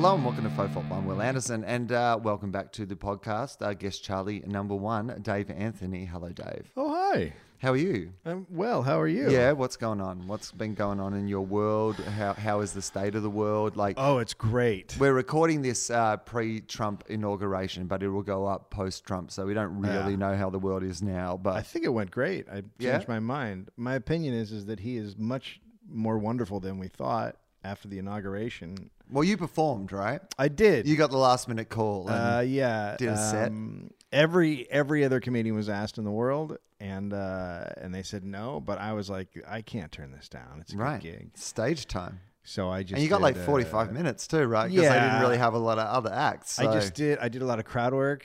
Hello 0.00 0.14
and 0.14 0.24
welcome 0.24 0.44
to 0.44 0.50
Fofop. 0.50 0.88
I'm 0.92 1.06
Wil 1.06 1.20
Anderson, 1.20 1.64
and 1.64 1.90
uh, 1.90 2.16
welcome 2.22 2.52
back 2.52 2.70
to 2.74 2.86
the 2.86 2.94
podcast. 2.94 3.62
Our 3.66 3.74
guest 3.74 4.04
Charlie 4.04 4.44
number 4.46 4.76
one, 4.76 5.18
Dave 5.22 5.50
Anthony. 5.50 6.04
Hello, 6.04 6.28
Dave. 6.28 6.70
Oh, 6.76 6.88
hi. 6.94 7.32
How 7.58 7.72
are 7.72 7.76
you? 7.76 8.12
I'm 8.24 8.46
well. 8.48 8.84
How 8.84 9.00
are 9.00 9.08
you? 9.08 9.28
Yeah. 9.28 9.50
What's 9.52 9.76
going 9.76 10.00
on? 10.00 10.28
What's 10.28 10.52
been 10.52 10.74
going 10.74 11.00
on 11.00 11.14
in 11.14 11.26
your 11.26 11.40
world? 11.40 11.96
How 11.96 12.32
how 12.34 12.60
is 12.60 12.72
the 12.72 12.80
state 12.80 13.16
of 13.16 13.24
the 13.24 13.30
world? 13.30 13.76
Like, 13.76 13.96
Oh, 13.98 14.18
it's 14.18 14.34
great. 14.34 14.96
we're 15.00 15.12
recording 15.12 15.62
this 15.62 15.90
uh, 15.90 16.16
pre-Trump 16.18 17.02
inauguration, 17.08 17.86
but 17.88 18.04
it 18.04 18.08
will 18.08 18.22
go 18.22 18.46
up 18.46 18.70
post-Trump, 18.70 19.32
so 19.32 19.46
we 19.46 19.52
don't 19.54 19.80
really 19.80 20.12
Yeah. 20.12 20.16
know 20.16 20.36
how 20.36 20.48
the 20.48 20.60
world 20.60 20.84
is 20.84 21.02
now. 21.02 21.36
But 21.36 21.56
I 21.56 21.62
think 21.62 21.84
it 21.84 21.88
went 21.92 22.12
great. 22.12 22.48
I 22.48 22.60
changed 22.60 22.70
Yeah? 22.78 23.02
my 23.08 23.18
mind. 23.18 23.70
My 23.76 23.94
opinion 23.94 24.32
is 24.34 24.52
is 24.52 24.66
that 24.66 24.78
he 24.78 24.96
is 24.96 25.18
much 25.18 25.60
more 25.90 26.18
wonderful 26.18 26.60
than 26.60 26.78
we 26.78 26.86
thought 26.86 27.36
after 27.64 27.88
the 27.88 27.98
inauguration. 27.98 28.90
Well, 29.10 29.24
you 29.24 29.36
performed, 29.36 29.92
right? 29.92 30.20
I 30.38 30.48
did. 30.48 30.86
You 30.86 30.96
got 30.96 31.10
the 31.10 31.16
last-minute 31.18 31.68
call. 31.68 32.08
And 32.08 32.36
uh, 32.38 32.40
yeah. 32.46 32.96
did 32.98 33.08
a 33.08 33.16
set? 33.16 33.48
um, 33.48 33.90
Every 34.10 34.66
every 34.70 35.04
other 35.04 35.20
comedian 35.20 35.54
was 35.54 35.68
asked 35.68 35.98
in 35.98 36.04
the 36.04 36.10
world, 36.10 36.56
and 36.80 37.12
uh, 37.12 37.64
and 37.76 37.94
they 37.94 38.02
said 38.02 38.24
no. 38.24 38.58
But 38.58 38.78
I 38.78 38.94
was 38.94 39.10
like, 39.10 39.28
I 39.46 39.60
can't 39.60 39.92
turn 39.92 40.12
this 40.12 40.30
down. 40.30 40.58
It's 40.62 40.72
a 40.72 40.78
right, 40.78 41.02
good 41.02 41.18
gig. 41.18 41.30
stage 41.36 41.86
time. 41.86 42.20
So 42.42 42.70
I 42.70 42.82
just 42.82 42.94
And 42.94 43.02
you 43.02 43.10
got 43.10 43.18
did, 43.18 43.24
like 43.24 43.36
uh, 43.36 43.40
45 43.44 43.92
minutes 43.92 44.26
too, 44.26 44.44
right? 44.46 44.70
Because 44.70 44.88
they 44.88 44.94
didn't 44.98 45.20
really 45.20 45.36
have 45.36 45.52
a 45.52 45.58
lot 45.58 45.78
of 45.78 45.86
other 45.86 46.10
acts. 46.10 46.58
I 46.58 46.72
just 46.72 46.94
did. 46.94 47.18
I 47.18 47.28
did 47.28 47.42
a 47.42 47.44
lot 47.44 47.58
of 47.58 47.66
crowd 47.66 47.92
work, 47.92 48.24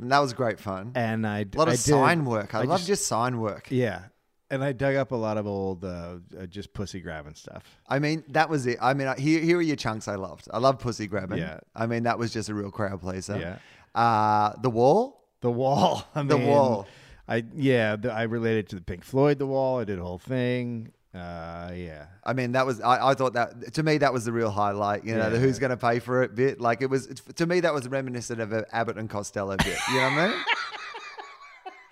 and 0.00 0.10
that 0.10 0.18
was 0.18 0.32
great 0.32 0.58
fun. 0.58 0.90
and 0.96 1.24
I 1.24 1.40
A 1.42 1.56
lot 1.56 1.68
of 1.68 1.74
I 1.74 1.76
did- 1.76 1.78
sign 1.78 2.24
work. 2.24 2.52
I, 2.56 2.62
I 2.62 2.64
love 2.64 2.80
just- 2.80 2.88
just, 2.88 3.06
sign 3.06 3.38
work. 3.38 3.68
Yeah. 3.70 4.06
And 4.52 4.62
I 4.62 4.72
dug 4.72 4.94
up 4.96 5.12
a 5.12 5.16
lot 5.16 5.38
of 5.38 5.46
old, 5.46 5.82
uh, 5.84 6.16
uh, 6.38 6.46
just 6.46 6.74
pussy 6.74 7.00
grabbing 7.00 7.34
stuff. 7.34 7.64
I 7.88 7.98
mean, 7.98 8.22
that 8.28 8.48
was 8.50 8.66
it. 8.66 8.78
I 8.82 8.92
mean, 8.92 9.08
I- 9.08 9.18
here, 9.18 9.40
here 9.40 9.58
are 9.58 9.62
your 9.62 9.76
chunks 9.76 10.06
I 10.08 10.14
loved. 10.16 10.46
I 10.52 10.58
love 10.58 10.78
pussy 10.78 11.06
grabbing. 11.06 11.38
Yeah. 11.38 11.60
I 11.74 11.86
mean, 11.86 12.02
that 12.02 12.18
was 12.18 12.32
just 12.34 12.50
a 12.50 12.54
real 12.54 12.70
crowd 12.70 13.00
pleaser. 13.00 13.38
Yeah. 13.38 14.00
Uh, 14.00 14.52
the 14.60 14.68
wall. 14.70 15.24
The 15.40 15.50
wall. 15.50 16.04
I 16.14 16.22
The 16.22 16.36
Wall. 16.36 16.86
I 17.26 17.44
yeah. 17.54 17.96
The, 17.96 18.12
I 18.12 18.24
related 18.24 18.68
to 18.70 18.76
the 18.76 18.82
Pink 18.82 19.04
Floyd. 19.04 19.38
The 19.38 19.46
wall. 19.46 19.80
I 19.80 19.84
did 19.84 19.98
a 19.98 20.02
whole 20.02 20.18
thing. 20.18 20.92
Uh, 21.14 21.70
yeah. 21.74 22.06
I 22.24 22.32
mean, 22.32 22.52
that 22.52 22.66
was. 22.66 22.80
I, 22.80 23.08
I 23.10 23.14
thought 23.14 23.32
that 23.34 23.74
to 23.74 23.82
me 23.82 23.98
that 23.98 24.12
was 24.12 24.24
the 24.24 24.32
real 24.32 24.50
highlight. 24.50 25.04
You 25.04 25.14
know, 25.16 25.30
the 25.30 25.38
who's 25.38 25.58
going 25.58 25.70
to 25.70 25.76
pay 25.76 25.98
for 25.98 26.22
it 26.22 26.34
bit. 26.34 26.60
Like 26.60 26.82
it 26.82 26.90
was 26.90 27.06
to 27.36 27.46
me 27.46 27.60
that 27.60 27.72
was 27.72 27.88
reminiscent 27.88 28.40
of 28.40 28.52
a 28.52 28.66
Abbott 28.74 28.98
and 28.98 29.08
Costello 29.08 29.56
bit. 29.56 29.78
You 29.90 29.96
know 29.96 30.02
what 30.10 30.12
I 30.12 30.28
mean? 30.28 30.36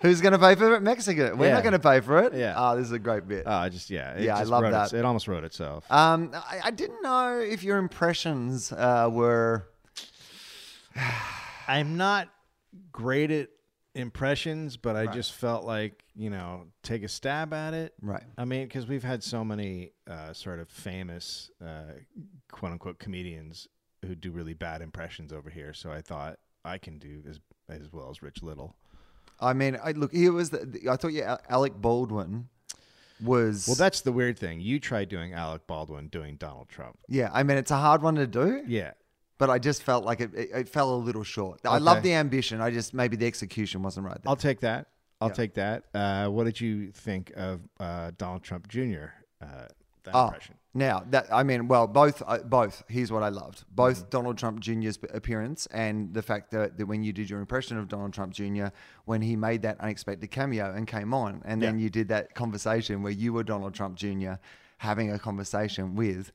Who's 0.01 0.21
going 0.21 0.33
to 0.33 0.39
pay 0.39 0.55
for 0.55 0.73
it? 0.75 0.81
Mexico. 0.81 1.35
We're 1.35 1.47
Yeah. 1.47 1.53
not 1.53 1.63
going 1.63 1.73
to 1.73 1.79
pay 1.79 1.99
for 1.99 2.19
it. 2.23 2.33
Yeah. 2.33 2.55
Oh, 2.57 2.75
this 2.75 2.85
is 2.87 2.91
a 2.91 2.99
great 2.99 3.27
bit. 3.27 3.45
Uh, 3.45 3.51
I 3.51 3.69
just 3.69 3.89
yeah. 3.89 4.13
It 4.13 4.23
Yeah, 4.23 4.35
I 4.35 4.39
just 4.39 4.51
love 4.51 4.63
wrote 4.63 4.71
that. 4.71 4.93
It, 4.93 4.99
it 4.99 5.05
almost 5.05 5.27
wrote 5.27 5.43
itself. 5.43 5.85
Um, 5.91 6.31
I, 6.33 6.59
I 6.65 6.71
didn't 6.71 7.01
know 7.03 7.39
if 7.39 7.63
your 7.63 7.77
impressions 7.77 8.71
uh, 8.71 9.09
were. 9.11 9.67
I'm 11.67 11.97
not 11.97 12.29
great 12.91 13.31
at 13.31 13.49
impressions, 13.95 14.77
but 14.77 14.95
I 14.95 15.07
just 15.07 15.33
felt 15.33 15.65
like 15.65 16.03
you 16.15 16.29
know 16.29 16.65
take 16.83 17.03
a 17.03 17.07
stab 17.07 17.53
at 17.53 17.73
it. 17.73 17.93
Right. 18.01 18.23
I 18.37 18.45
mean, 18.45 18.63
because 18.67 18.87
we've 18.87 19.03
had 19.03 19.23
so 19.23 19.43
many 19.43 19.91
uh, 20.09 20.33
sort 20.33 20.59
of 20.59 20.69
famous 20.69 21.51
uh, 21.63 21.93
quote 22.51 22.71
unquote 22.73 22.99
comedians 22.99 23.67
who 24.05 24.15
do 24.15 24.31
really 24.31 24.53
bad 24.53 24.81
impressions 24.81 25.31
over 25.31 25.49
here. 25.49 25.73
So 25.73 25.91
I 25.91 26.01
thought 26.01 26.39
I 26.65 26.77
can 26.77 26.97
do 26.97 27.21
as 27.29 27.39
as 27.69 27.91
well 27.93 28.09
as 28.09 28.21
Rich 28.21 28.41
Little. 28.43 28.75
I 29.41 29.53
mean, 29.53 29.77
I 29.83 29.91
look. 29.91 30.11
Here 30.13 30.31
was 30.31 30.49
the. 30.51 30.87
I 30.89 30.95
thought 30.95 31.13
yeah, 31.13 31.37
Alec 31.49 31.73
Baldwin 31.75 32.47
was. 33.23 33.65
Well, 33.67 33.75
that's 33.75 34.01
the 34.01 34.11
weird 34.11 34.37
thing. 34.37 34.61
You 34.61 34.79
tried 34.79 35.09
doing 35.09 35.33
Alec 35.33 35.67
Baldwin 35.67 36.07
doing 36.07 36.35
Donald 36.35 36.69
Trump. 36.69 36.97
Yeah, 37.07 37.29
I 37.33 37.43
mean, 37.43 37.57
it's 37.57 37.71
a 37.71 37.77
hard 37.77 38.01
one 38.01 38.15
to 38.15 38.27
do, 38.27 38.63
Yeah. 38.67 38.91
but 39.37 39.49
I 39.49 39.59
just 39.59 39.83
felt 39.83 40.05
like 40.05 40.19
it, 40.21 40.33
it, 40.33 40.49
it 40.53 40.69
fell 40.69 40.93
a 40.93 40.95
little 40.97 41.23
short. 41.23 41.59
I 41.65 41.77
love 41.79 41.97
Okay. 41.97 42.09
the 42.09 42.13
ambition. 42.15 42.61
I 42.61 42.71
just 42.71 42.93
maybe 42.93 43.15
the 43.17 43.25
execution 43.27 43.81
wasn't 43.83 44.05
right. 44.05 44.21
There. 44.21 44.29
I'll 44.29 44.35
take 44.35 44.59
that. 44.61 44.87
I'll 45.19 45.29
take 45.29 45.53
that. 45.55 45.83
Uh, 45.93 46.27
what 46.29 46.45
did 46.45 46.59
you 46.59 46.91
think 46.91 47.31
of 47.35 47.61
uh, 47.79 48.09
Donald 48.17 48.41
Trump 48.43 48.67
Jr. 48.67 49.05
Uh, 49.39 49.67
that 50.03 50.15
Oh, 50.15 50.25
impression? 50.27 50.55
Now 50.73 51.03
that 51.09 51.27
I 51.31 51.43
mean, 51.43 51.67
well, 51.67 51.85
both, 51.87 52.23
uh, 52.25 52.37
both. 52.39 52.83
Here's 52.87 53.11
what 53.11 53.23
I 53.23 53.29
loved: 53.29 53.65
both 53.73 53.99
Mm-hmm. 53.99 54.09
Donald 54.09 54.37
Trump 54.37 54.59
Jr.'s 54.61 54.97
appearance 55.13 55.67
and 55.71 56.13
the 56.13 56.21
fact 56.21 56.51
that, 56.51 56.77
that 56.77 56.85
when 56.85 57.03
you 57.03 57.11
did 57.13 57.29
your 57.29 57.39
impression 57.39 57.77
of 57.77 57.87
Donald 57.89 58.13
Trump 58.13 58.33
Jr., 58.33 58.67
when 59.05 59.21
he 59.21 59.35
made 59.35 59.61
that 59.63 59.79
unexpected 59.81 60.31
cameo 60.31 60.73
and 60.73 60.87
came 60.87 61.13
on, 61.13 61.41
and 61.45 61.61
then 61.61 61.77
you 61.79 61.89
did 61.89 62.07
that 62.07 62.33
conversation 62.35 63.03
where 63.03 63.11
you 63.11 63.33
were 63.33 63.43
Donald 63.43 63.73
Trump 63.73 63.95
Jr. 63.97 64.33
having 64.77 65.11
a 65.11 65.19
conversation 65.19 65.95
with 65.95 66.31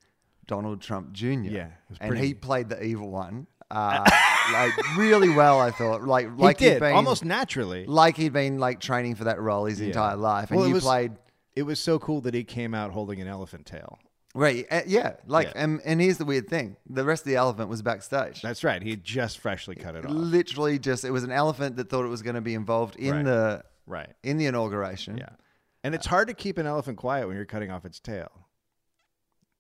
Donald 0.46 0.80
Trump 0.82 1.12
Jr. 1.12 1.24
Yeah, 1.50 1.68
and 2.00 2.16
he 2.18 2.34
played 2.34 2.68
the 2.68 2.82
evil 2.82 3.10
one. 3.10 3.46
Uh, 3.70 4.04
like 4.52 4.96
really 4.96 5.30
well, 5.30 5.58
I 5.60 5.70
thought. 5.72 6.02
Like 6.04 6.28
like 6.36 6.60
he 6.60 6.66
he'd 6.66 6.70
did 6.74 6.80
been, 6.80 6.92
almost 6.94 7.24
naturally. 7.24 7.84
like 7.86 8.16
he'd 8.16 8.32
been 8.32 8.58
like 8.58 8.80
training 8.80 9.14
for 9.16 9.24
that 9.24 9.40
role 9.40 9.64
his 9.64 9.80
Yeah. 9.80 9.86
entire 9.88 10.16
life, 10.16 10.50
and 10.50 10.58
Well, 10.60 10.68
you 10.68 10.74
was- 10.74 10.84
played 10.84 11.12
It 11.56 11.62
was 11.62 11.80
so 11.80 11.98
cool 11.98 12.20
that 12.20 12.34
he 12.34 12.44
came 12.44 12.74
out 12.74 12.90
holding 12.92 13.18
an 13.20 13.26
elephant 13.26 13.64
tail. 13.66 13.98
Right. 14.36 14.66
uh, 14.70 14.82
yeah, 14.86 15.14
like 15.26 15.48
Yeah. 15.48 15.52
And, 15.64 15.80
and 15.84 16.00
here's 16.00 16.18
the 16.18 16.24
weird 16.24 16.48
thing: 16.48 16.76
the 16.88 17.04
rest 17.04 17.22
of 17.22 17.26
the 17.28 17.36
elephant 17.36 17.68
was 17.68 17.82
backstage. 17.82 18.42
That's 18.42 18.62
right. 18.62 18.82
He 18.82 18.90
had 18.90 19.02
just 19.02 19.38
freshly 19.38 19.74
cut 19.74 19.96
it 19.96 20.04
off. 20.04 20.12
Literally, 20.12 20.78
just 20.78 21.04
it 21.04 21.10
was 21.10 21.24
an 21.24 21.32
elephant 21.32 21.76
that 21.76 21.90
thought 21.90 22.04
it 22.04 22.08
was 22.08 22.22
going 22.22 22.36
to 22.36 22.40
be 22.40 22.54
involved 22.54 22.96
in 22.96 23.14
Right. 23.14 23.24
the 23.24 23.64
Right. 23.86 24.10
in 24.22 24.36
the 24.38 24.46
inauguration. 24.46 25.18
Yeah. 25.18 25.30
And 25.82 25.94
it's 25.94 26.06
hard 26.06 26.28
to 26.28 26.34
keep 26.34 26.58
an 26.58 26.66
elephant 26.66 26.98
quiet 26.98 27.26
when 27.26 27.36
you're 27.36 27.44
cutting 27.46 27.70
off 27.70 27.84
its 27.84 27.98
tail. 28.00 28.30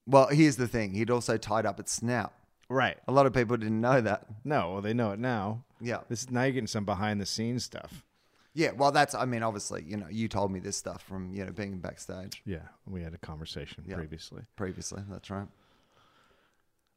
Well, 0.06 0.28
here's 0.28 0.56
the 0.56 0.68
thing: 0.68 0.92
he'd 0.92 1.10
also 1.10 1.36
tied 1.36 1.66
up 1.66 1.80
its 1.80 1.92
snout. 1.92 2.32
Right. 2.68 2.96
A 3.06 3.12
lot 3.12 3.26
of 3.26 3.32
people 3.32 3.56
didn't 3.56 3.80
know 3.80 4.00
that. 4.00 4.26
No, 4.44 4.72
well, 4.72 4.82
they 4.82 4.92
know 4.94 5.12
it 5.12 5.18
now. 5.20 5.64
Yeah. 5.80 6.00
This 6.08 6.22
is 6.22 6.30
now 6.30 6.42
you're 6.42 6.52
getting 6.52 6.66
some 6.66 6.84
behind 6.84 7.20
the 7.20 7.26
scenes 7.26 7.64
stuff. 7.64 8.02
Yeah. 8.56 8.72
Well, 8.72 8.90
that's. 8.90 9.14
I 9.14 9.24
mean, 9.26 9.42
obviously, 9.42 9.84
you 9.86 9.96
know, 9.98 10.06
you 10.10 10.28
told 10.28 10.50
me 10.50 10.60
this 10.60 10.76
stuff 10.76 11.02
from 11.02 11.32
you 11.34 11.44
know 11.44 11.52
being 11.52 11.78
backstage 11.78 12.42
Yeah, 12.46 12.66
we 12.86 13.02
had 13.02 13.12
a 13.14 13.18
conversation 13.18 13.84
Yeah. 13.86 13.96
previously. 13.96 14.42
previously. 14.56 15.02
That's 15.10 15.28
right. 15.30 15.46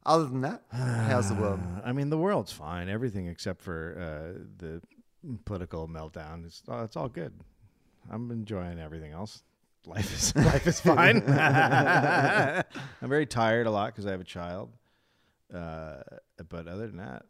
Other 0.06 0.24
than 0.24 0.40
that, 0.40 0.62
how's 0.72 1.28
the 1.28 1.34
world? 1.34 1.60
Uh, 1.60 1.82
I 1.84 1.92
mean, 1.92 2.08
the 2.08 2.16
world's 2.18 2.50
fine. 2.52 2.88
Everything 2.88 3.26
except 3.26 3.60
for 3.60 3.94
uh, 3.98 4.40
the 4.56 4.80
political 5.44 5.86
meltdown. 5.86 6.46
It's 6.46 6.62
uh, 6.66 6.82
it's 6.84 6.96
all 6.96 7.08
good. 7.10 7.34
I'm 8.10 8.30
enjoying 8.30 8.78
everything 8.78 9.12
else. 9.12 9.42
Life 9.86 10.10
is 10.14 10.34
life 10.52 10.66
is 10.66 10.80
fine. 10.80 11.22
I'm 11.28 13.08
very 13.08 13.26
tired 13.26 13.66
a 13.66 13.70
lot 13.70 13.92
because 13.92 14.06
I 14.06 14.12
have 14.12 14.20
a 14.22 14.24
child. 14.24 14.70
Uh, 15.52 16.02
but 16.48 16.66
other 16.68 16.86
than 16.86 16.96
that, 16.98 17.24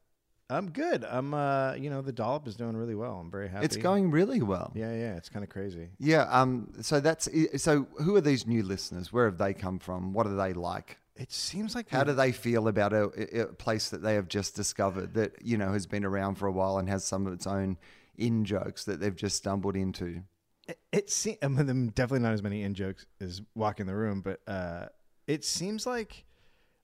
I'm 0.50 0.70
good. 0.70 1.04
I'm 1.04 1.32
uh, 1.32 1.74
you 1.74 1.90
know, 1.90 2.02
the 2.02 2.12
dollop 2.12 2.46
is 2.46 2.56
doing 2.56 2.76
really 2.76 2.94
well. 2.94 3.18
I'm 3.20 3.30
very 3.30 3.48
happy. 3.48 3.64
It's 3.64 3.76
going 3.76 4.10
really 4.10 4.42
well. 4.42 4.72
Yeah, 4.74 4.92
yeah. 4.92 5.16
It's 5.16 5.28
kind 5.28 5.44
of 5.44 5.48
crazy. 5.48 5.88
Yeah. 5.98 6.22
Um. 6.30 6.72
So 6.82 7.00
that's 7.00 7.28
so. 7.56 7.86
Who 7.98 8.16
are 8.16 8.20
these 8.20 8.46
new 8.46 8.62
listeners? 8.62 9.12
Where 9.12 9.26
have 9.26 9.38
they 9.38 9.54
come 9.54 9.78
from? 9.78 10.12
What 10.12 10.26
are 10.26 10.36
they 10.36 10.52
like? 10.52 10.98
It 11.16 11.32
seems 11.32 11.74
like 11.74 11.90
How 11.90 12.02
do 12.02 12.14
they 12.14 12.32
feel 12.32 12.66
about 12.66 12.92
a, 12.94 13.42
a 13.42 13.46
place 13.46 13.90
that 13.90 14.02
they 14.02 14.14
have 14.14 14.28
just 14.28 14.56
discovered 14.56 15.14
that 15.14 15.32
you 15.42 15.58
know 15.58 15.72
has 15.72 15.86
been 15.86 16.04
around 16.04 16.36
for 16.36 16.46
a 16.46 16.52
while 16.52 16.78
and 16.78 16.88
has 16.88 17.04
some 17.04 17.26
of 17.26 17.32
its 17.32 17.46
own 17.46 17.76
in 18.16 18.44
jokes 18.44 18.84
that 18.84 19.00
they've 19.00 19.16
just 19.16 19.36
stumbled 19.36 19.76
into? 19.76 20.22
it, 20.70 20.78
it 20.92 21.10
seems 21.10 21.38
I 21.42 21.48
mean, 21.48 21.88
definitely 21.88 22.20
not 22.20 22.32
as 22.32 22.42
many 22.42 22.62
in 22.62 22.74
jokes 22.74 23.06
as 23.20 23.42
walk 23.54 23.80
in 23.80 23.86
the 23.86 23.94
room, 23.94 24.22
but 24.22 24.40
uh, 24.46 24.86
it 25.26 25.44
seems 25.44 25.86
like 25.86 26.24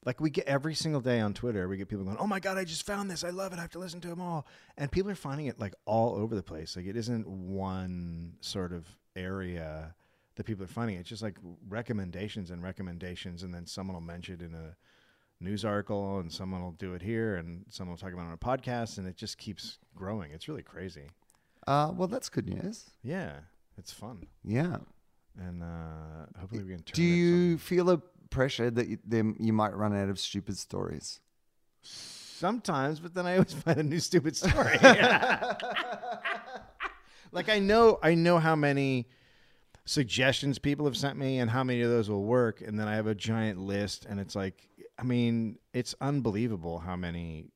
Like 0.07 0.21
we 0.21 0.31
get 0.31 0.47
every 0.47 0.75
single 0.75 1.01
day 1.01 1.21
on 1.21 1.35
Twitter, 1.35 1.67
we 1.69 1.77
get 1.77 1.89
people 1.89 2.05
going, 2.05 2.17
"Oh 2.19 2.27
my 2.29 2.39
god, 2.41 2.57
I 2.57 2.65
just 2.65 2.87
found 2.87 3.11
this! 3.11 3.25
I 3.25 3.31
love 3.31 3.53
it! 3.53 3.59
I 3.59 3.63
have 3.63 3.73
to 3.73 3.81
listen 3.81 4.01
to 4.03 4.09
them 4.09 4.21
all." 4.21 4.47
And 4.79 4.91
people 4.91 5.11
are 5.11 5.15
finding 5.17 5.47
it 5.47 5.59
like 5.59 5.75
all 5.85 6.15
over 6.15 6.35
the 6.37 6.43
place. 6.45 6.77
Like 6.77 6.87
it 6.87 6.97
isn't 6.97 7.27
one 7.29 8.35
sort 8.41 8.73
of 8.73 8.87
area 9.17 9.95
that 10.37 10.45
people 10.45 10.65
are 10.65 10.69
finding. 10.69 10.97
It's 10.97 11.09
just 11.09 11.23
like 11.23 11.37
recommendations 11.69 12.51
and 12.51 12.63
recommendations, 12.63 13.43
and 13.43 13.53
then 13.53 13.67
someone 13.67 13.95
will 13.95 14.01
mention 14.01 14.35
it 14.37 14.43
in 14.43 14.55
a 14.55 14.77
news 15.41 15.65
article, 15.65 16.21
and 16.21 16.33
someone 16.33 16.63
will 16.63 16.73
do 16.73 16.95
it 16.95 17.03
here, 17.03 17.35
and 17.37 17.65
someone 17.69 17.93
will 17.95 17.99
talk 17.99 18.13
about 18.13 18.23
it 18.23 18.29
on 18.29 18.33
a 18.33 18.39
podcast, 18.39 18.99
and 18.99 19.09
it 19.09 19.17
just 19.17 19.39
keeps 19.39 19.79
growing. 19.97 20.31
It's 20.31 20.47
really 20.49 20.63
crazy. 20.63 21.09
Uh, 21.67 21.93
well, 21.97 22.07
that's 22.09 22.29
good 22.29 22.49
news. 22.49 22.91
Yeah, 23.03 23.33
it's 23.77 23.93
fun, 23.93 24.23
Yeah. 24.45 24.77
and 25.37 25.65
uh, 25.65 26.27
hopefully 26.39 26.63
we 26.63 26.71
can. 26.75 26.83
Turn 26.85 26.95
Do 26.95 27.03
it 27.03 27.07
you 27.07 27.59
feel 27.59 27.91
a 27.91 28.01
pressure 28.31 28.71
that 28.71 28.89
you, 28.89 28.99
might 29.53 29.75
run 29.77 29.95
out 29.95 30.09
of 30.09 30.19
stupid 30.19 30.57
stories? 30.59 31.21
Sometimes, 31.83 33.01
but 33.01 33.15
then 33.15 33.27
I 33.27 33.35
always 33.35 33.53
find 33.65 33.79
a 33.79 33.83
new 33.83 34.01
stupid 34.01 34.37
story. 34.37 34.79
like 37.33 37.49
I 37.49 37.59
know, 37.59 37.99
I 38.03 38.15
know 38.15 38.39
how 38.39 38.57
many 38.57 39.09
suggestions 39.85 40.59
people 40.59 40.85
have 40.87 40.97
sent 40.97 41.19
me 41.19 41.39
and 41.39 41.51
how 41.51 41.65
many 41.65 41.81
of 41.81 41.91
those 41.91 42.11
will 42.11 42.25
work, 42.25 42.61
and 42.61 42.79
then 42.79 42.89
I 42.89 42.97
have 42.97 43.07
a 43.07 43.15
giant 43.15 43.61
list, 43.61 44.05
and 44.05 44.21
it's 44.21 44.35
like, 44.35 44.69
I 44.99 45.05
mean, 45.05 45.59
it's 45.73 45.95
unbelievable 46.01 46.79
how 46.79 46.97
many 46.97 47.47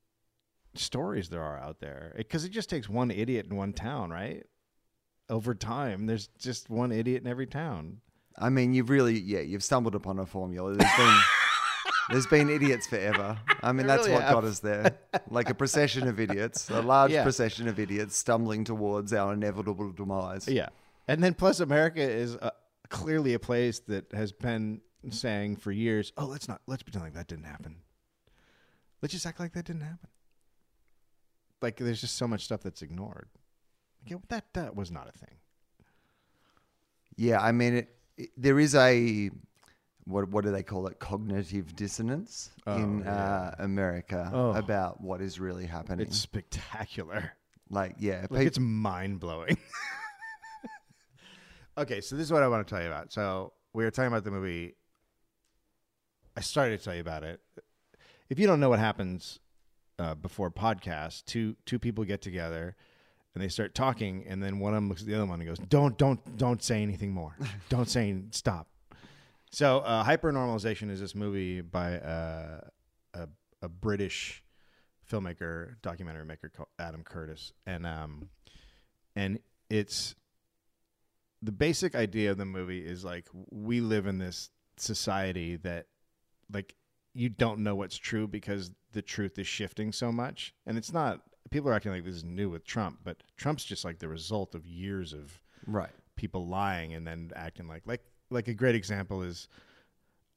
stories 0.74 1.28
there 1.28 1.42
are 1.42 1.58
out 1.58 1.80
there 1.80 2.14
because 2.16 2.44
it 2.44 2.50
just 2.50 2.70
takes 2.70 2.88
one 2.88 3.10
idiot 3.10 3.46
in 3.50 3.56
one 3.56 3.72
town, 3.72 4.10
right? 4.10 4.44
Over 5.28 5.54
time, 5.54 6.06
there's 6.06 6.28
just 6.38 6.70
one 6.70 6.92
idiot 6.92 7.22
in 7.22 7.28
every 7.28 7.46
town. 7.46 8.00
I 8.38 8.48
mean, 8.48 8.72
you've 8.74 8.90
really, 8.90 9.18
yeah, 9.18 9.40
you've 9.40 9.62
stumbled 9.64 9.94
upon 9.94 10.18
a 10.18 10.26
formula. 10.26 10.74
There's 10.74 10.96
been, 10.96 11.18
there's 12.10 12.26
been 12.26 12.48
idiots 12.48 12.86
forever. 12.86 13.38
I 13.62 13.72
mean, 13.72 13.86
that's 13.86 14.02
really 14.06 14.14
what 14.14 14.22
have. 14.22 14.34
got 14.34 14.44
us 14.44 14.60
there. 14.60 14.98
Like 15.30 15.50
a 15.50 15.54
procession 15.54 16.08
of 16.08 16.18
idiots, 16.18 16.70
a 16.70 16.80
large 16.80 17.10
Yeah. 17.12 17.22
procession 17.22 17.68
of 17.68 17.78
idiots 17.78 18.16
stumbling 18.16 18.64
towards 18.64 19.12
our 19.12 19.32
inevitable 19.32 19.92
demise. 19.92 20.48
Yeah. 20.48 20.68
And 21.08 21.22
then 21.22 21.34
plus 21.34 21.60
America 21.60 22.00
is 22.00 22.36
uh, 22.36 22.50
clearly 22.88 23.34
a 23.34 23.38
place 23.38 23.80
that 23.88 24.10
has 24.12 24.32
been 24.32 24.80
saying 25.10 25.56
for 25.56 25.72
years, 25.72 26.12
"Oh, 26.16 26.26
let's 26.26 26.46
not 26.48 26.60
let's 26.66 26.82
pretend 26.82 27.04
like 27.04 27.14
that 27.14 27.26
didn't 27.26 27.44
happen. 27.46 27.76
Let's 29.02 29.12
just 29.12 29.26
act 29.26 29.40
like 29.40 29.52
that 29.54 29.64
didn't 29.64 29.82
happen." 29.82 30.08
Like 31.60 31.76
there's 31.76 32.00
just 32.00 32.16
so 32.16 32.28
much 32.28 32.44
stuff 32.44 32.62
that's 32.62 32.80
ignored. 32.80 33.28
Like, 34.04 34.10
yeah, 34.12 34.16
that 34.28 34.44
that 34.54 34.76
was 34.76 34.90
not 34.90 35.08
a 35.08 35.12
thing. 35.18 35.36
Yeah, 37.16 37.40
I 37.40 37.52
mean, 37.52 37.74
it, 37.74 37.78
it, 37.78 37.96
there 38.36 38.58
is 38.58 38.74
a 38.74 39.30
what 40.04 40.28
what 40.30 40.44
do 40.44 40.50
they 40.50 40.62
call 40.62 40.86
it? 40.86 40.98
Cognitive 40.98 41.76
dissonance 41.76 42.50
Oh, 42.66 42.76
in 42.76 43.00
yeah. 43.00 43.12
uh, 43.12 43.54
America 43.58 44.30
Oh. 44.32 44.50
about 44.52 45.00
what 45.00 45.20
is 45.20 45.38
really 45.38 45.66
happening. 45.66 46.06
It's 46.06 46.18
spectacular. 46.18 47.32
like, 47.70 47.96
yeah, 47.98 48.22
Like 48.30 48.40
peop- 48.40 48.46
it's 48.48 48.58
mind 48.58 49.20
blowing. 49.20 49.56
okay, 51.78 52.00
so 52.00 52.16
this 52.16 52.24
is 52.24 52.32
what 52.32 52.42
I 52.42 52.48
want 52.48 52.66
to 52.66 52.74
tell 52.74 52.82
you 52.82 52.88
about. 52.88 53.12
So 53.12 53.52
we 53.72 53.84
were 53.84 53.90
talking 53.90 54.08
about 54.08 54.24
the 54.24 54.30
movie. 54.30 54.74
I 56.36 56.40
started 56.40 56.78
to 56.78 56.84
tell 56.84 56.94
you 56.94 57.00
about 57.00 57.24
it. 57.24 57.40
If 58.28 58.38
you 58.38 58.46
don't 58.46 58.60
know 58.60 58.68
what 58.68 58.78
happens 58.78 59.40
uh, 59.98 60.14
before 60.14 60.50
podcast, 60.50 61.24
two 61.26 61.56
two 61.66 61.78
people 61.78 62.04
get 62.04 62.22
together 62.22 62.76
and 63.34 63.42
they 63.42 63.48
start 63.48 63.74
talking, 63.74 64.24
and 64.26 64.42
then 64.42 64.58
one 64.58 64.72
of 64.72 64.76
them 64.76 64.88
looks 64.88 65.02
at 65.02 65.06
the 65.06 65.14
other 65.14 65.26
one 65.26 65.40
and 65.40 65.48
goes, 65.48 65.58
"Don't 65.58 65.96
don't 65.96 66.36
don't 66.36 66.62
say 66.62 66.82
anything 66.82 67.12
more. 67.12 67.36
don't 67.68 67.88
say 67.88 68.10
any- 68.10 68.24
stop." 68.30 68.68
So 69.52 69.78
uh, 69.78 70.04
hypernormalization 70.04 70.90
is 70.90 71.00
this 71.00 71.14
movie 71.14 71.60
by 71.60 71.98
uh, 71.98 72.60
a 73.14 73.28
a 73.62 73.68
British 73.68 74.42
filmmaker, 75.10 75.74
documentary 75.82 76.24
maker 76.24 76.48
called 76.48 76.68
Adam 76.78 77.02
Curtis, 77.02 77.52
and 77.66 77.86
um, 77.86 78.28
and 79.16 79.38
it's 79.68 80.14
the 81.42 81.52
basic 81.52 81.94
idea 81.94 82.30
of 82.30 82.38
the 82.38 82.44
movie 82.44 82.84
is 82.84 83.04
like 83.04 83.26
we 83.50 83.80
live 83.80 84.06
in 84.06 84.18
this 84.18 84.50
society 84.76 85.56
that 85.56 85.86
like 86.52 86.74
you 87.14 87.28
don't 87.28 87.60
know 87.60 87.74
what's 87.74 87.96
true 87.96 88.26
because 88.28 88.70
the 88.92 89.02
truth 89.02 89.38
is 89.38 89.46
shifting 89.46 89.92
so 89.92 90.12
much, 90.12 90.54
and 90.66 90.76
it's 90.76 90.92
not. 90.92 91.20
People 91.50 91.70
are 91.70 91.74
acting 91.74 91.92
like 91.92 92.04
this 92.04 92.16
is 92.16 92.24
new 92.24 92.50
with 92.50 92.64
Trump, 92.64 93.00
but 93.04 93.22
Trump's 93.36 93.64
just 93.64 93.84
like 93.84 93.98
the 93.98 94.08
result 94.08 94.54
of 94.54 94.66
years 94.66 95.12
of 95.12 95.42
right. 95.66 95.90
people 96.16 96.46
lying 96.46 96.94
and 96.94 97.06
then 97.06 97.32
acting 97.34 97.66
like 97.66 97.82
like 97.86 98.02
like 98.30 98.48
a 98.48 98.54
great 98.54 98.74
example 98.74 99.22
is 99.22 99.48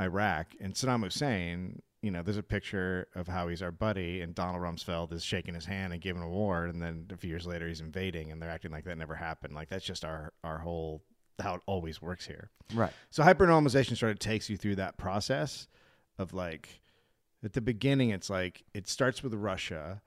Iraq 0.01 0.47
and 0.59 0.73
Saddam 0.73 1.03
Hussein. 1.03 1.81
You 2.01 2.11
know, 2.11 2.21
there's 2.21 2.37
a 2.37 2.43
picture 2.43 3.07
of 3.15 3.27
how 3.27 3.47
he's 3.47 3.61
our 3.61 3.71
buddy, 3.71 4.21
and 4.21 4.35
Donald 4.35 4.61
Rumsfeld 4.61 5.13
is 5.13 5.23
shaking 5.23 5.53
his 5.53 5.65
hand 5.65 5.93
and 5.93 6.01
giving 6.01 6.21
an 6.21 6.27
award, 6.27 6.73
and 6.73 6.81
then 6.81 7.07
a 7.13 7.15
few 7.15 7.29
years 7.29 7.45
later 7.45 7.67
he's 7.67 7.79
invading, 7.79 8.31
and 8.31 8.41
they're 8.41 8.49
acting 8.49 8.71
like 8.71 8.83
that 8.85 8.97
never 8.97 9.15
happened. 9.15 9.53
Like 9.53 9.69
that's 9.69 9.85
just 9.85 10.03
our 10.03 10.33
our 10.43 10.57
whole 10.57 11.03
how 11.39 11.55
it 11.55 11.61
always 11.65 12.01
works 12.01 12.25
here. 12.25 12.49
Right. 12.73 12.91
So 13.09 13.23
hypernormalization 13.23 13.97
sort 13.97 14.11
of 14.11 14.19
takes 14.19 14.49
you 14.49 14.57
through 14.57 14.75
that 14.75 14.97
process 14.97 15.67
of 16.17 16.33
like 16.33 16.81
at 17.43 17.53
the 17.53 17.61
beginning 17.61 18.09
it's 18.11 18.29
like 18.29 18.63
it 18.73 18.87
starts 18.87 19.23
with 19.23 19.33
Russia 19.33 20.01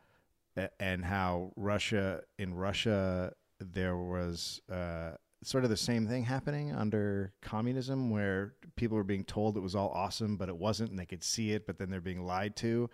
and 0.80 1.04
how 1.04 1.52
Russia 1.56 2.22
in 2.38 2.54
Russia 2.54 3.32
there 3.60 3.96
was 3.96 4.60
uh, 4.70 5.12
sort 5.42 5.64
of 5.64 5.70
the 5.70 5.76
same 5.76 6.06
thing 6.06 6.24
happening 6.24 6.74
under 6.74 7.32
communism 7.42 8.10
where 8.10 8.54
people 8.76 8.96
were 8.96 9.04
being 9.04 9.24
told 9.24 9.56
it 9.56 9.60
was 9.60 9.74
all 9.74 9.90
awesome 9.90 10.36
but 10.36 10.48
it 10.48 10.56
wasn't 10.56 10.90
and 10.90 10.98
they 10.98 11.06
could 11.06 11.22
see 11.22 11.52
it 11.52 11.66
but 11.66 11.78
then 11.78 11.90
they're 11.90 12.00
being 12.00 12.24
lied 12.24 12.56
to. 12.56 12.88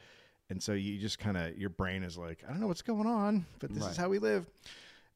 And 0.50 0.62
so 0.62 0.72
you 0.72 0.98
just 0.98 1.18
kind 1.18 1.36
of 1.36 1.56
your 1.56 1.70
brain 1.70 2.02
is 2.02 2.18
like 2.18 2.42
I 2.46 2.50
don't 2.50 2.60
know 2.60 2.66
what's 2.66 2.82
going 2.82 3.06
on 3.06 3.46
but 3.58 3.72
this 3.72 3.84
is 3.86 3.96
how 3.96 4.08
we 4.08 4.18
live. 4.18 4.46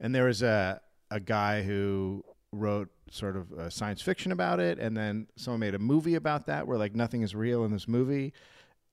And 0.01 0.15
there 0.15 0.25
was 0.25 0.43
a 0.43 0.81
a 1.11 1.21
guy 1.21 1.63
who 1.63 2.25
wrote 2.53 2.89
sort 3.11 3.37
of 3.37 3.53
uh, 3.53 3.71
science 3.71 4.03
fiction 4.03 4.33
about 4.33 4.61
it, 4.61 4.79
and 4.79 4.97
then 4.97 5.27
someone 5.37 5.61
made 5.61 5.75
a 5.75 5.79
movie 5.79 6.15
about 6.15 6.47
that 6.47 6.67
where 6.67 6.79
like 6.79 6.95
nothing 6.95 7.23
is 7.23 7.35
real 7.35 7.65
in 7.65 7.71
this 7.71 7.87
movie, 7.87 8.33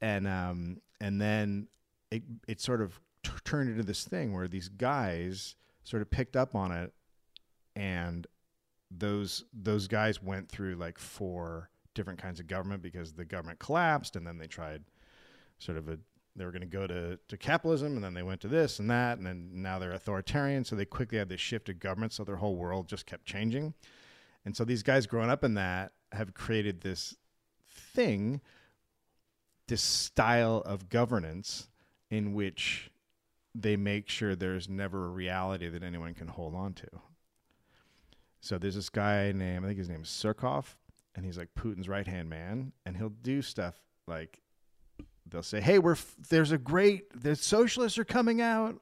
and 0.01 0.27
um 0.27 0.81
and 0.99 1.21
then 1.21 1.67
it 2.11 2.23
it 2.47 2.61
sort 2.61 2.81
of 2.81 2.99
t- 3.23 3.31
turned 3.43 3.69
into 3.69 3.83
this 3.83 4.03
thing 4.03 4.33
where 4.33 4.47
these 4.47 4.69
guys 4.69 5.55
sort 5.83 6.01
of 6.01 6.09
picked 6.09 6.35
up 6.35 6.55
on 6.55 6.71
it, 6.71 6.93
and 7.75 8.27
those 8.91 9.43
those 9.53 9.87
guys 9.87 10.21
went 10.21 10.49
through 10.49 10.75
like 10.75 10.97
four 10.97 11.69
different 11.93 12.19
kinds 12.21 12.39
of 12.39 12.47
government 12.47 12.81
because 12.81 13.13
the 13.13 13.25
government 13.25 13.59
collapsed, 13.59 14.15
and 14.15 14.25
then 14.25 14.37
they 14.37 14.47
tried 14.47 14.83
sort 15.59 15.77
of 15.77 15.87
a 15.89 15.97
they 16.35 16.45
were 16.45 16.51
going 16.51 16.61
to 16.61 16.67
go 16.67 16.87
to, 16.87 17.19
to 17.27 17.37
capitalism 17.37 17.93
and 17.93 18.03
then 18.03 18.15
they 18.15 18.23
went 18.23 18.41
to 18.41 18.47
this 18.47 18.79
and 18.79 18.89
that 18.89 19.17
and 19.17 19.27
then 19.27 19.49
now 19.53 19.77
they're 19.77 19.91
authoritarian 19.91 20.63
so 20.63 20.75
they 20.75 20.85
quickly 20.85 21.17
had 21.17 21.29
this 21.29 21.39
shift 21.39 21.69
of 21.69 21.79
government 21.79 22.11
so 22.11 22.23
their 22.23 22.37
whole 22.37 22.55
world 22.55 22.87
just 22.87 23.05
kept 23.05 23.25
changing. 23.25 23.73
And 24.45 24.55
so 24.55 24.65
these 24.65 24.83
guys 24.83 25.05
growing 25.05 25.29
up 25.29 25.43
in 25.43 25.53
that 25.53 25.91
have 26.11 26.33
created 26.33 26.81
this 26.81 27.15
thing 27.69 28.41
this 29.67 29.81
style 29.81 30.61
of 30.65 30.89
governance 30.89 31.69
in 32.09 32.33
which 32.33 32.91
they 33.55 33.75
make 33.75 34.09
sure 34.09 34.35
there's 34.35 34.67
never 34.67 35.05
a 35.05 35.09
reality 35.09 35.69
that 35.69 35.83
anyone 35.83 36.13
can 36.13 36.27
hold 36.27 36.55
on 36.55 36.73
to 36.73 36.87
so 38.41 38.57
there's 38.57 38.75
this 38.75 38.89
guy 38.89 39.31
named 39.31 39.63
i 39.65 39.67
think 39.67 39.79
his 39.79 39.89
name 39.89 40.01
is 40.01 40.09
surkov 40.09 40.75
and 41.15 41.25
he's 41.25 41.37
like 41.37 41.49
putin's 41.55 41.87
right 41.87 42.07
hand 42.07 42.29
man 42.29 42.71
and 42.85 42.97
he'll 42.97 43.09
do 43.09 43.41
stuff 43.41 43.75
like 44.07 44.43
they'll 45.29 45.43
say, 45.43 45.61
"Hey, 45.61 45.79
we're 45.79 45.93
f- 45.93 46.15
there's 46.29 46.51
a 46.51 46.57
great 46.57 47.21
the 47.21 47.35
socialists 47.35 47.97
are 47.97 48.05
coming 48.05 48.41
out, 48.41 48.79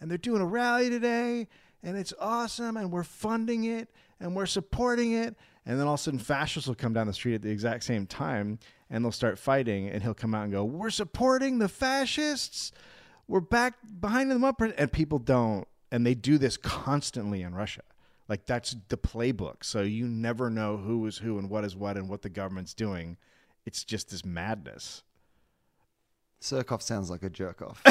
and 0.00 0.10
they're 0.10 0.18
doing 0.18 0.42
a 0.42 0.46
rally 0.46 0.90
today, 0.90 1.48
and 1.82 1.96
it's 1.96 2.12
awesome, 2.20 2.76
and 2.76 2.90
we're 2.90 3.04
funding 3.04 3.64
it, 3.64 3.88
and 4.20 4.34
we're 4.34 4.46
supporting 4.46 5.12
it." 5.12 5.36
And 5.66 5.78
then 5.78 5.86
all 5.86 5.94
of 5.94 6.00
a 6.00 6.02
sudden, 6.02 6.18
fascists 6.18 6.68
will 6.68 6.74
come 6.74 6.92
down 6.92 7.06
the 7.06 7.14
street 7.14 7.34
at 7.34 7.42
the 7.42 7.50
exact 7.50 7.84
same 7.84 8.06
time, 8.06 8.58
and 8.90 9.04
they'll 9.04 9.12
start 9.12 9.38
fighting, 9.38 9.88
and 9.88 10.02
he'll 10.02 10.14
come 10.14 10.34
out 10.34 10.44
and 10.44 10.52
go, 10.52 10.64
"We're 10.64 10.90
supporting 10.90 11.58
the 11.58 11.68
fascists. 11.68 12.72
We're 13.26 13.40
back 13.40 13.74
behind 14.00 14.30
them 14.30 14.44
up," 14.44 14.60
and 14.60 14.92
people 14.92 15.18
don't, 15.18 15.66
and 15.90 16.06
they 16.06 16.14
do 16.14 16.38
this 16.38 16.56
constantly 16.56 17.42
in 17.42 17.54
Russia. 17.54 17.82
Like 18.28 18.46
that's 18.46 18.76
the 18.88 18.96
playbook. 18.96 19.64
So 19.64 19.82
you 19.82 20.06
never 20.06 20.50
know 20.50 20.76
who 20.76 21.06
is 21.06 21.18
who 21.18 21.38
and 21.38 21.50
what 21.50 21.64
is 21.64 21.76
what 21.76 21.96
and 21.96 22.08
what 22.08 22.22
the 22.22 22.30
government's 22.30 22.74
doing. 22.74 23.16
It's 23.66 23.84
just 23.84 24.10
this 24.10 24.24
madness. 24.24 25.02
Surkov 26.40 26.82
sounds 26.82 27.10
like 27.10 27.22
a 27.22 27.30
jerk 27.30 27.62
off. 27.62 27.82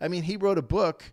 I 0.00 0.08
mean, 0.08 0.22
he 0.22 0.36
wrote 0.36 0.58
a 0.58 0.62
book 0.62 1.12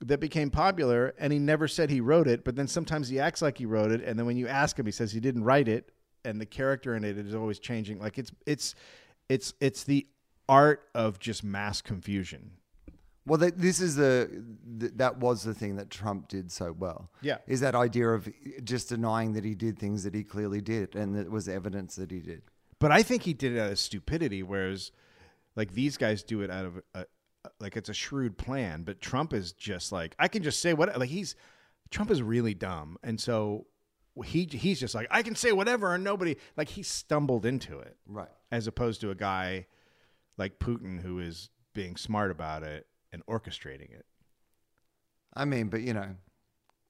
that 0.00 0.20
became 0.20 0.50
popular 0.50 1.14
and 1.18 1.32
he 1.32 1.38
never 1.38 1.66
said 1.66 1.90
he 1.90 2.00
wrote 2.00 2.28
it, 2.28 2.44
but 2.44 2.54
then 2.56 2.68
sometimes 2.68 3.08
he 3.08 3.18
acts 3.18 3.40
like 3.42 3.58
he 3.58 3.66
wrote 3.66 3.90
it 3.92 4.02
and 4.02 4.18
then 4.18 4.26
when 4.26 4.36
you 4.36 4.46
ask 4.46 4.78
him 4.78 4.86
he 4.86 4.92
says 4.92 5.12
he 5.12 5.20
didn't 5.20 5.44
write 5.44 5.68
it 5.68 5.90
and 6.24 6.40
the 6.40 6.46
character 6.46 6.94
in 6.94 7.04
it 7.04 7.16
is 7.16 7.34
always 7.34 7.58
changing. 7.58 7.98
Like 7.98 8.18
it's 8.18 8.30
it's 8.46 8.74
it's 9.28 9.54
it's 9.60 9.84
the 9.84 10.06
art 10.48 10.82
of 10.94 11.18
just 11.18 11.42
mass 11.44 11.80
confusion. 11.80 12.52
Well, 13.26 13.38
that, 13.38 13.58
this 13.58 13.80
is 13.80 13.96
the 13.96 14.44
th- 14.78 14.92
that 14.96 15.18
was 15.18 15.42
the 15.42 15.52
thing 15.54 15.76
that 15.76 15.90
Trump 15.90 16.28
did 16.28 16.52
so 16.52 16.72
well. 16.72 17.10
Yeah. 17.22 17.38
is 17.48 17.60
that 17.60 17.74
idea 17.74 18.08
of 18.10 18.28
just 18.62 18.88
denying 18.90 19.32
that 19.32 19.44
he 19.44 19.54
did 19.56 19.78
things 19.78 20.04
that 20.04 20.14
he 20.14 20.22
clearly 20.22 20.60
did, 20.60 20.94
and 20.94 21.16
that 21.16 21.28
was 21.30 21.48
evidence 21.48 21.96
that 21.96 22.12
he 22.12 22.20
did. 22.20 22.42
But 22.78 22.92
I 22.92 23.02
think 23.02 23.22
he 23.22 23.32
did 23.32 23.52
it 23.56 23.58
out 23.58 23.72
of 23.72 23.78
stupidity, 23.80 24.42
whereas 24.44 24.92
like 25.56 25.72
these 25.72 25.96
guys 25.96 26.22
do 26.22 26.42
it 26.42 26.50
out 26.50 26.66
of 26.66 26.80
a, 26.94 27.06
like 27.58 27.76
it's 27.76 27.88
a 27.88 27.94
shrewd 27.94 28.38
plan. 28.38 28.82
But 28.84 29.00
Trump 29.00 29.32
is 29.32 29.52
just 29.52 29.90
like 29.90 30.14
I 30.20 30.28
can 30.28 30.44
just 30.44 30.60
say 30.60 30.72
what 30.72 30.96
like 30.96 31.08
he's 31.08 31.34
Trump 31.90 32.12
is 32.12 32.22
really 32.22 32.54
dumb, 32.54 32.96
and 33.02 33.20
so 33.20 33.66
he 34.24 34.44
he's 34.44 34.78
just 34.78 34.94
like 34.94 35.08
I 35.10 35.22
can 35.22 35.34
say 35.34 35.50
whatever 35.50 35.94
and 35.94 36.04
nobody 36.04 36.36
like 36.56 36.68
he 36.68 36.82
stumbled 36.84 37.44
into 37.44 37.80
it 37.80 37.96
Right. 38.06 38.28
as 38.52 38.66
opposed 38.68 39.00
to 39.00 39.10
a 39.10 39.14
guy 39.16 39.66
like 40.38 40.58
Putin 40.58 41.00
who 41.02 41.18
is 41.18 41.50
being 41.74 41.96
smart 41.96 42.30
about 42.30 42.62
it 42.62 42.86
and 43.12 43.24
orchestrating 43.26 43.90
it. 43.92 44.04
I 45.34 45.44
mean, 45.44 45.68
but 45.68 45.82
you 45.82 45.92
know, 45.94 46.14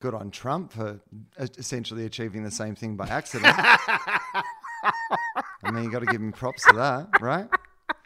good 0.00 0.14
on 0.14 0.30
Trump 0.30 0.72
for 0.72 1.00
essentially 1.38 2.04
achieving 2.04 2.44
the 2.44 2.50
same 2.50 2.74
thing 2.74 2.96
by 2.96 3.06
accident. 3.08 3.54
I 3.58 4.42
mean, 5.72 5.84
you 5.84 5.90
got 5.90 6.00
to 6.00 6.06
give 6.06 6.20
him 6.20 6.32
props 6.32 6.64
for 6.64 6.74
that, 6.76 7.08
right? 7.20 7.48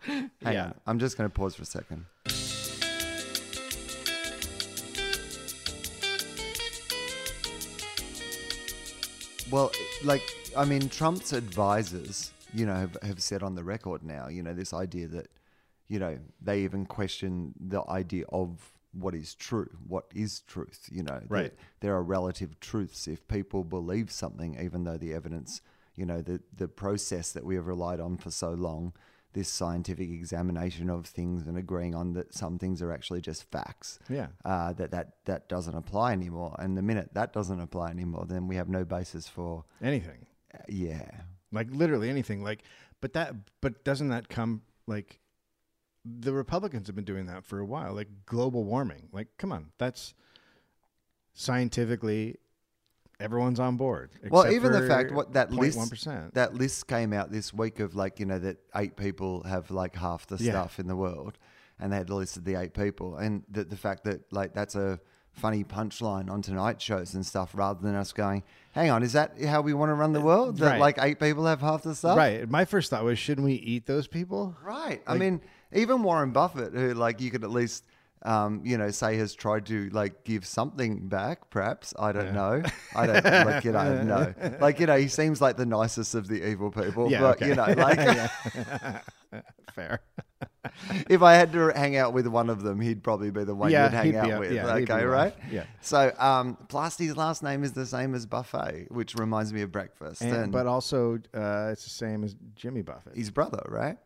Hang 0.02 0.30
Yeah. 0.42 0.64
on. 0.66 0.74
I'm 0.86 0.98
just 0.98 1.18
going 1.18 1.28
to 1.28 1.34
pause 1.34 1.54
for 1.54 1.62
a 1.62 1.66
second. 1.66 2.06
Well, 9.50 9.72
like, 10.04 10.22
I 10.56 10.64
mean, 10.64 10.88
Trump's 10.88 11.32
advisors, 11.32 12.30
you 12.52 12.66
know, 12.66 12.74
have, 12.74 12.96
have 13.02 13.22
said 13.22 13.42
on 13.42 13.54
the 13.54 13.64
record 13.64 14.02
now, 14.02 14.28
you 14.28 14.42
know, 14.42 14.54
this 14.54 14.72
idea 14.72 15.08
that, 15.08 15.28
you 15.88 15.98
know, 15.98 16.18
they 16.40 16.60
even 16.60 16.86
question 16.86 17.54
the 17.60 17.82
idea 17.88 18.24
of 18.30 18.72
what 18.92 19.14
is 19.14 19.34
true, 19.34 19.68
what 19.86 20.06
is 20.14 20.40
truth, 20.40 20.88
you 20.90 21.02
know, 21.02 21.20
that 21.20 21.30
Right. 21.30 21.54
there 21.80 21.94
are 21.94 22.02
relative 22.02 22.58
truths. 22.60 23.06
If 23.06 23.26
people 23.28 23.62
believe 23.64 24.10
something, 24.10 24.58
even 24.60 24.84
though 24.84 24.96
the 24.98 25.14
evidence, 25.14 25.60
you 25.94 26.04
know, 26.06 26.22
the, 26.22 26.40
the 26.56 26.66
process 26.68 27.32
that 27.32 27.44
we 27.44 27.54
have 27.54 27.66
relied 27.66 28.00
on 28.00 28.16
for 28.16 28.30
so 28.30 28.50
long, 28.50 28.92
this 29.32 29.48
scientific 29.48 30.10
examination 30.10 30.90
of 30.90 31.06
things 31.06 31.46
and 31.46 31.56
agreeing 31.56 31.94
on 31.94 32.14
that 32.14 32.34
some 32.34 32.58
things 32.58 32.82
are 32.82 32.90
actually 32.92 33.20
just 33.20 33.48
facts 33.52 34.00
Yeah. 34.08 34.26
uh, 34.44 34.72
that 34.72 34.90
that 34.90 35.24
that 35.26 35.48
doesn't 35.48 35.76
apply 35.76 36.10
anymore. 36.12 36.56
And 36.58 36.76
the 36.76 36.82
minute 36.82 37.10
that 37.14 37.32
doesn't 37.32 37.60
apply 37.60 37.90
anymore, 37.90 38.26
then 38.26 38.48
we 38.48 38.56
have 38.56 38.68
no 38.68 38.84
basis 38.84 39.28
for 39.28 39.64
Anything. 39.80 40.26
uh, 40.52 40.58
yeah. 40.68 41.12
Like 41.52 41.68
literally 41.70 42.08
anything 42.08 42.42
like 42.42 42.62
but 43.00 43.12
that 43.12 43.34
but 43.60 43.84
doesn't 43.84 44.08
that 44.08 44.28
come 44.28 44.62
like 44.86 45.18
the 46.04 46.32
republicans 46.32 46.86
have 46.86 46.96
been 46.96 47.04
doing 47.04 47.26
that 47.26 47.44
for 47.44 47.58
a 47.58 47.64
while 47.64 47.92
like 47.94 48.08
global 48.26 48.64
warming 48.64 49.08
like 49.12 49.28
come 49.38 49.52
on 49.52 49.66
that's 49.78 50.14
scientifically 51.34 52.36
everyone's 53.18 53.60
on 53.60 53.76
board 53.76 54.10
Well, 54.30 54.50
even 54.50 54.72
the 54.72 54.82
fact 54.82 55.12
what 55.12 55.32
that 55.34 55.52
list 55.52 55.78
0.1%. 55.78 56.32
that 56.34 56.54
list 56.54 56.86
came 56.86 57.12
out 57.12 57.30
this 57.30 57.52
week 57.52 57.80
of 57.80 57.94
like 57.94 58.18
you 58.18 58.26
know 58.26 58.38
that 58.38 58.58
eight 58.76 58.96
people 58.96 59.42
have 59.44 59.70
like 59.70 59.94
half 59.96 60.26
the 60.26 60.36
Yeah. 60.36 60.52
stuff 60.52 60.78
in 60.78 60.86
the 60.86 60.96
world, 60.96 61.38
and 61.78 61.92
they 61.92 61.96
had 61.96 62.10
listed 62.10 62.44
the 62.44 62.54
eight 62.54 62.72
people, 62.74 63.16
and 63.16 63.44
the, 63.50 63.64
the 63.64 63.76
fact 63.76 64.04
that 64.04 64.32
like 64.32 64.54
that's 64.54 64.74
a 64.74 65.00
funny 65.32 65.64
punchline 65.64 66.30
on 66.30 66.42
tonight 66.42 66.80
shows 66.82 67.14
and 67.14 67.24
stuff, 67.24 67.50
rather 67.54 67.80
than 67.80 67.94
us 67.94 68.12
going, 68.12 68.42
"Hang 68.72 68.90
on, 68.90 69.02
is 69.02 69.12
that 69.14 69.40
how 69.44 69.60
we 69.62 69.72
want 69.74 69.90
to 69.90 69.94
run 69.94 70.12
the 70.12 70.20
world? 70.20 70.58
That 70.58 70.66
Right. 70.72 70.80
like 70.80 70.98
eight 71.00 71.18
people 71.20 71.46
have 71.46 71.60
half 71.60 71.82
the 71.82 71.94
stuff?" 71.94 72.16
right 72.16 72.48
my 72.48 72.64
first 72.64 72.90
thought 72.90 73.04
was 73.04 73.18
shouldn't 73.18 73.44
we 73.46 73.54
eat 73.54 73.86
those 73.86 74.06
people 74.06 74.54
Right. 74.62 75.02
I 75.06 75.16
mean, 75.16 75.40
even 75.72 76.02
Warren 76.02 76.32
Buffett, 76.32 76.72
who 76.74 76.94
like 76.94 77.20
you 77.20 77.30
could 77.30 77.44
at 77.44 77.50
least, 77.50 77.84
um, 78.22 78.60
you 78.64 78.76
know, 78.76 78.90
say 78.90 79.16
has 79.16 79.34
tried 79.34 79.64
to 79.66 79.88
like 79.90 80.24
give 80.24 80.44
something 80.44 81.08
back. 81.08 81.48
Perhaps 81.48 81.94
I 81.98 82.12
don't 82.12 82.34
know. 82.34 82.62
I 82.94 83.06
don't 83.06 83.24
like 83.24 83.64
you 83.64 83.72
know 83.78 84.02
no. 84.02 84.34
Like 84.60 84.78
you 84.80 84.86
know, 84.86 84.96
he 84.98 85.08
seems 85.08 85.40
like 85.40 85.56
the 85.56 85.64
nicest 85.66 86.14
of 86.14 86.28
the 86.28 86.46
evil 86.46 86.70
people. 86.70 87.10
Yeah, 87.10 87.20
but 87.20 87.36
okay. 87.36 87.48
you 87.48 87.54
know, 87.54 87.66
like 87.76 87.98
fair 89.74 90.00
if 91.08 91.22
I 91.22 91.34
had 91.34 91.52
to 91.52 91.68
hang 91.68 91.96
out 91.96 92.12
with 92.12 92.26
one 92.26 92.50
of 92.50 92.62
them, 92.62 92.80
he'd 92.80 93.02
probably 93.02 93.30
be 93.30 93.44
the 93.44 93.54
one 93.54 93.70
Yeah, 93.70 93.84
you'd 93.84 93.92
hang 94.14 94.16
out 94.32 94.40
with. 94.40 94.52
yeah, 94.52 94.66
okay, 94.74 94.92
one. 94.94 95.06
right? 95.06 95.34
Yeah. 95.50 95.64
So, 95.80 96.12
um, 96.18 96.56
plus 96.68 96.98
his 96.98 97.16
last 97.16 97.42
name 97.42 97.64
is 97.64 97.72
the 97.72 97.86
same 97.86 98.14
as 98.14 98.26
Buffet, 98.26 98.86
which 98.90 99.14
reminds 99.14 99.52
me 99.52 99.62
of 99.62 99.72
breakfast. 99.72 100.20
and, 100.22 100.32
And, 100.34 100.52
but 100.52 100.66
also 100.66 101.14
uh, 101.34 101.68
it's 101.72 101.84
the 101.84 101.90
same 101.90 102.24
as 102.24 102.34
jimmy 102.56 102.82
buffett 102.82 103.16
his 103.16 103.30
brother, 103.30 103.62
right? 103.68 103.96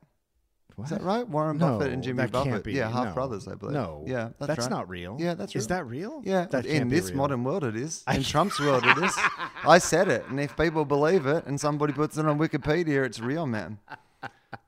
What? 0.76 0.85
Is 0.87 0.90
that 0.90 1.02
right? 1.02 1.28
Warren 1.28 1.59
No, 1.59 1.78
Buffett 1.78 1.93
and 1.93 2.02
Jimmy 2.02 2.26
Buffett. 2.26 2.66
Yeah, 2.66 2.90
half 2.90 3.07
No. 3.09 3.12
brothers, 3.14 3.47
I 3.47 3.54
believe. 3.54 3.75
No, 3.75 4.02
Yeah, 4.09 4.31
that's, 4.40 4.49
that's 4.49 4.61
right. 4.62 4.71
not 4.71 4.88
real. 4.88 5.16
Yeah, 5.21 5.35
that's 5.35 5.54
Is 5.54 5.69
that 5.69 5.87
real? 5.87 6.21
Yeah, 6.25 6.47
that 6.47 6.66
in 6.66 6.88
this 6.88 7.11
real. 7.11 7.16
modern 7.19 7.45
world 7.45 7.62
it 7.62 7.76
is. 7.76 8.02
In 8.12 8.23
Trump's 8.33 8.59
world 8.59 8.85
it 8.85 8.99
is. 8.99 9.16
I 9.64 9.78
said 9.78 10.09
it, 10.09 10.25
and 10.28 10.40
if 10.40 10.57
people 10.57 10.85
believe 10.85 11.26
it 11.26 11.47
and 11.47 11.61
somebody 11.61 11.93
puts 11.93 12.16
it 12.19 12.26
on 12.26 12.38
Wikipedia, 12.40 13.04
it's 13.04 13.21
real, 13.21 13.47
man. 13.47 13.78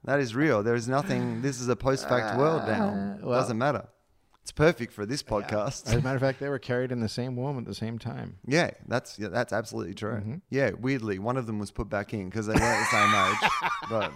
That 0.04 0.20
is 0.20 0.34
real. 0.34 0.62
There 0.62 0.74
is 0.74 0.88
nothing. 0.88 1.42
This 1.42 1.60
is 1.60 1.68
a 1.68 1.76
post-fact 1.76 2.38
world 2.38 2.62
now. 2.66 3.18
well- 3.22 3.40
Doesn't 3.40 3.58
matter. 3.58 3.86
It's 4.42 4.52
perfect 4.52 4.92
for 4.92 5.04
this 5.04 5.24
podcast. 5.24 5.88
As 5.88 5.94
a 5.94 6.00
matter 6.02 6.14
of 6.14 6.20
fact, 6.22 6.38
they 6.38 6.48
were 6.48 6.60
carried 6.60 6.92
in 6.92 7.00
the 7.00 7.08
same 7.08 7.34
womb 7.34 7.58
at 7.58 7.64
the 7.64 7.74
same 7.74 7.98
time. 7.98 8.36
Yeah, 8.46 8.70
that's 8.86 9.18
yeah, 9.18 9.26
that's 9.26 9.52
absolutely 9.52 9.94
true. 9.94 10.12
Mm-hmm. 10.18 10.34
Yeah, 10.50 10.70
weirdly, 10.78 11.18
one 11.18 11.36
of 11.36 11.46
them 11.48 11.58
was 11.58 11.72
put 11.72 11.88
back 11.88 12.14
in 12.14 12.26
because 12.30 12.46
they 12.46 12.52
weren't 12.54 12.78
the 12.78 12.84
same 12.96 13.12
age. 13.12 13.50
But 13.90 14.12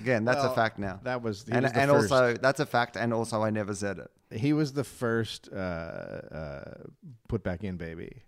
again, 0.00 0.24
that's 0.24 0.38
a 0.44 0.46
Well, 0.46 0.54
fact 0.54 0.78
now. 0.78 1.00
That 1.02 1.22
was 1.22 1.44
he 1.44 1.50
and 1.52 1.64
was 1.64 1.72
the 1.72 1.80
and 1.80 1.90
first. 1.90 2.12
also 2.12 2.34
that's 2.34 2.60
a 2.60 2.66
fact. 2.66 2.96
And 2.96 3.12
also, 3.12 3.42
I 3.42 3.50
never 3.50 3.74
said 3.74 3.98
it. 3.98 4.10
he 4.38 4.52
was 4.52 4.74
the 4.74 4.84
first 4.84 5.48
uh, 5.52 5.56
uh, 5.56 6.74
put 7.28 7.42
back 7.42 7.64
in 7.64 7.76
baby. 7.78 8.22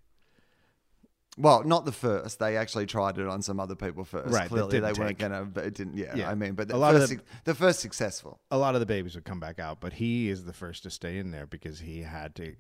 Well, 1.41 1.65
not 1.65 1.85
the 1.85 1.93
first. 1.93 2.39
They 2.39 2.57
actually 2.57 2.87
tried 2.87 3.19
it 3.19 3.27
on 3.27 3.43
some 3.43 3.59
other 3.61 3.75
people 3.75 4.05
first. 4.05 4.33
Right, 4.35 4.49
Clearly, 4.49 4.79
they 4.81 4.93
weren't 4.93 4.97
take. 4.97 5.19
gonna. 5.19 5.45
But 5.45 5.65
it 5.65 5.75
didn't. 5.75 5.97
Yeah, 5.97 6.15
Yeah. 6.15 6.31
I 6.31 6.35
mean, 6.35 6.55
but 6.55 6.69
the 6.69 6.77
A 6.77 6.79
lot 6.79 6.95
of 6.95 7.01
first, 7.03 7.13
the- 7.17 7.23
the 7.45 7.55
first 7.55 7.81
successful. 7.81 8.41
A 8.51 8.59
lot 8.59 8.75
of 8.75 8.81
the 8.81 8.87
babies 8.87 9.15
would 9.15 9.25
come 9.25 9.41
back 9.41 9.59
out, 9.59 9.81
but 9.81 9.95
he 9.95 10.29
is 10.29 10.45
the 10.45 10.53
first 10.53 10.83
to 10.85 10.91
stay 10.91 11.19
in 11.19 11.31
there 11.31 11.47
because 11.47 11.81
he 11.81 12.03
had 12.03 12.35
to. 12.37 12.55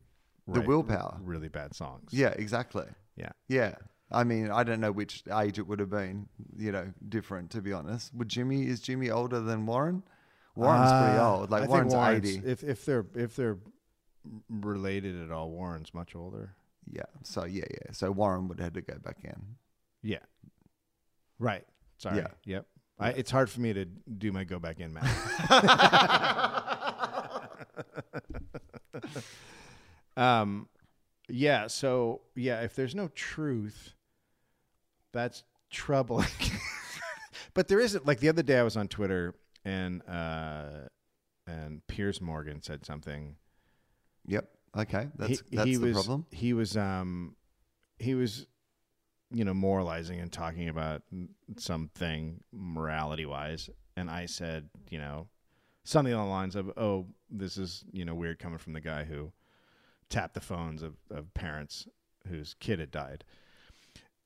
The 0.49 0.61
write 0.61 0.69
willpower. 0.69 1.19
Really 1.23 1.49
bad 1.49 1.75
songs. 1.75 2.13
Yeah, 2.13 2.31
exactly. 2.31 2.87
Yeah. 3.17 3.31
Yeah. 3.49 3.75
I 4.11 4.25
mean, 4.25 4.51
I 4.51 4.65
don't 4.65 4.81
know 4.81 4.91
which 4.91 5.23
age 5.33 5.59
it 5.61 5.67
would 5.69 5.79
have 5.79 5.91
been, 5.91 6.29
you 6.57 6.73
know, 6.73 6.93
different 7.09 7.51
to 7.53 7.61
be 7.63 7.73
honest. 7.73 8.13
Would 8.15 8.29
Jimmy 8.29 8.67
is 8.67 8.81
Jimmy 8.81 9.11
older 9.11 9.39
than 9.41 9.67
Warren? 9.67 10.03
Warren's 10.57 10.91
pretty 10.91 11.19
Uh, 11.19 11.29
old. 11.31 11.49
I 11.55 11.59
Like 11.59 11.61
think 11.61 11.71
Warren's, 11.71 11.95
Warren's- 11.95 12.29
eighty. 12.39 12.47
If 12.51 12.65
if 12.65 12.85
they're 12.85 13.07
if 13.15 13.37
they're 13.37 13.59
related 14.49 15.21
at 15.23 15.31
all, 15.31 15.51
Warren's 15.51 15.95
much 15.95 16.15
older. 16.17 16.55
Yeah. 16.90 17.02
So 17.23 17.44
yeah, 17.44 17.64
yeah. 17.70 17.92
So 17.92 18.11
Warren 18.11 18.49
would 18.49 18.61
have 18.61 18.73
to 18.75 18.80
go 18.80 18.94
back 18.99 19.18
in. 19.25 19.56
Yeah. 20.02 20.18
Right. 21.38 21.64
Sorry. 21.99 22.18
Yeah. 22.18 22.28
Yep. 22.44 22.66
I, 22.99 23.11
it's 23.11 23.30
hard 23.30 23.49
for 23.49 23.61
me 23.61 23.73
to 23.73 23.87
do 23.87 24.30
my 24.30 24.44
go 24.44 24.59
back 24.59 24.78
in 24.78 24.92
math. 24.92 25.50
um, 30.16 30.68
yeah. 31.28 31.66
So 31.66 32.20
yeah, 32.35 32.61
if 32.61 32.75
there's 32.75 32.94
no 32.94 33.09
truth, 33.09 33.94
that's 35.12 35.44
troubling. 35.70 36.26
but 37.54 37.68
there 37.68 37.80
isn't. 37.80 38.06
Like 38.06 38.20
the 38.20 38.28
other 38.28 38.42
day, 38.42 38.59
I 38.59 38.62
was 38.62 38.76
on 38.76 38.88
Twitter 38.88 39.35
and 39.64 40.02
uh, 40.06 40.88
and 41.47 41.87
Piers 41.87 42.20
Morgan 42.20 42.61
said 42.61 42.85
something. 42.85 43.37
Yep. 44.26 44.47
Okay. 44.77 45.09
That's 45.17 45.43
he, 45.50 45.57
that's 45.57 45.69
he 45.69 45.77
the 45.77 45.87
was, 45.87 45.95
problem. 45.95 46.27
He 46.31 46.53
was 46.53 46.77
um 46.77 47.37
he 47.99 48.15
was 48.15 48.47
you 49.33 49.45
know 49.45 49.55
moralizing 49.55 50.21
and 50.21 50.33
talking 50.33 50.69
about 50.69 51.03
something 51.57 52.43
morality 52.53 53.27
wise 53.27 53.71
and 54.00 54.11
I 54.11 54.27
said, 54.27 54.71
you 54.89 54.99
know, 54.99 55.29
something 55.85 56.12
along 56.12 56.27
the 56.27 56.33
lines 56.33 56.57
of, 56.57 56.71
"Oh, 56.77 57.07
this 57.31 57.57
is, 57.57 57.85
you 57.93 58.05
know, 58.05 58.15
weird 58.15 58.39
coming 58.39 58.59
from 58.59 58.73
the 58.73 58.81
guy 58.81 59.05
who 59.05 59.33
tapped 60.09 60.35
the 60.35 60.41
phones 60.41 60.83
of, 60.83 60.95
of 61.11 61.33
parents 61.35 61.87
whose 62.27 62.55
kid 62.59 62.81
had 62.81 62.91
died." 62.91 63.25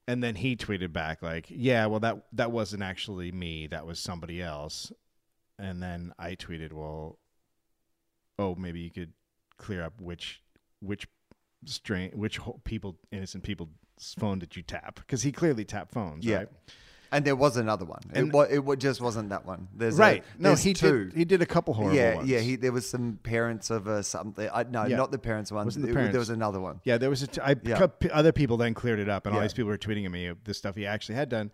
And 0.06 0.22
then 0.22 0.36
he 0.36 0.56
tweeted 0.56 0.92
back 0.92 1.22
like, 1.22 1.46
"Yeah, 1.48 1.86
well 1.86 2.00
that 2.00 2.24
that 2.32 2.52
wasn't 2.52 2.82
actually 2.82 3.32
me. 3.32 3.66
That 3.66 3.86
was 3.86 3.98
somebody 3.98 4.40
else." 4.40 4.92
And 5.58 5.82
then 5.82 6.12
I 6.18 6.34
tweeted, 6.34 6.72
"Well, 6.72 7.18
oh, 8.38 8.54
maybe 8.54 8.80
you 8.80 8.90
could 8.90 9.12
clear 9.58 9.82
up 9.82 10.00
which 10.00 10.42
which 10.80 11.06
strain 11.66 12.10
which 12.14 12.38
people 12.64 12.98
innocent 13.10 13.42
people's 13.42 13.70
phone 14.18 14.38
did 14.38 14.54
you 14.56 14.62
tap 14.62 14.96
because 14.96 15.22
he 15.22 15.32
clearly 15.32 15.64
tapped 15.64 15.92
phones 15.92 16.24
Yeah. 16.24 16.36
right 16.38 16.48
And 17.12 17.24
there 17.24 17.36
was 17.36 17.56
another 17.56 17.84
one. 17.84 18.00
And- 18.12 18.34
it, 18.34 18.58
it 18.68 18.78
just 18.80 19.00
wasn't 19.00 19.28
that 19.28 19.46
one. 19.46 19.68
There's 19.72 19.96
a- 19.98 20.02
right 20.02 20.24
no 20.38 20.48
there's 20.50 20.62
he 20.64 20.72
two. 20.74 21.04
did 21.04 21.16
he 21.16 21.24
did 21.24 21.40
a 21.42 21.46
couple 21.46 21.72
horrible 21.74 21.96
yeah, 21.96 22.16
ones 22.16 22.28
yeah. 22.28 22.40
He, 22.40 22.56
there 22.56 22.72
was 22.72 22.88
some 22.90 23.20
parents 23.22 23.70
of 23.70 23.86
uh, 23.86 24.02
something. 24.02 24.48
I, 24.52 24.64
no, 24.64 24.84
Yeah. 24.84 24.96
not 24.96 25.12
the 25.12 25.18
parents 25.18 25.52
one. 25.52 25.64
Wasn't 25.64 25.86
the 25.86 25.92
It- 25.96 26.10
There 26.10 26.18
was 26.18 26.30
another 26.30 26.60
one. 26.60 26.80
yeah 26.84 26.98
there 26.98 27.10
was 27.10 27.22
a 27.22 27.28
t- 27.28 27.40
I, 27.40 27.54
Yeah. 27.62 27.86
other 28.12 28.32
people 28.32 28.56
then 28.56 28.74
cleared 28.74 28.98
it 28.98 29.08
up 29.08 29.26
and 29.26 29.34
all 29.34 29.40
these 29.42 29.54
people 29.54 29.68
were 29.70 29.78
tweeting 29.78 30.04
at 30.06 30.10
me 30.10 30.32
the 30.42 30.54
stuff 30.54 30.74
he 30.74 30.86
actually 30.86 31.14
had 31.14 31.28
done 31.28 31.52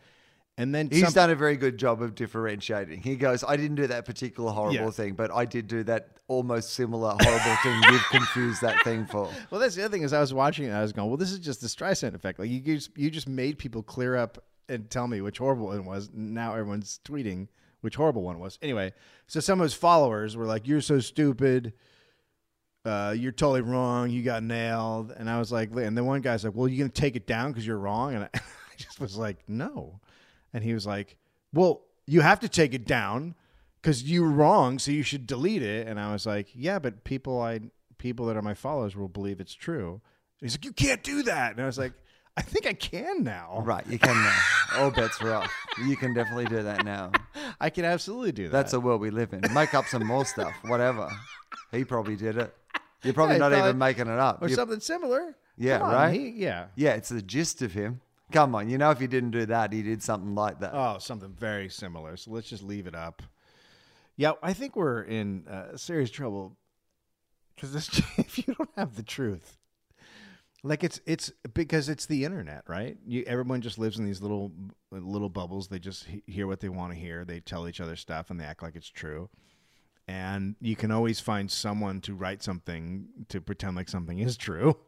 and 0.59 0.75
then 0.75 0.89
He's 0.91 1.05
some- 1.05 1.13
done 1.13 1.31
a 1.31 1.35
very 1.35 1.57
good 1.57 1.79
job 1.79 2.03
of 2.03 2.15
differentiating. 2.15 3.01
He 3.03 3.17
goes, 3.17 3.43
I 3.47 3.57
didn't 3.57 3.77
do 3.77 3.87
that 3.87 4.05
particular 4.05 4.51
horrible 4.53 4.75
Yeah. 4.75 4.91
thing, 4.91 5.15
but 5.15 5.31
I 5.33 5.45
did 5.47 5.67
do 5.69 5.83
that 5.85 6.19
almost 6.29 6.75
similar 6.75 7.17
horrible 7.21 7.57
thing 7.63 7.81
you've 7.91 8.05
confused 8.11 8.61
that 8.63 8.83
thing 8.85 9.07
for. 9.07 9.29
well 9.51 9.61
that's 9.61 9.75
the 9.75 9.85
other 9.85 9.93
thing 9.93 10.03
is 10.03 10.13
I 10.13 10.21
was 10.21 10.33
watching 10.35 10.67
it 10.67 10.69
and 10.69 10.77
I 10.77 10.83
was 10.83 10.93
going 10.93 11.09
well 11.09 11.17
this 11.17 11.33
is 11.33 11.41
just 11.41 11.61
the 11.61 11.67
Streisand 11.67 12.15
effect 12.15 12.39
like 12.39 12.49
you 12.49 12.61
just 12.61 12.97
you 12.97 13.11
just 13.11 13.29
made 13.29 13.59
people 13.59 13.83
clear 13.83 14.15
up 14.17 14.39
and 14.69 14.89
tell 14.89 15.09
me 15.09 15.21
which 15.21 15.39
horrible 15.39 15.67
one 15.67 15.85
was. 15.85 16.09
Now 16.15 16.53
everyone's 16.53 17.01
tweeting 17.05 17.49
which 17.81 17.97
horrible 17.97 18.23
one 18.23 18.39
was. 18.39 18.59
Anyway, 18.63 18.93
so 19.27 19.41
some 19.41 19.59
of 19.61 19.65
his 19.65 19.75
followers 19.75 20.37
were 20.37 20.45
like, 20.47 20.69
"You're 20.69 20.81
so 20.83 21.01
stupid. 21.01 21.73
Uh, 22.85 23.15
you're 23.17 23.33
totally 23.33 23.63
wrong. 23.63 24.11
You 24.11 24.23
got 24.23 24.43
nailed." 24.43 25.11
And 25.11 25.29
I 25.29 25.39
was 25.39 25.51
like, 25.51 25.71
and 25.75 25.97
then 25.97 26.05
one 26.07 26.21
guy's 26.21 26.45
like, 26.45 26.55
"Well, 26.55 26.69
you 26.69 26.79
gonna 26.79 26.89
take 26.91 27.17
it 27.17 27.27
down 27.27 27.51
because 27.51 27.67
you're 27.67 27.79
wrong?" 27.79 28.15
And 28.15 28.25
I, 28.25 28.29
I 28.35 28.41
just 28.77 29.01
was 29.01 29.17
like, 29.17 29.39
"No." 29.49 30.01
And 30.53 30.65
he 30.65 30.75
was 30.75 30.87
like, 30.87 31.17
"Well, 31.53 31.83
you 32.07 32.21
have 32.23 32.41
to 32.41 32.49
take 32.49 32.75
it 32.75 32.87
down 32.87 33.35
because 33.81 34.03
you 34.03 34.23
were 34.23 34.31
wrong, 34.31 34.79
so 34.79 34.91
you 34.91 35.03
should 35.03 35.27
delete 35.27 35.63
it." 35.63 35.87
And 35.87 35.99
I 36.01 36.13
was 36.13 36.27
like, 36.27 36.49
"Yeah, 36.55 36.79
but 36.79 37.05
people 37.05 37.41
I 37.41 37.61
people 37.99 38.27
that 38.27 38.37
are 38.37 38.43
my 38.43 38.55
followers 38.55 38.97
will 38.97 39.09
believe 39.09 39.41
it's 39.41 39.55
true." 39.55 40.01
And 40.41 40.51
he's 40.51 40.55
like, 40.55 40.65
"You 40.65 40.73
can't 40.73 41.03
do 41.03 41.23
that." 41.25 41.53
And 41.53 41.61
I 41.61 41.67
was 41.67 41.79
like, 41.79 41.93
"I 42.37 42.43
think 42.43 42.67
I 42.67 42.73
can 42.73 43.23
now. 43.25 43.63
Right, 43.65 43.87
you 43.87 43.99
can 43.99 44.15
now. 44.15 44.39
All 44.77 44.91
bets 44.91 45.21
are 45.23 45.35
off. 45.35 45.53
You 45.87 45.97
can 45.97 46.15
definitely 46.15 46.47
do 46.47 46.63
that 46.63 46.85
now. 46.85 47.13
I 47.61 47.71
can 47.71 47.85
absolutely 47.85 48.33
do 48.33 48.45
that." 48.45 48.53
That's 48.53 48.73
the 48.73 48.81
world 48.81 49.01
we 49.01 49.11
live 49.11 49.33
in. 49.33 49.43
Make 49.53 49.75
up 49.75 49.87
some 49.87 50.05
more 50.07 50.25
stuff, 50.25 50.55
whatever. 50.65 51.11
He 51.71 51.85
probably 51.85 52.17
did 52.17 52.37
it. 52.39 52.57
You're 53.03 53.15
probably 53.15 53.37
Yeah, 53.37 53.39
not 53.41 53.53
thought- 53.53 53.65
even 53.67 53.79
making 53.79 54.09
it 54.09 54.19
up. 54.19 54.43
or 54.43 54.49
You- 54.49 54.55
something 54.57 54.81
similar. 54.81 55.37
Yeah, 55.57 55.79
Come 55.79 55.89
on, 55.89 55.95
right? 55.95 56.15
he- 56.15 56.31
yeah. 56.31 56.67
yeah, 56.75 56.93
it's 56.95 57.11
the 57.11 57.21
gist 57.23 57.61
of 57.63 57.73
him. 57.73 58.01
Come 58.33 58.55
on, 58.55 58.69
you 58.69 58.79
know, 58.79 58.91
if 58.91 59.01
he 59.01 59.07
didn't 59.07 59.33
do 59.33 59.47
that, 59.47 59.73
he 59.73 59.83
did 59.83 60.03
something 60.03 60.35
like 60.35 60.61
that. 60.61 60.73
Oh, 60.75 60.99
something 60.99 61.33
very 61.33 61.69
similar. 61.69 62.17
So 62.17 62.31
let's 62.31 62.49
just 62.49 62.63
leave 62.63 62.87
it 62.87 62.95
up. 62.95 63.23
Yeah, 64.17 64.33
I 64.43 64.53
think 64.53 64.77
we're 64.77 65.03
in 65.03 65.49
uh, 65.49 65.77
serious 65.77 66.11
trouble 66.11 66.57
because 67.55 67.75
if 68.19 68.39
you 68.39 68.55
don't 68.55 68.71
have 68.77 68.97
the 68.97 69.03
truth, 69.03 69.57
like 70.63 70.85
it's 70.85 71.01
it's 71.07 71.33
because 71.55 71.89
it's 71.89 72.07
the 72.07 72.25
internet, 72.25 72.65
right? 72.69 72.99
You 73.07 73.25
everyone 73.27 73.63
just 73.63 73.79
lives 73.79 73.99
in 73.99 74.05
these 74.05 74.21
little 74.21 74.53
little 74.91 75.31
bubbles. 75.31 75.69
They 75.69 75.79
just 75.79 76.05
he- 76.05 76.23
hear 76.27 76.47
what 76.47 76.61
they 76.61 76.69
want 76.69 76.93
to 76.93 76.99
hear. 76.99 77.25
They 77.25 77.41
tell 77.41 77.67
each 77.67 77.81
other 77.81 77.97
stuff 77.97 78.31
and 78.31 78.39
they 78.39 78.45
act 78.45 78.63
like 78.63 78.77
it's 78.77 78.91
true. 78.91 79.31
And 80.07 80.57
you 80.61 80.77
can 80.77 80.91
always 80.91 81.21
find 81.21 81.51
someone 81.51 82.01
to 82.03 82.15
write 82.15 82.43
something 82.43 83.07
to 83.29 83.41
pretend 83.41 83.77
like 83.77 83.89
something 83.89 84.19
is 84.19 84.37
true. 84.37 84.77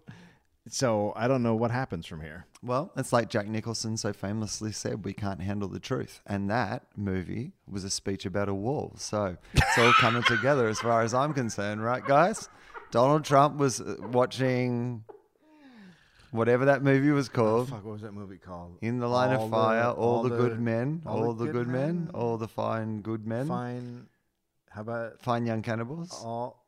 So 0.68 1.12
I 1.16 1.26
don't 1.26 1.42
know 1.42 1.54
what 1.56 1.70
happens 1.72 2.06
from 2.06 2.20
here. 2.20 2.46
Well, 2.62 2.92
it's 2.96 3.12
like 3.12 3.28
Jack 3.28 3.48
Nicholson 3.48 3.96
so 3.96 4.12
famously 4.12 4.70
said, 4.70 5.04
we 5.04 5.12
can't 5.12 5.40
handle 5.42 5.68
the 5.68 5.80
truth. 5.80 6.20
And 6.26 6.48
that 6.50 6.84
movie 6.96 7.52
was 7.66 7.82
a 7.82 7.90
speech 7.90 8.24
about 8.26 8.48
a 8.48 8.54
wall. 8.54 8.92
So 8.96 9.36
it's 9.54 9.78
all 9.78 9.92
coming 9.94 10.22
together 10.22 10.68
as 10.68 10.78
far 10.78 11.02
as 11.02 11.14
I'm 11.14 11.34
concerned, 11.34 11.82
right, 11.82 12.04
guys? 12.04 12.48
Donald 12.92 13.24
Trump 13.24 13.56
was 13.56 13.80
uh, 13.80 13.96
watching 14.12 15.02
whatever 16.30 16.66
that 16.66 16.82
movie 16.84 17.10
was 17.10 17.28
called. 17.28 17.68
Fuck, 17.70 17.84
what 17.84 17.92
was 17.94 18.02
that 18.02 18.12
movie 18.12 18.38
called? 18.38 18.78
In 18.82 18.98
the 19.00 19.08
line 19.08 19.34
All 19.34 19.46
of 19.46 19.50
fire, 19.50 19.82
the- 19.82 19.90
all, 19.92 20.22
the, 20.22 20.28
good 20.30 20.60
men, 20.60 21.02
all, 21.06 21.32
the 21.32 21.46
good, 21.46 21.66
men, 21.66 22.04
men. 22.04 22.10
all 22.14 22.36
the 22.38 22.46
fine 22.48 23.00
good 23.00 23.26
men, 23.26 23.48
fine, 23.48 23.80
Fine. 23.80 24.06
How 24.70 24.80
about 24.82 25.20
Fine 25.20 25.44
young 25.46 25.62
cannibals. 25.62 26.12
all 26.24 26.64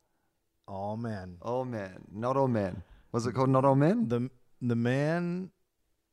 all 0.66 0.96
men? 0.96 1.36
All 1.42 1.64
men, 1.64 2.04
not 2.12 2.36
all 2.36 2.48
men. 2.48 2.82
Was 3.14 3.26
it 3.28 3.32
called 3.32 3.48
Not 3.48 3.64
All 3.64 3.76
Men? 3.76 4.08
The 4.08 4.28
the 4.60 4.74
man 4.74 5.50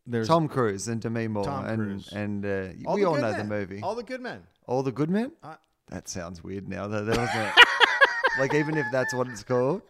there's 0.06 0.28
Tom 0.28 0.48
Cruise 0.48 0.88
and 0.88 1.02
Demi 1.02 1.28
Moore, 1.28 1.44
Tom 1.46 1.66
and 1.66 1.78
Cruise. 1.78 2.10
and 2.14 2.46
uh, 2.46 2.68
all 2.86 2.94
we 2.96 3.02
the 3.02 3.08
all 3.08 3.16
good 3.16 3.22
know 3.22 3.32
men. 3.32 3.38
the 3.40 3.44
movie. 3.56 3.82
All 3.82 3.96
the 3.96 4.04
good 4.04 4.22
men. 4.22 4.44
All 4.68 4.84
the 4.84 4.92
good 4.92 5.10
men. 5.10 5.32
Uh, 5.44 5.56
That 5.90 6.08
sounds 6.08 6.44
weird 6.44 6.68
now, 6.70 6.88
though, 6.88 7.02
like 8.40 8.54
even 8.54 8.78
if 8.78 8.86
that's 8.92 9.14
what 9.16 9.28
it's 9.30 9.44
called, 9.44 9.82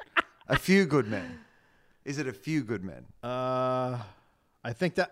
a 0.47 0.57
few 0.57 0.85
good 0.85 1.07
men. 1.07 1.39
Is 2.05 2.17
it 2.17 2.27
a 2.27 2.33
few 2.33 2.63
good 2.63 2.83
men? 2.83 3.05
Uh 3.21 3.99
I 4.63 4.71
think 4.73 4.95
that 4.95 5.11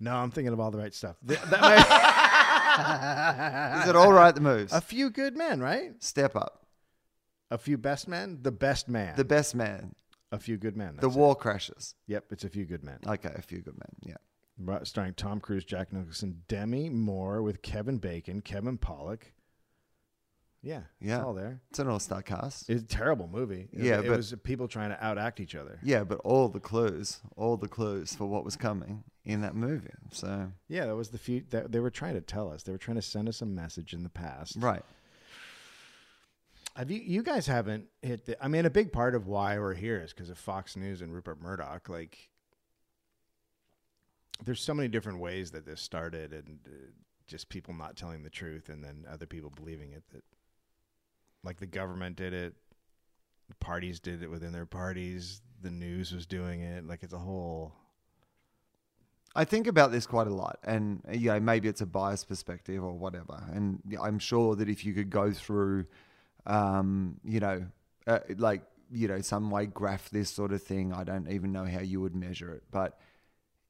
No, 0.00 0.16
I'm 0.16 0.30
thinking 0.32 0.52
of 0.52 0.58
all 0.60 0.70
the 0.72 0.78
right 0.78 0.94
stuff. 0.94 1.16
Th- 1.26 1.40
that 1.40 1.60
might- 1.60 3.80
Is 3.84 3.88
it 3.88 3.94
all 3.96 4.12
right? 4.12 4.34
The 4.34 4.40
moves. 4.40 4.72
a 4.72 4.80
few 4.80 5.10
good 5.10 5.36
men, 5.36 5.60
right? 5.60 5.92
Step 6.02 6.34
up. 6.34 6.66
A 7.50 7.58
few 7.58 7.78
best 7.78 8.08
men? 8.08 8.38
The 8.42 8.50
best 8.50 8.88
man. 8.88 9.14
The 9.16 9.24
best 9.24 9.54
man. 9.54 9.94
A 10.34 10.38
few 10.38 10.56
good 10.56 10.76
men. 10.76 10.96
The 10.96 11.02
that's 11.02 11.14
it. 11.16 11.18
war 11.18 11.34
crashes. 11.36 11.94
Yep, 12.06 12.24
it's 12.30 12.44
a 12.44 12.48
few 12.48 12.64
good 12.64 12.82
men. 12.84 12.98
Okay, 13.06 13.32
a 13.34 13.42
few 13.42 13.60
good 13.60 13.74
men. 13.78 13.90
Yeah. 14.02 14.16
Right, 14.58 14.86
starring 14.86 15.14
Tom 15.14 15.40
Cruise, 15.40 15.64
Jack 15.64 15.92
Nicholson, 15.92 16.42
Demi 16.48 16.88
Moore 16.88 17.42
with 17.42 17.62
Kevin 17.62 17.98
Bacon, 17.98 18.40
Kevin 18.40 18.78
Pollak. 18.78 19.22
Yeah, 20.62 20.82
Yeah. 21.00 21.16
it's 21.16 21.24
all 21.24 21.34
there. 21.34 21.60
It's 21.70 21.78
an 21.78 21.88
all-star 21.88 22.22
cast. 22.22 22.70
It's 22.70 22.82
a 22.82 22.86
terrible 22.86 23.28
movie. 23.28 23.68
It, 23.72 23.84
Yeah, 23.84 23.98
it 24.00 24.06
but- 24.08 24.16
was 24.16 24.34
people 24.44 24.66
trying 24.66 24.90
to 24.90 24.96
outact 24.96 25.38
each 25.38 25.54
other. 25.54 25.78
Yeah, 25.82 26.04
but 26.04 26.20
all 26.24 26.48
the 26.48 26.60
clues, 26.60 27.20
all 27.36 27.56
the 27.58 27.68
clues 27.68 28.14
for 28.14 28.24
what 28.26 28.44
was 28.44 28.56
coming 28.56 29.04
in 29.26 29.42
that 29.42 29.54
movie. 29.54 29.90
So 30.12 30.52
Yeah, 30.68 30.86
that 30.86 30.96
was 30.96 31.10
the 31.10 31.18
few 31.18 31.42
that 31.50 31.70
they 31.70 31.80
were 31.80 31.90
trying 31.90 32.14
to 32.14 32.22
tell 32.22 32.50
us. 32.50 32.62
They 32.62 32.72
were 32.72 32.78
trying 32.78 32.94
to 32.96 33.02
send 33.02 33.28
us 33.28 33.42
a 33.42 33.46
message 33.46 33.92
in 33.92 34.02
the 34.04 34.08
past. 34.08 34.56
right. 34.56 34.82
Have 36.76 36.90
you? 36.90 37.00
You 37.00 37.22
guys 37.22 37.46
haven't 37.46 37.86
hit. 38.02 38.26
The, 38.26 38.44
I 38.44 38.48
mean, 38.48 38.66
a 38.66 38.70
big 38.70 38.92
part 38.92 39.14
of 39.14 39.28
why 39.28 39.58
we're 39.58 39.74
here 39.74 40.00
is 40.00 40.12
because 40.12 40.28
of 40.28 40.38
Fox 40.38 40.76
News 40.76 41.02
and 41.02 41.14
Rupert 41.14 41.40
Murdoch. 41.40 41.88
Like, 41.88 42.30
there's 44.44 44.60
so 44.60 44.74
many 44.74 44.88
different 44.88 45.20
ways 45.20 45.52
that 45.52 45.66
this 45.66 45.80
started, 45.80 46.32
and 46.32 46.58
uh, 46.66 46.90
just 47.28 47.48
people 47.48 47.74
not 47.74 47.96
telling 47.96 48.24
the 48.24 48.30
truth, 48.30 48.68
and 48.68 48.82
then 48.82 49.04
other 49.08 49.26
people 49.26 49.50
believing 49.50 49.92
it. 49.92 50.02
That, 50.12 50.24
like, 51.44 51.60
the 51.60 51.66
government 51.66 52.16
did 52.16 52.32
it, 52.32 52.54
the 53.48 53.54
parties 53.56 54.00
did 54.00 54.24
it 54.24 54.30
within 54.30 54.50
their 54.50 54.66
parties, 54.66 55.42
the 55.62 55.70
news 55.70 56.12
was 56.12 56.26
doing 56.26 56.62
it. 56.62 56.88
Like, 56.88 57.04
it's 57.04 57.14
a 57.14 57.18
whole. 57.18 57.72
I 59.36 59.44
think 59.44 59.68
about 59.68 59.92
this 59.92 60.06
quite 60.06 60.26
a 60.26 60.34
lot, 60.34 60.58
and 60.64 61.02
you 61.12 61.30
know, 61.30 61.38
maybe 61.38 61.68
it's 61.68 61.80
a 61.80 61.86
biased 61.86 62.28
perspective 62.28 62.82
or 62.82 62.92
whatever. 62.92 63.44
And 63.52 63.80
I'm 64.02 64.18
sure 64.18 64.56
that 64.56 64.68
if 64.68 64.84
you 64.84 64.92
could 64.92 65.10
go 65.10 65.32
through, 65.32 65.86
um, 66.46 67.20
you 67.24 67.40
know, 67.40 67.66
uh, 68.06 68.20
like 68.36 68.62
you 68.92 69.08
know, 69.08 69.20
some 69.20 69.50
way 69.50 69.66
graph 69.66 70.10
this 70.10 70.30
sort 70.30 70.52
of 70.52 70.62
thing, 70.62 70.92
I 70.92 71.04
don't 71.04 71.30
even 71.30 71.52
know 71.52 71.64
how 71.64 71.80
you 71.80 72.00
would 72.00 72.14
measure 72.14 72.52
it, 72.52 72.62
but 72.70 72.98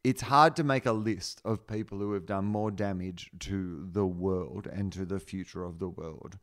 it's 0.03 0.23
hard 0.23 0.55
to 0.57 0.65
make 0.65 0.85
a 0.85 0.93
list 0.93 1.41
of 1.45 1.67
people 1.67 1.99
who 1.99 2.13
have 2.13 2.27
done 2.27 2.45
more 2.45 2.71
damage 2.71 3.31
to 3.41 3.89
the 3.91 4.07
world 4.07 4.67
and 4.67 4.93
to 4.93 5.07
the 5.07 5.19
future 5.19 5.65
of 5.65 5.79
the 5.79 5.89
world 5.89 6.39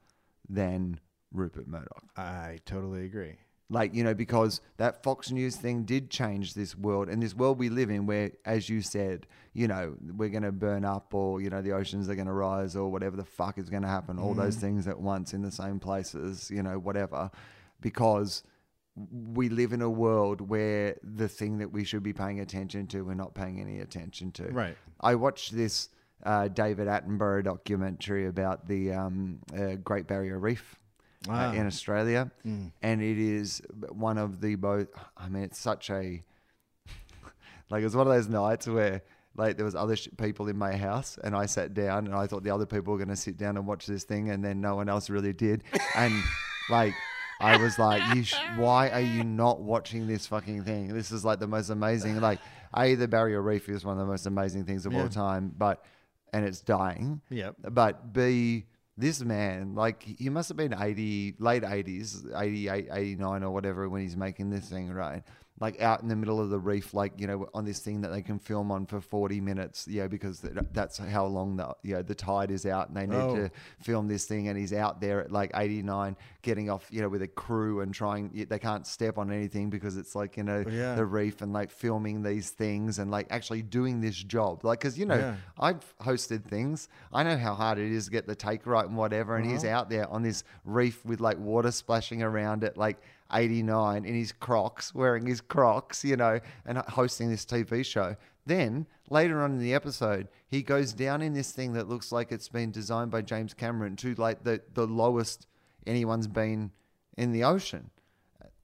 than 0.49 0.99
Rupert 1.31 1.67
Murdoch. 1.67 2.05
I 2.17 2.59
totally 2.65 3.05
agree. 3.05 3.35
Like, 3.71 3.95
you 3.95 4.03
know, 4.03 4.13
because 4.13 4.59
that 4.75 5.01
Fox 5.01 5.31
News 5.31 5.55
thing 5.55 5.83
did 5.83 6.09
change 6.09 6.55
this 6.55 6.77
world 6.77 7.07
and 7.07 7.23
this 7.23 7.33
world 7.33 7.57
we 7.57 7.69
live 7.69 7.89
in 7.89 8.05
where, 8.05 8.31
as 8.43 8.67
you 8.67 8.81
said, 8.81 9.27
you 9.53 9.65
know, 9.65 9.95
we're 10.17 10.27
going 10.27 10.43
to 10.43 10.51
burn 10.51 10.83
up 10.83 11.13
or, 11.13 11.39
you 11.39 11.49
know, 11.49 11.61
the 11.61 11.71
oceans 11.71 12.09
are 12.09 12.15
going 12.15 12.27
to 12.27 12.33
rise 12.33 12.75
or 12.75 12.91
whatever 12.91 13.15
the 13.15 13.23
fuck 13.23 13.57
is 13.57 13.69
going 13.69 13.83
to 13.83 13.87
happen, 13.87 14.19
all 14.19 14.33
those 14.33 14.57
things 14.57 14.89
at 14.89 14.99
once 14.99 15.33
in 15.33 15.41
the 15.41 15.51
same 15.51 15.79
places, 15.79 16.51
you 16.51 16.61
know, 16.61 16.77
whatever. 16.77 17.31
Because 17.79 18.43
we 19.09 19.47
live 19.47 19.71
in 19.71 19.81
a 19.81 19.89
world 19.89 20.41
where 20.41 20.97
the 21.01 21.29
thing 21.29 21.59
that 21.59 21.71
we 21.71 21.85
should 21.85 22.03
be 22.03 22.11
paying 22.11 22.41
attention 22.41 22.87
to, 22.87 23.03
we're 23.05 23.13
not 23.13 23.33
paying 23.33 23.61
any 23.61 23.79
attention 23.79 24.33
to. 24.33 24.49
Right. 24.49 24.75
I 24.99 25.15
watched 25.15 25.55
this 25.55 25.87
uh, 26.23 26.49
David 26.49 26.87
Attenborough 26.87 27.45
documentary 27.45 28.27
about 28.27 28.67
the 28.67 28.91
um, 28.91 29.39
uh, 29.57 29.75
Great 29.75 30.07
Barrier 30.07 30.39
Reef 30.39 30.77
Ah. 31.29 31.49
uh, 31.49 31.53
in 31.53 31.67
Australia, 31.67 32.31
and 32.45 33.01
it 33.01 33.17
is 33.19 33.61
one 33.91 34.17
of 34.17 34.41
the 34.41 34.55
most. 34.55 34.87
I 35.17 35.29
mean, 35.29 35.43
it's 35.43 35.59
such 35.59 35.89
a 35.89 36.23
like 37.69 37.83
it's 37.83 37.95
one 37.95 38.07
of 38.07 38.13
those 38.13 38.27
nights 38.27 38.67
where 38.67 39.01
like 39.35 39.55
there 39.55 39.65
was 39.65 39.75
other 39.75 39.95
sh- 39.95 40.09
people 40.17 40.47
in 40.47 40.57
my 40.57 40.75
house, 40.75 41.17
and 41.23 41.35
I 41.35 41.45
sat 41.45 41.73
down, 41.73 42.05
and 42.07 42.15
I 42.15 42.27
thought 42.27 42.43
the 42.43 42.51
other 42.51 42.65
people 42.65 42.91
were 42.93 42.97
going 42.97 43.09
to 43.09 43.15
sit 43.15 43.37
down 43.37 43.55
and 43.57 43.65
watch 43.67 43.85
this 43.85 44.03
thing, 44.03 44.29
and 44.29 44.43
then 44.43 44.59
no 44.61 44.75
one 44.75 44.89
else 44.89 45.09
really 45.09 45.33
did, 45.33 45.63
and 45.95 46.13
like. 46.69 46.93
I 47.43 47.57
was 47.57 47.79
like, 47.79 48.03
you 48.15 48.23
sh- 48.23 48.35
why 48.55 48.89
are 48.89 49.01
you 49.01 49.23
not 49.43 49.61
watching 49.61 50.05
this 50.05 50.27
fucking 50.27 50.63
thing? 50.63 50.89
This 50.93 51.11
is 51.11 51.25
like 51.25 51.39
the 51.39 51.47
most 51.47 51.71
amazing. 51.71 52.21
Like, 52.21 52.37
a 52.77 52.93
the 52.93 53.07
barrier 53.07 53.41
reef 53.41 53.67
is 53.67 53.83
one 53.83 53.93
of 53.97 54.05
the 54.05 54.05
most 54.05 54.27
amazing 54.27 54.65
things 54.65 54.85
of 54.85 54.93
Yeah. 54.93 55.01
all 55.01 55.09
time, 55.09 55.51
but 55.57 55.83
and 56.33 56.45
it's 56.45 56.61
dying. 56.61 57.19
yeah 57.31 57.49
But 57.67 58.13
B, 58.13 58.67
this 58.97 59.21
man, 59.21 59.73
like, 59.75 60.03
he 60.03 60.29
must 60.29 60.49
have 60.49 60.57
been 60.57 60.73
80, 60.73 61.35
late 61.39 61.63
80s, 61.63 62.25
88, 62.37 62.87
89 62.91 63.43
or 63.43 63.51
whatever 63.51 63.89
when 63.89 64.01
he's 64.01 64.17
making 64.17 64.49
this 64.49 64.69
thing, 64.69 64.91
right? 64.91 65.23
Like, 65.61 65.79
out 65.81 66.01
in 66.01 66.07
the 66.09 66.15
middle 66.15 66.41
of 66.41 66.49
the 66.49 66.57
reef, 66.59 66.93
like, 66.93 67.13
you 67.17 67.27
know, 67.27 67.47
on 67.53 67.63
this 67.65 67.79
thing 67.79 68.01
that 68.01 68.11
they 68.11 68.21
can 68.23 68.39
film 68.39 68.71
on 68.71 68.85
for 68.87 68.99
40 68.99 69.39
minutes, 69.39 69.87
you 69.87 70.01
know, 70.01 70.07
because 70.07 70.41
that's 70.73 70.97
how 70.97 71.25
long 71.27 71.55
the, 71.55 71.73
you 71.83 71.93
know, 71.93 72.01
the 72.01 72.15
tide 72.15 72.49
is 72.49 72.65
out 72.65 72.87
and 72.89 72.97
they 72.97 73.05
need 73.05 73.15
Oh. 73.15 73.35
to 73.35 73.51
film 73.79 74.07
this 74.07 74.25
thing. 74.25 74.47
And 74.47 74.57
he's 74.57 74.73
out 74.73 74.99
there 74.99 75.21
at 75.21 75.31
like 75.31 75.51
89 75.53 76.17
getting 76.41 76.69
off, 76.71 76.87
you 76.89 77.01
know, 77.01 77.09
with 77.09 77.21
a 77.21 77.27
crew 77.27 77.81
and 77.81 77.93
trying, 77.93 78.45
they 78.49 78.57
can't 78.57 78.87
step 78.87 79.19
on 79.19 79.31
anything 79.31 79.69
because 79.69 79.97
it's 79.97 80.15
like, 80.15 80.35
you 80.35 80.43
know, 80.43 80.63
Yeah. 80.67 80.95
the 80.95 81.05
reef 81.05 81.41
and 81.43 81.53
like 81.53 81.69
filming 81.69 82.23
these 82.23 82.49
things 82.49 82.97
and 82.97 83.11
like 83.11 83.27
actually 83.29 83.61
doing 83.61 84.01
this 84.01 84.15
job. 84.15 84.65
Like, 84.65 84.79
cause, 84.79 84.97
you 84.97 85.05
know, 85.05 85.17
Yeah. 85.19 85.35
I've 85.59 85.95
hosted 85.99 86.43
things. 86.45 86.89
I 87.13 87.21
know 87.21 87.37
how 87.37 87.53
hard 87.53 87.77
it 87.77 87.91
is 87.91 88.05
to 88.05 88.11
get 88.11 88.25
the 88.25 88.33
take 88.35 88.65
right 88.65 88.85
and 88.87 88.97
whatever. 88.97 89.35
And 89.37 89.45
he's 89.45 89.63
Uh-huh. 89.63 89.75
out 89.77 89.89
there 89.91 90.09
on 90.09 90.23
this 90.23 90.43
reef 90.65 91.05
with 91.05 91.19
like 91.21 91.37
water 91.37 91.69
splashing 91.69 92.23
around 92.23 92.63
it, 92.63 92.77
like 92.77 92.97
89 93.33 94.05
in 94.05 94.13
his 94.13 94.31
Crocs, 94.31 94.93
wearing 94.93 95.25
his 95.25 95.41
Crocs, 95.41 96.03
you 96.03 96.15
know, 96.15 96.39
and 96.65 96.77
hosting 96.77 97.29
this 97.29 97.45
TV 97.45 97.85
show. 97.85 98.15
Then 98.45 98.87
later 99.09 99.41
on 99.41 99.51
in 99.51 99.59
the 99.59 99.73
episode, 99.73 100.27
he 100.47 100.61
goes 100.63 100.93
down 100.93 101.21
in 101.21 101.33
this 101.33 101.51
thing 101.51 101.73
that 101.73 101.87
looks 101.87 102.11
like 102.11 102.31
it's 102.31 102.49
been 102.49 102.71
designed 102.71 103.11
by 103.11 103.21
James 103.21 103.53
Cameron 103.53 103.95
to 103.97 104.15
like 104.15 104.43
the, 104.43 104.61
the 104.73 104.87
lowest 104.87 105.47
anyone's 105.85 106.27
been 106.27 106.71
in 107.17 107.31
the 107.31 107.43
ocean. 107.43 107.89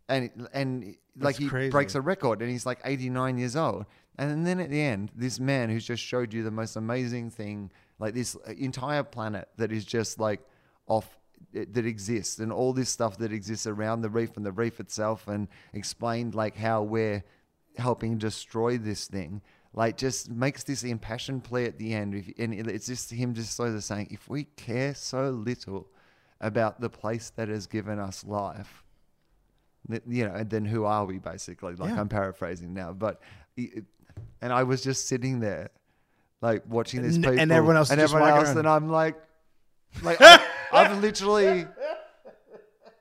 And 0.09 0.47
and 0.53 0.95
like 1.19 1.35
That's 1.35 1.37
he 1.37 1.47
crazy. 1.49 1.69
breaks 1.69 1.95
a 1.95 2.01
record 2.01 2.41
and 2.41 2.49
he's 2.49 2.65
like 2.65 2.79
89 2.85 3.37
years 3.37 3.55
old. 3.55 3.85
And 4.17 4.47
then 4.47 4.59
at 4.59 4.69
the 4.69 4.81
end, 4.81 5.11
this 5.15 5.39
man 5.39 5.69
who's 5.69 5.85
just 5.85 6.01
showed 6.01 6.33
you 6.33 6.43
the 6.43 6.51
most 6.51 6.75
amazing 6.75 7.29
thing, 7.29 7.71
like 7.99 8.13
this 8.13 8.35
entire 8.57 9.03
planet 9.03 9.49
that 9.57 9.71
is 9.71 9.85
just 9.85 10.19
like 10.19 10.41
off 10.87 11.17
that 11.53 11.85
exists 11.85 12.39
and 12.39 12.51
all 12.51 12.73
this 12.73 12.89
stuff 12.89 13.17
that 13.17 13.31
exists 13.31 13.65
around 13.67 14.01
the 14.01 14.09
reef 14.09 14.35
and 14.37 14.45
the 14.45 14.51
reef 14.51 14.79
itself 14.79 15.27
and 15.27 15.47
explained 15.73 16.35
like 16.35 16.55
how 16.55 16.83
we're 16.83 17.23
helping 17.77 18.17
destroy 18.17 18.77
this 18.77 19.07
thing. 19.07 19.41
Like 19.73 19.97
just 19.97 20.29
makes 20.31 20.63
this 20.63 20.83
impassioned 20.83 21.43
plea 21.43 21.65
at 21.65 21.77
the 21.77 21.93
end. 21.93 22.15
If- 22.15 22.33
and 22.39 22.53
it's 22.53 22.87
just 22.87 23.11
him 23.11 23.33
just 23.33 23.55
sort 23.55 23.69
of 23.69 23.83
saying 23.83 24.07
if 24.11 24.27
we 24.29 24.43
care 24.45 24.93
so 24.95 25.29
little 25.29 25.87
about 26.41 26.79
the 26.81 26.89
place 26.89 27.31
that 27.31 27.47
has 27.47 27.65
given 27.65 27.97
us 27.99 28.23
life 28.23 28.83
you 30.07 30.27
know 30.27 30.33
and 30.35 30.49
then 30.49 30.65
who 30.65 30.83
are 30.83 31.05
we 31.05 31.17
basically? 31.17 31.73
Like 31.75 31.89
Yeah. 31.91 31.99
i'm 32.01 32.09
paraphrasing 32.09 32.73
now 32.73 32.91
but 32.93 33.21
it- 33.55 33.85
and 34.41 34.51
i 34.51 34.63
was 34.63 34.83
just 34.83 35.07
sitting 35.07 35.39
there 35.39 35.69
like 36.41 36.63
watching 36.67 37.01
this 37.01 37.15
And- 37.15 37.23
people 37.23 37.39
and 37.39 37.51
everyone 37.51 37.77
else 37.77 37.89
and 37.89 38.01
everyone 38.01 38.29
else 38.29 38.49
and 38.49 38.67
i'm 38.67 38.89
like 38.89 39.15
like 40.03 40.17
I, 40.21 40.45
i've 40.71 41.01
literally 41.01 41.65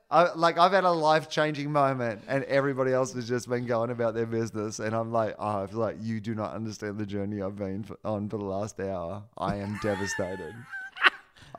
I, 0.09 0.33
like 0.35 0.57
I've 0.57 0.71
had 0.71 0.85
a 0.85 0.91
life 0.91 1.29
changing 1.29 1.69
moment, 1.69 2.21
and 2.29 2.45
everybody 2.45 2.93
else 2.93 3.11
has 3.13 3.27
just 3.27 3.49
been 3.49 3.65
going 3.65 3.89
about 3.89 4.13
their 4.13 4.25
business, 4.25 4.79
and 4.79 4.95
I'm 4.95 5.11
like, 5.11 5.35
oh, 5.37 5.63
I 5.63 5.67
feel 5.67 5.79
like 5.79 5.97
you 5.99 6.21
do 6.21 6.33
not 6.33 6.53
understand 6.53 6.97
the 6.97 7.05
journey 7.05 7.41
I've 7.41 7.57
been 7.57 7.85
on 8.05 8.29
for 8.29 8.37
the 8.37 8.45
last 8.45 8.79
hour. 8.79 9.23
I 9.37 9.57
am 9.57 9.77
devastated. 9.83 10.55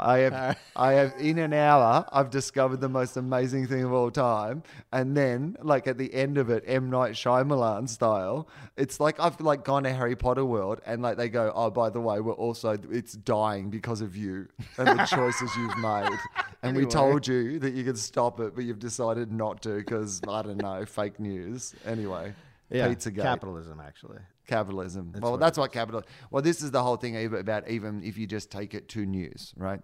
I 0.00 0.18
have, 0.18 0.58
I 0.76 0.92
have 0.92 1.14
in 1.18 1.38
an 1.38 1.52
hour, 1.52 2.04
I've 2.12 2.30
discovered 2.30 2.80
the 2.80 2.88
most 2.88 3.16
amazing 3.16 3.66
thing 3.66 3.82
of 3.84 3.92
all 3.92 4.10
time, 4.10 4.62
and 4.92 5.16
then 5.16 5.56
like 5.62 5.86
at 5.86 5.98
the 5.98 6.12
end 6.14 6.38
of 6.38 6.50
it, 6.50 6.64
M. 6.66 6.90
Night 6.90 7.12
Shyamalan 7.12 7.88
style, 7.88 8.48
it's 8.76 9.00
like 9.00 9.18
I've 9.20 9.40
like 9.40 9.64
gone 9.64 9.82
to 9.84 9.92
Harry 9.92 10.16
Potter 10.16 10.44
world, 10.44 10.80
and 10.86 11.02
like 11.02 11.16
they 11.16 11.28
go, 11.28 11.52
oh, 11.54 11.70
by 11.70 11.90
the 11.90 12.00
way, 12.00 12.20
we're 12.20 12.32
also 12.32 12.76
it's 12.90 13.12
dying 13.14 13.70
because 13.70 14.00
of 14.00 14.16
you 14.16 14.48
and 14.76 14.98
the 14.98 15.04
choices 15.16 15.50
you've 15.56 15.78
made, 15.78 16.16
and 16.62 16.76
we 16.76 16.86
told 16.86 17.26
you 17.26 17.58
that 17.58 17.74
you 17.74 17.84
could 17.84 17.98
stop 17.98 18.40
it, 18.40 18.54
but 18.54 18.64
you've 18.64 18.78
decided 18.78 19.32
not 19.32 19.62
to 19.62 19.76
because 19.76 20.20
I 20.28 20.42
don't 20.42 20.62
know, 20.62 20.84
fake 20.84 21.18
news. 21.20 21.74
Anyway, 21.86 22.34
Yeah, 22.70 22.88
Pizzagate. 22.88 23.22
capitalism 23.22 23.80
actually. 23.84 24.18
Capitalism. 24.48 25.12
well, 25.20 25.32
what 25.32 25.40
that's 25.40 25.56
what 25.56 25.70
capital. 25.72 26.02
Well, 26.32 26.42
this 26.42 26.62
is 26.62 26.72
the 26.72 26.82
whole 26.82 26.96
thing 26.96 27.14
about 27.32 27.68
even 27.68 28.02
if 28.02 28.18
you 28.18 28.26
just 28.26 28.50
take 28.50 28.74
it 28.74 28.88
to 28.88 29.06
news, 29.06 29.54
right? 29.56 29.80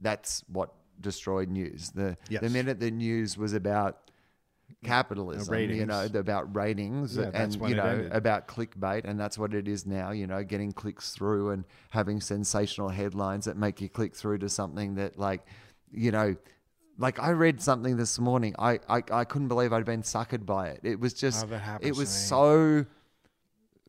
That's 0.00 0.42
what 0.48 0.72
destroyed 1.00 1.50
news. 1.50 1.90
The 1.90 2.16
the 2.40 2.48
minute 2.48 2.80
the 2.80 2.90
news 2.90 3.36
was 3.36 3.52
about 3.52 4.10
capitalism, 4.84 5.54
you 5.70 5.86
know, 5.86 6.08
about 6.14 6.54
ratings 6.54 7.16
Yeah, 7.16 7.30
and 7.34 7.54
you 7.54 7.74
know 7.74 7.86
ended. 7.86 8.12
about 8.12 8.48
clickbait, 8.48 9.04
and 9.04 9.18
that's 9.18 9.36
what 9.38 9.54
it 9.54 9.66
is 9.68 9.86
now. 9.86 10.10
You 10.12 10.26
know, 10.26 10.42
getting 10.44 10.72
clicks 10.72 11.12
through 11.12 11.50
and 11.50 11.64
having 11.90 12.20
sensational 12.20 12.88
headlines 12.88 13.44
that 13.46 13.56
make 13.56 13.80
you 13.80 13.88
click 13.88 14.14
through 14.14 14.38
to 14.38 14.48
something 14.48 14.94
that, 14.96 15.18
like, 15.18 15.44
you 15.92 16.10
know. 16.10 16.36
Like 17.00 17.20
I 17.20 17.30
read 17.30 17.62
something 17.62 17.96
this 17.96 18.18
morning, 18.18 18.56
I, 18.58 18.80
I, 18.88 19.04
I 19.12 19.24
couldn't 19.24 19.46
believe 19.46 19.72
I'd 19.72 19.84
been 19.84 20.02
suckered 20.02 20.44
by 20.44 20.70
it. 20.70 20.80
It 20.82 20.98
was 20.98 21.14
just, 21.14 21.46
Oh, 21.48 21.78
it 21.80 21.96
was 21.96 22.08
so 22.08 22.86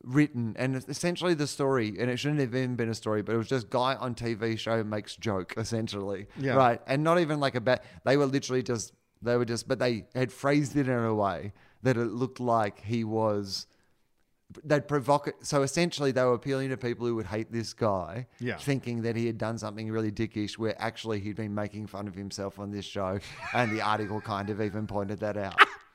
written 0.02 0.54
and 0.58 0.74
it's 0.76 0.88
essentially 0.88 1.34
the 1.34 1.46
story 1.46 1.96
and 1.98 2.10
it 2.10 2.16
shouldn't 2.18 2.40
have 2.40 2.54
even 2.54 2.74
been 2.76 2.88
a 2.88 2.94
story 2.94 3.20
but 3.22 3.34
it 3.34 3.38
was 3.38 3.48
just 3.48 3.68
guy 3.68 3.94
on 3.96 4.14
tv 4.14 4.58
show 4.58 4.82
makes 4.82 5.14
joke 5.16 5.52
essentially 5.58 6.26
Yeah. 6.38 6.54
right 6.54 6.80
and 6.86 7.04
not 7.04 7.20
even 7.20 7.38
like 7.38 7.54
a 7.54 7.60
bad 7.60 7.82
they 8.04 8.16
were 8.16 8.26
literally 8.26 8.62
just 8.62 8.92
they 9.20 9.36
were 9.36 9.44
just 9.44 9.68
but 9.68 9.78
they 9.78 10.06
had 10.14 10.32
phrased 10.32 10.74
it 10.76 10.88
in 10.88 10.98
a 10.98 11.14
way 11.14 11.52
that 11.82 11.96
it 11.98 12.06
looked 12.06 12.40
like 12.40 12.80
he 12.82 13.04
was 13.04 13.66
they'd 14.64 14.88
provoke 14.88 15.28
it 15.28 15.34
so 15.42 15.62
essentially 15.62 16.10
they 16.12 16.24
were 16.24 16.32
appealing 16.34 16.70
to 16.70 16.76
people 16.76 17.06
who 17.06 17.14
would 17.14 17.26
hate 17.26 17.52
this 17.52 17.72
guy 17.74 18.26
Yeah. 18.40 18.56
thinking 18.56 19.02
that 19.02 19.16
he 19.16 19.26
had 19.26 19.36
done 19.38 19.58
something 19.58 19.90
really 19.92 20.10
dickish 20.10 20.56
where 20.58 20.74
actually 20.80 21.20
he'd 21.20 21.36
been 21.36 21.54
making 21.54 21.86
fun 21.88 22.08
of 22.08 22.14
himself 22.14 22.58
on 22.58 22.70
this 22.70 22.84
show 22.86 23.20
and 23.54 23.70
the 23.70 23.82
article 23.82 24.20
kind 24.20 24.48
of 24.50 24.60
even 24.62 24.86
pointed 24.86 25.20
that 25.20 25.36
out 25.36 25.60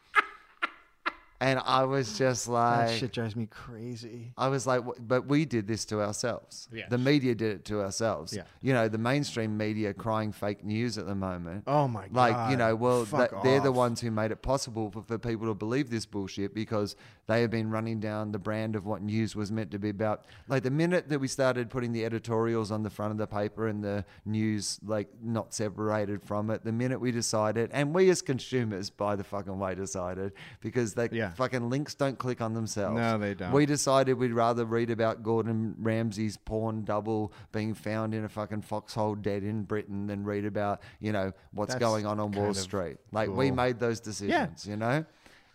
and 1.45 1.60
i 1.65 1.84
was 1.84 2.17
just 2.17 2.47
like 2.47 2.88
that 2.88 2.97
shit 2.97 3.12
drives 3.13 3.36
me 3.36 3.45
crazy. 3.45 4.34
I 4.38 4.47
was 4.47 4.65
like, 4.67 4.81
but 5.08 5.27
we 5.27 5.45
did 5.45 5.67
this 5.67 5.86
to 5.86 6.01
ourselves. 6.01 6.67
Yes. 6.73 6.89
The 6.89 6.97
media 6.97 7.36
did 7.36 7.51
it 7.58 7.65
to 7.65 7.81
ourselves. 7.81 8.34
Yeah. 8.36 8.43
You 8.62 8.73
know, 8.73 8.88
the 8.88 8.97
mainstream 8.97 9.58
media 9.58 9.93
crying 9.93 10.31
fake 10.31 10.63
news 10.63 10.97
at 10.97 11.05
the 11.05 11.15
moment. 11.15 11.63
Oh 11.67 11.88
my 11.88 12.08
God. 12.08 12.15
Like, 12.15 12.51
you 12.51 12.58
know, 12.58 12.75
well, 12.75 13.05
Fuck 13.05 13.31
that, 13.31 13.43
they're 13.43 13.60
the 13.60 13.71
ones 13.71 14.01
who 14.01 14.12
made 14.12 14.31
it 14.31 14.41
possible 14.41 14.91
for, 14.91 15.03
for 15.03 15.17
people 15.17 15.47
to 15.47 15.53
believe 15.53 15.89
this 15.89 16.05
bullshit 16.05 16.53
because 16.53 16.95
they 17.27 17.41
have 17.41 17.51
been 17.51 17.69
running 17.69 17.99
down 17.99 18.31
the 18.31 18.39
brand 18.39 18.75
of 18.75 18.86
what 18.86 19.01
news 19.01 19.36
was 19.36 19.51
meant 19.51 19.71
to 19.71 19.79
be 19.79 19.89
about. 19.89 20.25
Like, 20.47 20.63
the 20.63 20.71
minute 20.71 21.10
that 21.10 21.19
we 21.19 21.27
started 21.27 21.69
putting 21.69 21.91
the 21.91 22.05
editorials 22.05 22.71
on 22.71 22.84
the 22.84 22.89
front 22.89 23.12
of 23.12 23.17
the 23.17 23.27
paper 23.27 23.67
and 23.67 23.84
the 23.84 24.05
news, 24.25 24.79
like, 24.86 25.08
not 25.21 25.53
separated 25.53 26.21
from 26.23 26.49
it, 26.49 26.63
the 26.63 26.71
minute 26.71 26.99
we 26.99 27.12
decided, 27.12 27.71
and 27.73 27.93
we 27.95 28.10
as 28.10 28.21
consumers, 28.21 28.89
by 28.89 29.15
the 29.15 29.23
fucking 29.23 29.58
way, 29.58 29.73
decided 29.75 30.34
because 30.62 30.93
they 30.93 31.10
Yeah. 31.12 31.31
Fucking 31.35 31.69
links 31.69 31.95
don't 31.95 32.17
click 32.17 32.41
on 32.41 32.53
themselves. 32.53 32.97
No, 32.97 33.17
they 33.17 33.33
don't. 33.33 33.51
We 33.51 33.65
decided 33.65 34.13
we'd 34.15 34.33
rather 34.33 34.65
read 34.65 34.89
about 34.89 35.23
Gordon 35.23 35.75
Ramsay's 35.77 36.37
porn 36.37 36.83
double 36.83 37.33
being 37.51 37.73
found 37.73 38.13
in 38.13 38.25
a 38.25 38.29
fucking 38.29 38.61
foxhole 38.61 39.15
dead 39.15 39.43
in 39.43 39.63
Britain 39.63 40.07
than 40.07 40.23
read 40.23 40.45
about, 40.45 40.81
you 40.99 41.11
know, 41.11 41.33
what's 41.51 41.73
That's 41.73 41.79
going 41.79 42.05
on 42.05 42.19
on 42.19 42.31
Wall 42.31 42.53
Street. 42.53 42.97
Like 43.11 43.29
we 43.29 43.51
made 43.51 43.79
those 43.79 43.99
decisions, 43.99 44.65
you 44.65 44.77
know? 44.77 45.05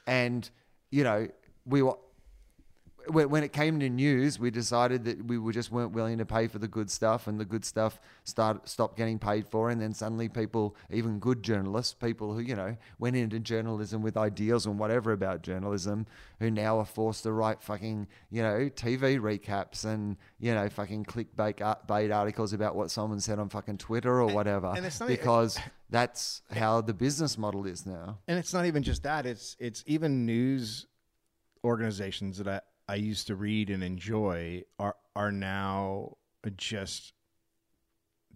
And, 0.06 0.48
you 0.90 1.04
know, 1.04 1.28
we 1.66 1.82
were 1.82 1.96
when, 3.12 3.31
when 3.31 3.42
it 3.44 3.53
came 3.53 3.81
to 3.81 3.88
news, 3.88 4.38
we 4.38 4.51
decided 4.51 5.05
that 5.05 5.25
we 5.27 5.38
were 5.38 5.53
just 5.53 5.70
weren't 5.70 5.92
willing 5.92 6.18
to 6.18 6.27
pay 6.27 6.46
for 6.46 6.59
the 6.59 6.68
good 6.68 6.90
stuff, 6.90 7.27
and 7.27 7.38
the 7.38 7.44
good 7.44 7.64
stuff 7.64 8.01
start 8.25 8.68
stopped 8.68 8.96
getting 8.96 9.18
paid 9.18 9.46
for, 9.46 9.70
and 9.70 9.81
then 9.81 9.92
suddenly 9.92 10.29
people, 10.29 10.77
even 10.90 11.18
good 11.18 11.42
journalists, 11.42 11.94
people 11.94 12.35
who 12.35 12.40
you 12.40 12.55
know 12.55 12.77
went 12.99 13.16
into 13.16 13.38
journalism 13.38 14.03
with 14.03 14.16
ideals 14.16 14.66
and 14.66 14.79
whatever 14.79 15.12
about 15.12 15.42
journalism, 15.42 16.07
who 16.38 16.51
now 16.51 16.79
are 16.79 16.85
forced 16.85 17.23
to 17.25 17.33
write 17.33 17.62
fucking 17.62 18.07
you 18.31 18.42
know 18.42 18.70
TV 18.70 19.18
recaps 19.20 19.85
and 19.85 20.16
you 20.38 20.55
know 20.55 20.68
fucking 20.68 21.05
clickbait 21.05 21.61
art- 21.61 21.87
bait 21.87 22.11
articles 22.11 22.53
about 22.53 22.75
what 22.75 22.90
someone 22.90 23.20
said 23.20 23.38
on 23.38 23.49
fucking 23.49 23.79
Twitter 23.79 24.20
or 24.20 24.27
whatever, 24.33 24.73
and 24.77 24.87
it's 24.87 25.01
not 25.01 25.11
e- 25.11 25.16
because 25.16 25.59
that's 25.90 26.42
how 26.51 26.81
the 26.81 26.94
business 26.94 27.37
model 27.37 27.66
is 27.66 27.85
now. 27.85 28.18
And 28.29 28.38
it's 28.38 28.55
not 28.55 28.66
even 28.66 28.83
just 28.83 29.03
that. 29.03 29.27
It's 29.27 29.57
it's 29.59 29.83
even 29.87 30.25
news 30.27 30.87
organizations 31.64 32.38
that 32.38 32.64
I, 32.90 32.94
used 32.96 33.26
to 33.29 33.35
read 33.37 33.70
and 33.70 33.83
enjoy 33.83 34.64
are 34.79 34.96
are 35.16 35.33
now 35.33 36.16
just 36.57 37.12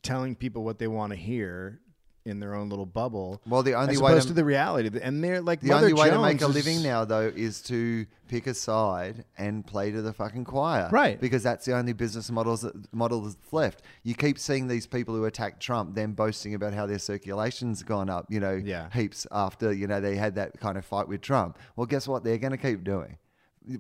telling 0.03 0.35
people 0.37 0.65
what 0.65 0.79
they 0.79 0.89
want 0.89 1.11
to 1.13 1.17
hear 1.17 1.81
in 2.27 2.41
their 2.41 2.55
own 2.55 2.71
little 2.71 2.87
bubble. 2.87 3.43
Well, 3.47 3.63
the 3.63 3.75
only 3.75 3.95
as 3.97 4.01
way 4.01 4.13
opposed 4.13 4.29
to- 4.29 4.33
to, 4.33 4.35
the 4.35 4.45
reality, 4.47 4.91
and 5.03 5.23
they're 5.23 5.43
like 5.43 5.61
The 5.61 5.69
Mother 5.69 5.87
only 5.89 5.93
way 5.93 6.09
to 6.09 6.19
make 6.23 6.41
a 6.41 6.47
living 6.47 6.83
now, 6.83 7.05
though, 7.05 7.31
is 7.35 7.61
to 7.65 8.07
pick 8.29 8.47
a 8.47 8.55
side 8.55 9.25
and 9.37 9.67
play 9.67 9.91
to 9.91 10.01
the 10.01 10.13
fucking 10.15 10.45
choir, 10.45 10.89
Right. 10.91 11.21
Because 11.21 11.43
that's 11.43 11.67
the 11.67 11.77
only 11.77 11.93
business 11.93 12.31
models 12.31 12.63
that, 12.63 12.75
model 12.95 13.21
that's 13.21 13.53
left. 13.53 13.83
You 14.05 14.15
keep 14.15 14.39
seeing 14.39 14.69
these 14.69 14.87
people 14.87 15.15
who 15.15 15.27
attack 15.27 15.61
Trump, 15.61 15.95
then 15.95 16.13
boasting 16.13 16.55
about 16.55 16.73
how 16.73 16.87
their 16.87 16.99
circulation's 16.99 17.83
gone 17.83 18.09
up, 18.09 18.25
you 18.31 18.41
know, 18.41 18.55
Yeah. 18.55 18.89
heaps 18.91 19.27
after 19.31 19.71
you 19.73 19.87
know 19.87 20.01
they 20.01 20.17
had 20.17 20.35
that 20.37 20.59
kind 20.59 20.79
of 20.79 20.85
fight 20.87 21.09
with 21.09 21.21
Trump. 21.21 21.59
Well, 21.77 21.87
guess 21.87 22.09
what? 22.09 22.25
They're 22.25 22.39
going 22.39 22.53
to 22.53 22.57
keep 22.57 22.85
doing, 22.85 23.19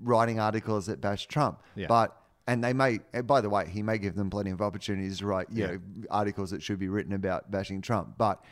writing 0.03 0.40
articles 0.40 0.87
that 0.87 1.01
bash 1.01 1.27
Trump, 1.27 1.62
Yeah. 1.75 1.87
but. 1.88 2.16
And 2.47 2.62
they 2.62 2.75
may, 2.75 3.01
and 3.14 3.27
by 3.27 3.40
the 3.40 3.49
way, 3.49 3.66
he 3.66 3.83
may 3.83 3.97
give 3.97 4.16
them 4.16 4.29
plenty 4.29 4.51
of 4.51 4.61
opportunities 4.61 5.20
to 5.20 5.27
write, 5.27 5.47
you 5.51 5.62
Yeah. 5.64 5.70
know, 5.70 5.81
articles 6.11 6.51
that 6.51 6.62
should 6.62 6.79
be 6.79 6.88
written 6.90 7.14
about 7.14 7.51
bashing 7.51 7.81
Trump. 7.81 8.18
But 8.18 8.44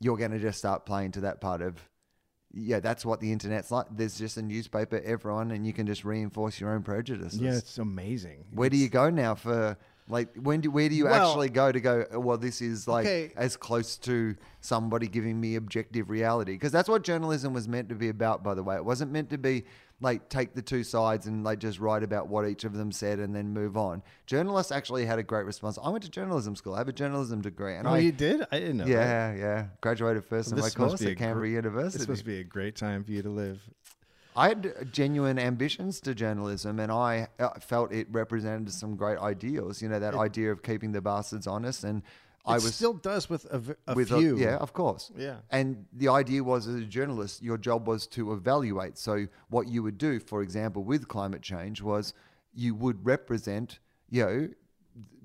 you're 0.00 0.16
going 0.16 0.30
to 0.30 0.38
just 0.38 0.56
start 0.58 0.86
playing 0.86 1.12
to 1.12 1.20
that 1.20 1.42
part 1.42 1.60
of 1.60 1.74
yeah, 2.56 2.80
that's 2.80 3.04
what 3.04 3.20
the 3.20 3.32
internet's 3.32 3.70
like. 3.70 3.86
There's 3.90 4.16
just 4.16 4.36
a 4.38 4.42
newspaper, 4.42 4.98
everyone, 5.04 5.50
and 5.50 5.66
you 5.66 5.72
can 5.74 5.86
just 5.86 6.04
reinforce 6.06 6.58
your 6.58 6.70
own 6.70 6.82
prejudices. 6.84 7.38
Yeah, 7.38 7.52
it's 7.56 7.76
amazing. 7.78 8.44
Where 8.52 8.70
do 8.70 8.78
you 8.78 8.88
go 8.88 9.10
now 9.10 9.34
for 9.34 9.76
Like 10.08 10.34
when 10.36 10.60
do 10.60 10.70
where 10.70 10.88
do 10.88 10.94
you 10.94 11.04
Well- 11.06 11.30
actually 11.30 11.48
go 11.48 11.72
to 11.72 11.80
go? 11.80 12.04
"Oh, 12.12 12.20
Well, 12.20 12.36
this 12.38 12.60
is 12.62 12.86
like 12.86 13.06
Okay. 13.06 13.32
as 13.36 13.56
close 13.56 13.96
to 13.98 14.36
somebody 14.60 15.06
giving 15.08 15.40
me 15.40 15.56
objective 15.56 16.08
reality 16.10 16.52
because 16.52 16.72
that's 16.72 16.88
what 16.90 17.02
journalism 17.04 17.52
was 17.54 17.68
meant 17.68 17.88
to 17.88 17.94
be 17.94 18.08
about. 18.10 18.42
By 18.42 18.52
the 18.54 18.62
way, 18.62 18.76
it 18.76 18.84
wasn't 18.84 19.12
meant 19.12 19.30
to 19.30 19.38
be 19.38 19.64
like 20.04 20.28
take 20.28 20.54
the 20.54 20.62
two 20.62 20.84
sides 20.84 21.26
and 21.26 21.42
like 21.42 21.58
just 21.58 21.80
write 21.80 22.02
about 22.04 22.28
what 22.28 22.46
each 22.46 22.62
of 22.62 22.74
them 22.74 22.92
said 22.92 23.18
and 23.18 23.34
then 23.34 23.52
move 23.52 23.76
on. 23.76 24.02
Journalists 24.26 24.70
actually 24.70 25.04
had 25.06 25.18
a 25.18 25.22
great 25.24 25.44
response. 25.46 25.78
I 25.82 25.88
went 25.88 26.04
to 26.04 26.10
journalism 26.10 26.54
school. 26.54 26.74
I 26.74 26.78
have 26.78 26.88
a 26.88 26.92
journalism 26.92 27.40
degree, 27.40 27.74
and 27.74 27.88
Oh, 27.88 27.92
I 27.94 27.98
you 27.98 28.12
did? 28.12 28.46
I 28.52 28.60
didn't 28.60 28.76
know. 28.76 28.84
that. 28.84 28.90
yeah 28.90 29.34
yeah 29.34 29.66
graduated 29.80 30.24
first 30.24 30.52
in 30.52 30.60
my 30.60 30.70
course 30.70 31.02
at 31.02 31.16
Canberra 31.16 31.48
gr- 31.48 31.54
University. 31.56 31.98
This 31.98 32.08
must 32.08 32.24
be 32.24 32.38
a 32.38 32.44
great 32.44 32.76
time 32.76 33.02
for 33.02 33.10
you 33.10 33.22
to 33.22 33.30
live. 33.30 33.60
I 34.36 34.48
had 34.48 34.92
genuine 34.92 35.38
ambitions 35.38 36.00
to 36.00 36.12
journalism, 36.14 36.80
and 36.80 36.90
I 36.90 37.28
uh, 37.38 37.50
felt 37.60 37.92
it 37.92 38.08
represented 38.10 38.72
some 38.72 38.96
great 38.96 39.18
ideals. 39.18 39.80
You 39.80 39.88
know, 39.88 40.00
that 40.00 40.14
idea 40.16 40.50
of 40.50 40.62
keeping 40.62 40.90
the 40.90 41.00
bastards 41.00 41.46
honest, 41.46 41.84
and 41.84 42.02
I 42.46 42.54
was 42.54 42.74
still 42.74 42.92
does 42.94 43.30
with 43.30 43.46
a, 43.50 43.58
v- 43.58 43.72
a 43.86 43.94
with 43.94 44.10
a- 44.12 44.18
few. 44.18 44.36
yeah, 44.36 44.56
of 44.56 44.72
course, 44.72 45.10
Yeah. 45.16 45.36
And 45.50 45.86
the 45.92 46.08
idea 46.08 46.44
was, 46.44 46.66
as 46.68 46.74
a 46.76 46.84
journalist, 46.84 47.42
your 47.42 47.56
job 47.58 47.88
was 47.88 48.06
to 48.08 48.32
evaluate. 48.32 48.98
So, 48.98 49.26
what 49.48 49.66
you 49.68 49.82
would 49.82 49.96
do, 49.98 50.20
for 50.20 50.42
example, 50.42 50.84
with 50.84 51.08
climate 51.08 51.42
change, 51.42 51.80
was 51.82 52.12
you 52.52 52.74
would 52.74 53.04
represent, 53.06 53.78
you 54.10 54.24
know, 54.24 54.48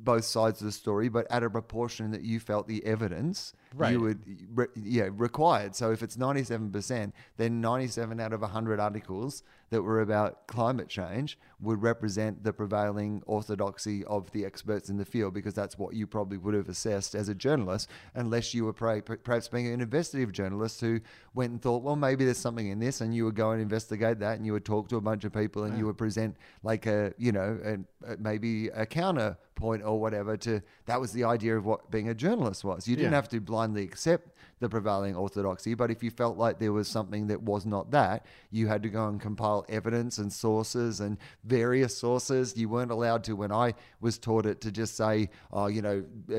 both 0.01 0.23
sides 0.23 0.61
of 0.61 0.65
the 0.65 0.71
story, 0.71 1.09
but 1.09 1.27
at 1.29 1.43
a 1.43 1.49
proportion 1.49 2.11
that 2.11 2.21
you 2.21 2.39
felt 2.39 2.67
the 2.67 2.83
evidence 2.85 3.53
Right. 3.75 3.91
you 3.91 3.99
would 3.99 4.19
re- 4.57 4.67
yeah 4.75 5.09
required. 5.11 5.75
So 5.75 5.91
if 5.91 6.01
it's 6.01 6.17
ninety 6.17 6.43
seven 6.43 6.71
percent, 6.71 7.13
then 7.37 7.59
ninety 7.61 7.87
seven 7.87 8.19
out 8.19 8.31
of 8.33 8.41
hundred 8.41 8.79
articles 8.79 9.43
that 9.71 9.81
were 9.83 9.99
about 10.01 10.47
climate 10.47 10.87
change 10.87 11.37
would 11.61 11.81
represent 11.81 12.43
the 12.43 12.53
prevailing 12.53 13.21
orthodoxy 13.25 14.05
of 14.05 14.31
the 14.31 14.45
experts 14.45 14.89
in 14.89 14.97
the 14.97 15.05
field 15.05 15.33
because 15.33 15.53
that's 15.53 15.77
what 15.77 15.93
you 15.93 16.07
probably 16.07 16.37
would 16.37 16.53
have 16.53 16.69
assessed 16.69 17.15
as 17.15 17.27
a 17.29 17.35
journalist, 17.35 17.89
unless 18.15 18.53
you 18.53 18.65
were 18.65 18.73
perhaps 18.73 19.47
being 19.49 19.67
an 19.67 19.81
investigative 19.81 20.31
journalist 20.31 20.79
who 20.79 20.99
went 21.33 21.51
and 21.51 21.61
thought, 21.61 21.83
well, 21.83 21.95
maybe 21.95 22.23
there's 22.23 22.37
something 22.37 22.67
in 22.69 22.79
this, 22.79 23.01
and 23.01 23.13
you 23.13 23.25
would 23.25 23.35
go 23.35 23.51
and 23.51 23.61
investigate 23.61 24.19
that, 24.19 24.37
and 24.37 24.45
you 24.45 24.53
would 24.53 24.65
talk 24.65 24.87
to 24.89 24.95
a 24.95 25.01
bunch 25.01 25.25
of 25.25 25.33
people, 25.33 25.63
and 25.65 25.77
you 25.77 25.85
would 25.85 25.97
present 25.97 26.35
like 26.63 26.85
a 26.85 27.13
you 27.17 27.31
know 27.31 27.59
a, 27.63 28.13
a, 28.13 28.17
maybe 28.17 28.69
a 28.69 28.85
counterpoint 28.85 29.83
or 29.83 29.99
whatever 29.99 30.37
to 30.37 30.61
that 30.85 30.99
was 30.99 31.11
the 31.11 31.23
idea 31.23 31.57
of 31.57 31.65
what 31.65 31.91
being 31.91 32.09
a 32.09 32.13
journalist 32.13 32.63
was. 32.63 32.87
You 32.87 32.95
didn't 32.95 33.11
Yeah. 33.11 33.17
have 33.17 33.29
to 33.29 33.41
blindly 33.41 33.83
accept 33.83 34.29
the 34.59 34.67
prevailing 34.69 35.15
orthodoxy, 35.15 35.73
but 35.73 35.89
if 35.89 36.03
you 36.03 36.11
felt 36.11 36.37
like 36.37 36.59
there 36.59 36.73
was 36.73 36.87
something 36.87 37.27
that 37.27 37.41
was 37.41 37.65
not 37.65 37.91
that, 37.91 38.25
you 38.51 38.67
had 38.67 38.83
to 38.83 38.89
go 38.89 39.07
and 39.07 39.19
compile 39.21 39.65
evidence 39.69 40.17
and 40.17 40.31
sources 40.33 40.99
and 40.99 41.17
various 41.49 41.97
sources. 41.97 42.55
You 42.55 42.69
weren't 42.69 42.91
allowed 42.91 43.23
to, 43.25 43.33
when 43.35 43.51
I 43.51 43.73
was 43.99 44.17
taught 44.17 44.45
it, 44.45 44.61
to 44.61 44.71
just 44.71 44.95
say, 44.95 45.29
oh, 45.51 45.67
you 45.67 45.81
know, 45.81 46.03
uh, 46.31 46.35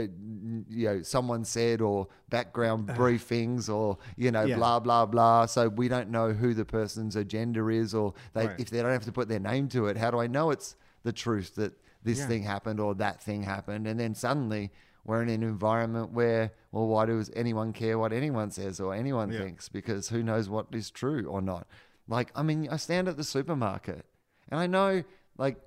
you 0.69 0.87
know, 0.89 1.03
someone 1.03 1.45
said 1.45 1.81
or 1.81 2.07
background 2.31 2.89
briefings 2.89 3.69
or 3.69 3.99
you 4.17 4.31
know, 4.31 4.45
Yeah. 4.45 4.57
blah 4.57 4.81
blah 4.81 5.05
blah. 5.07 5.47
So 5.47 5.69
we 5.69 5.89
don't 5.89 6.11
know 6.11 6.33
who 6.33 6.55
the 6.55 6.65
person's 6.65 7.17
agenda 7.17 7.67
is, 7.69 7.95
or 7.95 8.15
they, 8.33 8.47
Right. 8.47 8.61
if 8.61 8.71
they 8.71 8.81
don't 8.83 8.93
have 8.93 9.05
to 9.05 9.13
put 9.13 9.29
their 9.29 9.41
name 9.41 9.69
to 9.71 9.87
it, 9.87 9.97
how 9.97 10.11
do 10.11 10.19
I 10.21 10.27
know 10.27 10.51
it's 10.51 10.77
the 11.03 11.13
truth 11.13 11.57
that 11.57 11.73
this 12.03 12.19
Yeah. 12.21 12.27
thing 12.29 12.43
happened 12.45 12.81
or 12.81 12.95
that 12.95 13.21
thing 13.23 13.43
happened? 13.43 13.87
And 13.87 13.99
then 13.99 14.15
suddenly 14.15 14.71
we're 15.05 15.23
in 15.23 15.29
an 15.31 15.43
environment 15.43 16.13
where, 16.13 16.53
well, 16.73 16.87
why 16.87 17.07
does 17.07 17.31
anyone 17.35 17.73
care 17.73 17.99
what 17.99 18.13
anyone 18.13 18.51
says 18.51 18.79
or 18.81 18.95
anyone 18.95 19.31
Yeah. 19.33 19.41
thinks? 19.43 19.69
Because 19.69 20.09
who 20.11 20.23
knows 20.23 20.49
what 20.49 20.67
is 20.73 20.91
true 20.91 21.25
or 21.27 21.41
not? 21.43 21.67
Like, 22.07 22.31
I 22.35 22.43
mean, 22.43 22.69
I 22.71 22.77
stand 22.77 23.09
at 23.09 23.17
the 23.17 23.25
supermarket 23.25 24.05
and 24.51 24.61
I 24.61 24.67
know, 24.67 25.03
like, 25.39 25.59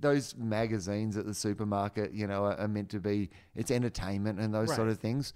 those 0.00 0.36
magazines 0.36 1.16
at 1.16 1.26
the 1.26 1.34
supermarket, 1.34 2.12
you 2.12 2.26
know, 2.26 2.44
are, 2.44 2.56
are 2.58 2.68
meant 2.68 2.90
to 2.90 3.00
be, 3.00 3.30
it's 3.54 3.70
entertainment 3.70 4.38
and 4.38 4.54
those 4.54 4.74
sort 4.74 4.88
of 4.88 4.98
things. 4.98 5.32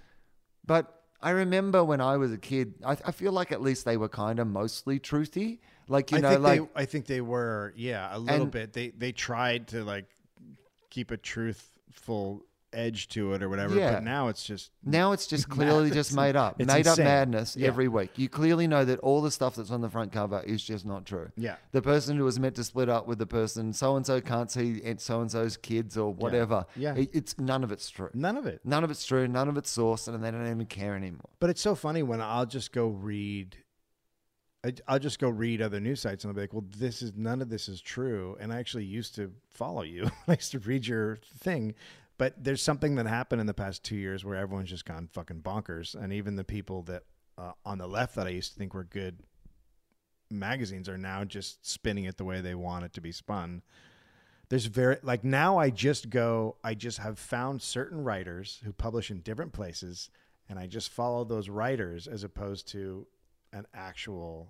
But 0.65 1.03
I 1.21 1.31
remember 1.31 1.83
when 1.85 2.01
I 2.01 2.17
was 2.17 2.33
a 2.33 2.39
kid, 2.39 2.75
I, 2.85 2.93
I 3.05 3.13
feel 3.13 3.33
like 3.33 3.51
at 3.53 3.61
least 3.61 3.85
they 3.85 3.97
were 3.97 4.09
kind 4.09 4.39
of 4.39 4.47
mostly 4.47 5.01
truthy. 5.01 5.59
Like, 5.89 6.13
you 6.13 6.19
I 6.19 6.21
know, 6.21 6.31
think 6.31 6.43
like, 6.43 6.61
they, 6.61 6.83
I 6.83 6.85
think 6.87 7.07
they 7.07 7.21
were, 7.21 7.75
yeah, 7.77 8.09
a 8.17 8.19
little 8.19 8.43
And- 8.43 8.51
bit. 8.53 8.73
They 8.73 8.91
they 8.91 9.11
tried 9.13 9.69
to 9.69 9.83
like 9.85 10.07
keep 10.89 11.11
a 11.11 11.17
truthful 11.17 12.45
edge 12.73 13.09
to 13.09 13.33
it 13.35 13.43
or 13.43 13.49
whatever, 13.49 13.75
Yeah. 13.75 13.93
but 13.95 14.05
now 14.05 14.29
it's 14.29 14.45
just 14.45 14.71
Now 14.85 15.13
it's 15.13 15.27
just 15.27 15.49
clearly 15.57 15.91
just 15.91 16.15
made 16.15 16.37
up, 16.37 16.61
It's 16.61 16.73
made 16.73 16.87
up 16.87 16.99
madness 16.99 17.57
Yeah. 17.57 17.67
every 17.69 17.89
week. 17.89 18.11
You 18.17 18.29
clearly 18.29 18.67
know 18.67 18.85
that 18.85 19.01
all 19.01 19.21
the 19.21 19.31
stuff 19.31 19.57
that's 19.57 19.71
on 19.71 19.81
the 19.81 19.89
front 19.91 20.13
cover 20.13 20.41
is 20.47 20.63
just 20.63 20.87
not 20.87 21.05
true. 21.05 21.31
Yeah. 21.37 21.57
the 21.73 21.83
person 21.83 22.17
who 22.17 22.25
was 22.25 22.39
meant 22.39 22.55
to 22.57 22.65
split 22.65 22.89
up 22.89 23.07
with 23.09 23.19
the 23.19 23.27
person 23.27 23.73
so 23.73 23.97
and 23.97 24.07
so 24.07 24.21
can't 24.21 24.51
see 24.51 24.81
so 24.99 25.21
and 25.21 25.31
so's 25.31 25.57
kids 25.57 25.97
or 25.97 26.13
whatever. 26.13 26.65
Yeah. 26.77 26.95
It- 26.95 27.11
it's 27.13 27.39
none 27.39 27.65
of 27.65 27.73
it's 27.73 27.91
true. 27.91 28.11
none 28.15 28.37
of 28.37 28.47
it. 28.47 28.61
None 28.65 28.85
of 28.85 28.91
it's 28.91 29.05
true. 29.05 29.27
None 29.27 29.49
of 29.49 29.57
it's 29.57 29.77
sourced, 29.77 30.07
and 30.07 30.23
they 30.23 30.31
don't 30.31 30.47
even 30.47 30.67
care 30.67 30.95
anymore. 30.95 31.29
But 31.41 31.51
it's 31.51 31.61
so 31.61 31.75
funny 31.75 32.03
when 32.03 32.21
I'll 32.21 32.47
just 32.47 32.73
go 32.73 32.87
read. 32.89 33.57
I- 34.63 34.75
I'll 34.87 34.99
just 34.99 35.19
go 35.19 35.31
read 35.31 35.63
other 35.63 35.81
news 35.81 36.01
sites 36.03 36.23
and 36.23 36.31
I'll 36.31 36.35
be 36.35 36.43
like, 36.43 36.53
well, 36.53 36.65
this 36.79 37.01
is 37.01 37.15
none 37.17 37.41
of 37.41 37.49
this 37.49 37.67
is 37.69 37.81
true. 37.81 38.37
And 38.39 38.53
I 38.53 38.59
actually 38.59 38.85
used 38.85 39.15
to 39.15 39.33
follow 39.49 39.83
you. 39.83 40.11
I 40.29 40.33
used 40.35 40.53
to 40.53 40.59
read 40.59 40.87
your 40.87 41.17
thing. 41.39 41.75
But 42.21 42.45
there's 42.45 42.61
something 42.61 42.97
that 42.97 43.07
happened 43.07 43.41
in 43.41 43.47
the 43.47 43.55
past 43.55 43.83
two 43.83 43.97
years 43.97 44.27
where 44.27 44.37
everyone's 44.37 44.69
just 44.69 44.85
gone 44.85 45.09
fucking 45.11 45.41
bonkers. 45.41 45.95
And 45.95 46.13
even 46.13 46.37
the 46.37 46.45
people 46.45 46.83
that 46.83 47.05
uh, 47.39 47.53
on 47.65 47.79
the 47.79 47.87
left 47.87 48.15
that 48.17 48.27
I 48.27 48.31
used 48.31 48.53
to 48.53 48.59
think 48.59 48.75
were 48.75 48.85
good 48.85 49.21
magazines 50.31 50.87
are 50.87 50.99
now 50.99 51.25
just 51.25 51.67
spinning 51.67 52.05
it 52.05 52.19
the 52.19 52.25
way 52.27 52.43
they 52.43 52.55
want 52.55 52.85
it 52.85 52.93
to 52.93 53.01
be 53.01 53.11
spun. 53.11 53.63
There's 54.51 54.67
very, 54.67 54.99
like 55.03 55.25
now 55.25 55.57
I 55.57 55.71
just 55.71 56.11
go, 56.11 56.57
I 56.63 56.75
just 56.75 56.99
have 56.99 57.19
found 57.19 57.63
certain 57.63 58.05
writers 58.05 58.61
who 58.65 58.73
publish 58.75 59.11
in 59.11 59.21
different 59.21 59.55
places 59.55 60.11
and 60.47 60.59
I 60.59 60.67
just 60.67 60.91
follow 60.91 61.25
those 61.25 61.49
writers 61.49 62.07
as 62.07 62.23
opposed 62.23 62.69
to 62.73 63.07
an 63.55 63.65
actual 63.73 64.47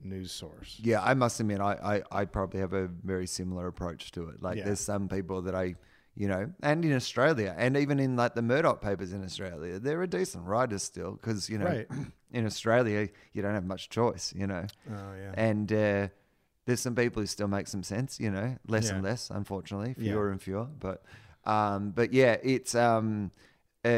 news 0.00 0.30
source. 0.30 0.78
Yeah, 0.80 1.02
I 1.02 1.14
must 1.14 1.40
admit, 1.40 1.60
I, 1.60 2.02
I, 2.12 2.20
I 2.20 2.24
probably 2.24 2.60
have 2.60 2.72
a 2.72 2.86
very 2.86 3.26
similar 3.26 3.66
approach 3.66 4.12
to 4.12 4.28
it. 4.28 4.40
Like, 4.40 4.58
Yeah. 4.58 4.66
there's 4.66 4.78
some 4.78 5.08
people 5.08 5.42
that 5.42 5.56
I, 5.56 5.74
you 6.16 6.28
know, 6.28 6.52
and 6.62 6.84
in 6.84 6.92
Australia, 6.92 7.54
and 7.58 7.76
even 7.76 7.98
in 7.98 8.14
like 8.16 8.34
the 8.34 8.42
Murdoch 8.42 8.80
papers 8.80 9.12
in 9.12 9.24
Australia, 9.24 9.78
there 9.78 10.00
are 10.00 10.06
decent 10.06 10.44
writers 10.46 10.82
still 10.82 11.12
because, 11.12 11.48
you 11.50 11.58
know, 11.58 11.66
Right. 11.66 11.88
in 12.32 12.46
Australia, 12.46 13.08
you 13.32 13.42
don't 13.42 13.54
have 13.54 13.64
much 13.66 13.88
choice, 13.88 14.32
you 14.36 14.46
know. 14.46 14.66
Oh 14.90 15.14
yeah. 15.20 15.32
And 15.34 15.72
uh, 15.72 16.08
there's 16.66 16.80
some 16.80 16.94
people 16.94 17.20
who 17.22 17.26
still 17.26 17.48
make 17.48 17.66
some 17.68 17.82
sense, 17.82 18.18
you 18.20 18.30
know, 18.30 18.56
less 18.68 18.88
and 18.94 19.02
less, 19.04 19.30
unfortunately, 19.30 19.94
Yeah. 19.98 20.12
fewer 20.12 20.30
and 20.30 20.40
fewer. 20.40 20.66
But, 20.78 21.02
um, 21.44 21.90
but 21.90 22.12
yeah, 22.12 22.36
it's 22.42 22.74
um, 22.74 23.30
uh, 23.84 23.88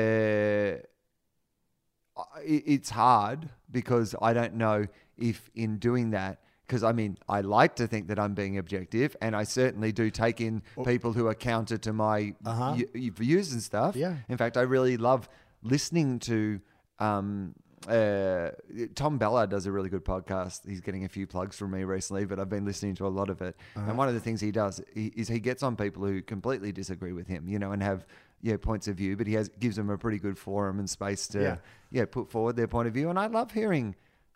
I- 2.16 2.62
it's 2.66 2.90
hard 2.90 3.50
because 3.70 4.14
I 4.22 4.32
don't 4.32 4.54
know 4.54 4.86
if 5.18 5.50
in 5.54 5.78
doing 5.78 6.10
that. 6.10 6.40
Because 6.66 6.82
I 6.82 6.92
mean, 6.92 7.16
I 7.28 7.42
like 7.42 7.76
to 7.76 7.86
think 7.86 8.08
that 8.08 8.18
I'm 8.18 8.34
being 8.34 8.58
objective, 8.58 9.16
and 9.20 9.36
I 9.36 9.44
certainly 9.44 9.92
do 9.92 10.10
take 10.10 10.40
in 10.40 10.62
people 10.84 11.12
who 11.12 11.26
are 11.28 11.34
counter 11.34 11.78
to 11.78 11.92
my 11.92 12.34
Uh-huh. 12.44 12.74
y- 12.94 13.10
views 13.14 13.52
and 13.52 13.62
stuff. 13.62 13.94
Yeah. 13.94 14.16
In 14.28 14.36
fact, 14.36 14.56
I 14.56 14.62
really 14.62 14.96
love 14.96 15.28
listening 15.62 16.18
to 16.20 16.60
um, 16.98 17.54
uh, 17.88 18.50
Tom 18.94 19.18
Ballard 19.18 19.50
does 19.50 19.66
a 19.66 19.70
really 19.72 19.88
good 19.88 20.04
podcast. 20.04 20.66
He's 20.66 20.80
getting 20.80 21.04
a 21.04 21.08
few 21.08 21.26
plugs 21.26 21.56
from 21.56 21.70
me 21.70 21.84
recently, 21.84 22.24
but 22.24 22.40
I've 22.40 22.48
been 22.48 22.64
listening 22.64 22.94
to 22.96 23.06
a 23.06 23.08
lot 23.20 23.30
of 23.30 23.40
it. 23.42 23.54
Uh-huh. 23.76 23.88
And 23.90 23.98
one 23.98 24.08
of 24.08 24.14
the 24.14 24.20
things 24.20 24.40
he 24.40 24.50
does 24.50 24.80
he, 24.92 25.06
is 25.14 25.28
he 25.28 25.38
gets 25.38 25.62
on 25.62 25.76
people 25.76 26.04
who 26.04 26.20
completely 26.22 26.72
disagree 26.72 27.12
with 27.12 27.28
him, 27.28 27.48
you 27.48 27.58
know, 27.58 27.72
and 27.72 27.82
have 27.82 28.06
yeah 28.42 28.56
points 28.56 28.88
of 28.88 28.96
view, 28.96 29.16
but 29.16 29.26
he 29.26 29.34
has 29.34 29.48
gives 29.60 29.76
them 29.76 29.88
a 29.90 29.96
pretty 29.98 30.18
good 30.18 30.36
forum 30.38 30.78
and 30.78 30.90
space 30.90 31.28
to 31.28 31.40
Yeah. 31.40 31.56
yeah, 31.90 32.04
put 32.06 32.30
forward 32.30 32.56
their 32.56 32.66
point 32.68 32.88
of 32.88 32.94
view. 32.94 33.08
And 33.08 33.18
I 33.18 33.26
love 33.28 33.52
hearing 33.52 33.94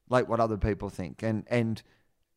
like 0.08 0.28
what 0.28 0.38
other 0.40 0.56
people 0.56 0.88
think. 0.90 1.22
And 1.22 1.44
and 1.48 1.82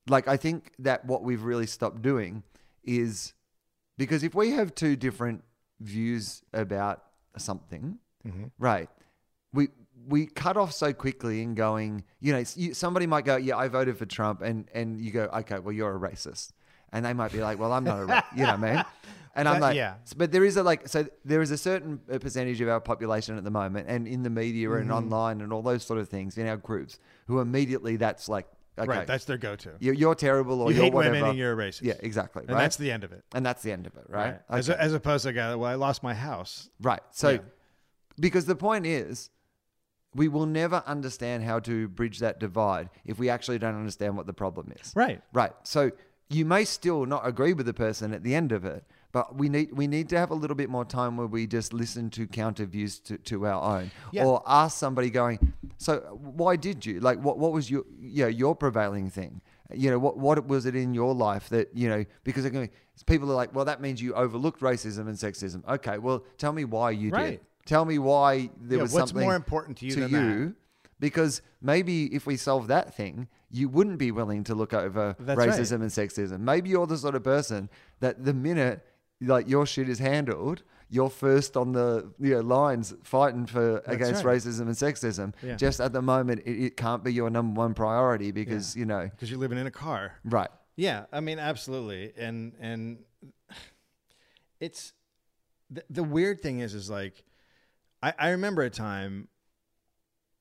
like 0.08 0.28
I 0.28 0.38
think 0.38 0.72
that 0.80 1.06
what 1.06 1.24
we've 1.24 1.44
really 1.44 1.68
stopped 1.68 2.02
doing 2.02 2.44
is 2.84 3.34
because 3.98 4.24
if 4.24 4.36
we 4.36 4.52
have 4.52 4.76
two 4.76 4.96
different 4.96 5.44
views 5.80 6.42
about 6.54 7.04
something, 7.38 7.98
Mm-hmm. 8.28 8.46
right? 8.58 8.90
We 9.54 9.68
we 10.08 10.28
cut 10.28 10.56
off 10.56 10.72
so 10.72 10.94
quickly 10.94 11.42
in 11.42 11.56
going, 11.56 12.04
you 12.22 12.32
know, 12.34 12.44
you, 12.56 12.74
somebody 12.74 13.06
might 13.06 13.26
go, 13.26 13.36
yeah, 13.36 13.58
I 13.58 13.68
voted 13.68 13.98
for 13.98 14.06
Trump, 14.06 14.42
and 14.42 14.66
and 14.74 15.00
you 15.02 15.12
go, 15.12 15.26
okay, 15.40 15.60
well, 15.60 15.74
you're 15.74 15.94
a 15.94 16.00
racist, 16.00 16.52
and 16.94 17.06
they 17.06 17.12
might 17.14 17.34
be 17.34 17.42
like, 17.42 17.60
well, 17.60 17.74
I'm 17.74 17.84
not 17.84 18.00
a, 18.00 18.06
ra-, 18.06 18.22
you 18.34 18.44
know, 18.44 18.56
what 18.56 18.64
I 18.70 18.74
mean. 18.76 18.86
And 19.36 19.50
I'm 19.50 19.56
That- 19.56 19.62
like, 19.70 19.76
yeah. 19.76 19.96
but 20.16 20.32
there 20.32 20.46
is 20.46 20.58
a 20.58 20.64
like, 20.64 20.88
so 20.88 21.08
there 21.26 21.42
is 21.42 21.50
a 21.50 21.58
certain 21.58 22.00
uh, 22.12 22.20
percentage 22.20 22.62
of 22.62 22.70
our 22.70 22.80
population 22.80 23.36
at 23.36 23.44
the 23.44 23.50
moment, 23.52 23.90
and 23.90 24.08
in 24.08 24.22
the 24.24 24.30
media 24.30 24.72
and 24.74 24.86
Mm-hmm. 24.90 24.94
online 24.98 25.42
and 25.42 25.52
all 25.52 25.64
those 25.64 25.84
sort 25.84 26.00
of 26.00 26.08
things 26.08 26.38
in 26.38 26.48
our 26.48 26.56
groups, 26.58 27.00
who 27.28 27.40
immediately 27.40 27.96
that's 27.98 28.30
like, 28.30 28.48
okay, 28.78 28.88
Right. 28.88 29.08
That's 29.08 29.26
their 29.26 29.38
go-to. 29.38 29.72
you're, 29.80 29.94
you're 29.94 30.16
terrible 30.16 30.62
or 30.62 30.72
you 30.72 30.80
are 30.80 30.84
hate 30.84 30.94
whatever. 30.94 31.14
women 31.16 31.30
and 31.32 31.38
you're 31.38 31.54
a 31.54 31.56
racist. 31.70 31.82
yeah, 31.84 31.94
exactly, 32.00 32.42
And 32.44 32.52
right? 32.52 32.62
that's 32.62 32.78
the 32.78 32.92
end 32.92 33.04
of 33.04 33.12
it. 33.12 33.24
and 33.34 33.46
that's 33.46 33.62
the 33.64 33.72
end 33.72 33.88
of 33.88 33.96
it, 33.98 34.06
right? 34.10 34.40
As, 34.50 34.70
Okay. 34.70 34.80
as 34.80 34.94
opposed 34.94 35.24
to 35.24 35.30
a 35.30 35.34
guy, 35.34 35.56
well, 35.56 35.70
I 35.70 35.76
lost 35.76 36.04
my 36.04 36.14
house. 36.14 36.70
Right. 36.82 37.02
So, 37.12 37.30
Yeah. 37.30 37.38
because 38.20 38.46
the 38.46 38.56
point 38.56 38.86
is, 38.86 39.30
we 40.16 40.28
will 40.28 40.46
never 40.46 40.84
understand 40.86 41.44
how 41.44 41.60
to 41.62 41.88
bridge 41.88 42.20
that 42.20 42.40
divide 42.40 42.90
if 43.06 43.18
we 43.18 43.30
actually 43.30 43.58
don't 43.60 43.76
understand 43.76 44.16
what 44.16 44.28
the 44.28 44.34
problem 44.34 44.72
is. 44.80 44.94
Right. 44.96 45.22
Right. 45.34 45.54
So, 45.64 45.92
you 46.30 46.46
may 46.46 46.66
still 46.66 47.06
not 47.06 47.28
agree 47.28 47.54
with 47.54 47.66
the 47.66 47.74
person 47.74 48.14
at 48.14 48.24
the 48.24 48.34
end 48.36 48.52
of 48.52 48.66
it, 48.66 48.84
But 49.12 49.36
we 49.38 49.48
need 49.50 49.74
we 49.74 49.86
need 49.86 50.10
to 50.10 50.18
have 50.18 50.32
a 50.32 50.34
little 50.34 50.56
bit 50.56 50.70
more 50.72 50.86
time 50.86 51.18
where 51.18 51.28
we 51.28 51.46
just 51.46 51.72
listen 51.72 52.10
to 52.12 52.26
counter 52.26 52.66
views 52.66 52.98
to, 53.02 53.18
to 53.30 53.46
our 53.46 53.62
own, 53.80 53.92
Yeah. 54.12 54.26
or 54.26 54.42
ask 54.48 54.76
somebody 54.80 55.12
going, 55.12 55.54
so 55.78 56.00
why 56.22 56.56
did 56.56 56.86
you 56.86 57.00
like 57.00 57.20
what 57.20 57.38
what 57.38 57.52
was 57.52 57.70
your 57.70 57.84
you 58.00 58.24
know, 58.24 58.30
your 58.30 58.56
prevailing 58.56 59.10
thing? 59.10 59.42
You 59.74 59.92
know 59.92 60.00
what 60.00 60.18
what 60.18 60.46
was 60.48 60.66
it 60.66 60.76
in 60.76 60.94
your 60.94 61.14
life 61.14 61.50
that 61.50 61.76
you 61.76 61.90
know 61.90 62.06
because 62.24 62.44
they're 62.44 62.52
going 62.52 62.70
people 63.06 63.30
are 63.32 63.36
like, 63.36 63.54
well 63.56 63.66
that 63.66 63.82
means 63.82 64.02
you 64.02 64.14
overlooked 64.14 64.62
racism 64.62 65.08
and 65.08 65.16
sexism. 65.18 65.68
Okay, 65.68 65.98
well 65.98 66.24
tell 66.38 66.54
me 66.54 66.66
why 66.66 66.92
you 66.92 67.10
did. 67.12 67.18
Right. 67.18 67.44
Tell 67.66 67.86
me 67.86 67.98
why 67.98 68.50
there 68.60 68.78
Yeah, 68.78 68.84
was 68.84 68.94
what's 68.94 69.12
something 69.12 69.26
more 69.26 69.36
important 69.36 69.78
to 69.80 69.86
you 69.86 69.96
than 69.96 70.12
that? 70.12 70.20
you 70.20 70.56
because 71.00 71.42
maybe 71.62 72.06
if 72.14 72.26
we 72.26 72.38
solve 72.38 72.68
that 72.68 72.94
thing, 72.96 73.28
you 73.50 73.68
wouldn't 73.70 73.98
be 73.98 74.12
willing 74.12 74.44
to 74.46 74.56
look 74.56 74.74
over 74.74 75.16
That's 75.20 75.38
right. 75.38 75.50
racism 75.50 75.82
and 75.82 75.90
sexism. 75.90 76.40
Maybe 76.40 76.70
you're 76.70 76.88
the 76.88 76.98
sort 76.98 77.16
of 77.16 77.24
person 77.24 77.70
that 78.00 78.24
the 78.24 78.34
minute 78.34 78.86
like 79.22 79.48
your 79.50 79.66
shit 79.66 79.88
is 79.90 80.00
handled, 80.00 80.64
you're 80.94 81.10
first 81.10 81.58
on 81.58 81.72
the 81.72 82.14
you 82.20 82.36
know, 82.36 82.42
lines 82.42 82.94
fighting 83.04 83.48
for 83.48 83.80
against 83.88 84.24
right. 84.24 84.38
racism 84.38 84.62
and 84.62 84.76
sexism. 84.76 85.34
Yeah. 85.42 85.56
Just 85.56 85.82
at 85.82 85.92
the 85.92 86.04
moment, 86.04 86.44
it, 86.46 86.66
it 86.66 86.78
can't 86.78 87.04
be 87.04 87.12
your 87.12 87.32
number 87.32 87.58
one 87.60 87.74
priority 87.74 88.32
because 88.32 88.76
you 88.76 88.86
know 88.86 89.10
because 89.10 89.32
you're 89.32 89.40
living 89.40 89.58
in 89.58 89.66
a 89.68 89.72
car. 89.72 90.20
right. 90.24 90.50
Yeah, 90.76 91.06
I 91.12 91.20
mean, 91.20 91.40
absolutely, 91.40 92.14
and 92.18 92.54
and 92.60 93.00
it's 94.60 94.94
the, 95.70 95.84
the 95.90 96.04
weird 96.04 96.42
thing 96.42 96.60
is 96.60 96.74
is 96.76 96.90
like 96.90 97.24
I, 98.02 98.14
I 98.18 98.30
remember 98.30 98.62
a 98.62 98.70
time 98.70 99.28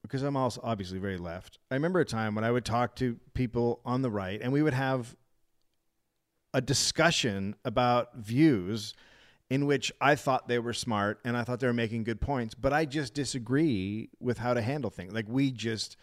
because 0.02 0.22
I'm 0.22 0.36
also 0.36 0.60
obviously 0.62 0.98
very 0.98 1.18
left. 1.18 1.58
I 1.70 1.74
remember 1.74 2.00
a 2.00 2.04
time 2.04 2.34
when 2.34 2.44
I 2.44 2.50
would 2.50 2.64
talk 2.64 2.94
to 2.96 3.18
people 3.34 3.80
on 3.86 4.02
the 4.02 4.10
right, 4.10 4.40
and 4.40 4.52
we 4.52 4.62
would 4.62 4.74
have 4.74 5.16
a 6.52 6.60
discussion 6.60 7.54
about 7.64 8.16
views 8.16 8.94
in 9.52 9.66
which 9.66 9.92
I 10.00 10.14
thought 10.14 10.48
they 10.48 10.58
were 10.58 10.72
smart 10.72 11.20
and 11.26 11.36
I 11.36 11.44
thought 11.44 11.60
they 11.60 11.66
were 11.66 11.74
making 11.74 12.04
good 12.04 12.22
points, 12.22 12.54
but 12.54 12.72
I 12.72 12.86
just 12.86 13.12
disagree 13.12 14.08
with 14.18 14.38
how 14.38 14.54
to 14.54 14.62
handle 14.62 14.88
things. 14.88 15.12
Like 15.12 15.26
we 15.28 15.50
just 15.50 15.98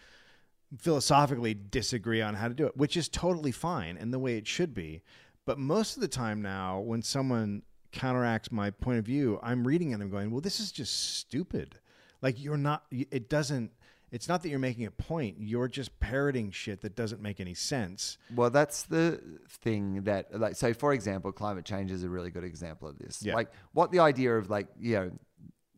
philosophically 0.78 1.56
disagree 1.56 2.22
on 2.22 2.36
how 2.36 2.48
to 2.48 2.54
do 2.54 2.68
it, 2.68 2.78
which 2.78 2.96
is 2.96 3.10
totally 3.10 3.52
fine 3.52 3.98
and 3.98 4.14
the 4.14 4.20
way 4.20 4.38
it 4.38 4.46
should 4.46 4.76
be. 4.76 5.02
But 5.48 5.58
most 5.58 5.96
of 5.98 6.02
the 6.02 6.08
time 6.08 6.44
now, 6.44 6.80
when 6.80 7.02
someone 7.02 7.64
counteracts 7.92 8.52
my 8.52 8.70
point 8.70 9.00
of 9.00 9.06
view, 9.06 9.40
I'm 9.42 9.66
reading 9.66 9.90
it 9.90 9.94
and 9.96 10.04
I'm 10.04 10.12
going, 10.12 10.30
well, 10.30 10.42
this 10.42 10.60
is 10.60 10.72
just 10.72 11.16
stupid. 11.18 11.80
Like 12.22 12.40
you're 12.40 12.56
not, 12.56 12.84
it 12.92 13.32
doesn't, 13.32 13.72
it's 14.12 14.28
not 14.28 14.42
that 14.44 14.50
you're 14.50 14.60
making 14.60 14.86
a 14.86 14.92
point. 14.92 15.38
You're 15.40 15.68
just 15.68 16.00
parroting 16.00 16.52
shit 16.52 16.82
that 16.82 16.96
doesn't 16.96 17.22
make 17.22 17.40
any 17.40 17.54
sense. 17.54 18.18
Well, 18.36 18.50
that's 18.50 18.84
the 18.84 19.22
thing 19.48 20.04
that, 20.04 20.40
like, 20.40 20.56
so 20.56 20.74
for 20.74 20.94
example, 20.94 21.32
climate 21.32 21.66
change 21.66 21.92
is 21.92 22.04
a 22.04 22.10
really 22.10 22.32
good 22.32 22.44
example 22.44 22.88
of 22.88 22.98
this. 22.98 23.22
Yeah. 23.22 23.36
Like, 23.36 23.52
what 23.74 23.92
the 23.92 24.00
idea 24.00 24.36
of, 24.36 24.50
like, 24.50 24.68
you 24.80 24.96
know, 24.96 25.12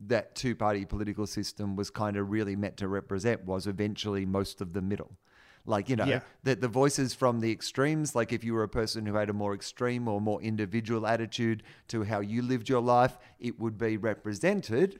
that 0.08 0.34
two 0.34 0.56
party 0.56 0.86
political 0.86 1.28
system 1.28 1.76
was 1.76 1.90
kind 1.90 2.18
of 2.18 2.32
really 2.32 2.56
meant 2.56 2.78
to 2.78 2.88
represent 2.88 3.46
was 3.46 3.68
eventually 3.68 4.26
most 4.26 4.60
of 4.62 4.74
the 4.74 4.82
middle. 4.82 5.18
Like, 5.64 5.90
you 5.90 5.96
know, 5.96 6.06
Yeah. 6.06 6.22
that 6.42 6.60
the 6.60 6.68
voices 6.68 7.14
from 7.14 7.40
the 7.40 7.52
extremes, 7.52 8.16
like 8.16 8.34
if 8.34 8.44
you 8.44 8.56
were 8.56 8.64
a 8.64 8.68
person 8.68 9.06
who 9.06 9.14
had 9.14 9.30
a 9.30 9.34
more 9.34 9.54
extreme 9.54 10.08
or 10.08 10.20
more 10.20 10.42
individual 10.42 11.06
attitude 11.06 11.62
to 11.90 12.02
how 12.04 12.20
you 12.20 12.42
lived 12.42 12.68
your 12.68 12.82
life, 12.82 13.20
it 13.40 13.60
would 13.60 13.78
be 13.78 13.96
represented. 13.96 15.00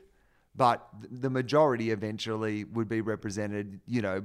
But 0.56 0.86
the 1.10 1.30
majority 1.30 1.92
eventually 1.92 2.66
would 2.66 2.90
be 2.90 3.02
represented, 3.02 3.80
you 3.88 4.02
know, 4.02 4.24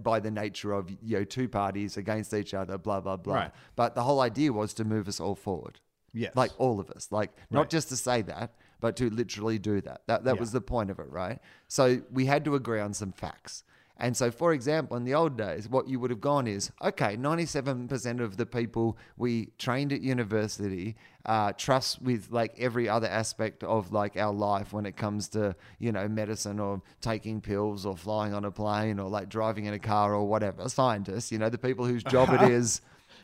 by 0.00 0.20
the 0.20 0.30
nature 0.30 0.72
of 0.72 0.90
you 1.02 1.18
know 1.18 1.24
two 1.24 1.48
parties 1.48 1.96
against 1.96 2.32
each 2.32 2.54
other, 2.54 2.78
blah 2.78 3.00
blah 3.00 3.16
blah. 3.16 3.34
Right. 3.34 3.50
But 3.76 3.94
the 3.94 4.02
whole 4.02 4.20
idea 4.20 4.52
was 4.52 4.72
to 4.74 4.84
move 4.84 5.08
us 5.08 5.20
all 5.20 5.34
forward. 5.34 5.80
Yes. 6.12 6.36
Like 6.36 6.52
all 6.58 6.78
of 6.80 6.90
us. 6.90 7.08
Like 7.10 7.32
not 7.50 7.60
Right. 7.62 7.70
just 7.70 7.88
to 7.88 7.96
say 7.96 8.22
that, 8.22 8.54
but 8.80 8.96
to 8.96 9.10
literally 9.10 9.58
do 9.58 9.80
that. 9.80 10.02
That 10.06 10.24
that 10.24 10.34
Yeah. 10.36 10.40
was 10.40 10.52
the 10.52 10.60
point 10.60 10.90
of 10.90 10.98
it, 11.00 11.10
right? 11.10 11.40
So 11.66 12.02
we 12.12 12.26
had 12.26 12.44
to 12.44 12.54
agree 12.54 12.80
on 12.80 12.94
some 12.94 13.10
facts. 13.12 13.64
And 13.96 14.16
so, 14.16 14.30
for 14.32 14.52
example, 14.52 14.96
in 14.96 15.04
the 15.04 15.14
old 15.14 15.36
days, 15.38 15.68
what 15.68 15.86
you 15.88 16.00
would 16.00 16.10
have 16.10 16.20
gone 16.20 16.48
is 16.48 16.72
okay, 16.82 17.16
97% 17.16 18.20
of 18.20 18.36
the 18.36 18.44
people 18.44 18.98
we 19.16 19.50
trained 19.58 19.92
at 19.92 20.00
university 20.00 20.96
uh, 21.26 21.52
trust 21.52 22.02
with 22.02 22.30
like 22.30 22.54
every 22.58 22.88
other 22.88 23.06
aspect 23.06 23.62
of 23.62 23.92
like 23.92 24.16
our 24.16 24.32
life 24.34 24.72
when 24.72 24.84
it 24.84 24.96
comes 24.96 25.28
to, 25.28 25.54
you 25.78 25.92
know, 25.92 26.08
medicine 26.08 26.58
or 26.58 26.82
taking 27.00 27.40
pills 27.40 27.86
or 27.86 27.96
flying 27.96 28.34
on 28.34 28.44
a 28.44 28.50
plane 28.50 28.98
or 28.98 29.08
like 29.08 29.28
driving 29.28 29.66
in 29.66 29.74
a 29.74 29.78
car 29.78 30.14
or 30.14 30.26
whatever. 30.26 30.68
Scientists, 30.68 31.30
you 31.30 31.38
know, 31.38 31.48
the 31.48 31.56
people 31.58 31.86
whose 31.86 32.02
job 32.02 32.30
it 32.32 32.42
is 32.50 32.80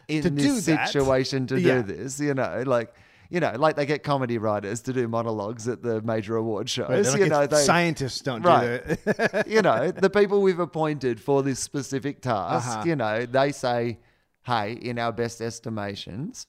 in 0.09 0.23
To 0.23 0.31
this 0.31 0.65
situation 0.65 1.47
to 1.49 1.59
Yeah. 1.61 1.83
do 1.83 1.95
this, 1.95 2.21
you 2.21 2.35
know, 2.35 2.63
like. 2.65 2.95
You 3.31 3.39
know, 3.39 3.53
like 3.57 3.77
they 3.77 3.87
get 3.87 4.03
comedy 4.03 4.39
writers 4.39 4.81
to 4.83 4.93
do 4.93 5.07
monologues 5.07 5.69
at 5.69 5.83
the 5.83 6.03
major 6.03 6.35
award 6.37 6.69
shows. 6.69 7.09
Right, 7.13 7.21
you 7.21 7.29
know, 7.29 7.47
they, 7.47 7.63
scientists 7.65 8.21
don't 8.21 8.43
Right. 8.43 8.83
do 8.85 8.97
that. 9.05 9.47
you 9.49 9.63
know, 9.63 9.93
the 9.93 10.11
people 10.11 10.43
we've 10.43 10.59
appointed 10.59 11.21
for 11.21 11.43
this 11.45 11.61
specific 11.61 12.23
task, 12.23 12.69
Uh-huh. 12.69 12.83
you 12.87 12.97
know, 12.97 13.25
they 13.27 13.53
say, 13.53 13.99
hey, 14.43 14.73
in 14.73 14.99
our 14.99 15.13
best 15.13 15.41
estimations, 15.41 16.49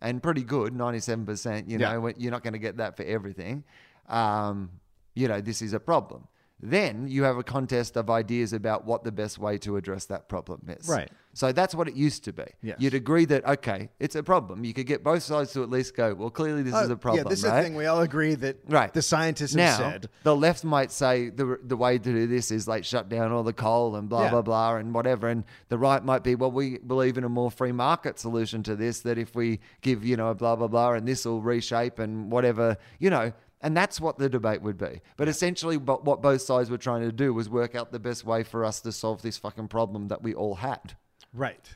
and 0.00 0.22
pretty 0.22 0.44
good, 0.44 0.72
97%, 0.72 1.68
you 1.68 1.78
Yeah. 1.78 1.92
know, 1.94 2.12
you're 2.16 2.30
not 2.30 2.42
going 2.44 2.52
to 2.54 2.58
get 2.60 2.76
that 2.76 2.96
for 2.96 3.02
everything. 3.02 3.64
Um, 4.08 4.70
you 5.14 5.26
know, 5.28 5.40
this 5.40 5.60
is 5.60 5.72
a 5.72 5.80
problem. 5.80 6.28
Then 6.60 7.08
you 7.08 7.24
have 7.24 7.36
a 7.36 7.42
contest 7.42 7.96
of 7.96 8.08
ideas 8.10 8.52
about 8.52 8.84
what 8.84 9.02
the 9.02 9.10
best 9.12 9.38
way 9.38 9.58
to 9.58 9.76
address 9.76 10.04
that 10.06 10.28
problem 10.28 10.60
is. 10.68 10.88
Right. 10.88 11.10
So 11.34 11.50
that's 11.50 11.74
what 11.74 11.88
it 11.88 11.94
used 11.94 12.24
to 12.24 12.32
be. 12.32 12.44
Yes. 12.62 12.76
You'd 12.78 12.92
agree 12.94 13.24
that, 13.24 13.44
okay, 13.46 13.88
it's 13.98 14.14
a 14.16 14.22
problem. 14.22 14.64
You 14.64 14.74
could 14.74 14.86
get 14.86 15.02
both 15.02 15.22
sides 15.22 15.52
to 15.54 15.62
at 15.62 15.70
least 15.70 15.96
go, 15.96 16.12
well, 16.14 16.28
clearly 16.28 16.62
this 16.62 16.74
is 16.74 16.90
oh, 16.90 16.92
a 16.92 16.96
problem. 16.96 17.26
Oh, 17.26 17.28
yeah, 17.28 17.30
this 17.30 17.42
right? 17.42 17.58
is 17.58 17.64
the 17.64 17.68
thing. 17.68 17.74
We 17.76 17.86
all 17.86 18.02
agree 18.02 18.34
that 18.34 18.58
Right. 18.68 18.92
the 18.92 19.00
scientists 19.00 19.54
now, 19.54 19.64
have 19.68 19.76
said. 19.76 20.08
the 20.24 20.36
left 20.36 20.62
might 20.62 20.90
say 20.92 21.30
the 21.30 21.58
the 21.62 21.76
way 21.76 21.98
to 21.98 22.12
do 22.12 22.26
this 22.26 22.50
is 22.50 22.68
like 22.68 22.84
shut 22.84 23.08
down 23.08 23.32
all 23.32 23.42
the 23.42 23.52
coal 23.52 23.96
and 23.96 24.08
blah 24.08 24.24
Yeah. 24.24 24.30
blah 24.30 24.42
blah 24.42 24.76
and 24.76 24.94
whatever, 24.94 25.28
and 25.28 25.44
the 25.68 25.78
right 25.78 26.04
might 26.04 26.22
be 26.22 26.34
well 26.34 26.50
we 26.50 26.78
believe 26.78 27.16
in 27.16 27.24
a 27.24 27.28
more 27.28 27.50
free 27.50 27.72
market 27.72 28.18
solution 28.18 28.62
to 28.64 28.76
this 28.76 29.00
that 29.00 29.16
if 29.16 29.34
we 29.34 29.60
give 29.80 30.04
you 30.04 30.16
know 30.16 30.28
a 30.28 30.34
blah 30.34 30.54
blah 30.56 30.68
blah 30.68 30.92
and 30.92 31.08
this 31.08 31.24
will 31.24 31.40
reshape 31.40 31.98
and 31.98 32.30
whatever 32.30 32.76
you 32.98 33.10
know. 33.10 33.32
And 33.64 33.76
that's 33.76 34.00
what 34.00 34.18
the 34.18 34.28
debate 34.28 34.60
would 34.62 34.76
be. 34.76 35.02
But 35.16 35.28
essentially, 35.28 35.76
what 35.76 36.20
both 36.20 36.42
sides 36.42 36.68
were 36.68 36.78
trying 36.78 37.02
to 37.02 37.12
do 37.12 37.32
was 37.32 37.48
work 37.48 37.76
out 37.76 37.92
the 37.92 38.00
best 38.00 38.24
way 38.24 38.42
for 38.42 38.64
us 38.64 38.80
to 38.80 38.90
solve 38.90 39.22
this 39.22 39.38
fucking 39.38 39.68
problem 39.68 40.08
that 40.08 40.20
we 40.20 40.34
all 40.34 40.56
had. 40.56 40.96
Right. 41.32 41.74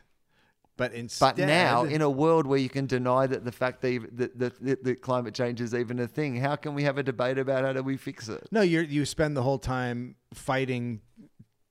But 0.76 0.92
instead. 0.92 1.36
But 1.36 1.46
now, 1.46 1.84
in 1.84 2.02
a 2.02 2.10
world 2.10 2.46
where 2.46 2.58
you 2.58 2.68
can 2.68 2.86
deny 2.86 3.26
that 3.26 3.44
the 3.44 3.52
fact 3.52 3.80
that, 3.80 4.08
that, 4.12 4.38
that, 4.38 4.62
that, 4.62 4.84
that 4.84 5.00
climate 5.00 5.34
change 5.34 5.60
is 5.60 5.74
even 5.74 5.98
a 5.98 6.06
thing, 6.06 6.36
how 6.36 6.56
can 6.56 6.74
we 6.74 6.82
have 6.82 6.98
a 6.98 7.02
debate 7.02 7.38
about 7.38 7.64
how 7.64 7.72
do 7.72 7.82
we 7.82 7.96
fix 7.96 8.28
it? 8.28 8.46
No, 8.50 8.60
you 8.60 8.80
you 8.82 9.06
spend 9.06 9.36
the 9.36 9.42
whole 9.42 9.58
time 9.58 10.16
fighting. 10.34 11.00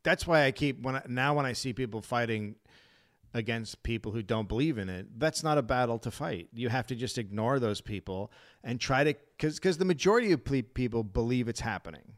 That's 0.03 0.25
why 0.25 0.45
I 0.45 0.51
keep 0.51 0.81
when 0.81 0.95
I, 0.95 1.03
now 1.07 1.35
when 1.35 1.45
I 1.45 1.53
see 1.53 1.71
people 1.71 2.01
fighting 2.01 2.55
against 3.35 3.83
people 3.83 4.11
who 4.11 4.23
don't 4.23 4.47
believe 4.47 4.79
in 4.79 4.89
it, 4.89 5.19
that's 5.19 5.43
not 5.43 5.59
a 5.59 5.61
battle 5.61 5.99
to 5.99 6.09
fight. 6.09 6.47
You 6.53 6.69
have 6.69 6.87
to 6.87 6.95
just 6.95 7.19
ignore 7.19 7.59
those 7.59 7.81
people 7.81 8.31
and 8.63 8.79
try 8.79 9.03
to 9.03 9.13
because 9.37 9.55
because 9.55 9.77
the 9.77 9.85
majority 9.85 10.31
of 10.31 10.43
people 10.73 11.03
believe 11.03 11.47
it's 11.47 11.59
happening. 11.59 12.13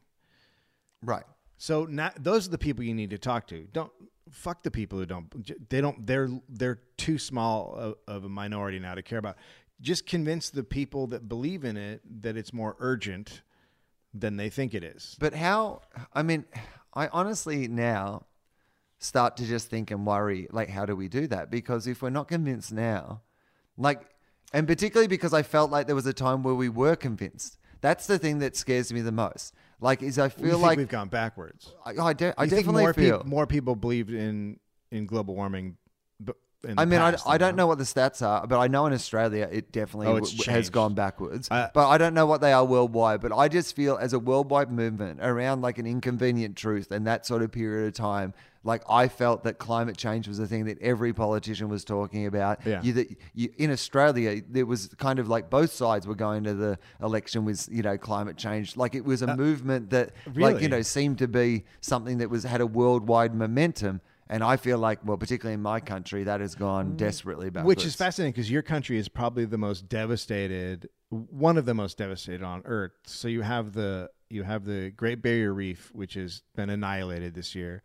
Right. 1.03 1.25
So 1.57 1.85
now 1.85 2.11
those 2.17 2.47
are 2.47 2.51
the 2.51 2.57
people 2.57 2.85
you 2.85 2.93
need 2.93 3.09
to 3.09 3.17
talk 3.17 3.47
to. 3.47 3.67
Don't 3.73 3.91
fuck 4.31 4.63
the 4.63 4.71
people 4.71 4.99
who 4.99 5.05
don't. 5.05 5.69
They 5.69 5.81
don't. 5.81 6.05
They're 6.05 6.29
they're 6.49 6.79
too 6.97 7.17
small 7.17 7.73
of, 7.75 7.95
of 8.07 8.25
a 8.25 8.29
minority 8.29 8.79
now 8.79 8.95
to 8.95 9.01
care 9.01 9.19
about. 9.19 9.37
Just 9.79 10.05
convince 10.05 10.49
the 10.49 10.63
people 10.63 11.07
that 11.07 11.29
believe 11.29 11.63
in 11.63 11.77
it 11.77 12.01
that 12.21 12.35
it's 12.35 12.53
more 12.53 12.75
urgent 12.79 13.41
than 14.13 14.37
they 14.37 14.49
think 14.49 14.73
it 14.73 14.83
is. 14.83 15.15
But 15.19 15.33
how? 15.33 15.81
I 16.13 16.23
mean, 16.23 16.45
I 16.93 17.07
honestly 17.09 17.67
now 17.67 18.25
start 18.99 19.37
to 19.37 19.45
just 19.45 19.69
think 19.69 19.91
and 19.91 20.05
worry, 20.05 20.47
like, 20.51 20.69
how 20.69 20.85
do 20.85 20.95
we 20.95 21.07
do 21.07 21.27
that? 21.27 21.51
Because 21.51 21.87
if 21.87 22.01
we're 22.01 22.09
not 22.09 22.27
convinced 22.27 22.73
now, 22.73 23.21
like, 23.77 24.01
and 24.53 24.67
particularly 24.67 25.07
because 25.07 25.33
I 25.33 25.43
felt 25.43 25.69
like 25.69 25.85
there 25.85 25.95
was 25.95 26.07
a 26.07 26.13
time 26.13 26.41
where 26.41 26.55
we 26.55 26.69
were 26.69 26.95
convinced. 26.95 27.57
That's 27.81 28.07
the 28.07 28.17
thing 28.17 28.39
that 28.39 28.55
scares 28.55 28.91
me 28.91 29.01
the 29.01 29.11
most. 29.11 29.53
Like, 29.79 30.01
is 30.01 30.17
I 30.17 30.29
feel 30.29 30.57
like 30.57 30.77
we've 30.77 30.87
gone 30.87 31.09
backwards. 31.09 31.71
I, 31.85 31.91
I, 31.91 32.13
de- 32.13 32.33
I 32.37 32.47
think 32.47 32.61
definitely 32.65 32.83
more 32.83 32.93
feel. 32.93 33.17
peop- 33.19 33.27
more 33.27 33.47
people 33.47 33.75
believed 33.75 34.09
in 34.11 34.59
in 34.91 35.05
global 35.05 35.35
warming. 35.35 35.77
But 36.19 36.35
in 36.63 36.75
the 36.75 36.81
I 36.81 36.85
mean, 36.85 36.99
I, 36.99 37.15
I 37.27 37.37
don't 37.37 37.55
now. 37.55 37.63
know 37.63 37.67
what 37.67 37.77
the 37.77 37.83
stats 37.83 38.25
are, 38.25 38.47
but 38.47 38.57
I 38.59 38.67
know 38.67 38.87
in 38.87 38.93
Australia 38.93 39.47
it 39.51 39.71
definitely 39.71 40.07
Oh, 40.07 40.19
w- 40.19 40.43
has 40.51 40.71
gone 40.71 40.95
backwards. 40.95 41.47
Uh, 41.51 41.69
but 41.75 41.87
I 41.89 41.99
don't 41.99 42.15
know 42.15 42.25
what 42.25 42.41
they 42.41 42.53
are 42.53 42.65
worldwide. 42.65 43.21
But 43.21 43.31
I 43.31 43.47
just 43.49 43.75
feel 43.75 43.97
as 43.97 44.13
a 44.13 44.19
worldwide 44.19 44.71
movement 44.71 45.19
around 45.21 45.61
like 45.61 45.77
an 45.77 45.85
inconvenient 45.85 46.55
truth 46.55 46.89
and 46.91 47.05
that 47.05 47.27
sort 47.27 47.43
of 47.43 47.51
period 47.51 47.87
of 47.87 47.93
time, 47.93 48.33
like 48.67 48.83
I 48.89 49.07
felt 49.07 49.45
that 49.45 49.57
climate 49.57 49.97
change 49.97 50.27
was 50.27 50.39
a 50.39 50.45
thing 50.45 50.65
that 50.65 50.79
every 50.81 51.13
politician 51.13 51.69
was 51.69 51.85
talking 51.85 52.25
about. 52.27 52.59
Yeah. 52.65 52.81
You, 52.83 52.93
that 52.93 53.15
you, 53.33 53.49
in 53.57 53.71
Australia, 53.71 54.41
there 54.47 54.65
was 54.65 54.87
kind 54.97 55.19
of 55.19 55.29
like 55.29 55.49
both 55.49 55.71
sides 55.71 56.05
were 56.05 56.15
going 56.15 56.43
to 56.43 56.53
the 56.53 56.77
election 57.01 57.45
with 57.45 57.67
you 57.71 57.81
know 57.81 57.97
climate 57.97 58.37
change. 58.37 58.75
Like 58.75 58.93
it 58.93 59.05
was 59.05 59.21
a 59.21 59.35
movement 59.35 59.89
that 59.91 60.11
like 60.27 60.27
Uh, 60.27 60.31
really? 60.49 60.63
you 60.63 60.69
know 60.69 60.81
seemed 60.81 61.17
to 61.19 61.27
be 61.27 61.63
something 61.81 62.17
that 62.19 62.29
was 62.29 62.43
had 62.43 62.61
a 62.61 62.67
worldwide 62.67 63.33
momentum. 63.33 64.01
And 64.29 64.43
I 64.43 64.57
feel 64.57 64.77
like, 64.77 64.99
well, 65.05 65.15
particularly 65.15 65.53
in 65.53 65.61
my 65.61 65.79
country, 65.79 66.25
that 66.25 66.41
has 66.41 66.53
gone 66.53 66.97
desperately 66.97 67.49
backwards. 67.49 67.67
Which 67.77 67.85
is 67.85 67.95
fascinating 67.95 68.33
because 68.33 68.51
your 68.51 68.61
country 68.61 68.97
is 68.97 69.07
probably 69.07 69.45
the 69.45 69.57
most 69.57 69.87
devastated, 69.87 70.89
one 71.09 71.57
of 71.57 71.65
the 71.65 71.73
most 71.73 71.97
devastated 71.97 72.43
on 72.43 72.61
Earth. 72.65 72.91
So 73.05 73.29
you 73.29 73.43
have 73.43 73.71
the 73.71 74.09
you 74.29 74.43
have 74.43 74.65
the 74.65 74.89
Great 74.89 75.21
Barrier 75.21 75.53
Reef, 75.53 75.91
which 75.93 76.15
has 76.15 76.43
been 76.57 76.69
annihilated 76.69 77.33
this 77.35 77.55
year. 77.55 77.83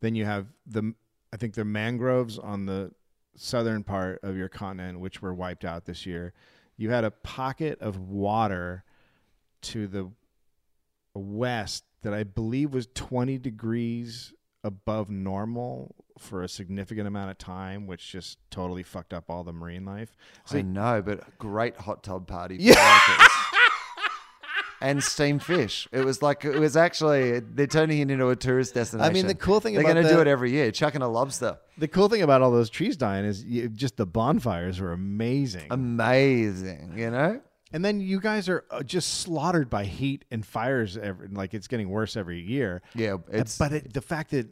Then 0.00 0.14
you 0.14 0.24
have 0.24 0.46
the 0.66 0.94
I 1.32 1.36
think 1.36 1.54
the 1.54 1.64
mangroves 1.64 2.38
on 2.38 2.66
the 2.66 2.92
southern 3.36 3.84
part 3.84 4.20
of 4.22 4.36
your 4.36 4.48
continent, 4.48 5.00
which 5.00 5.22
were 5.22 5.32
wiped 5.32 5.64
out 5.64 5.84
this 5.84 6.04
year. 6.04 6.32
You 6.76 6.90
had 6.90 7.04
a 7.04 7.10
pocket 7.10 7.80
of 7.80 7.98
water 7.98 8.84
to 9.62 9.86
the 9.86 10.10
west 11.14 11.84
that 12.02 12.14
I 12.14 12.24
believe 12.24 12.72
was 12.72 12.88
20 12.94 13.38
degrees 13.38 14.32
above 14.64 15.10
normal 15.10 15.94
for 16.18 16.42
a 16.42 16.48
significant 16.48 17.06
amount 17.06 17.30
of 17.30 17.38
time, 17.38 17.86
which 17.86 18.10
just 18.10 18.38
totally 18.50 18.82
fucked 18.82 19.14
up 19.14 19.24
all 19.28 19.44
the 19.44 19.52
marine 19.52 19.84
life. 19.84 20.16
I 20.50 20.62
know, 20.62 21.02
but 21.02 21.38
great 21.38 21.76
hot 21.76 22.02
tub 22.02 22.26
party. 22.26 22.56
For 22.56 22.62
Yeah. 22.62 23.26
and 24.80 25.02
steamed 25.02 25.42
fish. 25.42 25.88
It 25.92 26.04
was 26.04 26.22
like 26.22 26.44
it 26.44 26.58
was 26.58 26.76
actually 26.76 27.40
they're 27.40 27.66
turning 27.66 27.98
it 27.98 28.10
into 28.10 28.28
a 28.28 28.36
tourist 28.36 28.74
destination. 28.74 29.10
I 29.10 29.12
mean, 29.12 29.26
the 29.26 29.34
cool 29.34 29.60
thing 29.60 29.76
about 29.76 29.84
they're 29.84 29.94
going 29.94 30.06
to 30.06 30.12
do 30.14 30.20
it 30.20 30.26
every 30.26 30.50
year, 30.50 30.70
chucking 30.70 31.02
a 31.02 31.08
lobster. 31.08 31.58
The 31.78 31.88
cool 31.88 32.08
thing 32.08 32.22
about 32.22 32.42
all 32.42 32.50
those 32.50 32.70
trees 32.70 32.96
dying 32.96 33.24
is 33.24 33.44
you, 33.44 33.68
just 33.68 33.96
the 33.96 34.06
bonfires 34.06 34.80
were 34.80 34.92
amazing. 34.92 35.66
Amazing, 35.70 36.94
you 36.96 37.10
know. 37.10 37.40
and 37.72 37.84
then 37.84 38.00
you 38.00 38.20
guys 38.20 38.48
are 38.48 38.64
uh, 38.70 38.82
just 38.82 39.20
slaughtered 39.20 39.70
by 39.70 39.84
heat 39.84 40.24
and 40.30 40.44
fires. 40.44 40.96
Every, 40.96 41.28
like 41.28 41.54
it's 41.54 41.68
getting 41.68 41.88
worse 41.88 42.16
every 42.16 42.40
year. 42.40 42.82
Yeah, 42.94 43.18
it's 43.30 43.58
but 43.58 43.72
it, 43.72 43.92
the 43.92 44.02
fact 44.02 44.30
that 44.30 44.48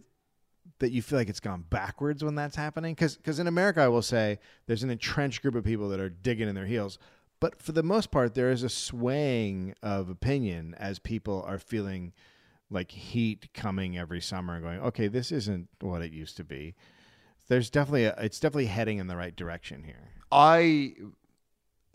that 0.81 0.93
you 0.93 1.03
feel 1.03 1.19
like 1.19 1.29
it's 1.29 1.41
gone 1.41 1.65
backwards 1.71 2.23
when 2.23 2.35
that's 2.35 2.55
happening 2.55 2.95
because 2.95 3.17
because 3.17 3.41
in 3.41 3.49
america 3.49 3.81
i 3.81 3.89
will 3.89 4.03
say 4.03 4.39
there's 4.67 4.85
an 4.85 4.91
entrenched 4.91 5.43
group 5.43 5.57
of 5.57 5.65
people 5.65 5.89
that 5.89 5.99
are 5.99 6.09
digging 6.09 6.49
in 6.49 6.55
their 6.55 6.67
heels 6.67 6.99
but 7.41 7.61
for 7.63 7.73
the 7.73 7.83
most 7.83 8.11
part 8.11 8.35
there 8.35 8.51
is 8.51 8.63
a 8.63 8.69
swaying 8.69 9.75
of 9.83 10.09
opinion 10.09 10.75
as 10.79 10.99
people 10.99 11.43
are 11.47 11.59
feeling 11.59 12.13
like 12.71 12.91
heat 12.91 13.49
coming 13.55 13.97
every 13.99 14.21
summer 14.21 14.55
and 14.55 14.63
going 14.65 14.81
okay 14.81 15.09
this 15.09 15.33
isn't 15.33 15.69
what 15.81 16.03
it 16.03 16.13
used 16.13 16.37
to 16.37 16.45
be 16.45 16.75
there's 17.49 17.71
definitely 17.71 18.05
a, 18.05 18.15
it's 18.19 18.39
definitely 18.41 18.67
heading 18.67 18.99
in 18.99 19.07
the 19.07 19.17
right 19.17 19.37
direction 19.37 19.85
here 19.85 20.11
I 20.31 20.95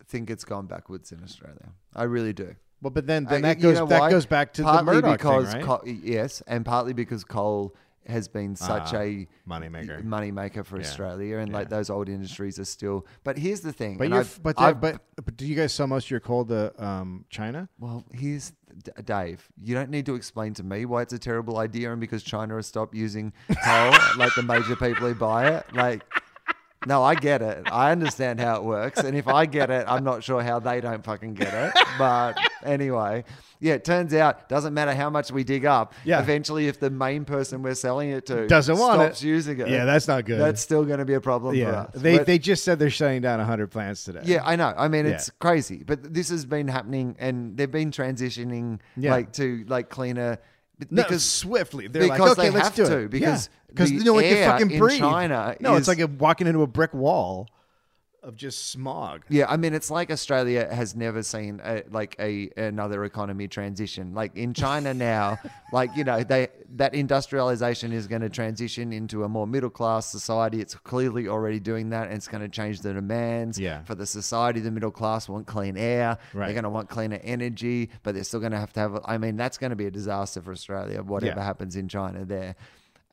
think 0.06 0.30
it's 0.30 0.44
gone 0.44 0.66
backwards 0.68 1.12
in 1.12 1.24
Australia. 1.24 1.70
I 1.96 2.04
really 2.04 2.34
do. 2.34 2.56
well 2.82 2.90
but 2.92 3.06
then, 3.08 3.28
Uh, 3.28 3.30
then 3.32 3.42
that 3.44 3.58
you 3.58 3.64
goes 3.64 3.78
know 3.80 3.86
that 3.86 4.00
why? 4.00 4.10
goes 4.10 4.26
back 4.26 4.54
to 4.54 4.64
partly 4.64 4.96
the 4.96 5.02
Murdoch 5.02 5.20
because 5.20 5.54
thing, 5.54 5.66
right? 5.66 5.82
yes, 6.04 6.42
and 6.48 6.66
partly 6.66 6.94
because 6.94 7.24
coal 7.24 7.76
has 8.08 8.28
been 8.28 8.56
such 8.56 8.94
Ah, 8.94 9.00
a 9.00 9.28
moneymaker. 9.48 10.04
money 10.04 10.32
maker 10.32 10.64
for 10.64 10.78
Yeah. 10.78 10.84
Australia, 10.86 11.38
and 11.38 11.52
like 11.54 11.70
those 11.70 11.90
old 11.90 12.10
industries 12.10 12.60
are 12.60 12.66
still. 12.66 13.06
But 13.24 13.38
here's 13.38 13.62
the 13.62 13.74
thing. 13.74 13.98
but 13.98 14.12
I've- 14.12 14.40
but, 14.42 14.60
I've- 14.60 14.80
but 14.80 15.02
but 15.24 15.38
do 15.38 15.46
you 15.46 15.56
guys 15.56 15.74
sell 15.74 15.88
most 15.88 16.06
of 16.06 16.12
your 16.12 16.20
coal 16.20 16.46
to 16.46 16.84
um, 16.86 17.26
China? 17.30 17.70
Well, 17.80 18.04
here's 18.12 18.52
Dave. 19.06 19.48
You 19.62 19.76
don't 19.76 19.90
need 19.90 20.06
to 20.08 20.16
explain 20.16 20.54
to 20.56 20.64
me 20.64 20.86
why 20.86 21.04
it's 21.04 21.14
a 21.14 21.20
terrible 21.20 21.58
idea 21.60 21.92
and 21.92 22.02
because 22.02 22.24
China 22.24 22.56
has 22.56 22.66
stopped 22.68 22.96
using 22.96 23.32
coal, 23.64 23.92
like 24.18 24.34
the 24.36 24.44
major 24.44 24.76
people 24.76 25.08
who 25.08 25.14
buy 25.16 25.48
it. 25.58 25.66
Like, 25.74 26.04
no, 26.86 27.04
I 27.04 27.16
get 27.16 27.42
it. 27.42 27.68
I 27.72 27.92
understand 27.92 28.40
how 28.40 28.58
it 28.58 28.64
works. 28.64 29.00
And 29.00 29.18
if 29.18 29.28
I 29.28 29.46
get 29.46 29.70
it, 29.70 29.86
I'm 29.88 30.04
not 30.04 30.24
sure 30.24 30.42
how 30.42 30.60
they 30.60 30.82
don't 30.82 31.04
fucking 31.04 31.34
get 31.36 31.54
it. 31.54 31.74
But 31.98 32.38
anyway, 32.64 33.24
yeah, 33.60 33.76
it 33.76 33.86
turns 33.86 34.14
out 34.14 34.50
doesn't 34.50 34.74
matter 34.74 34.94
how 34.94 35.10
much 35.10 35.32
we 35.32 35.44
dig 35.44 35.66
up. 35.66 35.94
Yeah. 36.04 36.22
Eventually, 36.22 36.68
if 36.68 36.80
the 36.80 36.90
main 36.90 37.24
person 37.26 37.62
we're 37.62 37.76
selling 37.76 38.10
it 38.10 38.26
to 38.26 38.48
Doesn't 38.48 38.78
want 38.78 39.02
it. 39.02 39.06
stops 39.06 39.24
using 39.24 39.60
it, 39.60 39.70
Yeah, 39.70 39.86
that's 39.86 40.08
not 40.08 40.26
good. 40.26 40.40
That's 40.40 40.62
still 40.62 40.84
going 40.84 41.00
to 41.00 41.06
be 41.06 41.14
a 41.14 41.22
problem 41.22 41.54
for 41.54 41.60
Yeah, 41.60 41.70
us. 41.84 41.92
they 41.96 42.18
But- 42.18 42.26
they 42.28 42.40
just 42.40 42.64
said 42.64 42.80
they're 42.80 42.90
shutting 42.90 43.22
down 43.22 43.40
100 43.40 43.72
plants 43.72 44.04
today. 44.04 44.22
yeah, 44.26 44.42
I 44.44 44.56
know. 44.56 44.74
I 44.78 44.88
mean, 44.90 45.06
it's 45.06 45.28
Yeah. 45.30 45.34
crazy, 45.40 45.84
but 45.86 46.14
this 46.14 46.30
has 46.30 46.46
been 46.46 46.68
happening, 46.68 47.16
and 47.20 47.56
they've 47.56 47.72
been 47.72 47.92
transitioning 47.92 48.80
Yeah. 48.98 49.12
like 49.12 49.32
to 49.34 49.64
like 49.68 49.90
cleaner 49.90 50.40
No, 50.90 51.04
because 51.04 51.24
swiftly. 51.24 51.88
They're 51.88 52.08
like, 52.08 52.18
because 52.18 52.38
okay, 52.38 52.50
they 52.50 52.56
let's 52.56 52.68
have 52.70 52.76
do 52.76 52.86
to, 52.86 52.98
it. 53.00 53.10
because 53.10 53.50
because 53.68 53.92
the 53.92 54.04
no 54.04 54.14
one 54.14 54.24
can 54.24 54.52
fucking 54.52 54.72
in 54.72 54.80
breathe. 54.80 55.00
China 55.00 55.56
no, 55.60 55.76
it's 55.76 55.88
like 55.88 56.00
a, 56.00 56.08
walking 56.08 56.48
into 56.48 56.62
a 56.62 56.68
brick 56.68 56.94
wall 56.94 57.48
of 58.24 58.36
just 58.36 58.70
smog. 58.72 59.24
Yeah, 59.30 59.46
I 59.50 59.58
mean, 59.58 59.74
it's 59.74 59.92
like 59.92 60.10
Australia 60.10 60.74
has 60.74 60.96
never 60.96 61.22
seen 61.24 61.62
a, 61.64 61.84
like 61.92 62.16
a 62.20 62.50
another 62.58 63.04
economy 63.06 63.48
transition. 63.48 64.14
Like 64.14 64.36
in 64.36 64.54
China 64.54 64.94
now, 64.94 65.38
like 65.74 65.90
you 65.96 66.04
know, 66.04 66.24
they 66.24 66.48
that 66.76 66.96
industrialization 66.96 67.92
is 67.92 68.08
going 68.08 68.22
to 68.22 68.30
transition 68.30 68.94
into 68.94 69.24
a 69.24 69.30
more 69.30 69.46
middle 69.46 69.70
class 69.70 70.06
society. 70.08 70.62
It's 70.62 70.76
clearly 70.76 71.28
already 71.28 71.60
doing 71.60 71.90
that, 71.90 72.08
and 72.08 72.16
it's 72.16 72.28
going 72.28 72.42
to 72.42 72.50
change 72.50 72.82
the 72.82 72.94
demands. 72.94 73.60
Yeah. 73.60 73.84
For 73.84 73.96
the 73.96 74.06
society, 74.06 74.60
the 74.62 74.72
middle 74.72 74.92
class 74.92 75.28
want 75.28 75.46
clean 75.46 75.78
air. 75.78 76.18
Right. 76.34 76.46
They're 76.48 76.54
going 76.54 76.64
to 76.64 76.70
want 76.70 76.90
cleaner 76.90 77.20
energy, 77.24 77.90
but 78.04 78.16
they're 78.16 78.24
still 78.24 78.40
going 78.40 78.54
to 78.54 78.60
have 78.60 78.74
to 78.74 78.80
have. 78.80 79.00
I 79.06 79.18
mean, 79.18 79.36
that's 79.36 79.58
going 79.58 79.72
to 79.72 79.76
be 79.76 79.86
a 79.86 79.92
disaster 79.92 80.42
for 80.42 80.52
Australia. 80.52 81.02
Whatever 81.04 81.40
Yeah. 81.40 81.46
happens 81.46 81.76
in 81.76 81.88
China 81.88 82.26
there. 82.26 82.56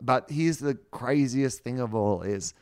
But 0.03 0.31
here's 0.31 0.59
the 0.59 0.77
craziest 0.93 1.61
thing 1.63 1.79
of 1.81 1.95
all 1.95 2.23
is 2.23 2.55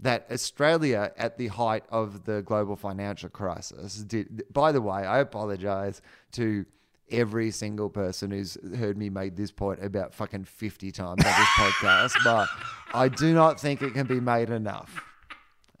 that 0.00 0.26
Australia, 0.30 1.12
at 1.16 1.38
the 1.38 1.48
height 1.48 1.84
of 1.90 2.24
the 2.24 2.42
global 2.42 2.76
financial 2.76 3.28
crisis, 3.28 3.96
did. 3.98 4.44
By 4.52 4.72
the 4.72 4.80
way, 4.82 5.04
I 5.04 5.20
apologize 5.20 6.02
to 6.32 6.66
every 7.10 7.50
single 7.50 7.88
person 7.90 8.30
who's 8.30 8.56
heard 8.76 8.96
me 8.98 9.08
make 9.10 9.36
this 9.36 9.52
point 9.52 9.84
about 9.84 10.14
fucking 10.14 10.44
50 10.44 10.90
times 10.90 11.08
on 11.10 11.16
this 11.24 11.48
podcast, 11.56 12.12
but 12.24 12.48
I 12.92 13.08
do 13.08 13.34
not 13.34 13.60
think 13.60 13.82
it 13.82 13.92
can 13.94 14.06
be 14.06 14.20
made 14.20 14.50
enough. 14.50 15.02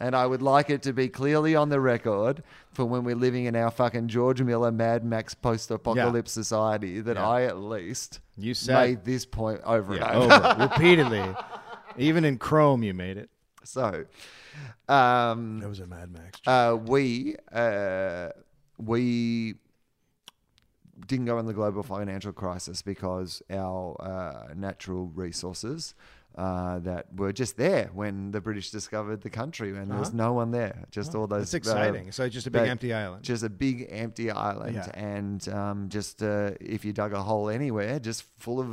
And 0.00 0.14
I 0.14 0.26
would 0.26 0.42
like 0.42 0.70
it 0.70 0.82
to 0.82 0.92
be 0.92 1.08
clearly 1.08 1.54
on 1.56 1.68
the 1.70 1.80
record 1.80 2.42
for 2.72 2.84
when 2.84 3.04
we're 3.04 3.14
living 3.16 3.46
in 3.46 3.56
our 3.56 3.70
fucking 3.70 4.08
George 4.08 4.42
Miller 4.42 4.70
Mad 4.72 5.04
Max 5.04 5.34
post 5.34 5.70
apocalypse 5.70 6.32
society 6.32 7.00
that 7.00 7.16
Yeah. 7.16 7.26
I 7.28 7.42
at 7.44 7.58
least 7.58 8.20
You 8.36 8.54
said- 8.54 8.74
made 8.74 9.04
this 9.04 9.24
point 9.24 9.60
over 9.64 9.94
Yeah, 9.94 10.08
and 10.12 10.32
over. 10.32 10.46
over 10.46 10.68
repeatedly. 10.70 11.34
Even 11.96 12.24
in 12.24 12.38
Chrome, 12.38 12.82
you 12.82 12.92
made 12.92 13.16
it. 13.16 13.30
So, 13.74 14.04
um, 14.88 15.58
that 15.60 15.68
was 15.68 15.80
a 15.80 15.86
Mad 15.86 16.12
Max. 16.12 16.40
uh, 16.46 16.76
we 16.76 17.36
uh, 17.52 18.28
we 18.78 19.54
didn't 21.06 21.24
go 21.26 21.38
in 21.38 21.46
the 21.46 21.52
global 21.54 21.82
financial 21.82 22.32
crisis 22.32 22.82
because 22.82 23.42
our 23.50 23.96
uh, 24.00 24.54
natural 24.54 25.06
resources 25.14 25.94
uh, 26.36 26.78
that 26.80 27.06
were 27.14 27.32
just 27.32 27.56
there 27.56 27.90
when 27.94 28.30
the 28.32 28.40
British 28.40 28.70
discovered 28.70 29.20
the 29.22 29.30
country, 29.30 29.70
and 29.76 29.90
there 29.90 29.98
was 29.98 30.12
no 30.12 30.32
one 30.32 30.50
there. 30.50 30.84
Just 30.90 31.14
all 31.14 31.26
those. 31.26 31.34
Uh-huh. 31.36 31.40
That's 31.40 31.54
exciting. 31.54 32.08
uh, 32.08 32.12
so 32.12 32.24
it's 32.24 32.34
just 32.34 32.46
a 32.46 32.50
big 32.50 32.62
that- 32.62 32.68
empty 32.68 32.92
island. 32.92 33.22
Just 33.22 33.44
a 33.44 33.48
big 33.48 33.86
empty 33.90 34.30
island, 34.30 34.74
Yeah. 34.74 34.90
and 34.94 35.48
um, 35.48 35.88
just 35.88 36.22
uh, 36.22 36.50
if 36.60 36.84
you 36.84 36.92
dug 36.92 37.12
a 37.12 37.22
hole 37.22 37.48
anywhere, 37.48 37.98
just 38.00 38.24
full 38.38 38.58
of 38.60 38.68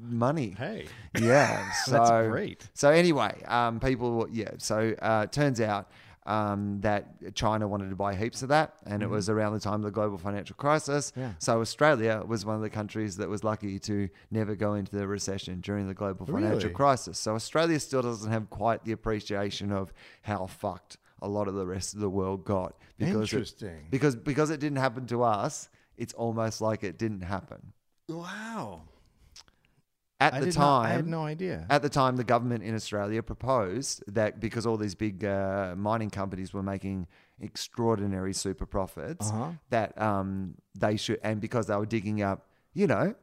money. 0.00 0.54
hey, 0.56 0.86
Yeah, 1.20 1.70
so 1.84 1.92
That's 1.92 2.28
great. 2.28 2.68
So 2.74 2.90
anyway, 2.90 3.42
um, 3.46 3.80
people, 3.80 4.28
yeah. 4.30 4.50
So 4.58 4.94
uh, 5.02 5.26
turns 5.26 5.60
out 5.60 5.90
um, 6.26 6.80
that 6.82 7.34
China 7.34 7.66
wanted 7.66 7.90
to 7.90 7.96
buy 7.96 8.14
heaps 8.14 8.42
of 8.42 8.48
that, 8.50 8.74
and 8.86 9.02
it 9.02 9.08
was 9.08 9.28
around 9.28 9.54
the 9.54 9.60
time 9.60 9.74
of 9.74 9.82
the 9.82 9.90
global 9.90 10.18
financial 10.18 10.54
crisis. 10.56 11.10
Mm-hmm. 11.12 11.20
Yeah. 11.20 11.32
So 11.38 11.60
Australia 11.60 12.22
was 12.26 12.44
one 12.44 12.56
of 12.56 12.62
the 12.62 12.70
countries 12.70 13.16
that 13.16 13.28
was 13.28 13.42
lucky 13.42 13.78
to 13.80 14.08
never 14.30 14.54
go 14.54 14.74
into 14.74 14.96
the 14.96 15.06
recession 15.06 15.60
during 15.60 15.88
the 15.88 15.94
global 15.94 16.26
financial 16.26 16.58
Really? 16.58 16.74
crisis. 16.74 17.18
So 17.18 17.34
Australia 17.34 17.80
still 17.80 18.02
doesn't 18.02 18.30
have 18.30 18.50
quite 18.50 18.84
the 18.84 18.92
appreciation 18.92 19.72
of 19.72 19.92
how 20.22 20.46
fucked 20.46 20.98
a 21.22 21.28
lot 21.28 21.48
of 21.48 21.54
the 21.54 21.66
rest 21.66 21.94
of 21.94 22.00
the 22.00 22.10
world 22.10 22.44
got 22.44 22.76
because 22.98 23.32
Interesting. 23.32 23.68
It, 23.68 23.90
because 23.90 24.16
because 24.16 24.50
it 24.50 24.60
didn't 24.60 24.78
happen 24.78 25.06
to 25.06 25.22
us. 25.22 25.68
It's 25.96 26.14
almost 26.14 26.62
like 26.62 26.82
it 26.82 26.96
didn't 26.96 27.20
happen 27.20 27.74
wow. 28.10 28.82
At 30.20 30.34
I 30.34 30.40
the 30.40 30.52
time. 30.52 30.62
not- 30.64 30.86
I 30.86 30.88
had 30.92 31.06
no 31.06 31.22
idea. 31.24 31.66
At 31.70 31.82
the 31.82 31.88
time, 31.88 32.16
the 32.16 32.24
government 32.24 32.62
in 32.62 32.74
Australia 32.74 33.22
proposed 33.22 34.04
that 34.06 34.38
because 34.40 34.66
all 34.66 34.76
these 34.76 34.94
big 34.94 35.24
uh, 35.24 35.74
mining 35.76 36.10
companies 36.10 36.52
were 36.52 36.62
making 36.62 37.06
extraordinary 37.40 38.32
super 38.34 38.66
profits, 38.66 39.30
Uh-huh. 39.30 39.52
that 39.70 40.00
um, 40.00 40.54
they 40.78 40.96
should, 40.96 41.18
and 41.22 41.40
because 41.40 41.66
they 41.68 41.76
were 41.76 41.86
digging 41.86 42.20
up, 42.22 42.46
you 42.74 42.86
know, 42.86 43.14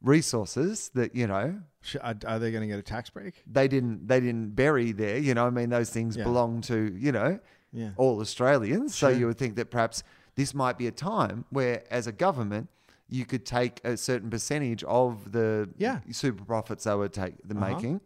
resources 0.00 0.90
that 0.94 1.14
you 1.14 1.26
know 1.26 1.60
Are 2.02 2.38
they 2.38 2.50
going 2.50 2.62
to 2.62 2.66
get 2.66 2.78
a 2.78 2.82
tax 2.82 3.10
break? 3.10 3.42
they 3.46 3.68
didn't 3.68 4.06
they 4.08 4.20
didn't 4.20 4.54
bury 4.54 4.92
there. 4.92 5.18
You 5.18 5.34
know, 5.34 5.46
I 5.46 5.50
mean, 5.50 5.70
those 5.70 5.90
things 5.90 6.16
Yeah. 6.16 6.24
belong 6.24 6.60
to 6.62 6.94
you 6.98 7.12
know 7.12 7.38
Yeah. 7.72 7.90
all 7.96 8.20
Australians. 8.20 8.94
So 8.94 9.08
you 9.08 9.26
would 9.26 9.38
think 9.38 9.56
that 9.56 9.70
perhaps 9.70 10.02
this 10.34 10.54
might 10.54 10.76
be 10.78 10.86
a 10.86 10.90
time 10.92 11.44
where, 11.50 11.84
as 11.90 12.06
a 12.06 12.12
government, 12.12 12.68
you 13.12 13.26
could 13.26 13.44
take 13.44 13.78
a 13.84 13.94
certain 13.96 14.30
percentage 14.30 14.82
of 14.84 15.32
the 15.32 15.68
Yeah. 15.76 16.00
super 16.10 16.44
profits 16.44 16.84
they 16.84 16.94
were 16.94 17.08
take 17.08 17.34
the 17.46 17.54
Uh-huh. 17.54 17.74
making, 17.74 18.00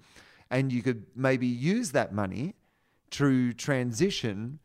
and 0.50 0.72
you 0.72 0.82
could 0.82 1.06
maybe 1.14 1.46
use 1.46 1.92
that 1.92 2.12
money 2.12 2.54
to 3.10 3.52
transition 3.52 4.58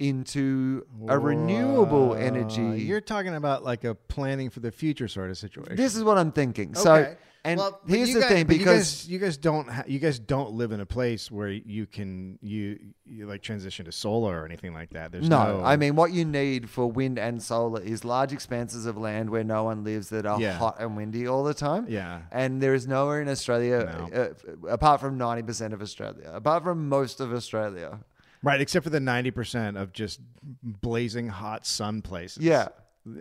into 0.00 0.86
a 1.08 1.18
renewable 1.18 2.12
Uh, 2.12 2.16
energy. 2.16 2.82
You're 2.82 3.00
talking 3.00 3.34
about 3.34 3.62
like 3.64 3.84
a 3.84 3.94
planning 3.94 4.50
for 4.50 4.60
the 4.60 4.72
future 4.72 5.08
sort 5.08 5.30
of 5.30 5.38
situation. 5.38 5.76
this 5.76 5.94
is 5.94 6.02
what 6.02 6.18
I'm 6.18 6.32
thinking. 6.32 6.74
So, 6.74 7.14
and 7.42 7.58
Well, 7.58 7.80
here's 7.86 8.12
the 8.12 8.20
guys- 8.20 8.28
thing 8.28 8.46
but 8.46 8.52
you 8.54 8.58
because 8.58 8.78
guys, 9.04 9.08
you 9.08 9.18
guys 9.18 9.36
don't 9.38 9.66
ha- 9.68 9.84
you 9.86 9.98
guys 9.98 10.18
don't 10.18 10.52
live 10.52 10.72
in 10.72 10.80
a 10.80 10.84
place 10.86 11.30
where 11.30 11.48
you 11.48 11.86
can 11.86 12.38
you, 12.42 12.78
you 13.06 13.26
like 13.26 13.40
transition 13.40 13.86
to 13.86 13.92
solar 13.92 14.42
or 14.42 14.44
anything 14.44 14.74
like 14.74 14.90
that. 14.90 15.10
There's 15.12 15.26
no, 15.28 15.58
no, 15.58 15.64
I 15.64 15.76
mean, 15.76 15.96
what 15.96 16.12
you 16.12 16.24
need 16.26 16.68
for 16.68 16.90
wind 16.90 17.18
and 17.18 17.42
solar 17.42 17.80
is 17.80 18.04
large 18.04 18.32
expanses 18.34 18.84
of 18.84 18.98
land 18.98 19.30
where 19.30 19.42
no 19.44 19.64
one 19.64 19.84
lives 19.84 20.10
that 20.10 20.26
are 20.26 20.38
Yeah. 20.40 20.52
hot 20.58 20.76
and 20.80 20.96
windy 20.98 21.26
all 21.26 21.42
the 21.44 21.54
time. 21.54 21.86
Yeah. 21.88 22.22
And 22.30 22.60
there 22.62 22.74
is 22.74 22.86
nowhere 22.86 23.22
in 23.22 23.28
Australia, 23.28 23.78
uh, 24.14 24.68
apart 24.68 25.00
from 25.00 25.16
90% 25.18 25.72
of 25.72 25.80
Australia, 25.80 26.30
apart 26.34 26.62
from 26.62 26.88
most 26.90 27.20
of 27.20 27.32
Australia. 27.32 28.00
Right, 28.42 28.60
except 28.60 28.84
for 28.84 28.90
the 28.90 29.00
ninety 29.00 29.30
percent 29.30 29.76
of 29.76 29.92
just 29.92 30.20
blazing 30.62 31.28
hot 31.28 31.66
sun 31.66 32.02
places. 32.02 32.42
Yeah. 32.42 32.68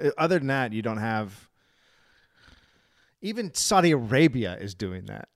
Uh, 0.04 0.10
Other 0.18 0.40
than 0.40 0.48
that, 0.48 0.74
you 0.74 0.82
don't 0.82 0.98
have. 0.98 1.50
Even 3.22 3.54
Saudi 3.54 3.92
Arabia 3.92 4.58
is 4.58 4.74
doing 4.74 5.06
that. 5.06 5.28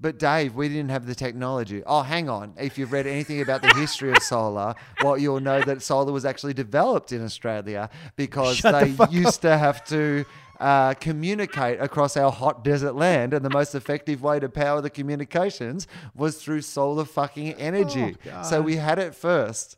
But 0.00 0.18
Dave, 0.18 0.54
we 0.54 0.68
didn't 0.68 0.90
have 0.90 1.06
the 1.06 1.14
technology. 1.14 1.82
Oh, 1.84 2.02
hang 2.02 2.28
on. 2.28 2.54
If 2.56 2.78
you've 2.78 2.92
read 2.92 3.08
anything 3.08 3.40
about 3.40 3.62
the 3.62 3.74
history 3.74 4.12
of 4.12 4.22
solar, 4.22 4.76
well, 5.02 5.18
you'll 5.18 5.40
know 5.40 5.60
that 5.60 5.82
solar 5.82 6.12
was 6.12 6.24
actually 6.24 6.54
developed 6.54 7.10
in 7.10 7.24
Australia 7.24 7.90
because 8.14 8.58
Shut 8.58 8.84
they 8.84 8.92
fuck 8.92 9.10
used 9.10 9.42
to 9.42 9.58
have 9.58 9.84
to 9.86 10.24
uh, 10.60 10.94
communicate 10.94 11.80
across 11.80 12.16
our 12.16 12.32
hot 12.32 12.64
desert 12.64 12.94
land, 12.94 13.32
and 13.32 13.44
the 13.44 13.50
most 13.50 13.74
effective 13.74 14.22
way 14.22 14.40
to 14.40 14.48
power 14.48 14.80
the 14.80 14.90
communications 14.90 15.86
was 16.14 16.42
through 16.42 16.62
solar 16.62 17.04
fucking 17.04 17.54
energy. 17.54 18.16
Oh, 18.32 18.42
so 18.42 18.60
we 18.60 18.76
had 18.76 18.98
it 18.98 19.14
first. 19.14 19.76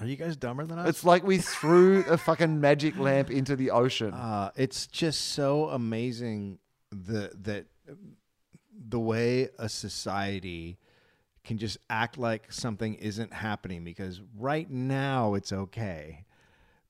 Are 0.00 0.06
you 0.06 0.16
guys 0.16 0.36
dumber 0.36 0.66
than 0.66 0.78
us? 0.78 0.88
It's 0.88 1.04
like 1.04 1.22
we 1.22 1.38
threw 1.38 2.00
a 2.04 2.18
fucking 2.18 2.60
magic 2.60 2.98
lamp 2.98 3.30
into 3.30 3.54
the 3.54 3.70
ocean. 3.70 4.12
Uh, 4.12 4.50
it's 4.56 4.86
just 4.86 5.32
so 5.32 5.68
amazing 5.68 6.58
the 6.90 7.30
that 7.42 7.66
the 8.88 8.98
way 8.98 9.48
a 9.58 9.68
society 9.68 10.78
can 11.44 11.58
just 11.58 11.78
act 11.90 12.18
like 12.18 12.52
something 12.52 12.94
isn't 12.94 13.32
happening 13.32 13.84
because 13.84 14.20
right 14.36 14.68
now 14.70 15.34
it's 15.34 15.52
okay. 15.52 16.24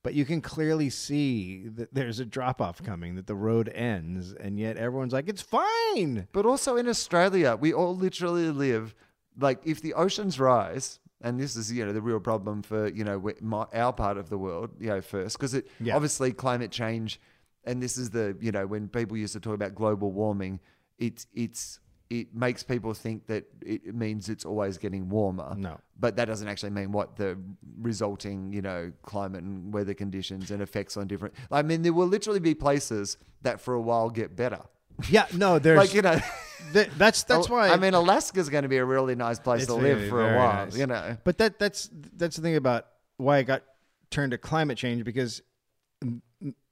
But 0.05 0.13
you 0.13 0.23
can 0.23 0.39
clearly 0.39 0.91
see 0.91 1.67
that 1.69 1.91
there's 1.91 2.19
a 2.19 2.25
drop 2.25 2.61
off 2.61 2.83
coming, 2.83 3.15
that 3.15 3.25
the 3.25 3.33
road 3.33 3.69
ends, 3.69 4.33
and 4.33 4.59
yet 4.59 4.77
everyone's 4.77 5.13
like, 5.13 5.27
it's 5.27 5.41
fine. 5.41 6.27
But 6.31 6.45
also 6.45 6.75
in 6.75 6.87
Australia, 6.87 7.57
we 7.59 7.73
all 7.73 7.95
literally 7.95 8.51
live 8.51 8.93
like 9.39 9.61
if 9.65 9.81
the 9.81 9.95
oceans 9.95 10.39
rise, 10.39 10.99
and 11.21 11.39
this 11.39 11.55
is 11.55 11.71
you 11.71 11.83
know 11.83 11.91
the 11.91 12.03
real 12.03 12.19
problem 12.19 12.61
for 12.61 12.87
you 12.89 13.03
know 13.03 13.19
my, 13.41 13.65
our 13.73 13.91
part 13.91 14.17
of 14.17 14.29
the 14.29 14.37
world, 14.37 14.69
you 14.79 14.89
know 14.89 15.01
first 15.01 15.39
because 15.39 15.55
it 15.55 15.67
Yeah. 15.79 15.95
obviously 15.95 16.31
climate 16.31 16.69
change, 16.69 17.19
and 17.63 17.81
this 17.81 17.97
is 17.97 18.11
the 18.11 18.37
you 18.39 18.51
know 18.51 18.67
when 18.67 18.87
people 18.87 19.17
used 19.17 19.33
to 19.33 19.39
talk 19.39 19.55
about 19.55 19.73
global 19.73 20.11
warming, 20.11 20.59
it's 20.99 21.25
it's 21.33 21.79
it 22.21 22.35
makes 22.35 22.63
people 22.63 22.93
think 22.93 23.27
that 23.27 23.45
it 23.61 23.93
means 23.95 24.29
it's 24.29 24.45
always 24.45 24.77
getting 24.77 25.09
warmer. 25.09 25.53
No. 25.57 25.79
But 25.99 26.15
that 26.17 26.25
doesn't 26.25 26.47
actually 26.47 26.71
mean 26.71 26.91
what 26.91 27.15
the 27.15 27.37
resulting, 27.79 28.51
you 28.53 28.61
know, 28.61 28.91
climate 29.03 29.43
and 29.43 29.73
weather 29.73 29.93
conditions 29.93 30.51
and 30.51 30.61
effects 30.61 30.97
on 30.97 31.07
different. 31.07 31.33
I 31.51 31.61
mean, 31.61 31.81
there 31.81 31.93
will 31.93 32.07
literally 32.07 32.39
be 32.39 32.53
places 32.53 33.17
that 33.41 33.59
for 33.59 33.73
a 33.73 33.81
while 33.81 34.09
get 34.09 34.35
better. 34.35 34.61
Yeah, 35.09 35.25
no, 35.33 35.59
there's 35.59 35.77
Like 35.77 35.93
you 35.93 36.01
know, 36.01 36.19
th- 36.73 36.89
that's 36.97 37.23
that's 37.23 37.49
why 37.49 37.69
I 37.69 37.77
mean, 37.77 37.93
Alaska's 37.93 38.49
going 38.49 38.63
to 38.63 38.69
be 38.69 38.77
a 38.77 38.85
really 38.85 39.15
nice 39.15 39.39
place 39.39 39.65
to 39.67 39.73
live 39.75 40.09
for 40.09 40.21
a 40.21 40.37
while. 40.37 40.65
nice. 40.65 40.77
You 40.77 40.87
know, 40.87 41.17
But 41.23 41.37
that 41.39 41.59
that's 41.59 41.89
that's 42.15 42.35
the 42.35 42.41
thing 42.41 42.55
about 42.55 42.87
why 43.17 43.37
I 43.37 43.43
got 43.43 43.63
turned 44.09 44.31
to 44.31 44.37
climate 44.37 44.77
change 44.77 45.03
because 45.03 45.41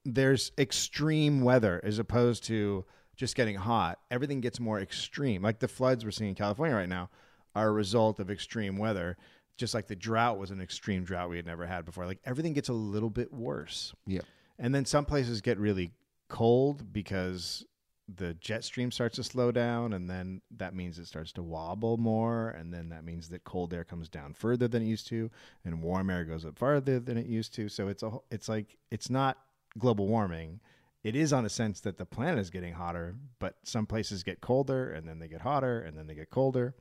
there's 0.05 0.51
extreme 0.57 1.41
weather 1.41 1.79
as 1.83 1.99
opposed 1.99 2.43
to 2.45 2.85
just 3.16 3.36
getting 3.36 3.55
hot. 3.55 3.99
Everything 4.09 4.41
gets 4.41 4.59
more 4.59 4.80
extreme. 4.80 5.41
Like 5.41 5.59
the 5.59 5.68
floods 5.68 6.03
we're 6.03 6.11
seeing 6.11 6.30
in 6.30 6.36
California 6.36 6.76
right 6.76 6.89
now 6.89 7.09
are 7.55 7.68
a 7.68 7.72
result 7.72 8.20
of 8.20 8.32
extreme 8.32 8.78
weather. 8.78 9.18
Just 9.57 9.74
like 9.74 9.88
the 9.88 9.95
drought 9.95 10.39
was 10.39 10.49
an 10.51 10.61
extreme 10.61 11.03
drought 11.03 11.30
we 11.30 11.38
had 11.38 11.45
never 11.45 11.66
had 11.66 11.86
before. 11.86 12.05
Like 12.05 12.20
everything 12.26 12.53
gets 12.53 12.70
a 12.70 12.74
little 12.74 13.09
bit 13.11 13.32
worse. 13.34 13.93
yeah. 14.07 14.22
And 14.59 14.74
then 14.74 14.86
some 14.86 15.05
places 15.05 15.41
get 15.41 15.57
really 15.57 15.91
cold 16.30 16.93
because 16.93 17.66
the 18.14 18.34
jet 18.36 18.64
stream 18.64 18.91
starts 18.91 19.16
to 19.16 19.24
slow 19.24 19.51
down 19.51 19.93
and 19.93 20.09
then 20.09 20.41
that 20.51 20.76
means 20.76 20.99
it 20.99 21.07
starts 21.07 21.32
to 21.32 21.41
wobble 21.41 21.97
more 21.97 22.49
and 22.49 22.74
then 22.74 22.89
that 22.89 23.05
means 23.05 23.30
that 23.30 23.43
cold 23.45 23.74
air 23.74 23.84
comes 23.84 24.09
down 24.09 24.34
further 24.34 24.68
than 24.68 24.82
it 24.82 24.86
used 24.86 25.07
to 25.07 25.32
and 25.64 25.82
warm 25.82 26.09
air 26.09 26.26
goes 26.26 26.45
up 26.45 26.57
farther 26.57 26.99
than 26.99 27.18
it 27.18 27.26
used 27.26 27.53
to 27.53 27.70
so 27.70 27.88
it's 27.88 28.03
a 28.03 28.11
it's 28.30 28.49
like 28.49 28.78
it's 28.91 29.09
not 29.09 29.38
global 29.78 30.07
warming 30.07 30.59
it 31.04 31.16
is 31.16 31.34
on 31.34 31.45
a 31.45 31.49
sense 31.49 31.82
that 31.82 31.97
the 31.97 32.06
planet 32.06 32.39
is 32.39 32.49
getting 32.49 32.74
hotter 32.74 33.16
but 33.39 33.56
some 33.64 33.86
places 33.86 34.24
get 34.24 34.41
colder 34.41 34.91
and 34.91 35.08
then 35.08 35.20
they 35.20 35.28
get 35.28 35.41
hotter 35.41 35.80
and 35.82 35.97
then 35.97 36.08
they 36.08 36.16
get 36.16 36.30
colder 36.30 36.76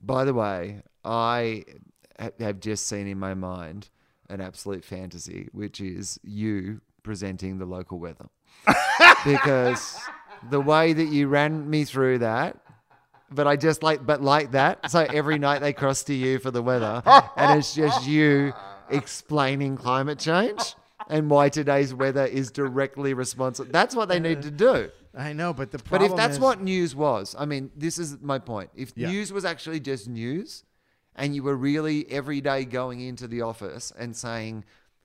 By 0.00 0.24
the 0.24 0.34
way, 0.34 0.82
I 1.04 1.64
have 2.40 2.60
just 2.60 2.86
seen 2.86 3.06
in 3.06 3.18
my 3.18 3.34
mind 3.34 3.88
an 4.28 4.40
absolute 4.40 4.84
fantasy, 4.84 5.48
which 5.52 5.80
is 5.80 6.18
you 6.22 6.80
presenting 7.02 7.58
the 7.58 7.66
local 7.66 7.98
weather, 7.98 8.28
because 9.24 9.96
the 10.50 10.60
way 10.60 10.92
that 10.92 11.06
you 11.06 11.28
ran 11.28 11.68
me 11.68 11.84
through 11.84 12.18
that. 12.18 12.56
But 13.30 13.46
I 13.46 13.56
just 13.56 13.82
like, 13.82 14.04
but 14.04 14.20
like 14.20 14.50
that. 14.50 14.90
So 14.90 15.00
every 15.00 15.38
night 15.38 15.60
they 15.60 15.72
cross 15.72 16.02
to 16.04 16.14
you 16.14 16.38
for 16.38 16.50
the 16.50 16.62
weather, 16.62 17.02
and 17.36 17.58
it's 17.58 17.74
just 17.74 18.06
you 18.06 18.52
explaining 18.90 19.76
climate 19.76 20.18
change 20.18 20.74
and 21.08 21.30
why 21.30 21.48
today's 21.48 21.94
weather 21.94 22.24
is 22.24 22.50
directly 22.50 23.14
responsible. 23.14 23.70
That's 23.72 23.94
what 23.94 24.08
they 24.08 24.20
need 24.20 24.42
to 24.42 24.50
do. 24.50 24.90
i 25.14 25.32
know 25.34 25.52
but 25.52 25.70
the 25.70 25.78
But 25.78 25.84
problem 25.86 26.10
if 26.12 26.16
that's 26.16 26.34
is- 26.34 26.40
what 26.40 26.62
news 26.62 26.94
was, 26.96 27.34
I 27.38 27.44
mean, 27.44 27.70
this 27.76 27.98
is 27.98 28.20
my 28.22 28.38
point. 28.38 28.70
If 28.74 28.92
Yeah. 28.96 29.10
news 29.10 29.32
was 29.32 29.44
actually 29.44 29.80
just 29.80 30.08
news 30.08 30.64
and 31.14 31.34
you 31.34 31.42
were 31.42 31.56
really 31.56 32.10
every 32.10 32.40
day 32.40 32.64
going 32.64 33.00
into 33.00 33.26
the 33.28 33.42
office 33.42 33.92
and 33.98 34.16
saying, 34.16 34.64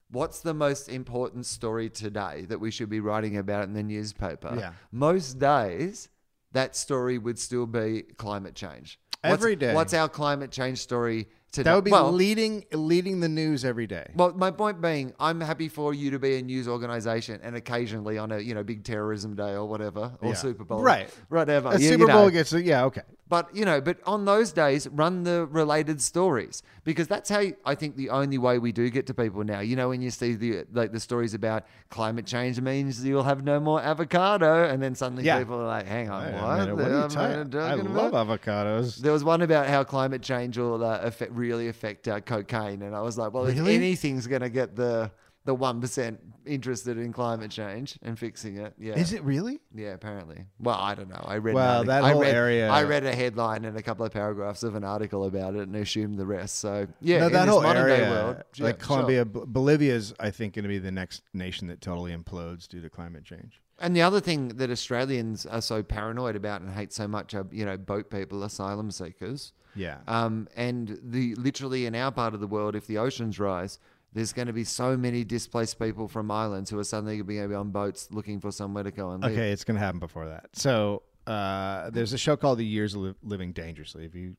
what's 0.10 0.39
the 0.39 0.54
most 0.54 0.88
important 0.88 1.45
story 1.45 1.89
today 1.89 2.45
that 2.48 2.60
we 2.60 2.72
should 2.72 2.89
be 2.89 3.02
writing 3.02 3.36
about 3.38 3.66
in 3.66 3.74
the 3.74 3.84
newspaper? 3.84 4.56
Yeah. 4.58 4.72
Most 4.91 5.39
days, 5.39 6.08
that 6.54 6.78
story 6.78 7.18
would 7.18 7.38
still 7.38 7.66
be 7.66 8.04
climate 8.18 8.56
change. 8.56 9.00
What's- 9.22 9.34
Every 9.43 9.58
day. 9.58 9.74
What's 9.74 9.93
our 9.93 10.08
climate 10.08 10.52
change 10.52 10.78
story 10.78 11.28
today? 11.58 11.70
that 11.70 11.76
would 11.76 11.84
be 11.84 11.91
well, 11.91 12.12
leading 12.12 12.66
leading 12.72 13.20
the 13.20 13.30
news 13.30 13.66
every 13.66 13.88
day 13.88 14.08
well, 14.16 14.34
my 14.34 14.51
point 14.51 14.82
being, 14.82 15.14
I'm 15.20 15.41
happy 15.41 15.68
for 15.70 15.93
you 15.93 16.12
to 16.12 16.20
be 16.20 16.38
a 16.38 16.41
news 16.41 16.68
organization 16.68 17.39
and 17.43 17.55
occasionally 17.55 18.18
on 18.18 18.32
a 18.32 18.39
you 18.39 18.53
know 18.55 18.64
big 18.64 18.84
terrorism 18.84 19.36
day 19.36 19.53
or 19.53 19.66
whatever 19.66 20.14
or 20.22 20.30
Yeah. 20.30 20.34
Super 20.36 20.64
Bowl, 20.64 20.82
Right. 20.82 21.10
Whatever. 21.30 21.70
a 21.70 21.80
super 21.80 22.08
bowl 22.08 22.26
know. 22.26 22.30
gets 22.30 22.53
yeah 22.53 22.86
okay 22.86 23.01
But 23.30 23.53
you 23.55 23.65
know, 23.65 23.82
but 23.82 23.97
on 24.05 24.25
those 24.25 24.51
days, 24.51 24.88
run 24.88 25.23
the 25.23 25.45
related 25.47 26.01
stories 26.01 26.63
because 26.86 27.07
that's 27.07 27.30
how 27.30 27.43
I 27.65 27.75
think 27.75 27.95
the 27.97 28.09
only 28.09 28.38
way 28.38 28.57
we 28.57 28.71
do 28.71 28.89
get 28.89 29.05
to 29.07 29.13
people 29.13 29.43
now. 29.43 29.59
You 29.59 29.75
know, 29.75 29.89
when 29.89 30.01
you 30.01 30.11
see 30.11 30.34
the 30.36 30.63
like 30.71 30.91
the 30.93 30.99
stories 30.99 31.34
about 31.34 31.65
climate 31.89 32.25
change 32.25 32.59
means 32.61 33.03
you'll 33.03 33.23
have 33.23 33.43
no 33.43 33.59
more 33.59 33.82
avocado, 33.82 34.63
and 34.63 34.82
then 34.82 34.95
suddenly 34.95 35.23
Yeah. 35.23 35.39
people 35.39 35.55
are 35.59 35.67
like, 35.67 35.86
"Hang 35.88 36.09
on, 36.09 36.23
what? 36.34 36.43
I 36.43 36.71
what 36.73 36.86
are 36.86 37.01
you 37.03 37.07
talking- 37.09 37.59
I 37.59 37.73
love 37.75 38.13
about?" 38.13 38.28
avocados 38.41 38.97
There 38.97 39.11
was 39.13 39.23
one 39.23 39.41
about 39.41 39.67
how 39.67 39.84
climate 39.84 40.21
change 40.21 40.57
will 40.57 40.84
uh, 40.84 40.99
affect, 41.01 41.32
really 41.34 41.67
affect 41.67 42.07
uh, 42.07 42.21
cocaine, 42.21 42.82
and 42.82 42.95
I 42.95 43.01
was 43.01 43.17
like, 43.17 43.34
"Well, 43.34 43.45
if 43.47 43.57
anything's 43.57 44.25
going 44.28 44.41
to 44.41 44.49
get 44.49 44.75
the 44.75 45.11
the 45.48 45.56
one 45.56 45.80
percent 45.82 46.20
interested 46.45 46.98
in 46.98 47.12
climate 47.14 47.50
change 47.50 47.98
and 48.02 48.20
fixing 48.20 48.58
it, 48.58 48.74
yeah, 48.78 48.93
is 48.95 49.14
it 49.14 49.24
really 49.24 49.60
yeah, 49.74 49.93
apparently. 49.93 50.43
Well, 50.60 50.76
I 50.78 50.93
don't 50.93 51.08
know. 51.10 51.24
I 51.26 51.38
read. 51.38 51.56
Well, 51.56 51.82
an 51.82 51.88
that 51.88 52.04
I 52.04 52.12
whole 52.12 52.22
read, 52.22 52.36
area- 52.36 52.70
I 52.70 52.84
read 52.84 53.06
a 53.06 53.16
headline 53.16 53.64
and 53.66 53.78
a 53.78 53.82
couple 53.82 54.06
of 54.06 54.12
paragraphs 54.12 54.62
of 54.64 54.76
an 54.76 54.84
article 54.84 55.24
about 55.26 55.56
it 55.56 55.62
and 55.62 55.76
assumed 55.78 56.18
the 56.20 56.26
rest. 56.26 56.60
So 56.60 56.88
yeah, 57.00 57.20
no, 57.20 57.30
that 57.30 57.48
whole 57.48 57.66
area, 57.66 57.98
day 57.98 58.10
world, 58.10 58.43
yeah, 58.56 58.64
like 58.66 58.76
sure. 58.80 58.86
Colombia, 58.88 59.26
B- 59.26 59.39
Bolivia's, 59.45 60.14
I 60.20 60.32
think, 60.32 60.54
going 60.56 60.64
to 60.64 60.70
be 60.70 60.80
the 60.80 60.91
next 60.91 61.24
nation 61.34 61.68
that 61.70 61.80
totally 61.82 62.16
implodes 62.16 62.68
due 62.68 62.82
to 62.82 62.89
climate 62.89 63.24
change. 63.24 63.62
And 63.80 63.95
the 63.95 64.02
other 64.02 64.20
thing 64.20 64.50
that 64.50 64.70
Australians 64.70 65.45
are 65.45 65.62
so 65.62 65.82
paranoid 65.82 66.36
about 66.36 66.62
and 66.62 66.70
hate 66.72 66.91
so 66.91 67.08
much 67.08 67.34
are 67.34 67.48
you 67.52 67.64
know 67.66 67.78
boat 67.78 68.10
people, 68.10 68.43
asylum 68.43 68.91
seekers. 68.91 69.54
Yeah, 69.76 69.98
Um, 70.08 70.48
and 70.56 71.00
the 71.04 71.36
literally 71.36 71.86
in 71.86 71.93
our 71.93 72.12
part 72.12 72.34
of 72.34 72.39
the 72.39 72.48
world, 72.48 72.76
if 72.76 72.88
the 72.88 72.98
oceans 72.98 73.39
rise, 73.39 73.78
there's 74.14 74.34
going 74.34 74.47
to 74.47 74.53
be 74.53 74.64
so 74.64 74.97
many 74.97 75.24
displaced 75.24 75.80
people 75.80 76.08
from 76.08 76.32
islands 76.32 76.70
who 76.70 76.80
are 76.80 76.84
suddenly 76.84 77.18
going 77.18 77.41
to 77.43 77.47
be 77.49 77.55
on 77.55 77.72
boats 77.72 78.08
looking 78.12 78.39
for 78.39 78.51
somewhere 78.51 78.84
to 78.84 78.91
go 78.91 79.12
and 79.12 79.24
live. 79.24 79.34
okay, 79.34 79.51
it's 79.51 79.64
going 79.64 79.76
to 79.76 79.84
happen 79.84 79.99
before 79.99 80.28
that. 80.28 80.47
So 80.53 81.03
uh, 81.28 81.89
there's 81.89 82.14
a 82.14 82.18
show 82.18 82.36
called 82.38 82.58
The 82.58 82.66
Years 82.66 82.95
of 82.95 83.16
Living 83.22 83.51
Dangerously. 83.51 84.05
If 84.05 84.16
you 84.16 84.36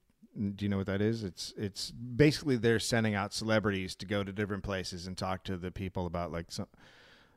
do 0.54 0.64
you 0.64 0.68
know 0.68 0.76
what 0.76 0.86
that 0.86 1.00
is? 1.00 1.24
It's 1.24 1.52
it's 1.56 1.90
basically 1.90 2.56
they're 2.56 2.78
sending 2.78 3.14
out 3.14 3.34
celebrities 3.34 3.96
to 3.96 4.06
go 4.06 4.22
to 4.22 4.32
different 4.32 4.62
places 4.62 5.06
and 5.06 5.16
talk 5.16 5.42
to 5.44 5.56
the 5.56 5.70
people 5.70 6.06
about 6.06 6.30
like 6.32 6.52
some. 6.52 6.66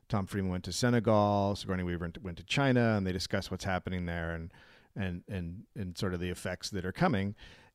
Tom 0.07 0.25
Friedman 0.27 0.51
went 0.51 0.65
to 0.65 0.73
Senegal. 0.73 1.55
Sigourney 1.55 1.83
Weaver 1.83 2.03
went 2.03 2.13
to, 2.15 2.19
went 2.19 2.37
to 2.37 2.43
China, 2.43 2.95
and 2.97 3.07
they 3.07 3.13
discuss 3.13 3.49
what's 3.49 3.63
happening 3.63 4.05
there 4.05 4.31
and 4.31 4.51
and 4.95 5.23
and 5.29 5.63
and 5.75 5.97
sort 5.97 6.13
of 6.13 6.19
the 6.19 6.29
effects 6.29 6.69
that 6.71 6.85
are 6.85 6.91
coming. 6.91 7.33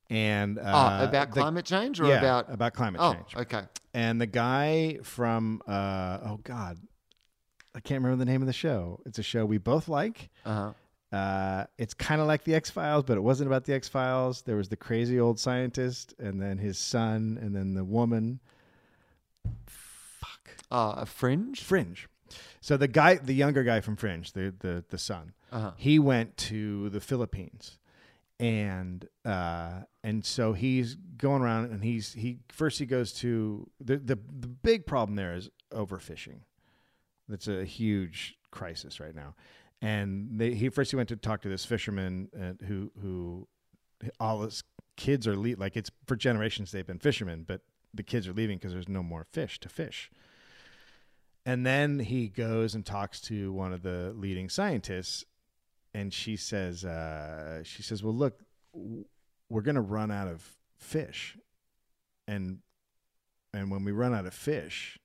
And 0.08 0.58
uh, 0.58 0.62
oh, 1.00 1.04
about 1.08 1.28
the- 1.34 1.40
climate 1.40 1.64
change 1.64 2.00
or 2.00 2.06
yeah, 2.06 2.18
about 2.18 2.52
about 2.52 2.74
climate 2.74 3.00
oh, 3.02 3.14
change. 3.14 3.36
okay. 3.36 3.62
and 3.92 4.20
the 4.20 4.26
guy 4.26 4.98
from 5.02 5.62
uh, 5.66 6.18
oh 6.24 6.40
god, 6.44 6.78
I 7.74 7.80
can't 7.80 8.02
remember 8.02 8.24
the 8.24 8.30
name 8.30 8.40
of 8.40 8.46
the 8.46 8.52
show. 8.52 9.00
It's 9.04 9.18
a 9.18 9.22
show 9.24 9.44
we 9.44 9.58
both 9.58 9.88
like. 9.88 10.30
Uh-huh. 10.44 10.72
Uh, 11.16 11.64
it's 11.78 11.94
kind 11.94 12.20
of 12.20 12.26
like 12.26 12.44
the 12.44 12.54
X 12.54 12.68
Files, 12.70 13.04
but 13.04 13.16
it 13.16 13.20
wasn't 13.20 13.46
about 13.48 13.64
the 13.64 13.72
X 13.74 13.88
Files. 13.88 14.42
There 14.42 14.56
was 14.56 14.68
the 14.68 14.76
crazy 14.76 15.18
old 15.18 15.38
scientist, 15.40 16.14
and 16.18 16.40
then 16.40 16.58
his 16.58 16.78
son, 16.78 17.38
and 17.40 17.54
then 17.54 17.74
the 17.74 17.84
woman. 17.84 18.38
Fuck. 19.66 20.50
Uh, 20.70 20.94
a 20.98 21.06
fringe. 21.06 21.62
Fringe. 21.62 22.08
So 22.60 22.76
the 22.76 22.88
guy, 22.88 23.14
the 23.16 23.34
younger 23.34 23.62
guy 23.62 23.80
from 23.80 23.96
Fringe, 23.96 24.32
the 24.32 24.52
the 24.58 24.84
the 24.88 24.98
son, 24.98 25.32
Uh-huh. 25.52 25.72
he 25.76 25.98
went 25.98 26.36
to 26.38 26.88
the 26.90 27.00
Philippines, 27.00 27.78
and 28.38 29.08
uh, 29.24 29.80
and 30.04 30.24
so 30.24 30.52
he's 30.52 30.94
going 30.94 31.42
around, 31.42 31.70
and 31.70 31.82
he's 31.82 32.12
he 32.12 32.38
first 32.48 32.78
he 32.78 32.86
goes 32.86 33.12
to 33.14 33.68
the 33.80 33.96
the 33.96 34.18
the 34.38 34.48
big 34.48 34.86
problem 34.86 35.16
there 35.16 35.34
is 35.34 35.48
overfishing. 35.72 36.40
That's 37.28 37.48
a 37.48 37.64
huge 37.64 38.36
crisis 38.50 39.00
right 39.00 39.14
now, 39.14 39.34
and 39.80 40.38
they, 40.38 40.54
he 40.54 40.68
first 40.68 40.90
he 40.90 40.96
went 40.96 41.08
to 41.08 41.16
talk 41.16 41.42
to 41.42 41.48
this 41.48 41.64
fisherman 41.64 42.28
uh, 42.38 42.64
who 42.66 42.92
who 43.00 43.48
all 44.20 44.42
his 44.42 44.62
kids 44.96 45.26
are 45.26 45.36
le- 45.36 45.56
like 45.56 45.76
it's 45.76 45.90
for 46.06 46.16
generations 46.16 46.72
they've 46.72 46.86
been 46.86 46.98
fishermen, 46.98 47.44
but 47.46 47.62
the 47.92 48.02
kids 48.02 48.28
are 48.28 48.32
leaving 48.32 48.58
because 48.58 48.72
there's 48.72 48.88
no 48.88 49.02
more 49.02 49.24
fish 49.32 49.58
to 49.60 49.68
fish. 49.68 50.10
And 51.44 51.64
then 51.64 52.00
he 52.00 52.28
goes 52.28 52.74
and 52.74 52.84
talks 52.84 53.20
to 53.22 53.52
one 53.52 53.72
of 53.72 53.82
the 53.82 54.12
leading 54.16 54.48
scientists, 54.48 55.24
and 55.96 56.12
she 56.12 56.36
says, 56.36 56.84
uh, 56.84 57.62
"She 57.64 57.82
says, 57.82 58.02
well, 58.02 58.14
look, 58.14 58.40
we're 59.48 59.62
going 59.62 59.76
to 59.76 59.80
run 59.80 60.10
out 60.10 60.28
of 60.28 60.46
fish, 60.76 61.36
and 62.28 62.58
and 63.54 63.70
when 63.70 63.82
we 63.84 63.92
run 63.92 64.14
out 64.14 64.26
of 64.26 64.34
fish, 64.34 64.98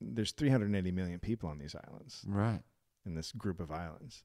there's 0.00 0.32
380 0.32 0.90
million 0.92 1.18
people 1.18 1.48
on 1.50 1.58
these 1.58 1.74
islands 1.74 2.24
Right. 2.26 2.62
in 3.04 3.14
this 3.14 3.32
group 3.32 3.60
of 3.60 3.70
islands, 3.70 4.24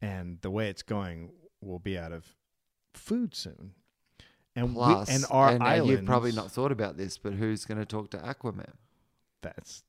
and 0.00 0.40
the 0.40 0.50
way 0.50 0.68
it's 0.70 0.82
going, 0.82 1.32
we'll 1.60 1.78
be 1.78 1.98
out 1.98 2.12
of 2.12 2.24
food 2.94 3.34
soon. 3.34 3.74
And 4.56 4.74
Plus, 4.74 5.08
we, 5.08 5.14
and 5.14 5.24
our 5.30 5.48
and 5.50 5.62
uh, 5.62 5.66
islands, 5.66 5.90
you've 5.90 6.04
probably 6.06 6.32
not 6.32 6.50
thought 6.50 6.72
about 6.72 6.96
this, 6.96 7.18
but 7.18 7.34
who's 7.34 7.64
going 7.66 7.78
to 7.78 7.86
talk 7.86 8.10
to 8.12 8.18
Aquaman? 8.18 8.72
That's 9.42 9.82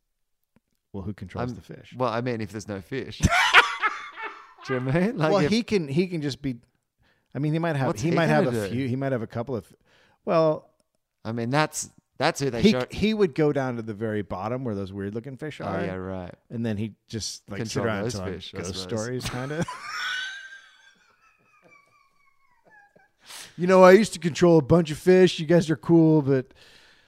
well, 0.92 1.04
who 1.04 1.14
controls 1.14 1.50
I'm- 1.52 1.56
the 1.56 1.62
fish? 1.62 1.94
Well, 1.98 2.12
I 2.12 2.20
mean, 2.22 2.42
if 2.42 2.52
there's 2.52 2.68
no 2.68 2.82
fish. 2.82 3.22
Do 4.68 4.74
you 4.76 4.80
know 4.80 4.86
what 4.88 4.96
I 4.96 5.00
mean? 5.00 5.18
Like 5.18 5.32
well, 5.32 5.42
if- 5.46 5.52
he 5.52 5.64
can 5.64 5.88
he 5.88 6.08
can 6.08 6.22
just 6.22 6.42
be. 6.42 6.58
I 7.36 7.40
mean, 7.40 7.54
he 7.54 7.60
might 7.60 7.76
have 7.76 7.96
he 8.00 8.10
he 8.10 8.16
might 8.16 8.28
have 8.28 8.48
a 8.48 8.52
do? 8.52 8.68
few. 8.70 8.88
He 8.88 8.96
might 8.96 9.12
have 9.12 9.22
a 9.24 9.28
couple 9.28 9.56
of. 9.56 9.66
Well, 10.26 10.70
I 11.26 11.32
mean, 11.32 11.50
that's 11.50 11.90
that's 12.20 12.40
who 12.40 12.50
they 12.52 12.62
he 12.62 12.72
show. 12.72 12.86
he 12.92 13.14
would 13.14 13.34
go 13.36 13.52
down 13.52 13.76
to 13.78 13.82
the 13.82 13.94
very 13.94 14.22
bottom 14.22 14.64
where 14.64 14.76
those 14.76 14.94
weird 14.94 15.16
looking 15.16 15.36
fish 15.36 15.60
Oh 15.60 15.66
are, 15.66 15.84
yeah, 15.84 15.96
right. 15.96 16.34
and 16.52 16.66
then 16.66 16.78
he 16.78 16.94
just 17.08 17.42
like 17.50 17.66
sit 17.66 17.84
around 17.84 18.04
those 18.04 18.20
fish, 18.20 18.52
ghost 18.56 18.76
stories, 18.76 19.26
kind 19.30 19.52
of. 19.52 19.66
you 23.58 23.68
know, 23.68 23.84
I 23.84 23.92
used 23.92 24.14
to 24.14 24.20
control 24.20 24.58
a 24.58 24.62
bunch 24.62 24.92
of 24.92 24.98
fish. 24.98 25.40
You 25.40 25.46
guys 25.46 25.70
are 25.70 25.76
cool, 25.76 26.22
but 26.22 26.48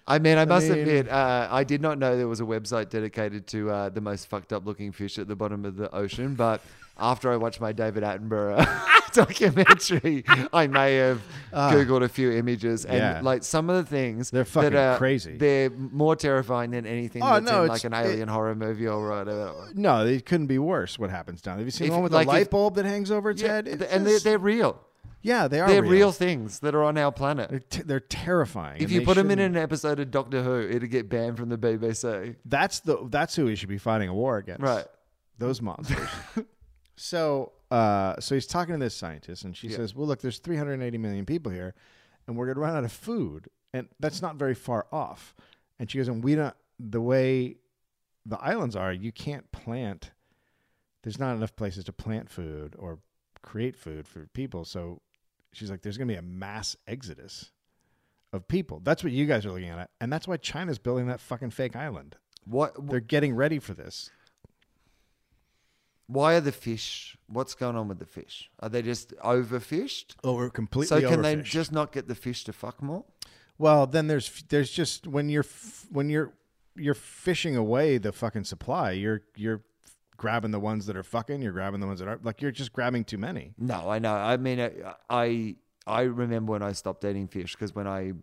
I 0.08 0.20
mean, 0.20 0.38
I 0.38 0.46
must 0.46 0.70
mean- 0.70 0.80
admit, 0.80 1.10
uh, 1.10 1.48
I 1.52 1.64
did 1.64 1.82
not 1.82 1.98
know 1.98 2.18
there 2.18 2.28
was 2.28 2.40
a 2.42 2.46
website 2.46 2.90
dedicated 2.90 3.48
to 3.48 3.70
uh, 3.70 3.90
the 3.90 4.02
most 4.02 4.28
fucked 4.28 4.54
up 4.54 4.66
looking 4.66 4.92
fish 4.92 5.18
at 5.20 5.28
the 5.28 5.36
bottom 5.36 5.66
of 5.66 5.76
the 5.76 5.94
ocean. 5.94 6.36
But 6.36 6.62
after 6.98 7.32
I 7.32 7.38
watched 7.38 7.60
my 7.62 7.72
David 7.72 8.04
Attenborough 8.04 8.66
documentary, 9.14 10.24
I 10.54 10.68
may 10.68 10.96
have 10.96 11.22
googled 11.54 12.04
a 12.04 12.10
few 12.10 12.32
images, 12.32 12.86
and 12.86 12.96
Ah. 13.02 13.06
Yeah. 13.16 13.22
like 13.22 13.44
some 13.44 13.70
of 13.70 13.76
the 13.78 13.90
things 13.90 14.32
They're 14.32 14.44
that 14.44 14.50
fucking 14.50 14.76
are- 14.76 14.98
crazy. 14.98 15.38
They're 15.38 15.70
more 15.70 16.16
terrifying 16.16 16.72
than 16.72 16.86
anything 16.86 17.24
Oh, 17.24 17.34
that's 17.40 17.46
no, 17.52 17.64
in 17.64 17.70
like 17.70 17.84
an 17.84 17.94
alien 17.94 18.28
horror 18.28 18.56
movie 18.56 18.88
or 18.88 19.10
whatever. 19.10 19.54
no, 19.74 20.06
it 20.06 20.26
couldn't 20.26 20.48
be 20.48 20.60
worse. 20.60 20.98
What 21.00 21.10
happens 21.10 21.42
down? 21.42 21.58
Have 21.58 21.68
you 21.68 21.72
seen 21.72 21.86
If- 21.88 21.92
the 21.92 21.96
one 21.96 22.04
with 22.04 22.14
like 22.14 22.28
the 22.28 22.32
light 22.34 22.42
if- 22.44 22.50
bulb 22.50 22.76
that 22.76 22.86
hangs 22.86 23.12
over 23.12 23.30
its 23.32 23.42
Yeah, 23.42 23.48
head? 23.56 23.68
It's 23.68 23.84
and 23.84 24.06
they're, 24.06 24.20
they're 24.20 24.38
real. 24.38 24.80
yeah, 25.22 25.48
they 25.48 25.60
are. 25.60 25.68
They're 25.68 25.82
real. 25.82 25.92
real 25.92 26.12
things 26.12 26.60
that 26.60 26.76
are 26.76 26.84
on 26.84 26.98
our 26.98 27.12
planet. 27.12 27.50
They're, 27.50 27.60
t- 27.60 27.82
they're 27.84 28.00
terrifying. 28.00 28.82
If 28.82 28.92
you 28.92 29.02
put 29.02 29.16
them 29.16 29.32
in 29.32 29.40
an 29.40 29.56
episode 29.58 30.00
of 30.00 30.12
Doctor 30.12 30.44
Who, 30.44 30.62
it'd 30.62 30.90
get 30.92 31.10
banned 31.10 31.38
from 31.38 31.50
the 31.50 31.58
BBC. 31.58 32.36
that's 32.46 32.80
the 32.82 32.98
that's 33.10 33.36
who 33.36 33.46
we 33.46 33.56
should 33.56 33.70
be 33.70 33.78
fighting 33.78 34.10
a 34.10 34.14
war 34.14 34.38
against. 34.38 34.62
Right. 34.62 34.86
those 35.40 35.62
monsters. 35.62 36.08
so, 36.96 37.54
uh, 37.72 38.20
so 38.20 38.36
he's 38.36 38.48
talking 38.48 38.74
to 38.74 38.80
this 38.80 38.96
scientist, 38.96 39.44
and 39.44 39.56
she 39.56 39.68
Yeah. 39.68 39.78
says, 39.78 39.96
"Well, 39.96 40.08
look, 40.08 40.22
there's 40.22 40.40
380 40.40 40.98
million 40.98 41.26
people 41.26 41.52
here, 41.52 41.74
and 42.28 42.38
we're 42.38 42.48
gonna 42.48 42.60
run 42.60 42.76
out 42.76 42.84
of 42.84 42.92
food, 42.92 43.50
and 43.74 43.88
that's 44.00 44.22
not 44.22 44.36
very 44.38 44.56
far 44.56 44.88
off." 44.92 45.36
And 45.80 45.90
she 45.90 45.98
goes, 45.98 46.08
"And 46.08 46.24
we 46.24 46.36
don't. 46.36 46.56
The 46.80 47.02
way 47.02 47.58
the 48.26 48.38
islands 48.40 48.76
are, 48.76 48.92
you 48.92 49.12
can't 49.12 49.52
plant. 49.52 50.12
There's 51.04 51.20
not 51.20 51.36
enough 51.36 51.56
places 51.56 51.84
to 51.86 51.94
plant 51.94 52.30
food 52.30 52.76
or 52.78 53.00
create 53.42 53.76
food 53.76 54.08
for 54.08 54.26
people. 54.28 54.66
So 54.66 55.02
she's 55.52 55.70
like, 55.70 55.82
there's 55.84 55.98
gonna 55.98 56.12
be 56.12 56.18
a 56.18 56.22
mass 56.22 56.76
exodus." 56.88 57.52
Of 58.34 58.50
people. 58.50 58.82
That's 58.82 59.02
what 59.02 59.14
you 59.14 59.26
guys 59.28 59.46
are 59.46 59.52
looking 59.52 59.70
at. 59.70 59.92
And 60.02 60.12
that's 60.12 60.28
why 60.28 60.36
China's 60.36 60.78
building 60.78 61.08
that 61.08 61.22
fucking 61.22 61.52
fake 61.52 61.74
island. 61.74 62.18
What? 62.44 62.90
They're 62.90 63.00
getting 63.00 63.34
ready 63.34 63.60
for 63.60 63.74
this. 63.74 64.12
Why 66.08 66.36
are 66.36 66.42
the 66.42 66.52
fish? 66.52 67.18
What's 67.28 67.56
going 67.56 67.76
on 67.76 67.88
with 67.88 68.00
the 68.00 68.06
fish? 68.06 68.50
Are 68.60 68.70
they 68.70 68.82
just 68.82 69.16
overfished? 69.18 70.16
Oh, 70.24 70.36
we're 70.36 70.50
completely 70.52 71.02
So 71.02 71.08
can 71.10 71.22
they 71.22 71.36
just 71.38 71.72
not 71.72 71.92
get 71.92 72.08
the 72.08 72.16
fish 72.16 72.44
to 72.46 72.54
fuck 72.54 72.82
more? 72.82 73.06
Well, 73.58 73.88
then 73.88 74.08
there's 74.08 74.44
there's 74.50 74.70
just 74.72 75.08
when 75.08 75.30
you're 75.30 75.46
when 75.90 76.10
you're 76.10 76.34
you're 76.76 76.94
fishing 76.94 77.56
away 77.56 77.98
the 77.98 78.12
fucking 78.12 78.44
supply. 78.44 78.92
You're 78.92 79.22
you're 79.36 79.64
grabbing 80.18 80.52
the 80.52 80.60
ones 80.60 80.86
that 80.86 80.96
are 80.96 81.04
fucking. 81.04 81.42
You're 81.42 81.54
grabbing 81.54 81.80
the 81.80 81.88
ones 81.88 82.00
that 82.00 82.08
aren't. 82.08 82.24
Like 82.26 82.42
you're 82.42 82.52
just 82.52 82.72
grabbing 82.74 83.04
too 83.06 83.18
many. 83.18 83.54
No, 83.58 83.90
I 83.90 84.00
know. 84.00 84.14
I 84.14 84.38
mean, 84.38 84.60
I 84.60 84.72
I, 85.10 85.56
I 85.88 86.02
remember 86.02 86.52
when 86.52 86.62
I 86.64 86.74
stopped 86.74 87.04
eating 87.06 87.28
fish 87.28 87.54
because 87.56 87.74
when 87.74 87.88
I 87.88 88.14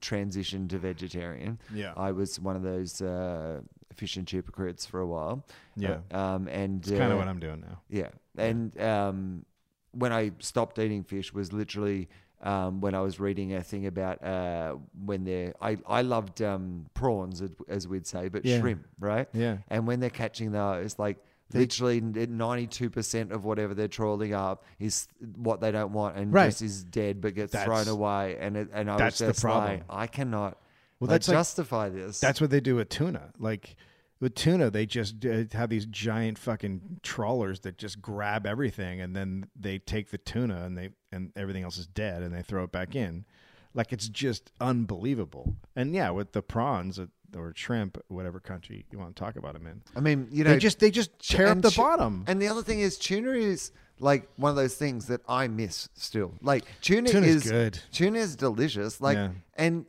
transitioned 0.00 0.68
to 0.70 0.78
vegetarian, 0.78 1.58
Yeah. 1.74 1.92
I 1.96 2.12
was 2.12 2.38
one 2.38 2.56
of 2.56 2.62
those 2.62 3.00
uh, 3.00 3.60
fish 3.94 4.16
and 4.16 4.26
chip 4.26 4.46
hypocrites 4.46 4.86
for 4.86 5.00
a 5.00 5.06
while. 5.06 5.44
Yeah. 5.76 5.98
Um, 6.10 6.48
and 6.48 6.80
It's 6.80 6.90
kind 6.90 7.10
uh, 7.10 7.14
of 7.14 7.18
what 7.18 7.28
I'm 7.28 7.40
doing 7.40 7.60
now. 7.60 7.80
Yeah, 7.88 8.08
and 8.36 8.78
um, 8.80 9.44
when 9.92 10.12
I 10.12 10.32
stopped 10.38 10.78
eating 10.78 11.02
fish 11.04 11.32
was 11.32 11.52
literally 11.52 12.08
um, 12.42 12.80
when 12.80 12.94
I 12.94 13.00
was 13.00 13.20
reading 13.20 13.54
a 13.54 13.62
thing 13.62 13.86
about 13.86 14.24
uh, 14.24 14.76
when 15.04 15.24
they're. 15.24 15.52
I 15.60 15.76
I 15.86 16.02
loved 16.02 16.40
um, 16.40 16.86
prawns 16.94 17.42
as- 17.42 17.50
as 17.68 17.86
we'd 17.88 18.06
say, 18.06 18.28
but 18.28 18.44
Yeah. 18.44 18.60
shrimp, 18.60 18.86
right? 18.98 19.28
Yeah. 19.34 19.58
And 19.68 19.86
when 19.86 20.00
they're 20.00 20.08
catching 20.08 20.52
those, 20.52 20.98
like 20.98 21.18
literally 21.52 22.00
ninety 22.00 22.66
two 22.66 22.88
percent 22.88 23.32
of 23.32 23.44
whatever 23.44 23.74
they're 23.74 23.88
trawling 23.88 24.32
up 24.32 24.64
is 24.78 25.06
what 25.36 25.60
they 25.60 25.70
don't 25.70 25.92
want, 25.92 26.16
and 26.16 26.32
Right. 26.32 26.46
just 26.46 26.62
is 26.62 26.82
dead 26.84 27.20
but 27.20 27.34
gets 27.34 27.52
That's- 27.52 27.66
thrown 27.66 27.88
away. 27.94 28.38
And 28.40 28.56
it, 28.56 28.68
and 28.72 28.90
I 28.90 28.96
that's 28.96 29.18
the 29.18 29.26
was 29.26 29.34
just 29.36 29.42
problem. 29.42 29.64
like, 29.72 29.82
I 29.90 30.06
cannot. 30.06 30.56
Well, 31.00 31.08
like, 31.08 31.14
that's 31.14 31.28
like- 31.28 31.36
justify 31.38 31.88
this. 31.88 32.20
That's 32.20 32.40
what 32.40 32.50
they 32.50 32.60
do 32.60 32.76
with 32.76 32.88
tuna. 32.90 33.32
Like 33.38 33.74
with 34.20 34.34
tuna, 34.34 34.70
they 34.70 34.84
just 34.84 35.24
uh, 35.24 35.44
have 35.52 35.70
these 35.70 35.86
giant 35.86 36.38
fucking 36.38 37.00
trawlers 37.02 37.60
that 37.60 37.78
just 37.78 38.02
grab 38.02 38.46
everything, 38.46 39.00
and 39.00 39.16
then 39.16 39.46
they 39.58 39.78
take 39.78 40.10
the 40.10 40.18
tuna 40.18 40.64
and 40.64 40.76
they 40.76 40.90
and 41.10 41.32
everything 41.36 41.64
else 41.64 41.78
is 41.78 41.86
dead, 41.86 42.22
and 42.22 42.34
they 42.34 42.42
throw 42.42 42.64
it 42.64 42.70
back 42.72 42.94
in. 42.94 43.24
Like 43.72 43.92
it's 43.92 44.08
just 44.08 44.52
unbelievable. 44.60 45.54
And 45.76 45.94
yeah, 45.94 46.10
with 46.10 46.32
the 46.32 46.42
prawns 46.42 46.98
uh, 46.98 47.06
or 47.36 47.52
shrimp, 47.56 47.98
whatever 48.08 48.40
country 48.40 48.84
you 48.90 48.98
want 48.98 49.14
to 49.14 49.20
talk 49.20 49.36
about 49.36 49.54
them 49.54 49.66
in, 49.66 49.80
I 49.96 50.00
mean, 50.00 50.28
you 50.30 50.44
know, 50.44 50.50
they 50.50 50.58
just 50.58 50.80
they 50.80 50.90
just 50.90 51.18
tear 51.20 51.46
up 51.46 51.62
the 51.62 51.70
tu- 51.70 51.80
bottom. 51.80 52.24
And 52.26 52.42
the 52.42 52.48
other 52.48 52.62
thing 52.62 52.80
is, 52.80 52.98
tuna 52.98 53.30
is 53.30 53.72
like 54.00 54.28
one 54.36 54.50
of 54.50 54.56
those 54.56 54.74
things 54.74 55.06
that 55.06 55.20
I 55.28 55.46
miss 55.48 55.88
still. 55.94 56.34
Like 56.42 56.64
tuna 56.82 57.08
Tuna's 57.10 57.36
is 57.46 57.50
good. 57.50 57.78
Tuna 57.92 58.18
is 58.18 58.34
delicious. 58.36 59.00
Like, 59.00 59.16
Yeah. 59.16 59.30
and 59.56 59.86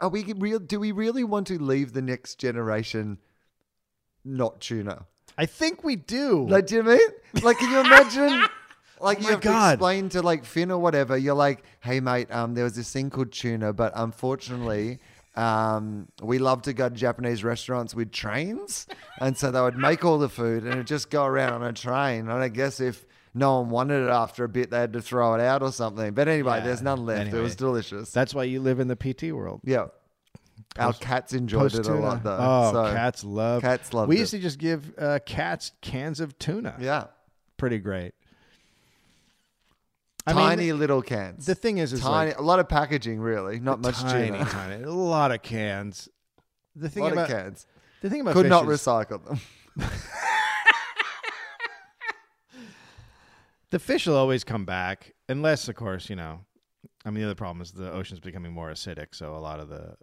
are 0.00 0.08
we 0.08 0.24
real? 0.32 0.58
Do 0.58 0.80
we 0.80 0.92
really 0.92 1.24
want 1.24 1.46
to 1.48 1.62
leave 1.62 1.92
the 1.92 2.02
next 2.02 2.36
generation 2.36 3.18
not 4.24 4.60
tuna? 4.60 5.06
I 5.36 5.46
think 5.46 5.84
we 5.84 5.96
do. 5.96 6.46
Like, 6.48 6.66
do 6.66 6.76
you 6.76 6.82
mean? 6.82 6.98
Like, 7.42 7.58
can 7.58 7.70
you 7.70 7.80
imagine? 7.80 8.48
Like 9.00 9.18
Oh 9.18 9.20
you 9.22 9.28
have 9.28 9.40
to 9.42 9.70
explain 9.70 10.08
to 10.08 10.22
like 10.22 10.44
Finn 10.44 10.72
or 10.72 10.78
whatever. 10.78 11.16
You're 11.16 11.36
like, 11.36 11.62
hey 11.80 12.00
mate, 12.00 12.32
um, 12.32 12.54
there 12.54 12.64
was 12.64 12.74
this 12.74 12.92
thing 12.92 13.10
called 13.10 13.30
tuna, 13.30 13.72
but 13.72 13.92
unfortunately, 13.94 14.98
um, 15.36 16.08
we 16.20 16.38
love 16.38 16.62
to 16.62 16.72
go 16.72 16.88
to 16.88 16.94
Japanese 16.96 17.44
restaurants 17.44 17.94
with 17.94 18.10
trains, 18.10 18.88
and 19.20 19.36
so 19.36 19.52
they 19.52 19.60
would 19.60 19.76
make 19.76 20.04
all 20.04 20.18
the 20.18 20.28
food 20.28 20.64
and 20.64 20.72
it'd 20.72 20.88
just 20.88 21.10
go 21.10 21.24
around 21.24 21.52
on 21.52 21.62
a 21.62 21.72
train. 21.72 22.28
And 22.28 22.32
I 22.42 22.48
guess 22.48 22.80
if 22.80 23.06
no 23.34 23.60
one 23.60 23.70
wanted 23.70 24.04
it 24.06 24.10
after 24.10 24.44
a 24.44 24.48
bit, 24.48 24.70
they 24.70 24.78
had 24.78 24.92
to 24.94 25.02
throw 25.02 25.34
it 25.34 25.40
out 25.40 25.62
or 25.62 25.72
something. 25.72 26.12
But 26.14 26.28
anyway, 26.28 26.58
Yeah, 26.58 26.64
there's 26.64 26.82
none 26.82 27.04
left. 27.06 27.20
anyway. 27.22 27.38
It 27.38 27.42
was 27.42 27.56
delicious. 27.56 28.10
That's 28.10 28.34
why 28.34 28.44
you 28.44 28.60
live 28.60 28.80
in 28.80 28.88
the 28.88 28.96
PT 28.96 29.32
world. 29.32 29.60
yeah. 29.64 29.86
Our 30.78 30.92
cats 30.92 31.32
enjoyed 31.32 31.66
it 31.72 31.74
a 31.74 31.76
Post-tuna. 31.78 32.00
lot 32.00 32.22
though. 32.22 32.36
Oh, 32.38 32.72
so, 32.72 32.92
cats 32.92 33.24
love. 33.24 33.62
cats 33.62 33.92
loved 33.94 34.08
We 34.10 34.18
used 34.18 34.30
to 34.32 34.38
just 34.38 34.58
give 34.58 34.92
uh, 34.98 35.18
cats 35.24 35.72
cans 35.80 36.20
of 36.20 36.38
tuna. 36.38 36.76
Yeah. 36.78 37.04
pretty 37.56 37.78
great. 37.78 38.12
I 40.26 40.32
Tiny 40.34 40.66
mean, 40.66 40.78
little 40.78 41.00
cans. 41.00 41.46
the 41.46 41.54
thing 41.54 41.78
is, 41.78 41.92
is 41.94 42.00
tiny, 42.00 42.30
like 42.32 42.38
a 42.38 42.42
lot 42.42 42.58
of 42.58 42.68
packaging, 42.68 43.18
really. 43.18 43.60
Not 43.60 43.80
much 43.80 43.98
tiny, 44.00 44.26
tuna. 44.28 44.44
tiny, 44.44 44.82
a 44.84 44.90
lot 44.90 45.32
of 45.32 45.42
cans. 45.42 46.08
the 46.76 46.86
A 46.86 46.90
thing 46.90 47.02
lot 47.04 47.12
about 47.12 47.30
of 47.30 47.36
cans. 47.36 47.66
the 48.02 48.10
thing 48.10 48.20
about 48.20 48.34
Could 48.34 48.48
not 48.48 48.64
recycle 48.64 49.24
them. 49.24 49.40
the 53.70 53.78
fish 53.78 54.06
will 54.06 54.16
always 54.16 54.44
come 54.44 54.64
back 54.64 55.14
unless 55.28 55.68
of 55.68 55.74
course 55.74 56.08
you 56.08 56.16
know 56.16 56.40
i 57.04 57.10
mean 57.10 57.20
the 57.20 57.26
other 57.26 57.34
problem 57.34 57.60
is 57.60 57.72
the 57.72 57.92
ocean's 57.92 58.20
becoming 58.20 58.52
more 58.52 58.70
acidic 58.70 59.08
so 59.12 59.34
a 59.34 59.38
lot 59.38 59.60
of 59.60 59.68
the 59.68 59.96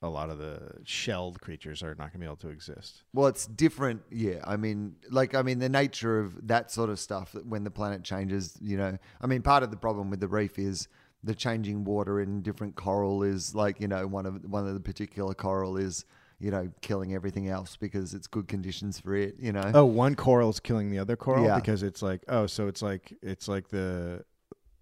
a 0.00 0.08
lot 0.08 0.30
of 0.30 0.38
the 0.38 0.70
shelled 0.84 1.40
creatures 1.40 1.82
are 1.82 1.94
not 1.96 2.12
going 2.12 2.12
to 2.12 2.18
be 2.18 2.24
able 2.24 2.36
to 2.36 2.48
exist 2.50 3.02
Well, 3.12 3.26
it's 3.26 3.46
different. 3.46 4.02
Yeah, 4.10 4.40
I 4.44 4.56
mean, 4.56 4.94
like, 5.10 5.34
I 5.34 5.42
mean, 5.42 5.58
the 5.58 5.68
nature 5.68 6.20
of 6.20 6.46
that 6.46 6.70
sort 6.70 6.88
of 6.88 7.00
stuff. 7.00 7.34
When 7.44 7.64
the 7.64 7.70
planet 7.70 8.04
changes, 8.04 8.56
you 8.60 8.76
know, 8.76 8.96
I 9.20 9.26
mean, 9.26 9.42
part 9.42 9.64
of 9.64 9.70
the 9.72 9.76
problem 9.76 10.08
with 10.10 10.20
the 10.20 10.28
reef 10.28 10.56
is 10.58 10.86
the 11.24 11.34
changing 11.34 11.84
water 11.84 12.20
in 12.20 12.42
different 12.42 12.76
coral 12.76 13.24
is 13.24 13.56
like, 13.56 13.80
you 13.80 13.88
know, 13.88 14.06
one 14.06 14.24
of 14.24 14.44
one 14.44 14.68
of 14.68 14.74
the 14.74 14.80
particular 14.80 15.34
coral 15.34 15.76
is, 15.76 16.04
you 16.40 16.50
know, 16.50 16.70
killing 16.82 17.14
everything 17.14 17.48
else 17.48 17.76
because 17.76 18.14
it's 18.14 18.26
good 18.26 18.46
conditions 18.48 19.00
for 19.00 19.14
it. 19.16 19.34
You 19.38 19.52
know. 19.52 19.70
oh 19.74 19.84
one 19.84 20.14
coral 20.14 20.50
is 20.50 20.60
killing 20.60 20.90
the 20.90 20.98
other 20.98 21.16
coral 21.16 21.44
Yeah. 21.44 21.56
because 21.56 21.82
it's 21.82 22.00
like 22.02 22.22
oh 22.28 22.46
so 22.46 22.68
it's 22.68 22.80
like 22.82 23.12
it's 23.22 23.48
like 23.48 23.68
the 23.68 24.24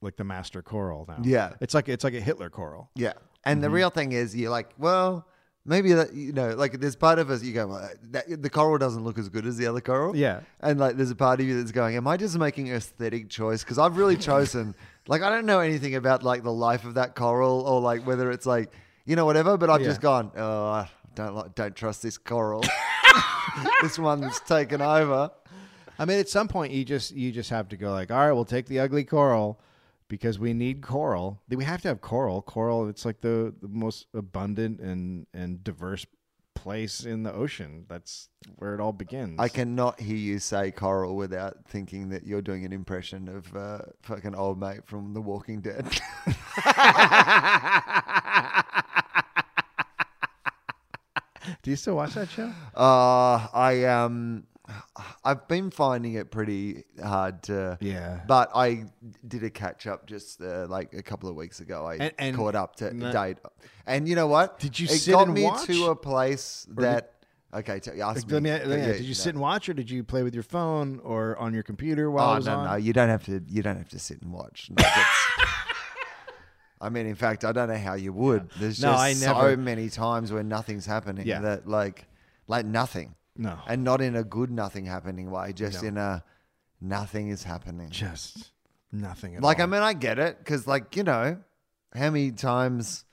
like 0.03 0.17
the 0.17 0.25
master 0.25 0.61
coral 0.63 1.07
now 1.09 1.19
Yeah. 1.23 1.55
it's 1.61 1.73
like 1.75 1.89
it's 1.89 2.05
like 2.05 2.15
a 2.15 2.21
hitler 2.21 2.51
coral 2.51 2.91
Yeah. 2.95 3.15
And 3.45 3.57
Mm-hmm. 3.59 3.63
the 3.63 3.71
real 3.71 3.91
thing 3.91 4.11
is, 4.13 4.35
you're 4.35 4.51
like, 4.51 4.71
well, 4.77 5.25
maybe 5.65 5.93
that, 5.93 6.13
you 6.15 6.33
know, 6.33 6.51
like 6.57 6.81
there's 6.81 6.97
part 6.97 7.19
of 7.21 7.31
us, 7.31 7.43
you 7.45 7.53
go, 7.53 7.69
well, 7.69 7.89
that, 8.11 8.25
the 8.43 8.51
coral 8.51 8.77
doesn't 8.77 9.05
look 9.05 9.19
as 9.19 9.29
good 9.29 9.47
as 9.47 9.57
the 9.57 9.67
other 9.69 9.81
coral. 9.81 10.17
Yeah. 10.17 10.41
And 10.61 10.81
like, 10.81 10.97
there's 10.97 11.13
a 11.13 11.17
part 11.17 11.39
of 11.41 11.47
you 11.47 11.57
that's 11.59 11.71
going, 11.73 11.95
am 11.97 12.09
I 12.09 12.17
just 12.17 12.37
making 12.37 12.69
an 12.71 12.75
aesthetic 12.77 13.29
choice? 13.31 13.63
Because 13.63 13.79
I've 13.79 13.97
really 13.97 14.17
chosen, 14.17 14.75
like, 15.07 15.23
I 15.23 15.31
don't 15.31 15.47
know 15.47 15.61
anything 15.61 15.95
about 15.95 16.25
like 16.25 16.43
the 16.43 16.53
life 16.53 16.85
of 16.85 16.95
that 16.95 17.15
coral 17.15 17.61
or 17.61 17.81
like 17.81 18.05
whether 18.05 18.33
it's 18.33 18.47
like, 18.47 18.73
you 19.05 19.15
know, 19.15 19.25
whatever, 19.27 19.57
but 19.57 19.71
I've 19.71 19.81
Yeah. 19.81 19.87
just 19.87 20.01
gone, 20.01 20.33
oh, 20.37 20.89
don't 21.17 21.35
like, 21.35 21.55
don't 21.57 21.75
trust 21.75 22.03
this 22.03 22.17
coral. 22.19 22.62
this 23.83 23.99
one's 23.99 24.39
taken 24.41 24.81
over. 24.81 25.33
I 25.99 26.05
mean, 26.05 26.19
at 26.19 26.29
some 26.29 26.47
point, 26.47 26.73
you 26.73 26.85
just 26.85 27.12
you 27.12 27.33
just 27.33 27.51
have 27.51 27.69
to 27.71 27.77
go 27.77 27.91
like, 27.91 28.12
all 28.12 28.19
right, 28.19 28.33
we'll 28.33 28.45
take 28.45 28.67
the 28.67 28.79
ugly 28.79 29.03
coral 29.03 29.59
because 30.09 30.39
we 30.39 30.53
need 30.53 30.83
coral. 30.83 31.41
We 31.49 31.64
have 31.64 31.83
to 31.83 31.89
have 31.89 32.01
coral. 32.01 32.43
Coral, 32.43 32.89
it's 32.89 33.05
like 33.05 33.23
the, 33.23 33.55
the 33.61 33.69
most 33.69 34.07
abundant 34.14 34.79
and 34.81 35.27
and 35.35 35.64
diverse 35.64 36.07
place 36.55 37.05
in 37.05 37.23
the 37.23 37.33
ocean. 37.33 37.87
That's 37.89 38.29
where 38.57 38.75
it 38.75 38.81
all 38.81 38.93
begins. 38.93 39.39
I 39.39 39.49
cannot 39.49 39.99
hear 39.99 40.17
you 40.17 40.39
say 40.39 40.71
coral 40.71 41.17
without 41.17 41.64
thinking 41.67 42.11
that 42.11 42.27
you're 42.27 42.43
doing 42.43 42.64
an 42.64 42.73
impression 42.73 43.29
of 43.29 43.57
uh, 43.57 43.79
fucking 44.03 44.35
old 44.35 44.61
mate 44.61 44.87
from 44.87 45.14
The 45.14 45.21
Walking 45.21 45.61
Dead. 45.61 45.87
Do 51.67 51.71
you 51.71 51.77
still 51.77 51.97
watch 51.97 52.14
that 52.14 52.31
show? 52.31 52.53
Uh, 52.77 53.49
I 53.53 53.83
um, 53.87 54.45
I've 55.25 55.49
been 55.49 55.73
finding 55.73 56.12
it 56.14 56.31
pretty 56.31 56.85
hard 57.03 57.43
to. 57.45 57.77
Yeah. 57.81 58.21
But 58.29 58.51
I 58.55 58.85
did 59.27 59.43
a 59.43 59.51
catch 59.51 59.89
up 59.89 60.07
just 60.07 60.41
uh, 60.41 60.67
like 60.69 60.95
a 60.95 61.03
couple 61.03 61.29
of 61.29 61.35
weeks 61.35 61.59
ago. 61.59 61.85
I 61.85 61.95
And- 61.97 62.12
and 62.21 62.37
caught 62.37 62.55
up 62.55 62.77
to 62.77 62.95
no- 62.95 63.11
date, 63.11 63.39
and 63.85 64.09
you 64.09 64.14
know 64.14 64.29
what? 64.29 64.61
Did 64.61 64.79
you 64.79 64.85
It 64.87 64.91
sit 65.01 65.11
got 65.11 65.25
and 65.27 65.35
me 65.35 65.43
watch? 65.43 65.67
to 65.67 65.87
a 65.87 65.97
place 65.97 66.67
did- 66.69 66.85
that. 66.85 67.14
okay, 67.53 67.81
t- 67.81 68.01
ask 68.01 68.29
me, 68.31 68.39
me. 68.39 68.51
let 68.51 68.64
me- 68.69 68.77
Yeah, 68.77 68.87
did 68.93 69.01
you 69.01 69.09
no. 69.09 69.12
sit 69.14 69.31
and 69.35 69.41
watch, 69.41 69.69
or 69.69 69.75
did 69.75 69.91
you 69.91 70.05
play 70.05 70.23
with 70.23 70.35
your 70.35 70.45
phone 70.45 71.01
or 71.03 71.37
on 71.39 71.53
your 71.53 71.64
computer 71.64 72.12
while 72.12 72.31
Oh 72.31 72.37
was 72.37 72.47
no, 72.47 72.59
on? 72.59 72.64
no, 72.67 72.77
you 72.77 72.93
don't 72.93 73.09
have 73.09 73.25
to. 73.25 73.43
You 73.49 73.64
don't 73.64 73.77
have 73.79 73.89
to 73.89 73.99
sit 73.99 74.23
and 74.23 74.33
watch. 74.33 74.71
No, 74.71 74.85
I 76.81 76.89
mean, 76.91 77.07
in 77.07 77.14
fact, 77.14 77.45
I 77.45 77.53
don't 77.53 77.68
know 77.68 77.77
how 77.79 77.95
you 77.95 78.12
would. 78.12 78.51
There's 78.59 78.81
No, 78.83 78.93
just 78.93 79.03
I 79.03 79.12
so 79.14 79.57
many 79.57 79.89
times 79.89 80.31
when 80.33 80.49
nothing's 80.49 80.87
happening 80.87 81.27
Yeah. 81.27 81.41
that 81.41 81.66
like, 81.66 82.07
like 82.49 82.66
nothing. 82.66 83.14
No. 83.39 83.59
and 83.66 83.85
not 83.85 84.01
in 84.01 84.16
a 84.16 84.24
good 84.24 84.51
nothing 84.51 84.87
happening 84.87 85.31
way, 85.31 85.53
just 85.53 85.83
No. 85.83 85.89
in 85.89 85.97
a 85.99 86.24
nothing 86.81 87.29
is 87.29 87.43
happening. 87.43 87.91
Just 87.91 88.53
nothing 88.91 89.37
at 89.37 89.43
Like, 89.43 89.59
all. 89.59 89.64
I 89.64 89.66
mean, 89.66 89.83
I 89.83 89.93
get 89.93 90.18
it 90.18 90.39
because, 90.39 90.66
like, 90.66 90.97
you 90.97 91.03
know, 91.03 91.39
how 91.95 92.11
many 92.11 92.33
times 92.33 93.05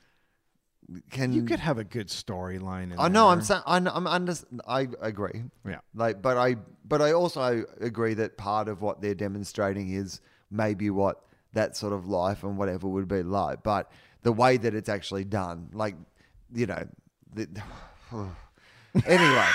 can 1.09 1.33
you 1.33 1.43
could 1.43 1.59
have 1.59 1.77
a 1.77 1.83
good 1.83 2.07
storyline. 2.07 2.91
in 2.93 2.99
I 2.99 3.07
know. 3.07 3.27
I'm 3.29 3.39
there. 3.39 3.45
saying. 3.45 3.61
I'm, 3.65 3.87
I'm 3.87 4.07
under. 4.07 4.33
I 4.67 4.87
agree. 5.01 5.43
Yeah. 5.65 5.79
Like, 5.95 6.21
but 6.21 6.37
I, 6.37 6.55
but 6.85 7.01
I 7.01 7.13
also 7.13 7.63
agree 7.79 8.13
that 8.15 8.37
part 8.37 8.67
of 8.67 8.81
what 8.81 9.01
they're 9.01 9.15
demonstrating 9.15 9.91
is 9.93 10.19
maybe 10.51 10.89
what 10.89 11.21
that 11.53 11.75
sort 11.77 11.93
of 11.93 12.07
life 12.07 12.43
and 12.43 12.57
whatever 12.57 12.87
would 12.87 13.07
be 13.07 13.23
like. 13.23 13.63
But 13.63 13.91
the 14.23 14.31
way 14.33 14.57
that 14.57 14.73
it's 14.75 14.89
actually 14.89 15.23
done, 15.25 15.69
like, 15.73 15.95
you 16.53 16.65
know, 16.65 16.87
the, 17.33 17.47
anyway. 19.05 19.47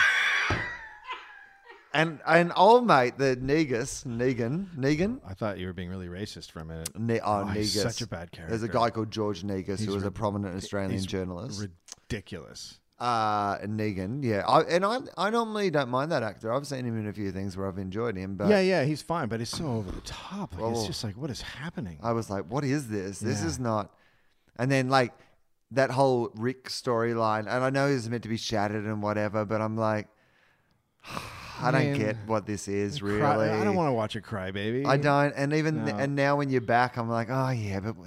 And 1.95 2.21
and 2.27 2.53
old 2.55 2.87
mate, 2.87 3.17
the 3.17 3.35
Negus, 3.37 4.05
Negan, 4.05 4.75
Negan, 4.77 5.21
I 5.27 5.33
thought 5.33 5.59
you 5.59 5.67
were 5.67 5.73
being 5.73 5.89
really 5.89 6.07
racist 6.07 6.51
for 6.53 6.61
a 6.61 6.65
minute. 6.65 6.91
Ne- 6.99 7.19
oh, 7.21 7.41
Oh, 7.43 7.45
he's 7.47 7.75
Negus. 7.75 7.95
such 7.97 8.03
a 8.03 8.07
bad 8.09 8.31
character. 8.31 8.51
There's 8.51 8.63
a 8.63 8.69
guy 8.73 8.91
called 8.91 9.11
George 9.11 9.43
Negus 9.43 9.81
He's 9.81 9.89
who 9.89 9.95
was 9.95 10.05
a 10.05 10.11
prominent 10.11 10.55
Australian 10.55 11.03
journalist. 11.03 11.67
Ridiculous. 12.11 12.79
Uh, 13.01 13.59
Negan, 13.59 14.25
yeah, 14.25 14.43
I, 14.49 14.63
and 14.63 14.85
I, 14.85 14.99
I 15.17 15.31
normally 15.31 15.71
don't 15.71 15.89
mind 15.89 16.11
that 16.11 16.25
actor. 16.25 16.53
I've 16.53 16.67
seen 16.67 16.85
him 16.85 16.99
in 16.99 17.07
a 17.07 17.13
few 17.13 17.31
things 17.31 17.57
where 17.57 17.69
I've 17.69 17.79
enjoyed 17.79 18.17
him, 18.17 18.35
but 18.35 18.49
yeah, 18.49 18.59
yeah, 18.59 18.83
he's 18.85 19.03
fine, 19.03 19.29
but 19.29 19.39
he's 19.39 19.51
so 19.51 19.67
over 19.69 19.93
the 19.93 20.01
top. 20.01 20.53
Like, 20.59 20.73
it's 20.73 20.81
Oh. 20.81 20.87
just 20.89 21.05
like, 21.05 21.17
what 21.17 21.31
is 21.31 21.41
happening? 21.41 21.99
I 22.03 22.11
was 22.11 22.29
like, 22.29 22.47
what 22.51 22.65
is 22.65 22.89
this? 22.89 23.21
This 23.21 23.41
Yeah. 23.41 23.47
is 23.47 23.61
not. 23.61 23.95
And 24.57 24.69
then 24.69 24.89
like 24.89 25.13
that 25.71 25.93
whole 25.93 26.31
Rick 26.35 26.71
storyline, 26.71 27.41
and 27.47 27.63
I 27.63 27.71
know 27.71 27.89
he's 27.89 28.09
meant 28.11 28.25
to 28.25 28.29
be 28.29 28.37
shattered 28.37 28.85
and 28.85 29.01
whatever, 29.01 29.45
but 29.45 29.61
I'm 29.61 29.77
like, 29.77 30.09
I 31.63 31.71
don't 31.71 31.93
get 31.97 32.17
what 32.27 32.47
this 32.47 32.67
is 32.67 32.99
Cry- 32.99 33.11
really. 33.11 33.49
I 33.51 33.63
don't 33.63 33.77
want 33.77 33.89
to 33.91 33.93
watch 33.93 34.17
a 34.17 34.21
crybaby. 34.21 34.87
I 34.87 34.97
don't, 34.97 35.33
and 35.37 35.53
even 35.53 35.85
No. 35.85 35.95
and 35.97 36.17
now 36.17 36.35
when 36.35 36.51
you're 36.51 36.61
back, 36.63 36.97
I'm 36.97 37.09
like, 37.09 37.29
oh 37.31 37.51
yeah, 37.51 37.79
but. 37.79 37.95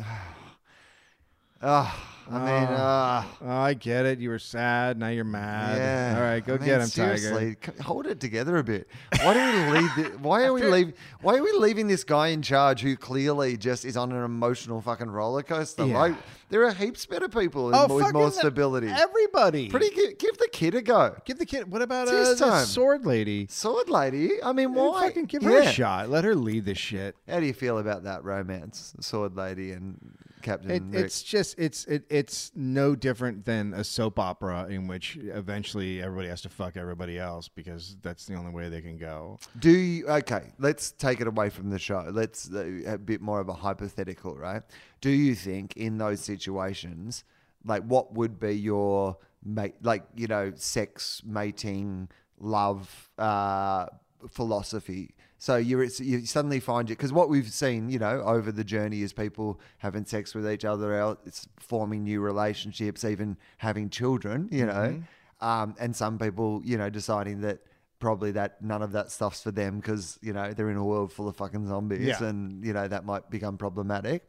Oh, 1.63 1.95
I 2.31 2.39
mean, 2.39 2.69
uh, 2.73 3.23
Oh, 3.43 3.49
I 3.49 3.73
get 3.73 4.05
it. 4.05 4.19
You 4.19 4.29
were 4.29 4.39
sad. 4.39 4.97
Now 4.97 5.09
you're 5.09 5.23
mad. 5.23 5.77
Yeah. 5.77 6.15
All 6.17 6.23
right, 6.23 6.45
go 6.45 6.53
I 6.55 6.57
mean, 6.57 6.65
get 6.67 6.81
him, 6.81 6.87
seriously, 6.87 7.55
Tiger. 7.61 7.81
hold 7.83 8.07
it 8.07 8.19
together 8.19 8.57
a 8.57 8.63
bit. 8.63 8.87
Why 9.23 9.33
do 9.33 9.39
we 9.39 9.79
leave? 9.79 9.95
The, 9.95 10.17
why 10.19 10.43
are 10.45 10.53
we 10.53 10.63
leave? 10.63 10.93
Why 11.21 11.37
are 11.37 11.43
we 11.43 11.51
leaving 11.53 11.87
this 11.87 12.03
guy 12.03 12.27
in 12.29 12.41
charge 12.41 12.81
who 12.81 12.95
clearly 12.95 13.57
just 13.57 13.85
is 13.85 13.97
on 13.97 14.11
an 14.11 14.23
emotional 14.23 14.81
fucking 14.81 15.09
roller 15.09 15.43
coaster? 15.43 15.85
Yeah. 15.85 15.97
Like 15.99 16.15
there 16.49 16.63
are 16.65 16.73
heaps 16.73 17.05
better 17.05 17.27
people 17.29 17.71
Oh, 17.73 17.81
with 17.93 18.13
more 18.13 18.29
fucking 18.29 18.39
stability. 18.39 18.87
Everybody. 18.87 19.69
Pretty 19.69 19.89
gi- 19.89 20.15
give 20.19 20.37
the 20.37 20.49
kid 20.51 20.75
a 20.75 20.81
go. 20.81 21.15
Give 21.25 21.37
the 21.37 21.45
kid. 21.45 21.71
What 21.71 21.81
about 21.81 22.07
uh, 22.07 22.33
the 22.35 22.65
sword 22.65 23.05
lady? 23.05 23.47
Sword 23.49 23.89
lady. 23.89 24.41
I 24.43 24.53
mean, 24.53 24.73
why? 24.73 25.07
Fucking 25.07 25.25
give 25.25 25.43
her 25.43 25.51
Yeah. 25.63 25.69
a 25.69 25.73
shot. 25.73 26.09
Let 26.09 26.23
her 26.23 26.35
lead 26.35 26.65
this 26.65 26.77
shit. 26.77 27.15
How 27.27 27.39
do 27.39 27.45
you 27.45 27.53
feel 27.53 27.77
about 27.79 28.03
that 28.03 28.23
romance, 28.23 28.93
sword 28.99 29.35
lady 29.35 29.71
and 29.71 29.97
Captain 30.41 30.93
It, 30.93 30.99
it's 30.99 31.23
just 31.23 31.57
it's 31.57 31.85
it, 31.85 32.03
it's 32.09 32.51
no 32.55 32.95
different 32.95 33.45
than 33.45 33.73
a 33.73 33.83
soap 33.83 34.19
opera 34.19 34.67
in 34.69 34.87
which 34.87 35.17
eventually 35.21 36.01
everybody 36.01 36.27
has 36.27 36.41
to 36.41 36.49
fuck 36.49 36.77
everybody 36.77 37.17
else 37.17 37.47
because 37.47 37.97
that's 38.01 38.25
the 38.25 38.35
only 38.35 38.51
way 38.51 38.69
they 38.69 38.81
can 38.81 38.97
go. 38.97 39.39
Do 39.59 39.71
you, 39.71 40.07
okay, 40.07 40.51
let's 40.59 40.91
take 40.91 41.21
it 41.21 41.27
away 41.27 41.49
from 41.49 41.69
the 41.69 41.79
show. 41.79 42.07
Let's 42.11 42.51
uh, 42.51 42.81
a 42.85 42.97
bit 42.97 43.21
more 43.21 43.39
of 43.39 43.49
a 43.49 43.53
hypothetical, 43.53 44.35
right? 44.35 44.61
Do 44.99 45.09
you 45.09 45.35
think 45.35 45.77
in 45.77 45.97
those 45.97 46.21
situations, 46.21 47.23
like 47.65 47.83
what 47.83 48.13
would 48.13 48.39
be 48.39 48.53
your 48.53 49.17
mate, 49.43 49.75
like 49.81 50.03
you 50.15 50.27
know, 50.27 50.51
sex, 50.55 51.21
mating, 51.25 52.09
love, 52.39 53.09
uh, 53.17 53.87
philosophy? 54.29 55.15
So 55.41 55.55
you're 55.55 55.83
you 55.83 56.23
suddenly 56.27 56.59
find 56.59 56.87
it 56.91 56.99
because 56.99 57.11
what 57.11 57.27
we've 57.27 57.51
seen, 57.51 57.89
you 57.89 57.97
know, 57.97 58.21
over 58.21 58.51
the 58.51 58.63
journey 58.63 59.01
is 59.01 59.11
people 59.11 59.59
having 59.79 60.05
sex 60.05 60.35
with 60.35 60.47
each 60.47 60.63
other, 60.63 60.93
else, 60.93 61.47
forming 61.57 62.03
new 62.03 62.21
relationships, 62.21 63.03
even 63.03 63.37
having 63.57 63.89
children, 63.89 64.49
you 64.51 64.67
know, 64.67 65.01
um, 65.39 65.73
and 65.79 65.95
some 65.95 66.19
people, 66.19 66.61
you 66.63 66.77
know, 66.77 66.91
deciding 66.91 67.41
that 67.41 67.57
probably 67.97 68.29
that 68.33 68.61
none 68.61 68.83
of 68.83 68.91
that 68.91 69.09
stuff's 69.09 69.41
for 69.41 69.49
them 69.49 69.79
because 69.79 70.19
you 70.21 70.31
know 70.31 70.53
they're 70.53 70.69
in 70.69 70.77
a 70.77 70.85
world 70.85 71.11
full 71.11 71.27
of 71.27 71.35
fucking 71.35 71.67
zombies 71.67 72.05
Yeah. 72.05 72.23
and 72.23 72.63
you 72.63 72.73
know 72.73 72.87
that 72.87 73.03
might 73.03 73.31
become 73.31 73.57
problematic. 73.57 74.23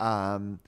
Um, 0.00 0.58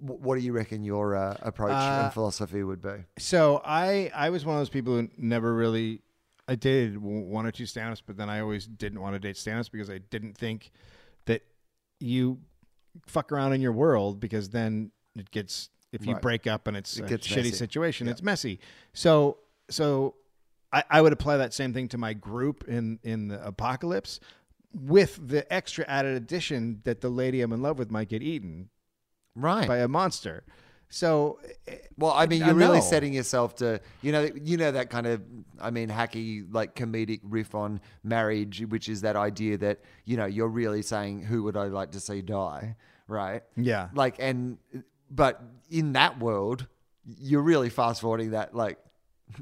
what 0.00 0.34
do 0.38 0.42
you 0.42 0.52
reckon 0.52 0.84
your 0.84 1.16
uh, 1.16 1.38
approach 1.40 1.72
Uh, 1.72 2.02
and 2.04 2.12
philosophy 2.12 2.62
would 2.62 2.82
be? 2.82 3.04
So 3.18 3.62
I 3.64 4.10
I 4.14 4.28
was 4.28 4.44
one 4.44 4.56
of 4.56 4.60
those 4.60 4.68
people 4.68 4.96
who 4.98 5.08
never 5.16 5.54
really 5.54 6.02
I 6.48 6.54
dated 6.56 6.98
one 6.98 7.46
or 7.46 7.50
two 7.52 7.66
stand-ups, 7.66 8.02
but 8.04 8.16
then 8.16 8.28
I 8.28 8.40
always 8.40 8.66
didn't 8.66 9.00
want 9.00 9.14
to 9.14 9.18
date 9.20 9.36
stand-ups 9.36 9.68
because 9.68 9.88
I 9.90 9.98
didn't 9.98 10.36
think 10.36 10.72
that 11.26 11.42
you 12.00 12.38
fuck 13.06 13.30
around 13.30 13.52
in 13.52 13.60
your 13.60 13.72
world 13.72 14.18
because 14.20 14.50
then 14.50 14.90
it 15.16 15.30
gets 15.30 15.70
if 15.92 16.06
you 16.06 16.12
Right. 16.14 16.22
break 16.22 16.46
up 16.46 16.66
and 16.66 16.76
it's 16.76 16.96
It 16.98 17.04
a 17.04 17.08
gets 17.08 17.26
shitty 17.26 17.36
messy. 17.36 17.52
situation, 17.52 18.06
Yeah. 18.06 18.12
it's 18.12 18.22
messy. 18.22 18.60
So 18.92 19.38
so 19.68 20.14
I, 20.72 20.84
I 20.90 21.00
would 21.00 21.12
apply 21.12 21.36
that 21.38 21.52
same 21.52 21.72
thing 21.72 21.88
to 21.88 21.98
my 21.98 22.14
group 22.14 22.64
in 22.68 22.98
in 23.02 23.28
the 23.28 23.44
apocalypse 23.46 24.18
with 24.72 25.18
the 25.28 25.52
extra 25.52 25.84
added 25.88 26.16
addition 26.16 26.80
that 26.84 27.00
the 27.00 27.08
lady 27.10 27.40
I'm 27.42 27.52
in 27.52 27.60
love 27.62 27.78
with 27.78 27.90
might 27.90 28.08
get 28.08 28.22
eaten 28.22 28.70
Right. 29.36 29.66
by 29.68 29.78
a 29.78 29.88
monster. 29.88 30.44
So 30.90 31.38
eh, 31.66 31.76
Well, 31.96 32.12
I 32.12 32.26
mean, 32.26 32.44
you're 32.44 32.54
really 32.54 32.80
setting 32.82 33.14
yourself 33.14 33.54
to, 33.56 33.80
you 34.02 34.12
know, 34.12 34.28
you 34.42 34.56
know 34.56 34.72
that 34.72 34.90
kind 34.90 35.06
of, 35.06 35.22
I 35.60 35.70
mean, 35.70 35.88
hacky 35.88 36.46
like 36.52 36.74
comedic 36.74 37.20
riff 37.22 37.54
on 37.54 37.80
marriage, 38.02 38.62
which 38.68 38.88
is 38.88 39.00
that 39.02 39.16
idea 39.16 39.56
that 39.58 39.80
you 40.04 40.16
know 40.16 40.26
you're 40.26 40.48
really 40.48 40.82
saying 40.82 41.22
who 41.22 41.44
would 41.44 41.56
I 41.56 41.64
like 41.66 41.92
to 41.92 42.00
see 42.00 42.20
die, 42.22 42.76
right? 43.06 43.42
Yeah. 43.56 43.88
Like, 43.94 44.16
and 44.18 44.58
but 45.10 45.42
in 45.70 45.92
that 45.92 46.18
world, 46.18 46.66
you're 47.04 47.42
really 47.42 47.70
fast 47.70 48.00
forwarding 48.00 48.32
that, 48.32 48.54
like, 48.54 48.78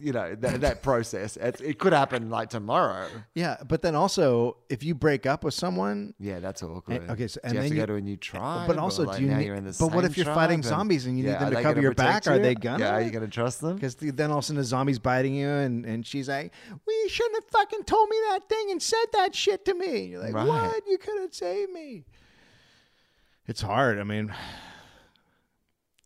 you 0.00 0.12
know, 0.12 0.34
that, 0.34 0.60
that 0.60 0.82
process. 0.82 1.36
It, 1.36 1.60
it 1.60 1.78
could 1.78 1.92
happen 1.92 2.30
like 2.30 2.50
tomorrow. 2.50 3.06
yeah, 3.34 3.56
but 3.66 3.82
then 3.82 3.94
also 3.94 4.56
if 4.68 4.82
you 4.84 4.94
break 4.94 5.26
up 5.26 5.44
with 5.44 5.54
someone, 5.54 6.14
Yeah, 6.18 6.40
that's 6.40 6.62
awkward. 6.62 7.02
And- 7.02 7.10
okay, 7.12 7.28
so- 7.28 7.40
Do 7.42 7.46
and 7.48 7.54
you 7.54 7.58
have 7.60 7.64
then 7.64 7.70
to 7.70 7.76
you- 7.76 7.82
go 7.82 7.86
to 7.86 7.94
a 7.94 8.00
new 8.00 8.14
eh, 8.14 8.18
tribe, 8.20 8.66
but 8.66 8.78
also, 8.78 9.04
like, 9.04 9.18
do 9.18 9.24
you 9.24 9.34
need- 9.34 9.46
you're 9.46 9.54
in 9.56 9.64
the 9.64 9.76
but 9.78 9.92
what 9.92 10.04
if 10.04 10.16
you're 10.16 10.26
fighting 10.26 10.62
zombies 10.62 11.06
and 11.06 11.18
you 11.18 11.24
need 11.24 11.32
them 11.38 11.50
to 11.52 11.62
cover 11.62 11.80
your 11.80 11.94
back? 11.94 12.22
protect 12.22 12.26
Are 12.28 12.38
they 12.38 12.54
gonna? 12.54 12.84
Yeah, 12.84 12.94
are 12.94 13.00
you 13.00 13.10
gonna 13.10 13.28
trust 13.28 13.60
them? 13.60 13.76
Because 13.76 13.94
then 13.96 14.30
all 14.30 14.38
of 14.38 14.44
a 14.44 14.46
sudden 14.46 14.56
the 14.60 14.64
zombie's 14.64 14.98
biting 14.98 15.34
you, 15.34 15.48
and, 15.48 15.84
and 15.86 16.06
she's 16.06 16.28
like, 16.28 16.52
"Well, 16.68 16.96
you 17.02 17.08
shouldn't 17.08 17.36
have 17.42 17.50
fucking 17.50 17.84
told 17.84 18.08
me 18.08 18.16
that 18.30 18.48
thing 18.48 18.70
and 18.70 18.82
said 18.82 19.04
that 19.14 19.34
shit 19.34 19.64
to 19.66 19.74
me." 19.74 20.02
And 20.02 20.10
you're 20.10 20.20
like, 20.22 20.34
Right. 20.34 20.46
"What? 20.46 20.82
You 20.88 20.98
could 20.98 21.20
have 21.20 21.34
saved 21.34 21.72
me." 21.72 22.04
It's 23.46 23.62
hard. 23.62 23.98
I 23.98 24.04
mean, 24.04 24.34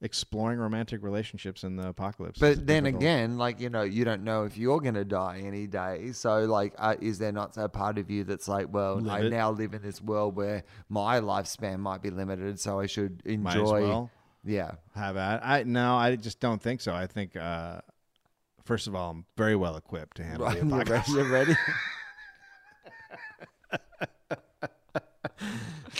exploring 0.03 0.59
romantic 0.59 1.03
relationships 1.03 1.63
in 1.65 1.77
the 1.77 1.89
apocalypse. 1.89 2.39
But 2.39 2.67
then 2.67 2.83
difficult. 2.85 3.03
again, 3.03 3.39
like 3.39 3.61
you 3.61 3.71
know, 3.71 3.83
you 3.83 4.05
don't 4.05 4.25
know 4.25 4.45
if 4.45 4.59
you're 4.59 4.81
gonna 4.81 5.05
die 5.05 5.43
any 5.45 5.67
day. 5.67 6.13
So 6.13 6.41
like, 6.41 6.75
uh, 6.77 6.97
is 7.01 7.19
there 7.19 7.33
not 7.33 7.57
a 7.57 7.69
part 7.69 7.97
of 7.99 8.11
you 8.11 8.25
that's 8.25 8.49
like, 8.49 8.67
well, 8.71 8.97
Live 9.01 9.13
I 9.23 9.27
it. 9.27 9.31
now 9.31 9.51
live 9.53 9.73
in 9.75 9.81
this 9.83 10.03
world 10.03 10.37
where 10.37 10.65
my 10.89 11.21
lifespan 11.21 11.79
might 11.79 12.03
be 12.03 12.11
limited, 12.11 12.61
so 12.61 12.79
I 12.81 12.87
should 12.87 13.23
Might 13.25 13.57
enjoy. 13.57 13.77
as 13.85 13.89
well 13.89 14.11
Yeah, 14.45 14.73
have 14.95 15.17
at. 15.17 15.45
I 15.47 15.63
no, 15.63 15.95
I 15.97 16.17
just 16.17 16.41
don't 16.41 16.61
think 16.61 16.81
so. 16.83 16.93
I 16.93 17.07
think. 17.07 17.37
uh 17.37 17.81
First 18.65 18.87
of 18.87 18.95
all, 18.95 19.11
I'm 19.11 19.25
very 19.37 19.57
well 19.57 19.77
equipped 19.77 20.19
to 20.19 20.23
handle 20.23 20.47
right. 20.47 20.61
the 20.61 20.65
You're 20.67 20.83
apocalypse. 20.83 21.09
ready. 21.11 21.21
You're 21.21 21.33
ready. 21.33 21.57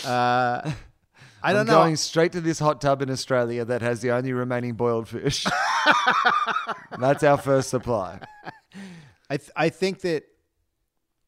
Uh, 0.05 0.71
I 1.43 1.53
I'm 1.53 1.67
know. 1.67 1.73
going 1.73 1.97
straight 1.97 2.31
to 2.31 2.41
this 2.41 2.57
hot 2.57 2.79
tub 2.79 3.01
in 3.01 3.09
Australia 3.09 3.65
that 3.65 3.81
has 3.81 4.01
the 4.01 4.11
only 4.11 4.31
remaining 4.31 4.75
boiled 4.75 5.09
fish. 5.09 5.45
that's 6.99 7.21
our 7.23 7.37
first 7.37 7.69
supply. 7.69 8.19
I 9.29 9.37
th- 9.37 9.51
I 9.55 9.69
think 9.69 10.01
that 10.01 10.23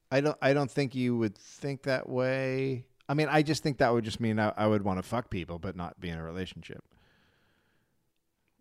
I 0.09 0.21
don't 0.21 0.37
I 0.41 0.53
don't 0.53 0.71
think 0.71 0.95
you 0.95 1.17
would 1.17 1.37
think 1.37 1.83
that 1.83 2.07
way. 2.07 2.85
I 3.09 3.13
mean, 3.13 3.27
I 3.29 3.43
just 3.43 3.61
think 3.61 3.79
that 3.79 3.93
would 3.93 4.05
just 4.05 4.19
mean 4.19 4.39
I, 4.39 4.53
I 4.55 4.67
would 4.67 4.83
want 4.83 4.99
to 4.99 5.03
fuck 5.03 5.29
people, 5.29 5.59
but 5.59 5.75
not 5.75 5.99
be 5.99 6.09
in 6.09 6.17
a 6.17 6.23
relationship. 6.23 6.83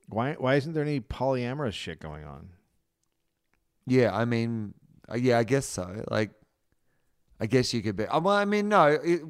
Why 0.09 0.35
why 0.35 0.57
isn't 0.57 0.73
there 0.73 0.83
any 0.83 1.01
polyamorous 1.01 1.73
shit 1.75 2.01
going 2.01 2.25
on? 2.25 2.51
Yeah, 3.87 4.15
I 4.15 4.25
mean, 4.25 4.75
uh, 5.11 5.17
yeah, 5.17 5.39
I 5.39 5.45
guess 5.45 5.67
so. 5.67 6.05
Like, 6.11 6.31
I 7.45 7.47
guess 7.47 7.75
you 7.75 7.83
could 7.83 7.97
be. 7.97 8.07
uh, 8.07 8.21
Well, 8.21 8.35
I 8.35 8.47
mean, 8.47 8.69
no. 8.71 8.87
It, 8.87 9.21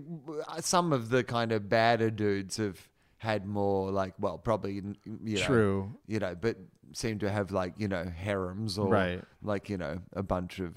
uh, 0.49 0.61
some 0.61 0.93
of 0.93 1.09
the 1.09 1.25
kind 1.25 1.51
of 1.53 1.69
badder 1.69 2.11
dudes 2.11 2.57
have 2.59 2.79
had 3.19 3.45
more, 3.45 3.91
like, 3.91 4.15
well, 4.21 4.39
probably, 4.39 4.75
you 4.75 4.95
know, 5.39 5.43
True. 5.43 5.93
you 6.07 6.19
know, 6.21 6.37
but 6.41 6.57
seem 6.93 7.19
to 7.19 7.29
have 7.31 7.51
like, 7.51 7.73
you 7.77 7.89
know, 7.89 8.05
harems 8.05 8.79
or 8.79 8.89
Right. 8.89 9.21
like, 9.43 9.69
you 9.69 9.79
know, 9.79 9.99
a 10.13 10.23
bunch 10.23 10.61
of, 10.61 10.73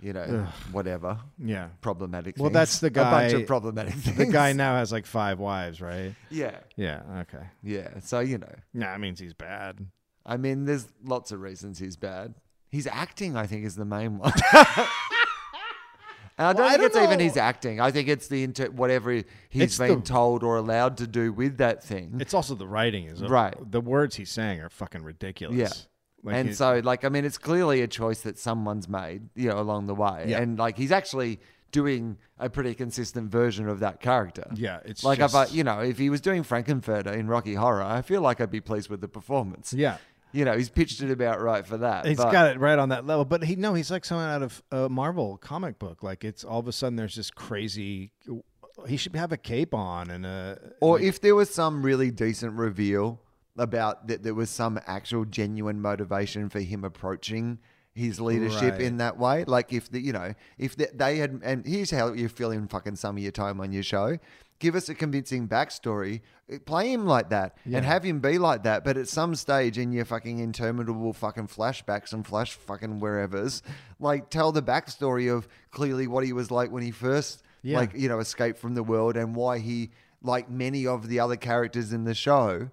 you 0.00 0.12
know, 0.12 0.48
whatever 0.72 1.18
Yeah. 1.38 1.68
problematic. 1.82 2.34
Well, 2.36 2.46
things. 2.48 2.54
that's 2.54 2.78
the 2.80 2.90
guy. 2.90 3.08
A 3.08 3.28
bunch 3.30 3.32
of 3.42 3.46
problematic 3.46 3.94
things. 3.94 4.16
The 4.26 4.26
guy 4.26 4.52
now 4.54 4.74
has 4.76 4.90
like 4.90 5.06
five 5.06 5.38
wives, 5.38 5.80
right? 5.80 6.14
Yeah, 6.30 6.58
Yeah. 6.76 7.02
Okay. 7.20 7.44
yeah. 7.62 8.00
So 8.00 8.18
you 8.20 8.38
know, 8.38 8.54
Nah, 8.74 8.86
that 8.92 9.00
means 9.00 9.20
he's 9.20 9.34
bad. 9.34 9.86
I 10.26 10.36
mean, 10.36 10.64
there's 10.64 10.88
lots 11.04 11.30
of 11.32 11.40
reasons 11.40 11.78
he's 11.78 11.96
bad. 11.96 12.34
He's 12.70 12.86
acting, 12.86 13.36
I 13.36 13.46
think, 13.46 13.64
is 13.66 13.76
the 13.76 13.84
main 13.84 14.18
one. 14.18 14.32
And 16.40 16.48
I 16.48 16.52
don't 16.54 16.62
Well, 16.62 16.68
I 16.68 16.70
think 16.78 16.92
don't 16.94 17.02
it's 17.04 17.12
even 17.12 17.20
his 17.20 17.36
acting. 17.36 17.80
I 17.80 17.90
think 17.90 18.08
it's 18.08 18.26
the 18.28 18.42
inter- 18.42 18.70
whatever 18.70 19.10
he- 19.12 19.24
he's 19.50 19.62
It's 19.64 19.78
been 19.78 20.00
the- 20.00 20.06
told 20.06 20.42
or 20.42 20.56
allowed 20.56 20.96
to 20.96 21.06
do 21.06 21.34
with 21.34 21.58
that 21.58 21.84
thing. 21.84 22.16
It's 22.18 22.32
also 22.32 22.54
the 22.54 22.66
writing 22.66 23.04
is 23.04 23.22
Right. 23.22 23.54
The 23.70 23.82
words 23.82 24.16
he's 24.16 24.30
saying 24.30 24.58
are 24.60 24.70
fucking 24.70 25.02
ridiculous. 25.02 25.56
Yeah. 25.58 25.68
Like 26.22 26.36
and 26.36 26.56
so, 26.56 26.80
like, 26.82 27.04
I 27.04 27.10
mean, 27.10 27.26
it's 27.26 27.36
clearly 27.38 27.82
a 27.82 27.86
choice 27.88 28.22
that 28.22 28.38
someone's 28.38 28.88
made, 28.88 29.28
you 29.34 29.50
know, 29.50 29.58
along 29.60 29.86
the 29.86 29.94
way. 29.94 30.24
Yeah. 30.28 30.40
And 30.40 30.58
like, 30.58 30.78
he's 30.78 30.92
actually 30.92 31.40
doing 31.72 32.16
a 32.38 32.50
pretty 32.50 32.74
consistent 32.74 33.30
version 33.30 33.68
of 33.68 33.78
that 33.80 34.00
character. 34.00 34.44
yeah, 34.54 34.80
it's 34.84 35.04
Like, 35.04 35.18
just, 35.18 35.34
if 35.34 35.38
I, 35.38 35.54
you 35.54 35.62
know, 35.62 35.80
if 35.80 35.98
he 35.98 36.10
was 36.10 36.20
doing 36.20 36.42
Frank-N-Furter 36.42 37.14
in 37.14 37.28
Rocky 37.28 37.54
Horror, 37.54 37.82
I 37.82 38.02
feel 38.02 38.22
like 38.22 38.40
I'd 38.40 38.50
be 38.50 38.60
pleased 38.60 38.88
with 38.90 39.00
the 39.02 39.08
performance. 39.08 39.72
yeah. 39.72 39.98
You 40.32 40.44
know, 40.44 40.56
he's 40.56 40.70
pitched 40.70 41.02
it 41.02 41.10
about 41.10 41.40
right 41.40 41.66
for 41.66 41.76
that. 41.78 42.06
He's 42.06 42.16
but- 42.16 42.30
got 42.30 42.50
it 42.54 42.58
right 42.60 42.78
on 42.78 42.90
that 42.90 43.06
level, 43.06 43.24
but 43.24 43.42
he 43.44 43.56
no, 43.56 43.74
he's 43.74 43.90
like 43.90 44.04
someone 44.04 44.28
out 44.28 44.42
of 44.42 44.62
a 44.70 44.88
Marvel 44.88 45.36
comic 45.38 45.78
book. 45.78 46.02
Like 46.02 46.24
it's 46.24 46.44
all 46.44 46.60
of 46.60 46.68
a 46.68 46.72
sudden 46.72 46.96
there's 46.96 47.16
this 47.16 47.30
crazy. 47.30 48.12
He 48.86 48.96
should 48.96 49.14
have 49.16 49.32
a 49.32 49.36
cape 49.36 49.74
on 49.74 50.10
and 50.10 50.24
a 50.24 50.58
Or 50.80 50.96
like- 50.96 51.04
if 51.04 51.20
there 51.20 51.34
was 51.34 51.50
some 51.50 51.82
really 51.82 52.10
decent 52.10 52.54
reveal 52.54 53.20
about 53.58 54.06
that 54.08 54.22
there 54.22 54.34
was 54.34 54.48
some 54.48 54.80
actual 54.86 55.24
genuine 55.24 55.80
motivation 55.82 56.48
for 56.48 56.60
him 56.60 56.84
approaching 56.84 57.58
his 57.92 58.20
leadership 58.20 58.72
Right. 58.74 58.80
in 58.82 58.96
that 58.98 59.18
way. 59.18 59.44
Like 59.44 59.72
if 59.72 59.90
the 59.90 60.00
you 60.00 60.12
know, 60.12 60.32
if 60.56 60.76
the, 60.76 60.88
they 60.94 61.18
had 61.18 61.40
and 61.42 61.66
here's 61.66 61.90
how 61.90 62.12
you 62.12 62.28
fill 62.28 62.52
in 62.52 62.68
fucking 62.68 62.96
some 62.96 63.16
of 63.16 63.22
your 63.22 63.32
time 63.32 63.60
on 63.60 63.72
your 63.72 63.82
show. 63.82 64.16
Give 64.60 64.76
us 64.76 64.88
a 64.88 64.94
convincing 64.94 65.48
backstory. 65.48 66.20
Eh, 66.48 66.58
play 66.64 66.92
him 66.92 67.04
like 67.06 67.30
that 67.30 67.56
and 67.64 67.84
have 67.84 68.04
him 68.04 68.20
be 68.20 68.38
like 68.38 68.62
that. 68.62 68.84
But 68.84 68.96
at 68.96 69.08
some 69.08 69.34
stage 69.34 69.76
in 69.78 69.90
your 69.90 70.04
fucking 70.04 70.38
interminable 70.38 71.12
fucking 71.12 71.48
flashbacks 71.48 72.12
and 72.12 72.24
flash 72.26 72.52
fucking 72.54 73.00
wherever's, 73.00 73.62
like 73.98 74.30
tell 74.30 74.52
the 74.52 74.62
backstory 74.62 75.34
of 75.34 75.48
clearly 75.72 76.06
what 76.06 76.24
he 76.24 76.32
was 76.32 76.50
like 76.50 76.70
when 76.70 76.82
he 76.82 76.90
first 76.92 77.42
Yeah. 77.62 77.78
like 77.78 77.92
you 77.94 78.08
know 78.08 78.20
escaped 78.20 78.58
from 78.58 78.74
the 78.74 78.82
world 78.82 79.16
and 79.16 79.34
why 79.34 79.58
he 79.58 79.90
like 80.22 80.48
many 80.50 80.86
of 80.86 81.08
the 81.08 81.20
other 81.20 81.36
characters 81.36 81.92
in 81.92 82.04
the 82.04 82.14
show 82.14 82.68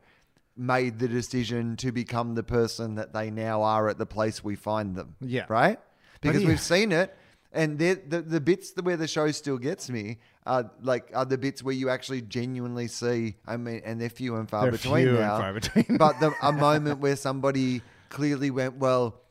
made 0.56 0.98
the 1.00 1.08
decision 1.08 1.76
to 1.78 1.92
become 1.92 2.34
the 2.36 2.44
person 2.44 2.96
that 2.96 3.14
they 3.14 3.30
now 3.32 3.62
are 3.62 3.88
at 3.90 3.98
the 3.98 4.06
place 4.06 4.44
we 4.44 4.56
find 4.56 4.96
them 4.96 5.16
Yeah. 5.22 5.46
right 5.50 5.80
because 6.20 6.44
we've 6.44 6.60
seen 6.60 6.92
it 6.92 7.16
and 7.58 7.80
the 7.80 7.96
the 8.06 8.40
bits 8.40 8.74
where 8.82 8.96
the 8.96 9.08
show 9.08 9.30
still 9.32 9.58
gets 9.58 9.90
me 9.90 10.20
are 10.46 10.72
like 10.82 11.10
are 11.14 11.26
the 11.26 11.38
bits 11.38 11.64
where 11.64 11.74
you 11.74 11.90
actually 11.90 12.22
genuinely 12.22 12.88
see 12.88 13.36
I 13.46 13.58
mean 13.58 13.82
and 13.84 14.00
they're 14.00 14.10
few 14.10 14.36
and 14.36 14.50
far 14.50 14.64
They're 14.64 14.72
between 14.72 15.08
few 15.08 15.18
and 15.18 15.28
far 15.28 15.54
between. 15.54 15.98
but 15.98 16.20
the, 16.20 16.34
a 16.42 16.52
moment 16.68 17.00
where 17.00 17.16
somebody 17.16 17.82
clearly 18.10 18.52
went 18.52 18.78
well 18.78 19.22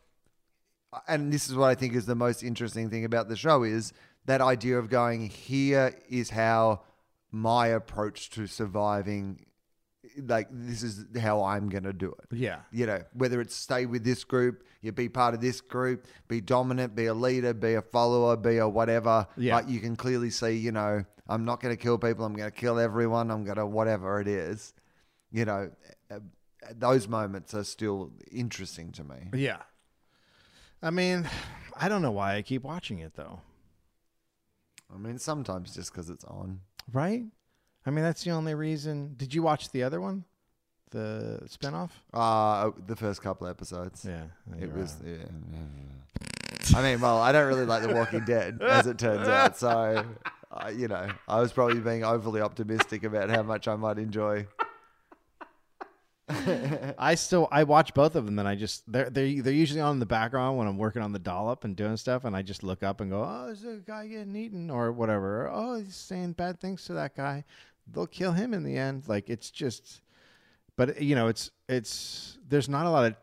and 1.08 1.32
this 1.32 1.48
is 1.48 1.54
what 1.54 1.68
I 1.68 1.74
think 1.74 1.94
is 1.94 2.06
the 2.06 2.14
most 2.14 2.42
interesting 2.42 2.90
thing 2.90 3.04
about 3.04 3.28
the 3.28 3.36
show 3.36 3.62
is 3.62 3.92
that 4.26 4.40
idea 4.40 4.78
of 4.78 4.90
going 4.90 5.28
here 5.28 5.94
is 6.08 6.30
how 6.30 6.80
my 7.30 7.68
approach 7.68 8.30
to 8.30 8.46
surviving 8.46 9.45
like 10.26 10.48
this 10.50 10.82
is 10.82 11.04
how 11.20 11.42
I'm 11.42 11.68
going 11.68 11.84
to 11.84 11.92
do 11.92 12.14
it. 12.22 12.36
yeah, 12.36 12.60
You 12.72 12.86
know, 12.86 13.02
whether 13.12 13.40
it's 13.40 13.54
stay 13.54 13.86
with 13.86 14.04
this 14.04 14.24
group, 14.24 14.64
you 14.82 14.92
be 14.92 15.08
part 15.08 15.34
of 15.34 15.40
this 15.40 15.60
group, 15.60 16.06
be 16.28 16.40
dominant, 16.40 16.94
be 16.94 17.06
a 17.06 17.14
leader, 17.14 17.52
be 17.54 17.74
a 17.74 17.82
follower, 17.82 18.36
be 18.36 18.58
a 18.58 18.68
whatever. 18.68 19.26
Yeah. 19.36 19.56
But 19.60 19.68
you 19.68 19.80
can 19.80 19.96
clearly 19.96 20.30
see, 20.30 20.52
you 20.52 20.72
know, 20.72 21.04
I'm 21.28 21.44
not 21.44 21.60
going 21.60 21.76
to 21.76 21.82
kill 21.82 21.98
people. 21.98 22.24
I'm 22.24 22.34
going 22.34 22.50
to 22.50 22.56
kill 22.56 22.78
everyone. 22.78 23.30
I'm 23.30 23.44
going 23.44 23.56
to 23.56 23.66
whatever 23.66 24.20
it 24.20 24.28
is. 24.28 24.74
You 25.32 25.44
know, 25.44 25.70
uh, 26.10 26.20
those 26.74 27.08
moments 27.08 27.52
are 27.54 27.64
still 27.64 28.12
interesting 28.30 28.92
to 28.92 29.04
me. 29.04 29.30
yeah. 29.34 29.58
I 30.82 30.90
mean, 30.90 31.28
I 31.76 31.88
don't 31.88 32.02
know 32.02 32.12
why 32.12 32.36
I 32.36 32.42
keep 32.42 32.62
watching 32.62 33.00
it 33.00 33.14
though. 33.16 33.40
I 34.94 34.98
mean, 34.98 35.18
sometimes 35.18 35.74
just 35.74 35.92
because 35.92 36.08
it's 36.10 36.24
on. 36.24 36.60
Right? 36.92 37.24
I 37.86 37.90
mean, 37.90 38.04
that's 38.04 38.24
the 38.24 38.32
only 38.32 38.54
reason. 38.54 39.14
Did 39.16 39.32
you 39.32 39.42
watch 39.42 39.70
the 39.70 39.84
other 39.84 40.00
one, 40.00 40.24
the 40.90 41.40
spinoff? 41.46 41.90
Uh, 42.12 42.72
the 42.86 42.96
first 42.96 43.22
couple 43.22 43.46
episodes. 43.46 44.04
Yeah, 44.04 44.24
It 44.60 44.72
was, 44.74 44.96
right. 45.04 45.18
yeah. 45.20 46.78
I 46.78 46.82
mean, 46.82 47.00
well, 47.00 47.18
I 47.18 47.30
don't 47.32 47.46
really 47.46 47.64
like 47.64 47.82
The 47.84 47.94
Walking 47.94 48.24
Dead, 48.24 48.60
as 48.60 48.86
it 48.88 48.98
turns 48.98 49.28
out. 49.28 49.56
So, 49.56 50.04
uh, 50.50 50.72
you 50.76 50.88
know, 50.88 51.06
I 51.28 51.40
was 51.40 51.52
probably 51.52 51.78
being 51.78 52.02
overly 52.02 52.40
optimistic 52.40 53.04
about 53.04 53.30
how 53.30 53.42
much 53.44 53.68
I 53.68 53.76
might 53.76 53.98
enjoy. 53.98 54.46
I 56.28 57.14
still 57.14 57.46
I 57.52 57.62
watch 57.62 57.94
both 57.94 58.16
of 58.16 58.26
them. 58.26 58.38
and 58.40 58.48
I 58.48 58.56
just 58.56 58.90
they're 58.90 59.08
they 59.08 59.38
they're 59.38 59.52
usually 59.52 59.80
on 59.80 59.92
in 59.92 60.00
the 60.00 60.06
background 60.06 60.58
when 60.58 60.66
I'm 60.66 60.76
working 60.76 61.02
on 61.02 61.12
the 61.12 61.20
dollop 61.20 61.62
and 61.62 61.76
doing 61.76 61.96
stuff, 61.96 62.24
and 62.24 62.34
I 62.34 62.42
just 62.42 62.64
look 62.64 62.82
up 62.82 63.00
and 63.00 63.10
go, 63.10 63.22
oh, 63.22 63.46
there's 63.46 63.62
a 63.64 63.76
guy 63.76 64.08
getting 64.08 64.34
eaten 64.34 64.68
or 64.68 64.90
whatever. 64.90 65.42
Or, 65.46 65.50
oh, 65.52 65.74
he's 65.76 65.94
saying 65.94 66.32
bad 66.32 66.60
things 66.60 66.84
to 66.86 66.94
that 66.94 67.14
guy. 67.14 67.44
They'll 67.90 68.06
kill 68.06 68.32
him 68.32 68.52
in 68.54 68.64
the 68.64 68.76
end. 68.76 69.04
Like 69.08 69.30
it's 69.30 69.50
just, 69.50 70.00
but 70.76 71.00
you 71.00 71.14
know, 71.14 71.28
it's 71.28 71.50
it's 71.68 72.38
there's 72.48 72.68
not 72.68 72.86
a 72.86 72.90
lot 72.90 73.06
of 73.06 73.16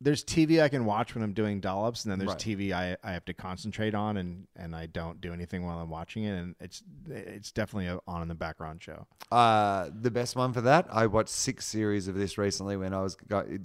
there's 0.00 0.24
TV 0.24 0.60
I 0.60 0.68
can 0.68 0.84
watch 0.84 1.14
when 1.14 1.22
I'm 1.24 1.32
doing 1.32 1.60
dollops, 1.60 2.04
and 2.04 2.10
then 2.12 2.18
there's 2.18 2.32
Right. 2.32 2.38
TV 2.38 2.72
I, 2.72 2.96
I 3.02 3.12
have 3.12 3.24
to 3.26 3.32
concentrate 3.32 3.94
on, 3.94 4.16
and, 4.18 4.46
and 4.56 4.74
I 4.76 4.84
don't 4.86 5.18
do 5.20 5.32
anything 5.32 5.64
while 5.64 5.78
I'm 5.78 5.88
watching 5.88 6.24
it, 6.24 6.32
and 6.36 6.54
it's 6.60 6.82
it's 7.08 7.52
definitely 7.52 7.86
a 7.86 8.00
on 8.06 8.20
in 8.20 8.28
the 8.28 8.34
background 8.34 8.82
show. 8.82 9.06
Uh, 9.32 9.88
the 9.98 10.10
best 10.10 10.36
one 10.36 10.52
for 10.52 10.60
that, 10.62 10.86
I 10.90 11.06
watched 11.06 11.30
six 11.30 11.64
series 11.64 12.06
of 12.08 12.16
this 12.16 12.36
recently 12.36 12.76
when 12.76 12.92
I 12.92 13.00
was, 13.00 13.16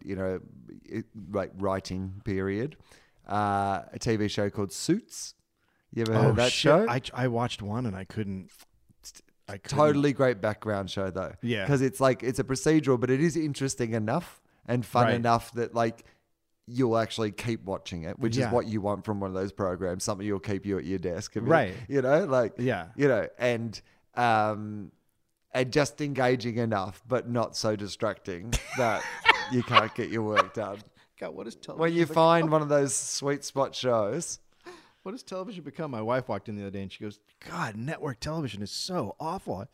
you 0.05 0.15
know, 0.15 0.39
like 1.31 1.51
writing 1.57 2.21
period. 2.23 2.77
Uh, 3.27 3.81
a 3.93 3.99
TV 3.99 4.29
show 4.29 4.49
called 4.49 4.71
Suits. 4.71 5.33
You 5.93 6.03
ever 6.03 6.13
heard 6.13 6.29
of 6.29 6.35
that 6.37 6.45
Oh, 6.45 6.49
shit. 6.49 6.71
show? 6.71 6.87
I 6.87 7.01
I 7.13 7.27
watched 7.27 7.61
one 7.61 7.85
and 7.85 7.95
I 7.95 8.05
couldn't. 8.05 8.49
I 9.49 9.57
couldn't. 9.57 9.77
totally 9.77 10.13
great 10.13 10.39
background 10.41 10.89
show 10.89 11.09
though. 11.09 11.33
Yeah. 11.41 11.65
because 11.65 11.81
it's 11.81 11.99
like 11.99 12.23
it's 12.23 12.39
a 12.39 12.43
procedural, 12.43 12.99
but 12.99 13.09
it 13.09 13.19
is 13.21 13.35
interesting 13.35 13.93
enough 13.93 14.41
and 14.67 14.85
fun 14.85 15.05
Right. 15.05 15.15
enough 15.15 15.51
that 15.53 15.73
like 15.73 16.05
you'll 16.67 16.97
actually 16.97 17.31
keep 17.31 17.63
watching 17.65 18.03
it, 18.03 18.19
which 18.19 18.37
Yeah. 18.37 18.47
is 18.47 18.53
what 18.53 18.67
you 18.67 18.79
want 18.79 19.03
from 19.03 19.19
one 19.19 19.29
of 19.31 19.33
those 19.35 19.51
programs. 19.51 20.03
Something 20.03 20.27
you'll 20.27 20.39
keep 20.39 20.65
you 20.65 20.77
at 20.77 20.85
your 20.85 20.99
desk, 20.99 21.35
a 21.35 21.41
bit, 21.41 21.49
Right. 21.49 21.73
You 21.87 22.01
know, 22.03 22.25
like 22.25 22.53
Yeah. 22.57 22.87
you 22.95 23.07
know, 23.07 23.27
and 23.39 23.79
um, 24.15 24.91
and 25.51 25.71
just 25.73 25.99
engaging 26.01 26.57
enough, 26.57 27.01
but 27.07 27.27
not 27.29 27.55
so 27.55 27.75
distracting 27.75 28.53
that 28.77 29.01
you 29.51 29.63
can't 29.63 29.93
get 29.95 30.09
your 30.09 30.21
work 30.23 30.53
done. 30.53 30.77
God, 31.19 31.33
what 31.33 31.47
is 31.47 31.55
television? 31.55 31.79
When 31.81 31.93
you 31.93 32.05
find 32.05 32.51
one 32.51 32.61
of 32.61 32.69
those 32.69 32.93
sweet 32.93 33.43
spot 33.43 33.73
shows, 33.73 34.39
What 35.09 35.13
does 35.13 35.23
television 35.23 35.63
become? 35.63 35.89
My 35.89 36.03
wife 36.03 36.29
walked 36.29 36.49
in 36.49 36.55
the 36.55 36.61
other 36.61 36.69
day 36.69 36.83
and 36.83 36.91
she 36.91 37.03
goes, 37.03 37.19
God, 37.49 37.75
network 37.75 38.19
television 38.19 38.61
is 38.61 38.69
so 38.69 39.15
awful. 39.19 39.67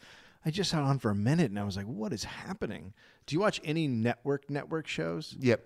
I 0.46 0.50
just 0.50 0.72
had 0.72 0.82
on 0.82 0.98
for 0.98 1.12
a 1.12 1.16
minute 1.16 1.52
and 1.52 1.60
I 1.60 1.66
was 1.66 1.76
like, 1.76 1.88
what 1.88 2.14
is 2.14 2.24
happening? 2.24 2.94
Do 3.26 3.36
you 3.36 3.42
watch 3.42 3.60
any 3.66 3.86
network 3.86 4.50
network 4.50 4.88
shows? 4.88 5.36
Yep. 5.42 5.62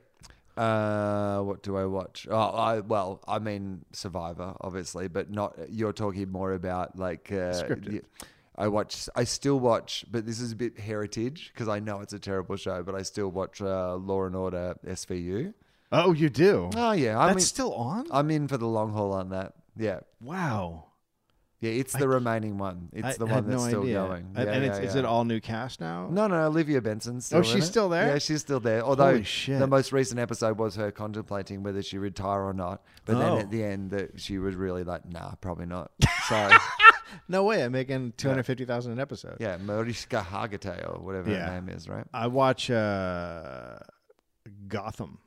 Uh, 0.57 1.41
what 1.41 1.61
do 1.61 1.77
I 1.77 1.85
watch? 1.85 2.27
Oh, 2.31 2.35
I 2.35 2.79
well, 2.79 3.21
I 3.27 3.37
mean 3.37 3.85
Survivor, 3.91 4.55
obviously, 4.59 5.07
but 5.07 5.29
not. 5.29 5.55
You're 5.69 5.93
talking 5.93 6.31
more 6.31 6.53
about 6.53 6.97
like 6.97 7.31
uh, 7.31 7.53
Scripted. 7.53 8.05
I 8.55 8.69
watch. 8.69 9.07
I 9.15 9.23
still 9.23 9.59
watch, 9.59 10.03
but 10.09 10.25
this 10.25 10.39
is 10.39 10.51
a 10.51 10.55
bit 10.55 10.79
heritage 10.79 11.51
because 11.53 11.67
I 11.67 11.77
know 11.77 12.01
it's 12.01 12.13
a 12.13 12.19
terrible 12.19 12.55
show, 12.55 12.81
but 12.81 12.95
I 12.95 13.03
still 13.03 13.29
watch 13.29 13.61
uh, 13.61 13.97
Law 13.97 14.23
and 14.23 14.35
Order 14.35 14.73
SVU. 14.83 15.53
Oh, 15.91 16.13
you 16.13 16.29
do? 16.29 16.69
Oh 16.75 16.91
yeah, 16.91 17.19
I 17.19 17.33
That's 17.33 17.45
still 17.45 17.73
on? 17.73 18.07
I'm 18.11 18.29
in 18.29 18.47
for 18.47 18.57
the 18.57 18.67
long 18.67 18.93
haul 18.93 19.13
on 19.13 19.29
that. 19.29 19.53
Yeah, 19.79 20.01
wow. 20.21 20.85
yeah, 21.61 21.71
it's 21.71 21.93
the 21.93 22.07
remaining 22.07 22.57
one. 22.57 22.89
It's 22.93 23.07
I 23.07 23.13
the 23.13 23.25
one 23.25 23.47
that's 23.47 23.63
no 23.63 23.67
still 23.69 23.81
idea. 23.83 23.95
going. 23.95 24.33
And, 24.35 24.45
Yeah, 24.47 24.53
and 24.53 24.65
yeah, 24.65 24.69
it's, 24.75 24.79
is 24.89 24.95
it 24.95 25.05
all 25.05 25.23
new 25.25 25.39
cast 25.39 25.79
now? 25.79 26.07
No, 26.11 26.27
no, 26.27 26.45
Olivia 26.47 26.81
Benson's 26.81 27.25
still 27.27 27.39
Oh, 27.39 27.43
she's 27.43 27.65
still 27.65 27.87
there? 27.89 28.07
Yeah, 28.09 28.17
she's 28.19 28.41
still 28.41 28.59
there. 28.59 28.83
Although 28.83 29.19
the 29.19 29.67
most 29.67 29.91
recent 29.93 30.19
episode 30.19 30.57
was 30.59 30.75
her 30.75 30.91
contemplating 30.91 31.63
whether 31.63 31.81
she 31.81 31.97
retire 31.97 32.41
or 32.43 32.53
not. 32.53 32.83
But 33.05 33.19
then 33.19 33.29
Oh. 33.31 33.39
at 33.39 33.49
the 33.51 33.63
end, 33.63 33.91
that 33.91 34.19
she 34.19 34.37
was 34.37 34.55
really 34.55 34.83
like, 34.83 35.05
nah, 35.09 35.31
probably 35.41 35.65
not. 35.65 35.91
So 36.27 36.49
No 37.27 37.43
way. 37.43 37.63
I'm 37.63 37.71
making 37.71 38.13
250000 38.17 38.91
an 38.91 38.99
episode. 38.99 39.37
yeah, 39.39 39.57
Mariska 39.57 40.25
Hargitay 40.29 40.87
or 40.87 40.99
whatever 41.01 41.31
Yeah. 41.31 41.47
her 41.49 41.59
name 41.61 41.69
is, 41.75 41.87
right? 41.89 42.05
I 42.13 42.27
watch 42.27 42.69
uh, 42.69 43.79
Gotham. 44.67 45.19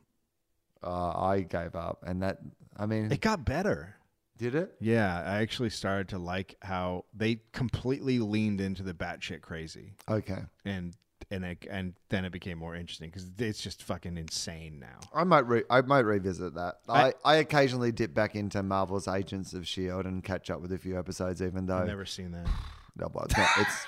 Uh, 0.84 1.10
I 1.18 1.40
gave 1.40 1.74
up, 1.76 2.02
and 2.06 2.22
that 2.22 2.38
I 2.76 2.86
mean, 2.86 3.10
It 3.12 3.20
got 3.20 3.44
better. 3.44 3.96
Did 4.42 4.54
it? 4.54 4.74
Yeah, 4.80 5.22
I 5.24 5.40
actually 5.40 5.70
started 5.70 6.08
to 6.10 6.18
like 6.18 6.56
how 6.60 7.04
they 7.14 7.40
completely 7.52 8.18
leaned 8.18 8.60
into 8.60 8.82
the 8.82 8.92
batshit 8.92 9.40
crazy, 9.40 9.92
Okay, 10.08 10.40
and 10.64 10.94
and 11.30 11.56
and 11.70 11.94
then 12.10 12.24
it 12.26 12.32
became 12.32 12.58
more 12.58 12.74
interesting 12.74 13.08
because 13.08 13.30
it's 13.38 13.60
just 13.62 13.82
fucking 13.84 14.18
insane 14.18 14.78
now. 14.80 14.98
I 15.14 15.24
might 15.24 15.46
re- 15.46 15.62
I 15.70 15.80
might 15.80 16.00
revisit 16.00 16.54
that. 16.54 16.80
I, 16.88 17.08
I- 17.08 17.14
I 17.24 17.34
occasionally 17.36 17.92
dip 17.92 18.12
back 18.12 18.34
into 18.34 18.62
Marvel's 18.62 19.08
Agents 19.08 19.54
of 19.54 19.66
Shield 19.66 20.04
and 20.04 20.22
catch 20.22 20.50
up 20.50 20.60
with 20.60 20.72
a 20.72 20.78
few 20.78 20.98
episodes, 20.98 21.40
even 21.40 21.64
though 21.66 21.78
I've 21.78 21.86
never 21.86 22.04
seen 22.04 22.32
that. 22.32 22.46
no, 22.96 23.10
well, 23.14 23.24
it's 23.24 23.36
not 23.38 23.48
it's 23.58 23.86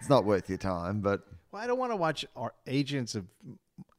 it's 0.00 0.08
not 0.08 0.24
worth 0.24 0.48
your 0.48 0.58
time, 0.58 1.00
but. 1.00 1.20
Well, 1.50 1.60
I 1.62 1.66
don't 1.66 1.78
want 1.78 1.92
to 1.92 1.96
watch 1.96 2.24
our 2.34 2.54
agents 2.66 3.14
of. 3.14 3.26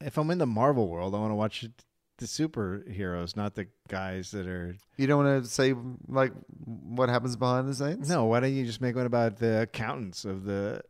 If 0.00 0.18
I'm 0.18 0.30
in 0.32 0.38
the 0.38 0.46
Marvel 0.46 0.88
world, 0.88 1.14
I 1.14 1.18
want 1.18 1.30
to 1.30 1.36
watch 1.36 1.64
the 2.18 2.26
superheroes, 2.26 3.36
not 3.36 3.54
the 3.54 3.66
guys 3.88 4.30
that 4.32 4.46
are. 4.46 4.76
You 4.96 5.06
don't 5.06 5.24
want 5.24 5.44
to 5.44 5.50
say 5.50 5.74
like 6.08 6.32
what 6.64 7.08
happens 7.08 7.36
behind 7.36 7.68
the 7.68 7.74
scenes? 7.74 8.08
No, 8.08 8.26
why 8.26 8.40
don't 8.40 8.54
you 8.54 8.64
just 8.64 8.80
make 8.80 8.94
one 8.96 9.06
about 9.06 9.38
the 9.38 9.62
accountants 9.62 10.24
of 10.24 10.44
the 10.44 10.82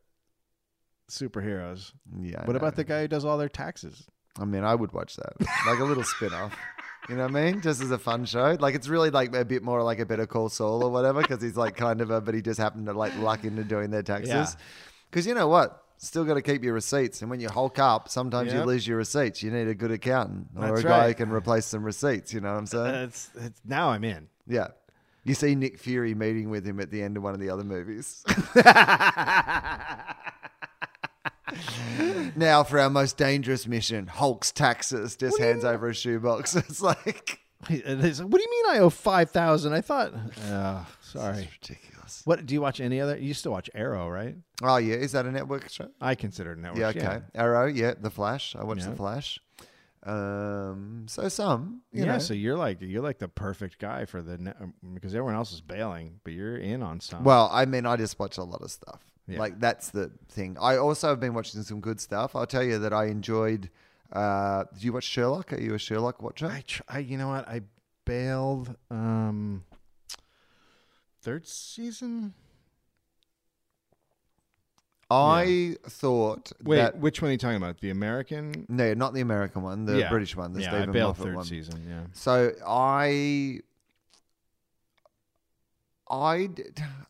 superheroes? 1.11 1.93
Yeah. 2.21 2.43
I 2.43 2.47
what 2.47 2.57
about 2.57 2.77
the 2.77 2.85
guy 2.85 3.03
who 3.03 3.09
does 3.09 3.25
all 3.25 3.39
their 3.39 3.49
taxes? 3.49 4.07
I 4.39 4.45
mean, 4.45 4.65
I 4.65 4.75
would 4.75 4.93
watch 4.93 5.17
that. 5.17 5.33
Like 5.67 5.79
a 5.79 5.85
little 5.85 6.05
spin 6.05 6.33
off. 6.35 6.57
You 7.07 7.17
know 7.17 7.27
what 7.27 7.37
I 7.37 7.51
mean? 7.53 7.61
Just 7.61 7.83
as 7.83 7.91
a 7.91 7.99
fun 7.99 8.25
show. 8.25 8.57
Like 8.59 8.75
it's 8.75 8.89
really 8.89 9.11
like 9.11 9.35
a 9.37 9.45
bit 9.45 9.63
more 9.63 9.83
like 9.83 9.99
a 9.99 10.07
Better 10.07 10.27
Call 10.27 10.49
Saul 10.49 10.83
or 10.83 10.91
whatever 10.91 11.21
because 11.21 11.43
he's 11.43 11.55
like 11.55 11.77
kind 11.77 12.01
of 12.01 12.11
a, 12.11 12.19
but 12.23 12.35
he 12.35 12.41
just 12.41 12.59
happened 12.59 12.87
to 12.87 12.95
like 12.95 13.15
luck 13.19 13.45
into 13.45 13.63
doing 13.63 13.91
their 13.91 14.01
Yeah. 14.01 14.21
taxes. 14.21 14.57
Because 15.11 15.27
you 15.27 15.35
know 15.35 15.47
what? 15.47 15.84
Still 15.97 16.25
got 16.25 16.35
to 16.35 16.43
keep 16.43 16.63
your 16.63 16.75
receipts. 16.75 17.23
And 17.23 17.31
when 17.31 17.41
you 17.41 17.49
hulk 17.49 17.79
up, 17.79 18.09
sometimes 18.09 18.53
you 18.53 18.63
lose 18.63 18.87
your 18.87 18.99
receipts. 18.99 19.43
You 19.43 19.51
need 19.51 19.69
a 19.69 19.75
good 19.75 19.91
accountant 19.91 20.49
or 20.57 20.69
That's 20.69 20.81
a 20.81 20.85
guy 20.85 21.09
who 21.09 21.15
can 21.15 21.31
replace 21.31 21.67
some 21.67 21.83
receipts. 21.83 22.35
You 22.35 22.41
know 22.41 22.53
what 22.53 22.59
I'm 22.59 22.67
saying? 22.67 22.95
Uh, 22.95 23.05
it's, 23.05 23.31
it's, 23.37 23.61
now 23.65 23.91
I'm 23.91 24.05
in. 24.05 24.29
yeah. 24.47 24.69
You 25.27 25.33
see 25.33 25.55
Nick 25.55 25.79
Fury 25.79 26.15
meeting 26.15 26.51
with 26.51 26.67
him 26.67 26.79
at 26.81 26.91
the 26.91 27.03
end 27.03 27.17
of 27.17 27.23
one 27.23 27.33
of 27.33 27.41
the 27.41 27.49
other 27.49 27.65
movies. 27.65 28.23
now 32.37 32.63
for 32.63 32.79
our 32.79 32.91
most 32.91 33.17
dangerous 33.17 33.67
mission, 33.67 34.07
Hulk's 34.07 34.53
taxes. 34.53 35.17
Just 35.17 35.41
hands 35.41 35.65
over 35.65 35.89
a 35.89 35.95
shoebox. 35.95 36.55
It's 36.65 36.83
like 36.83 37.41
like, 37.71 37.83
uh, 37.87 37.97
what 37.97 38.39
do 38.39 38.43
you 38.43 38.51
mean 38.51 38.77
I 38.77 38.79
owe 38.81 38.91
five 38.91 39.31
thousand? 39.31 39.73
I 39.73 39.81
thought. 39.81 40.13
Oh, 40.49 40.87
sorry. 41.01 41.49
ridiculous. 41.63 41.94
What 42.25 42.45
do 42.47 42.55
you 42.55 42.61
watch? 42.61 42.81
Any 42.81 43.01
other? 43.01 43.17
You 43.17 43.35
still 43.35 43.53
watch 43.53 43.69
Arrow, 43.75 44.09
right? 44.09 44.37
Oh 44.63 44.77
yeah, 44.77 44.97
is 44.97 45.13
that 45.13 45.27
a 45.27 45.33
network 45.33 45.69
show? 45.71 45.89
I 46.01 46.15
consider 46.15 46.53
it 46.53 46.59
network. 46.59 46.95
Yeah, 46.97 47.07
okay. 47.07 47.23
Arrow, 47.35 47.67
yeah, 47.67 47.95
The 48.01 48.11
Flash. 48.11 48.55
I 48.57 48.65
watch 48.65 48.79
Yeah. 48.79 48.91
The 48.91 48.97
Flash. 48.97 49.39
Um, 50.07 51.07
so 51.09 51.29
some, 51.29 51.81
you 51.91 52.05
yeah. 52.05 52.13
know. 52.13 52.19
So 52.19 52.35
you're 52.35 52.57
like 52.57 52.79
you're 52.81 53.03
like 53.03 53.19
the 53.19 53.29
perfect 53.29 53.79
guy 53.79 54.05
for 54.05 54.21
the 54.21 54.37
net, 54.37 54.57
because 54.93 55.15
everyone 55.15 55.35
else 55.35 55.53
is 55.53 55.61
bailing, 55.63 56.21
but 56.25 56.35
you're 56.35 56.59
in 56.59 56.83
on 56.83 57.01
some. 57.01 57.25
Well, 57.25 57.49
I 57.53 57.65
mean, 57.65 57.87
I 57.87 57.97
just 57.97 58.19
watch 58.19 58.37
a 58.37 58.43
lot 58.45 58.61
of 58.61 58.71
stuff. 58.71 59.01
Yeah. 59.27 59.39
Like 59.39 59.59
that's 59.61 59.91
the 59.91 60.11
thing. 60.29 60.59
I 60.61 60.77
also 60.77 61.09
have 61.09 61.21
been 61.21 61.33
watching 61.33 61.63
some 61.63 61.81
good 61.81 62.01
stuff. 62.01 62.37
I'll 62.37 62.47
tell 62.47 62.63
you 62.63 62.79
that 62.81 62.93
I 62.93 63.07
enjoyed. 63.07 63.71
Uh, 64.13 64.65
did 64.75 64.85
you 64.85 64.93
watch 64.93 65.05
Sherlock? 65.05 65.53
Are 65.55 65.61
you 65.61 65.75
a 65.75 65.79
Sherlock 65.79 66.23
watcher? 66.23 66.47
I, 66.47 66.63
tr- 66.67 66.83
I 66.87 66.99
you 66.99 67.17
know 67.17 67.29
what 67.29 67.49
I 67.49 67.63
bailed. 68.05 68.77
Um, 68.91 69.65
third 71.25 71.47
season. 71.47 72.35
I 75.11 75.77
thought 75.87 76.51
Wait, 76.63 76.77
that 76.79 76.99
which 76.99 77.21
one 77.21 77.29
are 77.29 77.33
you 77.33 77.39
talking 77.39 77.57
about? 77.57 77.81
The 77.81 77.91
American? 77.91 78.67
no, 78.69 78.95
not 78.95 79.13
the 79.15 79.21
American 79.21 79.63
one, 79.63 79.85
the 79.85 79.99
Yeah. 79.99 80.09
British 80.11 80.35
one, 80.35 80.53
the 80.55 80.63
yeah, 80.63 80.69
I 80.69 80.79
Steven 80.79 80.93
bailed 80.93 81.09
Moffat 81.19 81.25
third 81.25 81.37
one. 81.37 81.45
season. 81.45 81.87
Yeah. 81.89 82.05
So 82.15 82.53
I 82.67 83.61
I 86.11 86.49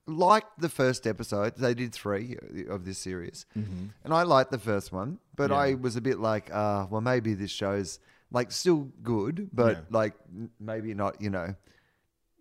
liked 0.06 0.58
the 0.60 0.68
first 0.68 1.06
episode. 1.06 1.56
They 1.56 1.74
did 1.74 1.92
three 1.92 2.36
of 2.68 2.84
this 2.84 2.98
series, 2.98 3.46
Mm-hmm. 3.56 3.86
and 4.04 4.14
I 4.14 4.22
liked 4.22 4.50
the 4.50 4.58
first 4.58 4.92
one. 4.92 5.18
But 5.36 5.50
Yeah. 5.50 5.56
I 5.56 5.74
was 5.74 5.96
a 5.96 6.00
bit 6.00 6.18
like, 6.20 6.50
uh, 6.52 6.86
well, 6.90 7.00
maybe 7.00 7.34
this 7.34 7.50
show's 7.50 7.98
like 8.30 8.50
still 8.52 8.90
good, 9.02 9.50
but 9.52 9.76
Yeah. 9.76 9.82
like 9.90 10.14
maybe 10.60 10.94
not, 10.94 11.20
you 11.20 11.30
know, 11.30 11.54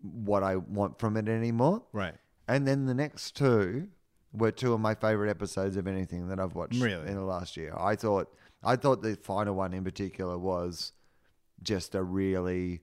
what 0.03 0.43
I 0.43 0.57
want 0.57 0.99
from 0.99 1.17
it 1.17 1.27
anymore. 1.27 1.81
Right. 1.93 2.13
And 2.47 2.67
then 2.67 2.85
the 2.85 2.93
next 2.93 3.35
two 3.35 3.87
were 4.33 4.51
two 4.51 4.73
of 4.73 4.79
my 4.79 4.93
favorite 4.95 5.29
episodes 5.29 5.77
of 5.77 5.87
anything 5.87 6.27
that 6.27 6.39
I've 6.39 6.55
watched 6.55 6.79
Really? 6.81 7.07
in 7.07 7.15
the 7.15 7.23
last 7.23 7.55
year. 7.57 7.73
I 7.77 7.95
thought 7.95 8.31
I 8.63 8.75
thought 8.77 9.01
the 9.01 9.15
final 9.15 9.55
one 9.55 9.73
in 9.73 9.83
particular 9.83 10.37
was 10.37 10.91
just 11.61 11.95
a 11.95 12.03
really 12.03 12.81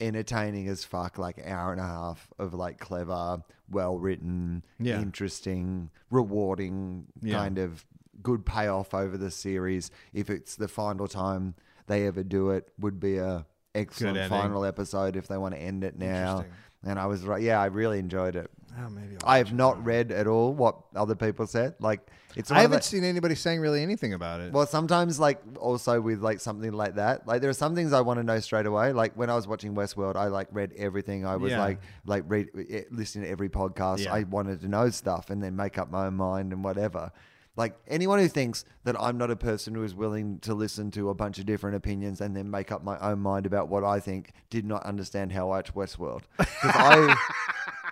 entertaining 0.00 0.68
as 0.68 0.84
fuck 0.84 1.18
like 1.18 1.38
hour 1.46 1.72
and 1.72 1.80
a 1.80 1.84
half 1.84 2.28
of 2.38 2.52
like 2.52 2.78
clever, 2.78 3.42
well 3.70 3.98
written, 3.98 4.62
Yeah. 4.78 5.00
interesting, 5.00 5.90
rewarding 6.10 7.06
Yeah. 7.22 7.36
kind 7.38 7.58
of 7.58 7.86
good 8.22 8.44
payoff 8.44 8.92
over 8.94 9.16
the 9.16 9.30
series. 9.30 9.90
If 10.12 10.28
it's 10.30 10.56
the 10.56 10.68
final 10.68 11.06
time 11.08 11.54
they 11.86 12.06
ever 12.06 12.22
do 12.22 12.50
it, 12.50 12.72
would 12.78 12.98
be 13.00 13.16
a 13.18 13.46
excellent 13.76 14.28
final 14.28 14.64
episode 14.64 15.16
if 15.16 15.28
they 15.28 15.36
want 15.36 15.54
to 15.54 15.60
end 15.60 15.84
it 15.84 15.98
now. 15.98 16.44
And 16.84 16.98
I 16.98 17.06
was 17.06 17.22
right. 17.22 17.42
Yeah, 17.42 17.60
I 17.60 17.66
really 17.66 17.98
enjoyed 17.98 18.36
it. 18.36 18.50
Oh, 18.78 18.90
maybe 18.90 19.16
I'll 19.24 19.30
I 19.30 19.38
have 19.38 19.52
not 19.54 19.82
read 19.84 20.12
at 20.12 20.26
all 20.26 20.52
what 20.52 20.76
other 20.94 21.14
people 21.14 21.46
said. 21.46 21.74
Like 21.80 22.00
it's. 22.36 22.50
I 22.50 22.60
haven't 22.60 22.82
the- 22.82 22.82
seen 22.84 23.04
anybody 23.04 23.34
saying 23.34 23.58
really 23.60 23.82
anything 23.82 24.12
about 24.12 24.40
it. 24.40 24.52
well, 24.52 24.66
sometimes 24.66 25.18
like 25.18 25.40
also 25.58 25.98
with 26.00 26.20
like 26.20 26.40
something 26.40 26.72
like 26.72 26.96
that, 26.96 27.26
like 27.26 27.40
there 27.40 27.48
are 27.50 27.54
some 27.54 27.74
things 27.74 27.92
I 27.94 28.02
want 28.02 28.18
to 28.20 28.22
know 28.24 28.38
straight 28.38 28.66
away. 28.66 28.92
Like 28.92 29.14
when 29.16 29.30
I 29.30 29.34
was 29.34 29.48
watching 29.48 29.74
Westworld, 29.74 30.14
I 30.16 30.26
like 30.26 30.48
read 30.52 30.74
everything. 30.76 31.24
I 31.26 31.36
was 31.36 31.52
Yeah. 31.52 31.60
like 31.60 31.78
like 32.04 32.24
read 32.28 32.48
eh, 32.70 32.82
listening 32.90 33.24
to 33.24 33.30
every 33.30 33.48
podcast. 33.48 34.04
Yeah. 34.04 34.12
I 34.12 34.24
wanted 34.24 34.60
to 34.60 34.68
know 34.68 34.90
stuff 34.90 35.30
and 35.30 35.42
then 35.42 35.56
make 35.56 35.78
up 35.78 35.90
my 35.90 36.06
own 36.06 36.14
mind 36.14 36.52
and 36.52 36.62
whatever. 36.62 37.10
Like 37.56 37.74
anyone 37.88 38.18
who 38.18 38.28
thinks 38.28 38.64
that 38.84 39.00
I'm 39.00 39.16
not 39.16 39.30
a 39.30 39.36
person 39.36 39.74
who 39.74 39.82
is 39.82 39.94
willing 39.94 40.38
to 40.40 40.52
listen 40.54 40.90
to 40.92 41.08
a 41.08 41.14
bunch 41.14 41.38
of 41.38 41.46
different 41.46 41.76
opinions 41.76 42.20
and 42.20 42.36
then 42.36 42.50
make 42.50 42.70
up 42.70 42.84
my 42.84 42.98
own 42.98 43.20
mind 43.20 43.46
about 43.46 43.68
what 43.68 43.82
I 43.82 43.98
think 43.98 44.32
did 44.50 44.64
not 44.66 44.84
understand 44.84 45.32
how 45.32 45.44
I 45.50 45.56
watch 45.56 45.74
Westworld. 45.74 46.22
Because 46.36 46.72
I, 46.74 47.16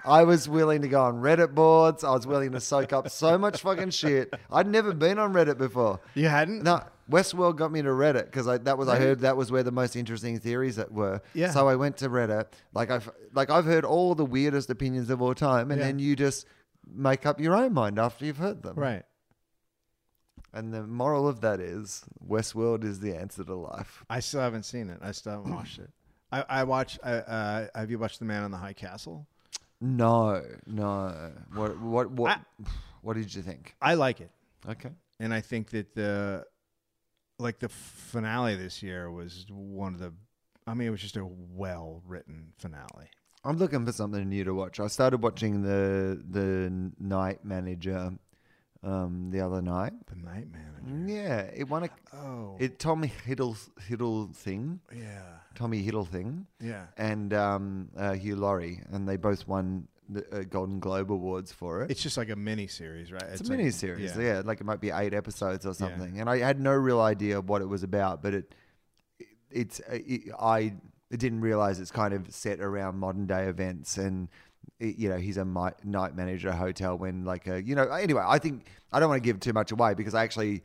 I 0.04 0.24
was 0.24 0.48
willing 0.48 0.82
to 0.82 0.88
go 0.88 1.02
on 1.02 1.14
Reddit 1.22 1.54
boards. 1.54 2.04
I 2.04 2.10
was 2.10 2.26
willing 2.26 2.52
to 2.52 2.60
soak 2.60 2.92
up 2.92 3.08
so 3.08 3.38
much 3.38 3.62
fucking 3.62 3.88
shit. 3.90 4.34
I'd 4.52 4.66
never 4.66 4.92
been 4.92 5.18
on 5.18 5.32
Reddit 5.32 5.56
before. 5.56 5.98
You 6.14 6.28
hadn't? 6.28 6.62
No, 6.62 6.82
Westworld 7.10 7.56
got 7.56 7.72
me 7.72 7.80
to 7.80 7.88
Reddit 7.88 8.26
because 8.26 8.44
that 8.46 8.76
was 8.76 8.88
I 8.88 8.98
heard 8.98 9.20
that 9.20 9.36
was 9.38 9.50
where 9.50 9.62
the 9.62 9.72
most 9.72 9.96
interesting 9.96 10.38
theories 10.38 10.76
that 10.76 10.92
were. 10.92 11.22
Yeah. 11.32 11.52
So 11.52 11.66
I 11.68 11.76
went 11.76 11.96
to 11.98 12.10
Reddit. 12.10 12.48
Like 12.74 12.90
I've 12.90 13.10
like 13.32 13.48
I've 13.48 13.64
heard 13.64 13.86
all 13.86 14.14
the 14.14 14.26
weirdest 14.26 14.68
opinions 14.68 15.08
of 15.08 15.22
all 15.22 15.34
time, 15.34 15.70
and 15.70 15.80
Yeah. 15.80 15.86
then 15.86 15.98
you 15.98 16.16
just 16.16 16.46
make 16.94 17.24
up 17.24 17.40
your 17.40 17.54
own 17.56 17.72
mind 17.72 17.98
after 17.98 18.26
you've 18.26 18.36
heard 18.36 18.62
them. 18.62 18.76
Right. 18.76 19.04
And 20.54 20.72
the 20.72 20.86
moral 20.86 21.26
of 21.28 21.40
that 21.40 21.58
is 21.60 22.04
Westworld 22.26 22.84
is 22.84 23.00
the 23.00 23.14
answer 23.14 23.42
to 23.44 23.54
life. 23.54 24.04
I 24.08 24.20
still 24.20 24.40
haven't 24.40 24.62
seen 24.62 24.88
it. 24.88 25.00
I 25.02 25.10
still 25.12 25.32
haven't 25.32 25.52
watched 25.54 25.80
it. 25.80 25.90
I, 26.30 26.44
I 26.48 26.64
watched. 26.64 27.00
I, 27.04 27.12
uh, 27.14 27.66
have 27.74 27.90
you 27.90 27.98
watched 27.98 28.20
The 28.20 28.24
Man 28.24 28.42
on 28.44 28.50
the 28.52 28.56
High 28.56 28.72
Castle? 28.72 29.26
No, 29.80 30.42
no. 30.66 31.32
What 31.54 31.78
what 31.80 32.10
what 32.12 32.40
what 33.02 33.16
did 33.16 33.34
you 33.34 33.42
think? 33.42 33.74
I 33.82 33.94
like 33.94 34.20
it, 34.20 34.30
Okay. 34.68 34.90
and 35.20 35.34
I 35.34 35.40
think 35.40 35.70
that 35.70 35.94
the 35.94 36.46
like 37.38 37.58
the 37.58 37.68
finale 37.68 38.54
this 38.56 38.82
year 38.82 39.10
was 39.10 39.46
one 39.50 39.92
of 39.94 40.00
the. 40.00 40.12
I 40.66 40.74
mean, 40.74 40.88
it 40.88 40.90
was 40.92 41.00
just 41.02 41.16
a 41.16 41.26
well 41.26 42.00
written 42.06 42.52
finale. 42.58 43.10
I'm 43.44 43.58
looking 43.58 43.84
for 43.84 43.92
something 43.92 44.26
new 44.26 44.44
to 44.44 44.54
watch. 44.54 44.80
I 44.80 44.86
started 44.86 45.20
watching 45.22 45.62
the 45.62 46.22
the 46.30 46.90
Night 46.98 47.44
Manager 47.44 48.12
um, 48.84 49.30
the 49.30 49.40
other 49.40 49.62
night. 49.62 49.92
The 50.06 50.16
Night 50.16 50.46
Manager. 50.52 51.12
Yeah, 51.12 51.50
it 51.54 51.68
won 51.68 51.84
a 51.84 51.90
Oh, 52.12 52.56
it 52.58 52.78
Tommy 52.78 53.12
Hiddle 53.26 53.56
Hiddle 53.88 54.34
thing, 54.34 54.80
yeah, 54.94 55.22
Tommy 55.54 55.84
Hiddle 55.84 56.06
thing, 56.06 56.46
yeah. 56.60 56.86
and 56.96 57.32
um, 57.32 57.88
uh, 57.96 58.12
Hugh 58.12 58.36
Laurie, 58.36 58.80
and 58.90 59.08
they 59.08 59.16
both 59.16 59.48
won 59.48 59.88
the 60.08 60.24
uh, 60.30 60.42
Golden 60.42 60.80
Globe 60.80 61.10
awards 61.10 61.52
for 61.52 61.82
it. 61.82 61.90
It's 61.90 62.02
just 62.02 62.16
like 62.16 62.28
a 62.28 62.36
mini 62.36 62.66
series, 62.66 63.10
right? 63.10 63.22
It's, 63.22 63.48
a 63.48 63.50
mini 63.50 63.70
series, 63.70 64.14
yeah. 64.16 64.22
yeah. 64.22 64.42
like 64.44 64.60
it 64.60 64.64
might 64.64 64.80
be 64.80 64.90
eight 64.90 65.14
episodes 65.14 65.64
or 65.64 65.74
something. 65.74 66.20
And 66.20 66.28
I 66.28 66.38
had 66.38 66.60
no 66.60 66.72
real 66.72 67.00
idea 67.00 67.40
what 67.40 67.62
it 67.62 67.68
was 67.68 67.82
about, 67.82 68.22
but 68.22 68.34
it, 68.34 68.54
it 69.18 69.28
it's 69.50 69.80
uh, 69.80 69.94
it, 69.94 70.22
I 70.38 70.74
didn't 71.10 71.40
realize 71.40 71.80
it's 71.80 71.90
kind 71.90 72.12
of 72.12 72.32
set 72.34 72.60
around 72.60 72.98
modern 72.98 73.26
day 73.26 73.46
events 73.46 73.96
and. 73.96 74.28
You 74.78 75.08
know, 75.08 75.16
he's 75.16 75.36
a 75.36 75.44
night 75.44 76.14
manager 76.16 76.48
at 76.48 76.54
a 76.54 76.56
hotel 76.56 76.96
when, 76.98 77.24
like, 77.24 77.46
a, 77.46 77.62
you 77.62 77.74
know, 77.74 77.84
anyway, 77.84 78.22
I 78.24 78.38
think 78.38 78.66
I 78.92 79.00
don't 79.00 79.08
want 79.08 79.22
to 79.22 79.26
give 79.26 79.40
too 79.40 79.52
much 79.52 79.72
away 79.72 79.94
because 79.94 80.14
I 80.14 80.22
actually, 80.22 80.62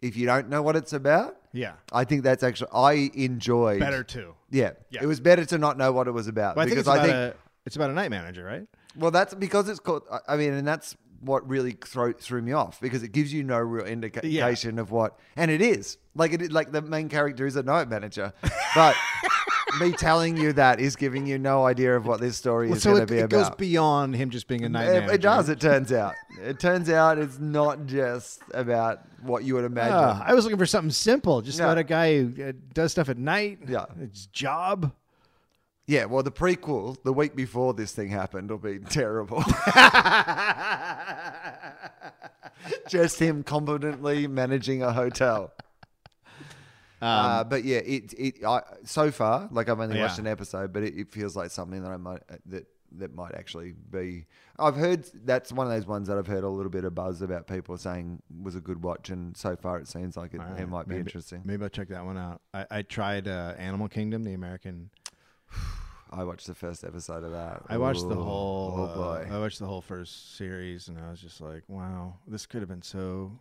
if 0.00 0.16
you 0.16 0.26
don't 0.26 0.48
know 0.48 0.62
what 0.62 0.76
it's 0.76 0.92
about, 0.92 1.36
Yeah, 1.52 1.72
I 1.92 2.04
think 2.04 2.22
that's 2.22 2.42
actually, 2.42 2.68
I 2.72 3.10
enjoyed. 3.14 3.80
better 3.80 4.02
too. 4.04 4.34
Yeah. 4.50 4.72
Yeah. 4.90 5.02
It 5.02 5.06
was 5.06 5.20
better 5.20 5.44
to 5.46 5.58
not 5.58 5.76
know 5.78 5.92
what 5.92 6.06
it 6.08 6.12
was 6.12 6.28
about. 6.28 6.54
But 6.56 6.62
I 6.62 6.64
think 6.64 6.76
because 6.76 6.80
it's 6.86 6.88
I 6.88 6.94
about 6.96 7.06
think, 7.06 7.34
a 7.34 7.36
it's 7.66 7.76
about 7.76 7.90
a 7.90 7.94
night 7.94 8.10
manager, 8.10 8.44
right? 8.44 8.66
well, 8.96 9.10
that's 9.10 9.34
because 9.34 9.68
it's 9.68 9.80
called. 9.80 10.02
I- 10.28 10.36
mean, 10.36 10.52
and 10.52 10.66
that's 10.66 10.96
what 11.20 11.48
really 11.48 11.72
throw, 11.72 12.12
threw 12.12 12.40
me 12.42 12.52
off 12.52 12.78
because 12.80 13.02
it 13.02 13.10
gives 13.10 13.32
you 13.32 13.42
no 13.42 13.58
real 13.58 13.86
indication 13.86 14.78
of 14.78 14.90
what, 14.90 15.18
and 15.34 15.50
it 15.50 15.60
is 15.62 15.96
like 16.14 16.32
it. 16.32 16.52
Like 16.52 16.70
the 16.72 16.82
main 16.82 17.08
character 17.08 17.46
is 17.46 17.56
a 17.56 17.62
night 17.62 17.88
manager, 17.88 18.32
but 18.74 18.94
me 19.80 19.92
telling 19.92 20.36
you 20.36 20.52
that 20.54 20.80
is 20.80 20.96
giving 20.96 21.26
you 21.26 21.38
no 21.38 21.64
idea 21.66 21.96
of 21.96 22.06
what 22.06 22.20
this 22.20 22.36
story 22.36 22.70
is 22.70 22.82
so 22.82 22.92
going 22.92 23.06
to 23.06 23.12
be 23.12 23.18
about. 23.20 23.32
it 23.32 23.44
goes 23.48 23.50
beyond 23.56 24.14
him 24.16 24.30
just 24.30 24.48
being 24.48 24.64
a 24.64 24.68
night 24.68 24.88
It, 24.88 25.10
it 25.10 25.20
does. 25.20 25.48
It 25.48 25.60
turns 25.60 25.92
out. 25.92 26.14
It 26.42 26.58
turns 26.60 26.88
out 26.90 27.18
it's 27.18 27.38
not 27.38 27.86
just 27.86 28.40
about 28.52 29.00
what 29.22 29.44
you 29.44 29.54
would 29.54 29.64
imagine. 29.64 29.94
Ah, 29.94 30.22
I 30.24 30.34
was 30.34 30.44
looking 30.44 30.58
for 30.58 30.66
something 30.66 30.90
simple, 30.90 31.40
just 31.42 31.58
Yeah. 31.58 31.64
about 31.66 31.78
a 31.78 31.84
guy 31.84 32.18
who 32.22 32.44
uh, 32.44 32.52
does 32.74 32.92
stuff 32.92 33.08
at 33.08 33.18
night. 33.18 33.60
Yeah. 33.66 33.86
his 33.98 34.26
job. 34.26 34.92
yeah. 35.86 36.04
Well, 36.04 36.22
the 36.22 36.30
prequel, 36.32 36.96
the 37.04 37.12
week 37.12 37.34
before 37.36 37.74
this 37.74 37.92
thing 37.92 38.08
happened, 38.08 38.50
will 38.50 38.58
be 38.58 38.78
terrible. 38.90 39.42
just 42.88 43.18
him 43.20 43.42
competently 43.42 44.26
managing 44.26 44.82
a 44.82 44.92
hotel. 44.92 45.52
Uh, 47.02 47.44
but 47.44 47.64
yeah, 47.64 47.78
it 47.78 48.14
it 48.18 48.44
I, 48.44 48.62
so 48.84 49.10
far 49.10 49.48
like 49.50 49.68
I've 49.68 49.80
only 49.80 50.00
watched 50.00 50.18
an 50.18 50.26
episode, 50.26 50.72
but 50.72 50.82
it, 50.82 50.96
it 50.96 51.10
feels 51.10 51.36
like 51.36 51.50
something 51.50 51.82
that 51.82 51.92
I 51.92 51.96
might 51.96 52.22
that 52.46 52.66
that 52.92 53.14
might 53.14 53.34
actually 53.34 53.74
be. 53.90 54.26
I've 54.58 54.76
heard 54.76 55.04
that's 55.24 55.52
one 55.52 55.66
of 55.66 55.72
those 55.72 55.86
ones 55.86 56.08
that 56.08 56.16
I've 56.16 56.26
heard 56.26 56.44
a 56.44 56.48
little 56.48 56.70
bit 56.70 56.84
of 56.84 56.94
buzz 56.94 57.20
about 57.20 57.46
people 57.46 57.76
saying 57.76 58.22
was 58.42 58.56
a 58.56 58.60
good 58.60 58.82
watch, 58.82 59.10
and 59.10 59.36
so 59.36 59.56
far 59.56 59.78
it 59.78 59.88
seems 59.88 60.16
like 60.16 60.34
it, 60.34 60.40
All 60.40 60.46
it 60.46 60.50
right, 60.52 60.68
might 60.68 60.88
be 60.88 60.94
maybe- 60.94 61.00
interesting. 61.00 61.42
Maybe 61.44 61.62
I'll 61.64 61.68
check 61.68 61.88
that 61.88 62.04
one 62.04 62.16
out. 62.16 62.40
I, 62.54 62.66
I 62.70 62.82
tried 62.82 63.28
uh, 63.28 63.54
Animal 63.58 63.88
Kingdom, 63.88 64.24
the 64.24 64.34
American. 64.34 64.90
I 66.10 66.22
watched 66.22 66.46
the 66.46 66.54
first 66.54 66.84
episode 66.84 67.24
of 67.24 67.32
that. 67.32 67.62
I 67.68 67.78
watched 67.78 68.08
the 68.08 68.14
whole. 68.14 68.74
Oh 68.78 68.84
uh, 68.84 68.94
boy. 68.94 69.28
I 69.34 69.38
watched 69.38 69.58
the 69.58 69.66
whole 69.66 69.82
first 69.82 70.36
series, 70.36 70.88
and 70.88 70.98
I 70.98 71.10
was 71.10 71.20
just 71.20 71.40
like, 71.40 71.64
"Wow, 71.68 72.18
this 72.26 72.46
could 72.46 72.60
have 72.60 72.68
been 72.68 72.82
so 72.82 73.32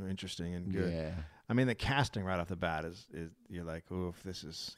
interesting 0.00 0.54
and 0.54 0.72
good." 0.72 0.92
Yeah. 0.92 1.12
I 1.48 1.52
mean, 1.54 1.66
the 1.68 1.74
casting 1.74 2.24
right 2.24 2.40
off 2.40 2.48
the 2.48 2.56
bat 2.56 2.84
is, 2.84 3.06
is 3.12 3.30
you're 3.48 3.64
like, 3.64 3.90
"Oof, 3.92 4.20
this 4.24 4.42
is." 4.44 4.74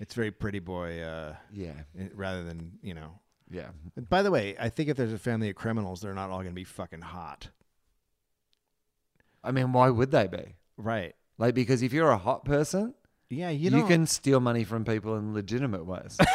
It's 0.00 0.14
very 0.14 0.30
pretty 0.32 0.58
boy, 0.58 1.00
uh, 1.02 1.36
Yeah. 1.52 1.74
rather 2.14 2.42
than 2.42 2.78
you 2.82 2.94
know. 2.94 3.18
Yeah. 3.50 3.68
By 4.08 4.22
the 4.22 4.30
way, 4.30 4.56
I 4.58 4.68
think 4.70 4.88
if 4.88 4.96
there's 4.96 5.12
a 5.12 5.18
family 5.18 5.50
of 5.50 5.54
criminals, 5.56 6.00
they're 6.00 6.14
not 6.14 6.30
all 6.30 6.38
going 6.38 6.48
to 6.48 6.52
be 6.52 6.64
fucking 6.64 7.02
hot, 7.02 7.48
I 9.44 9.52
mean, 9.52 9.72
why 9.72 9.90
would 9.90 10.10
they 10.10 10.26
be? 10.26 10.56
right? 10.76 11.14
Like, 11.38 11.54
because 11.54 11.82
if 11.82 11.92
you're 11.92 12.10
a 12.10 12.18
hot 12.18 12.44
person, 12.44 12.94
Yeah, 13.28 13.50
you, 13.50 13.70
you 13.70 13.86
can 13.86 14.06
steal 14.06 14.40
money 14.40 14.64
from 14.64 14.84
people 14.84 15.16
in 15.16 15.34
legitimate 15.34 15.84
ways. 15.84 16.16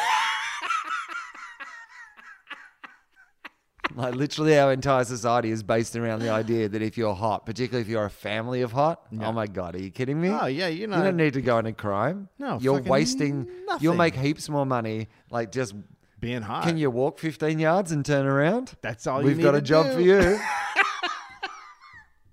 like, 3.94 4.14
literally, 4.14 4.58
our 4.58 4.72
entire 4.72 5.04
society 5.04 5.50
is 5.50 5.62
based 5.62 5.96
around 5.96 6.20
the 6.20 6.30
idea 6.30 6.68
that 6.68 6.82
if 6.82 6.96
you're 6.96 7.14
hot, 7.14 7.46
particularly 7.46 7.82
if 7.82 7.88
you're 7.88 8.04
a 8.04 8.10
family 8.10 8.62
of 8.62 8.72
hot, 8.72 9.02
oh 9.20 9.32
my 9.32 9.46
God, 9.46 9.74
are 9.74 9.82
you 9.82 9.90
kidding 9.90 10.20
me? 10.20 10.28
Oh 10.28 10.46
yeah, 10.46 10.68
you're 10.68 10.88
you 10.88 11.02
don't 11.02 11.16
need 11.16 11.34
to 11.34 11.42
go 11.42 11.58
into 11.58 11.72
crime. 11.72 12.28
No, 12.38 12.58
you're 12.60 12.76
fucking 12.78 12.90
wasting. 12.90 13.48
You'll 13.80 13.94
make 13.94 14.14
heaps 14.14 14.48
more 14.48 14.66
money. 14.66 15.08
Like, 15.30 15.52
just 15.52 15.74
being 16.20 16.42
hot. 16.42 16.64
can 16.64 16.76
you 16.76 16.90
walk 16.90 17.18
15 17.18 17.58
yards 17.58 17.92
and 17.92 18.04
turn 18.04 18.26
around? 18.26 18.74
That's 18.82 19.06
all. 19.06 19.22
We've 19.22 19.38
you 19.38 19.44
got 19.44 19.52
need 19.54 19.58
a 19.58 19.60
to 19.62 19.66
job 19.66 19.86
do. 19.86 19.92
for 19.94 20.00
you. 20.00 20.40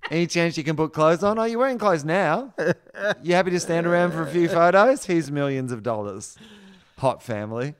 Any 0.09 0.25
chance 0.27 0.57
you 0.57 0.63
can 0.63 0.77
put 0.77 0.93
clothes 0.93 1.21
on? 1.23 1.37
Are 1.37 1.47
you 1.49 1.59
wearing 1.59 1.77
clothes 1.77 2.05
now? 2.05 2.53
You 3.21 3.33
happy 3.33 3.51
to 3.51 3.59
stand 3.59 3.85
around 3.85 4.11
for 4.11 4.21
a 4.21 4.27
few 4.27 4.47
photos? 4.47 5.05
Here's 5.05 5.29
millions 5.29 5.73
of 5.73 5.83
dollars. 5.83 6.37
Hot 6.99 7.21
family. 7.21 7.75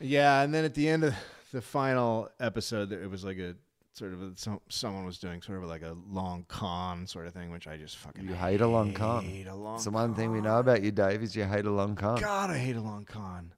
Yeah, 0.00 0.42
and 0.42 0.52
then 0.52 0.64
at 0.64 0.74
the 0.74 0.88
end 0.88 1.04
of 1.04 1.14
the 1.52 1.62
final 1.62 2.28
episode, 2.40 2.92
it 2.92 3.08
was 3.10 3.24
like 3.24 3.38
a 3.38 3.54
sort 3.92 4.12
of 4.12 4.22
a, 4.22 4.36
some, 4.36 4.60
someone 4.68 5.04
was 5.06 5.18
doing 5.18 5.40
sort 5.40 5.58
of 5.58 5.64
like 5.64 5.82
a 5.82 5.96
long 6.10 6.44
con 6.48 7.06
sort 7.06 7.26
of 7.26 7.32
thing, 7.32 7.50
which 7.50 7.66
I 7.66 7.76
just 7.76 7.96
fucking 7.96 8.28
You 8.28 8.34
hate 8.34 8.60
a 8.60 8.66
long 8.66 8.92
con. 8.92 9.24
hate 9.24 9.46
a 9.46 9.54
long 9.54 9.76
It's 9.76 9.84
the 9.84 9.90
one 9.90 10.14
thing 10.14 10.32
we 10.32 10.40
know 10.40 10.58
about 10.58 10.82
you, 10.82 10.90
Dave, 10.90 11.22
is 11.22 11.34
you 11.34 11.44
hate 11.44 11.64
a 11.64 11.70
long 11.70 11.96
con. 11.96 12.20
God, 12.20 12.50
I 12.50 12.58
hate 12.58 12.76
a 12.76 12.80
long 12.80 13.04
con. 13.04 13.52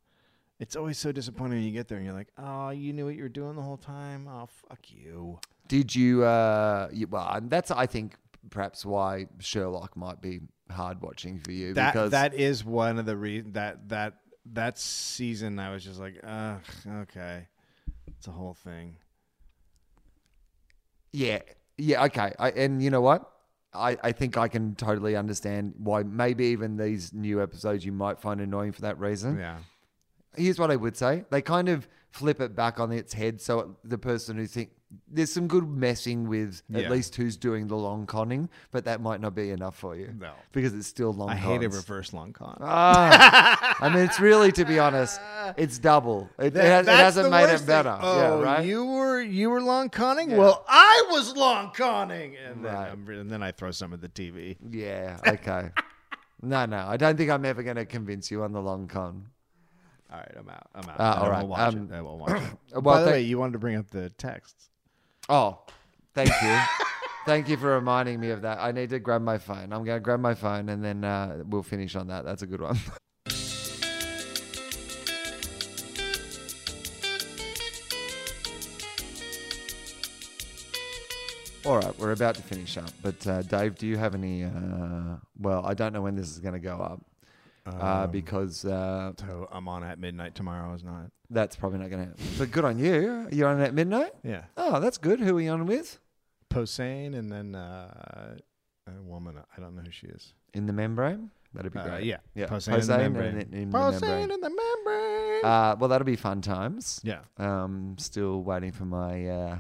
It's 0.61 0.74
always 0.76 0.99
so 0.99 1.12
disappointing 1.12 1.59
when 1.59 1.62
you 1.64 1.72
get 1.72 1.86
there 1.89 1.99
and 1.99 2.05
you're 2.07 2.14
like, 2.14 2.32
oh, 2.36 2.70
you 2.70 2.93
knew 2.93 3.07
what 3.07 3.14
you 3.14 3.22
were 3.22 3.28
doing 3.28 3.55
the 3.55 3.62
whole 3.62 3.76
time. 3.76 4.28
Oh, 4.28 4.47
fuck 4.47 4.80
you. 4.91 5.39
Did 5.68 5.95
you? 5.95 6.24
Uh, 6.24 6.89
you 6.93 7.07
well, 7.07 7.28
and 7.32 7.49
that's 7.51 7.70
I 7.70 7.86
think 7.86 8.16
perhaps 8.51 8.84
why 8.84 9.26
Sherlock 9.39 9.97
might 9.97 10.20
be 10.20 10.41
hard 10.70 11.01
watching 11.01 11.39
for 11.39 11.53
you 11.53 11.74
That 11.74 11.93
because 11.93 12.11
that 12.11 12.34
is 12.34 12.64
one 12.64 12.99
of 12.99 13.07
the 13.07 13.16
reasons 13.16 13.55
that 13.55 13.89
that 13.91 14.14
that 14.53 14.78
season 14.78 15.59
I 15.59 15.72
was 15.72 15.84
just 15.84 16.01
like, 16.01 16.18
ugh, 16.24 16.61
okay, 17.03 17.47
it's 18.18 18.26
a 18.26 18.32
whole 18.32 18.54
thing. 18.54 18.96
Yeah, 21.12 21.38
yeah, 21.76 22.04
okay. 22.04 22.34
I, 22.38 22.50
and 22.50 22.82
you 22.82 22.90
know 22.90 23.00
what? 23.00 23.30
I, 23.72 23.96
I 24.02 24.12
think 24.12 24.36
I 24.36 24.48
can 24.48 24.74
totally 24.74 25.14
understand 25.14 25.74
why 25.78 26.02
maybe 26.02 26.46
even 26.46 26.76
these 26.76 27.12
new 27.12 27.40
episodes 27.40 27.84
you 27.84 27.92
might 27.92 28.20
find 28.20 28.40
annoying 28.40 28.72
for 28.72 28.80
that 28.82 28.98
reason. 28.98 29.38
Yeah. 29.38 29.58
Here's 30.36 30.58
what 30.58 30.70
I 30.70 30.76
would 30.76 30.96
say: 30.96 31.24
they 31.30 31.42
kind 31.42 31.68
of 31.68 31.88
flip 32.10 32.40
it 32.40 32.56
back 32.56 32.80
on 32.80 32.92
its 32.92 33.12
head, 33.12 33.40
so 33.40 33.60
it, 33.60 33.68
the 33.84 33.98
person 33.98 34.36
who 34.36 34.46
think 34.46 34.70
there's 35.11 35.32
some 35.32 35.49
good 35.49 35.68
messing 35.68 36.28
with 36.28 36.62
Yeah. 36.68 36.82
at 36.84 36.91
least 36.91 37.14
who's 37.16 37.36
doing 37.36 37.66
the 37.66 37.76
long 37.76 38.07
conning, 38.07 38.49
but 38.70 38.84
that 38.86 39.01
might 39.01 39.20
not 39.20 39.34
be 39.34 39.51
enough 39.51 39.76
for 39.76 39.95
you. 39.95 40.14
No. 40.18 40.32
because 40.53 40.72
it's 40.74 40.86
still 40.86 41.12
long. 41.12 41.28
Conning. 41.28 41.43
I 41.45 41.47
hate 41.47 41.64
a 41.64 41.68
reverse 41.68 42.12
long 42.12 42.32
con. 42.32 42.59
Ah, 42.62 43.76
I 43.80 43.89
mean, 43.91 44.05
it's 44.05 44.18
really, 44.18 44.51
to 44.53 44.64
be 44.64 44.78
honest, 44.78 45.21
it's 45.57 45.79
double. 45.79 46.30
It, 46.38 46.57
it, 46.57 46.64
has, 46.64 46.87
it 46.87 46.91
hasn't 46.91 47.30
made 47.30 47.53
it 47.53 47.67
better. 47.67 47.91
thing. 47.92 48.00
Oh, 48.03 48.38
yeah, 48.41 48.45
right. 48.45 48.67
you 48.67 48.84
were 48.84 49.21
you 49.21 49.50
were 49.50 49.61
long 49.61 49.91
conning. 49.91 50.30
Yeah. 50.30 50.38
Well, 50.38 50.64
I 50.68 51.04
was 51.11 51.37
long 51.37 51.71
conning, 51.72 52.37
and 52.37 52.64
then 52.64 52.75
Right. 52.75 52.91
I'm, 52.91 53.08
and 53.08 53.30
then 53.30 53.42
I 53.42 53.53
throw 53.53 53.71
some 53.71 53.92
at 53.92 54.00
the 54.00 54.08
TV. 54.08 54.57
yeah. 54.71 55.18
Okay. 55.26 55.71
no, 56.42 56.64
no. 56.67 56.87
I 56.88 56.96
don't 56.96 57.17
think 57.17 57.30
I'm 57.30 57.45
ever 57.45 57.62
going 57.62 57.76
to 57.76 57.84
convince 57.87 58.30
you 58.30 58.42
on 58.42 58.53
the 58.53 58.61
long 58.62 58.88
con. 58.88 59.26
All 60.11 60.18
right, 60.18 60.33
I'm 60.38 60.49
out. 60.49 60.67
I'm 60.75 60.88
out. 60.88 61.00
Uh, 61.00 61.21
I 61.22 61.29
won't 61.29 61.49
watch 61.49 61.75
um, 61.75 61.91
it. 61.92 61.95
I 61.95 62.00
won't 62.00 62.21
watch 62.21 62.30
it. 62.42 62.58
well, 62.72 62.80
By 62.80 63.03
the 63.03 63.11
way, 63.11 63.21
you 63.21 63.38
wanted 63.38 63.53
to 63.53 63.58
bring 63.58 63.76
up 63.76 63.91
the 63.91 64.08
texts. 64.11 64.67
Oh, 65.29 65.59
thank 66.14 66.30
you. 66.42 66.59
Thank 67.26 67.49
you 67.49 67.59
for 67.59 67.75
reminding 67.75 68.18
me 68.21 68.30
of 68.30 68.42
that. 68.42 68.59
I 68.59 68.72
need 68.72 68.91
to 68.91 68.99
grab 68.99 69.21
my 69.21 69.37
phone. 69.37 69.72
I'm 69.72 69.84
going 69.84 69.96
to 69.96 70.00
grab 70.00 70.21
my 70.21 70.34
phone 70.34 70.71
and 70.71 70.83
then 70.83 71.05
uh, 71.05 71.42
we'll 71.46 71.63
finish 71.63 71.95
on 71.95 72.07
that. 72.09 72.25
That's 72.25 72.42
a 72.42 72.46
good 72.46 72.63
one. 72.63 72.79
All 81.67 81.76
right, 81.76 81.99
we're 81.99 82.13
about 82.13 82.34
to 82.37 82.42
finish 82.42 82.79
up. 82.79 82.88
But 83.03 83.26
uh, 83.26 83.42
Dave, 83.42 83.75
do 83.76 83.87
you 83.87 83.99
have 83.99 84.14
any? 84.14 84.45
Uh, 84.45 85.17
well, 85.38 85.67
I 85.67 85.75
don't 85.75 85.92
know 85.92 86.00
when 86.00 86.14
this 86.14 86.30
is 86.30 86.38
going 86.38 86.55
to 86.55 86.61
go 86.61 86.76
up 86.79 87.05
uh, 87.67 88.05
Um, 88.05 88.11
because 88.11 88.64
uh, 88.64 89.13
so 89.18 89.46
I'm 89.53 89.68
on 89.68 89.84
at 89.84 89.99
midnight 89.99 90.34
tomorrow. 90.34 90.72
Is 90.72 90.83
not. 90.83 91.11
That's 91.30 91.57
probably 91.57 91.79
not 91.79 91.91
going 91.91 92.03
to 92.05 92.09
happen. 92.11 92.25
But 92.38 92.50
good 92.50 92.64
on 92.64 92.79
you. 92.79 93.29
You're 93.33 93.49
on 93.49 93.61
at 93.61 93.75
midnight? 93.75 94.13
Yeah. 94.22 94.45
Oh, 94.57 94.80
that's 94.80 94.99
good. 94.99 95.21
Who 95.21 95.37
are 95.38 95.41
you 95.41 95.50
on 95.50 95.67
with? 95.67 95.99
Posehn 96.50 97.14
and 97.17 97.30
then 97.30 97.55
uh, 97.55 98.37
a 98.87 99.03
woman. 99.03 99.37
I 99.57 99.61
don't 99.61 99.75
know 99.76 99.83
who 99.83 99.91
she 99.91 100.07
is. 100.07 100.33
In 100.55 100.67
the 100.67 100.72
membrane? 100.72 101.30
That'd 101.55 101.72
be 101.72 101.79
Uh, 101.79 101.84
great. 101.88 102.05
yeah. 102.05 102.18
Yeah. 102.34 102.46
Posehn 102.46 102.75
in 102.75 102.80
the 102.87 102.92
Posehn 102.95 102.99
membrane. 102.99 103.29
in- 103.38 103.55
in 103.55 103.71
the 103.71 103.79
membrane. 103.79 104.30
in 104.30 104.41
the 104.41 104.50
membrane. 104.50 105.45
Uh, 105.45 105.76
well, 105.79 105.88
that'll 105.88 106.05
be 106.07 106.17
fun 106.17 106.41
times. 106.41 107.00
yeah. 107.05 107.21
Um, 107.37 107.96
still 107.99 108.42
waiting 108.42 108.72
for 108.72 108.84
my 108.84 109.26
uh, 109.29 109.59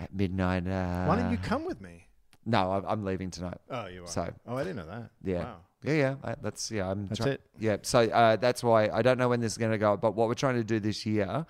at 0.00 0.12
midnight. 0.14 0.66
Uh, 0.66 1.04
Why 1.06 1.16
don't 1.16 1.30
you 1.30 1.38
come 1.38 1.64
with 1.64 1.80
me? 1.80 2.04
No, 2.44 2.72
I'm, 2.72 2.84
I'm 2.86 3.04
leaving 3.04 3.30
tonight. 3.30 3.58
Oh, 3.70 3.86
you 3.86 4.04
are. 4.04 4.06
So- 4.06 4.32
oh, 4.46 4.56
I 4.56 4.62
didn't 4.64 4.76
know 4.76 4.86
that. 4.86 5.10
Yeah. 5.22 5.44
Wow. 5.44 5.56
Yeah, 5.86 5.94
yeah. 5.94 6.14
I, 6.24 6.34
that's 6.42 6.70
yeah. 6.70 6.90
I'm. 6.90 7.06
That's 7.06 7.20
try- 7.20 7.32
it. 7.32 7.40
Yeah. 7.58 7.76
So 7.82 8.00
uh, 8.00 8.36
that's 8.36 8.62
why 8.62 8.88
I 8.88 9.02
don't 9.02 9.18
know 9.18 9.28
when 9.28 9.40
this 9.40 9.52
is 9.52 9.58
going 9.58 9.72
to 9.72 9.78
go. 9.78 9.96
But 9.96 10.14
what 10.14 10.28
we're 10.28 10.34
trying 10.34 10.56
to 10.56 10.64
do 10.64 10.80
this 10.80 11.06
year 11.06 11.46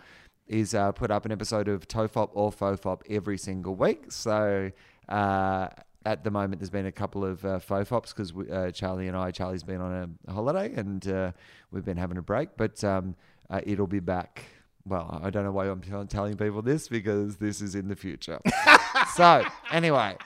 is 0.47 0.75
uh, 0.75 0.93
put 0.93 1.11
up 1.11 1.25
an 1.25 1.33
episode 1.33 1.69
of 1.69 1.89
Tofop 1.89 2.31
or 2.35 2.53
Fofop 2.53 3.01
every 3.09 3.39
single 3.39 3.75
week. 3.75 4.13
So 4.13 4.71
uh, 5.09 5.69
at 6.05 6.23
the 6.23 6.31
moment, 6.31 6.61
there's 6.61 6.71
been 6.71 6.87
a 6.87 6.93
couple 6.93 7.25
of 7.25 7.45
uh, 7.45 7.59
Fofops 7.59 8.15
because 8.15 8.33
uh, 8.51 8.71
Charlie 8.71 9.09
and 9.09 9.17
I, 9.17 9.31
Charlie's 9.31 9.65
been 9.65 9.81
on 9.81 10.17
a, 10.29 10.33
holiday 10.33 10.73
and 10.75 11.07
uh, 11.09 11.33
we've 11.71 11.85
been 11.85 11.97
having 11.97 12.17
a 12.17 12.23
break. 12.23 12.51
But 12.57 12.83
um, 12.85 13.17
uh, 13.51 13.61
it'll 13.65 13.87
be 13.87 14.01
back. 14.01 14.45
Well, 14.85 15.21
I 15.23 15.31
don't 15.31 15.45
know 15.45 15.51
why 15.51 15.67
I'm 15.67 15.81
tell- 15.81 16.07
telling 16.07 16.37
people 16.37 16.63
this 16.63 16.87
because 16.87 17.37
this 17.37 17.61
is 17.61 17.75
in 17.75 17.89
the 17.89 17.97
future. 17.97 18.39
so 19.17 19.45
anyway, 19.73 20.17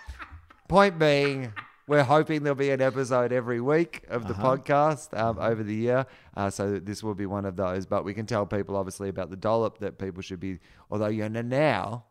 point 0.68 0.98
being, 0.98 1.50
we're 1.90 2.04
hoping 2.04 2.44
there'll 2.44 2.54
be 2.54 2.70
an 2.70 2.80
episode 2.80 3.32
every 3.32 3.60
week 3.60 4.04
of 4.08 4.28
the 4.28 4.34
podcast 4.34 5.16
um, 5.18 5.38
over 5.40 5.62
the 5.64 5.74
year. 5.74 6.06
Uh, 6.36 6.48
so 6.48 6.78
this 6.78 7.02
will 7.02 7.16
be 7.16 7.26
one 7.26 7.44
of 7.44 7.56
those. 7.56 7.84
But 7.84 8.04
we 8.04 8.14
can 8.14 8.26
tell 8.26 8.46
people, 8.46 8.76
obviously, 8.76 9.08
about 9.08 9.28
the 9.30 9.36
dollop 9.36 9.78
that 9.78 9.98
people 9.98 10.22
should 10.22 10.38
be. 10.38 10.60
Although 10.90 11.08
you 11.08 11.28
know 11.28 11.42
now, 11.42 12.04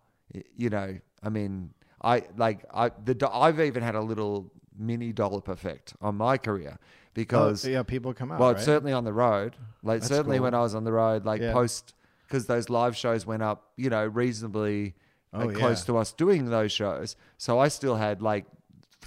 you 0.57 0.69
know, 0.69 0.97
I 1.23 1.29
mean, 1.29 1.71
I 2.01 2.23
like 2.35 2.65
I 2.73 2.91
the 3.05 3.29
I've 3.33 3.59
even 3.61 3.81
had 3.81 3.95
a 3.95 4.01
little 4.01 4.51
mini 4.77 5.11
dollop 5.13 5.47
effect 5.47 5.93
on 6.01 6.15
my 6.15 6.37
career 6.37 6.77
because 7.13 7.65
Oh, 7.65 7.69
yeah, 7.69 7.83
people 7.83 8.13
come 8.13 8.31
out. 8.33 8.39
well, 8.39 8.53
right? 8.53 8.61
certainly 8.61 8.91
on 8.93 9.03
the 9.05 9.13
road. 9.13 9.55
Like 9.81 10.01
That's 10.01 10.09
certainly 10.13 10.37
cool. 10.37 10.43
when 10.45 10.53
I 10.53 10.59
was 10.61 10.75
on 10.75 10.83
the 10.83 10.91
road, 10.93 11.25
like 11.25 11.41
Yeah. 11.41 11.53
post 11.53 11.93
because 12.27 12.45
those 12.47 12.69
live 12.69 12.95
shows 12.95 13.25
went 13.25 13.43
up, 13.43 13.71
you 13.77 13.89
know, 13.89 14.05
reasonably 14.05 14.93
Oh, 15.33 15.47
close 15.49 15.81
yeah. 15.81 15.85
to 15.93 15.97
us 15.97 16.11
doing 16.11 16.45
those 16.49 16.71
shows. 16.71 17.15
So 17.37 17.59
I 17.59 17.67
still 17.67 17.95
had 17.95 18.21
like 18.21 18.45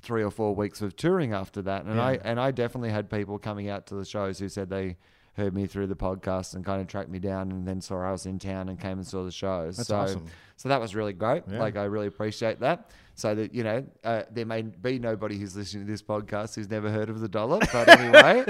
three 0.02 0.22
or 0.22 0.30
four 0.30 0.54
weeks 0.54 0.82
of 0.82 0.96
touring 0.96 1.32
after 1.32 1.62
that, 1.62 1.84
and 1.84 2.00
I 2.00 2.18
and 2.24 2.40
I 2.40 2.50
definitely 2.50 2.90
had 2.90 3.08
people 3.08 3.38
coming 3.38 3.68
out 3.68 3.86
to 3.86 3.94
the 3.94 4.04
shows 4.04 4.38
who 4.38 4.48
said 4.48 4.68
they 4.68 4.96
heard 5.34 5.54
me 5.54 5.66
through 5.66 5.86
the 5.86 5.96
podcast 5.96 6.54
and 6.54 6.64
kind 6.64 6.80
of 6.80 6.86
tracked 6.88 7.08
me 7.08 7.18
down, 7.18 7.50
and 7.50 7.66
then 7.66 7.80
saw 7.80 8.02
I 8.02 8.12
was 8.12 8.26
in 8.26 8.38
town 8.38 8.68
and 8.68 8.78
came 8.78 8.98
and 8.98 9.06
saw 9.06 9.24
the 9.24 9.32
shows. 9.32 9.76
That's 9.76 9.88
so, 9.88 9.96
awesome. 9.96 10.26
So 10.56 10.68
that 10.68 10.80
was 10.80 10.94
really 10.94 11.12
great. 11.12 11.44
Yeah. 11.50 11.58
Like 11.58 11.76
I 11.76 11.84
really 11.84 12.06
appreciate 12.06 12.60
that. 12.60 12.90
So 13.14 13.34
that 13.34 13.54
you 13.54 13.62
know, 13.62 13.84
uh, 14.04 14.22
there 14.30 14.46
may 14.46 14.62
be 14.62 14.98
nobody 14.98 15.38
who's 15.38 15.56
listening 15.56 15.86
to 15.86 15.90
this 15.90 16.02
podcast 16.02 16.54
who's 16.54 16.70
never 16.70 16.90
heard 16.90 17.08
of 17.08 17.20
the 17.20 17.28
dollop, 17.28 17.64
but 17.72 17.88
anyway, 18.00 18.44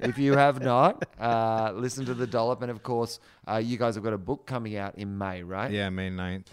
if 0.00 0.18
you 0.18 0.32
have 0.32 0.62
not, 0.62 1.04
uh, 1.20 1.72
listen 1.74 2.04
to 2.06 2.14
the 2.14 2.26
dollop, 2.26 2.62
and 2.62 2.70
of 2.70 2.82
course, 2.82 3.20
uh, 3.48 3.56
you 3.56 3.76
guys 3.76 3.94
have 3.94 4.04
got 4.04 4.12
a 4.12 4.18
book 4.18 4.46
coming 4.46 4.76
out 4.76 4.96
in 4.96 5.16
May, 5.16 5.42
right? 5.42 5.70
Yeah, 5.70 5.90
May 5.90 6.10
9th. 6.10 6.46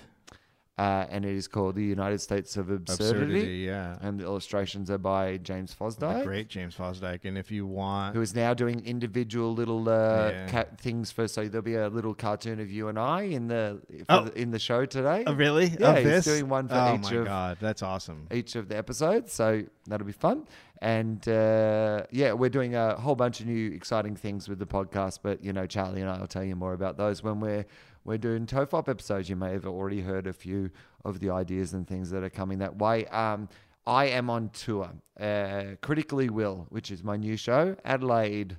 Uh, 0.75 1.05
and 1.11 1.23
it 1.23 1.35
is 1.35 1.47
called 1.47 1.75
The 1.75 1.83
United 1.83 2.19
States 2.19 2.57
of 2.57 2.71
Absurdity, 2.71 3.03
Absurdity, 3.11 3.53
yeah. 3.57 3.95
and 4.01 4.19
the 4.19 4.23
illustrations 4.23 4.89
are 4.89 4.97
by 4.97 5.37
James 5.37 5.75
The 5.75 6.21
great 6.23 6.47
James 6.49 6.75
Fosdike. 6.75 7.25
And 7.25 7.37
if 7.37 7.51
you 7.51 7.67
want, 7.67 8.15
Who 8.15 8.21
is 8.21 8.33
now 8.33 8.55
doing 8.55 8.83
individual 8.83 9.53
little 9.53 9.87
uh, 9.87 10.29
Yeah. 10.31 10.47
cat 10.47 10.79
things 10.81 11.11
for? 11.11 11.27
So 11.27 11.47
there'll 11.47 11.61
be 11.61 11.75
a 11.75 11.89
little 11.89 12.15
cartoon 12.15 12.59
of 12.59 12.71
you 12.71 12.87
and 12.87 12.97
I 12.97 13.21
in 13.21 13.49
the, 13.49 13.81
for 13.99 14.05
Oh. 14.09 14.23
the 14.25 14.33
in 14.41 14.49
the 14.49 14.57
show 14.57 14.83
today. 14.85 15.23
oh, 15.27 15.35
really? 15.35 15.67
Yeah, 15.79 15.91
of 15.91 16.03
he's 16.05 16.25
doing 16.25 16.49
one 16.49 16.67
for 16.67 16.73
oh 16.75 16.95
each 16.95 17.11
my 17.11 17.17
of- 17.19 17.25
God, 17.25 17.57
that's 17.61 17.83
awesome. 17.83 18.25
each 18.31 18.55
of 18.55 18.67
the 18.67 18.75
episodes. 18.75 19.31
So 19.31 19.61
that'll 19.85 20.07
be 20.07 20.11
fun. 20.11 20.47
And 20.81 21.25
uh, 21.29 22.05
yeah, 22.09 22.33
we're 22.33 22.49
doing 22.49 22.73
a 22.75 22.95
whole 22.95 23.15
bunch 23.15 23.39
of 23.41 23.45
new 23.45 23.71
exciting 23.73 24.15
things 24.15 24.49
with 24.49 24.57
the 24.57 24.65
podcast. 24.65 25.19
But 25.21 25.43
you 25.43 25.53
know, 25.53 25.67
Charlie 25.67 26.01
and 26.01 26.09
I 26.09 26.19
will 26.19 26.25
tell 26.27 26.43
you 26.43 26.55
more 26.55 26.73
about 26.73 26.97
those 26.97 27.21
when 27.21 27.39
we're 27.39 27.65
we're 28.05 28.17
doing 28.17 28.45
Tofop 28.45 28.87
episodes. 28.87 29.29
You 29.29 29.35
may 29.35 29.51
have 29.51 29.65
already 29.65 30.01
heard 30.01 30.27
a 30.27 30.33
few 30.33 30.71
of 31.05 31.19
the 31.19 31.29
ideas 31.29 31.73
and 31.73 31.87
things 31.87 32.09
that 32.11 32.23
are 32.23 32.29
coming 32.29 32.59
that 32.59 32.77
way. 32.77 33.05
Um, 33.07 33.49
I 33.85 34.05
am 34.05 34.29
on 34.29 34.49
tour. 34.49 34.91
Uh, 35.19 35.75
Critically 35.81 36.29
Wil, 36.29 36.67
which 36.69 36.91
is 36.91 37.03
my 37.03 37.17
new 37.17 37.37
show, 37.37 37.75
Adelaide, 37.83 38.57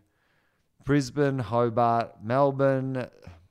Brisbane, 0.85 1.39
Hobart, 1.39 2.23
Melbourne, 2.23 3.09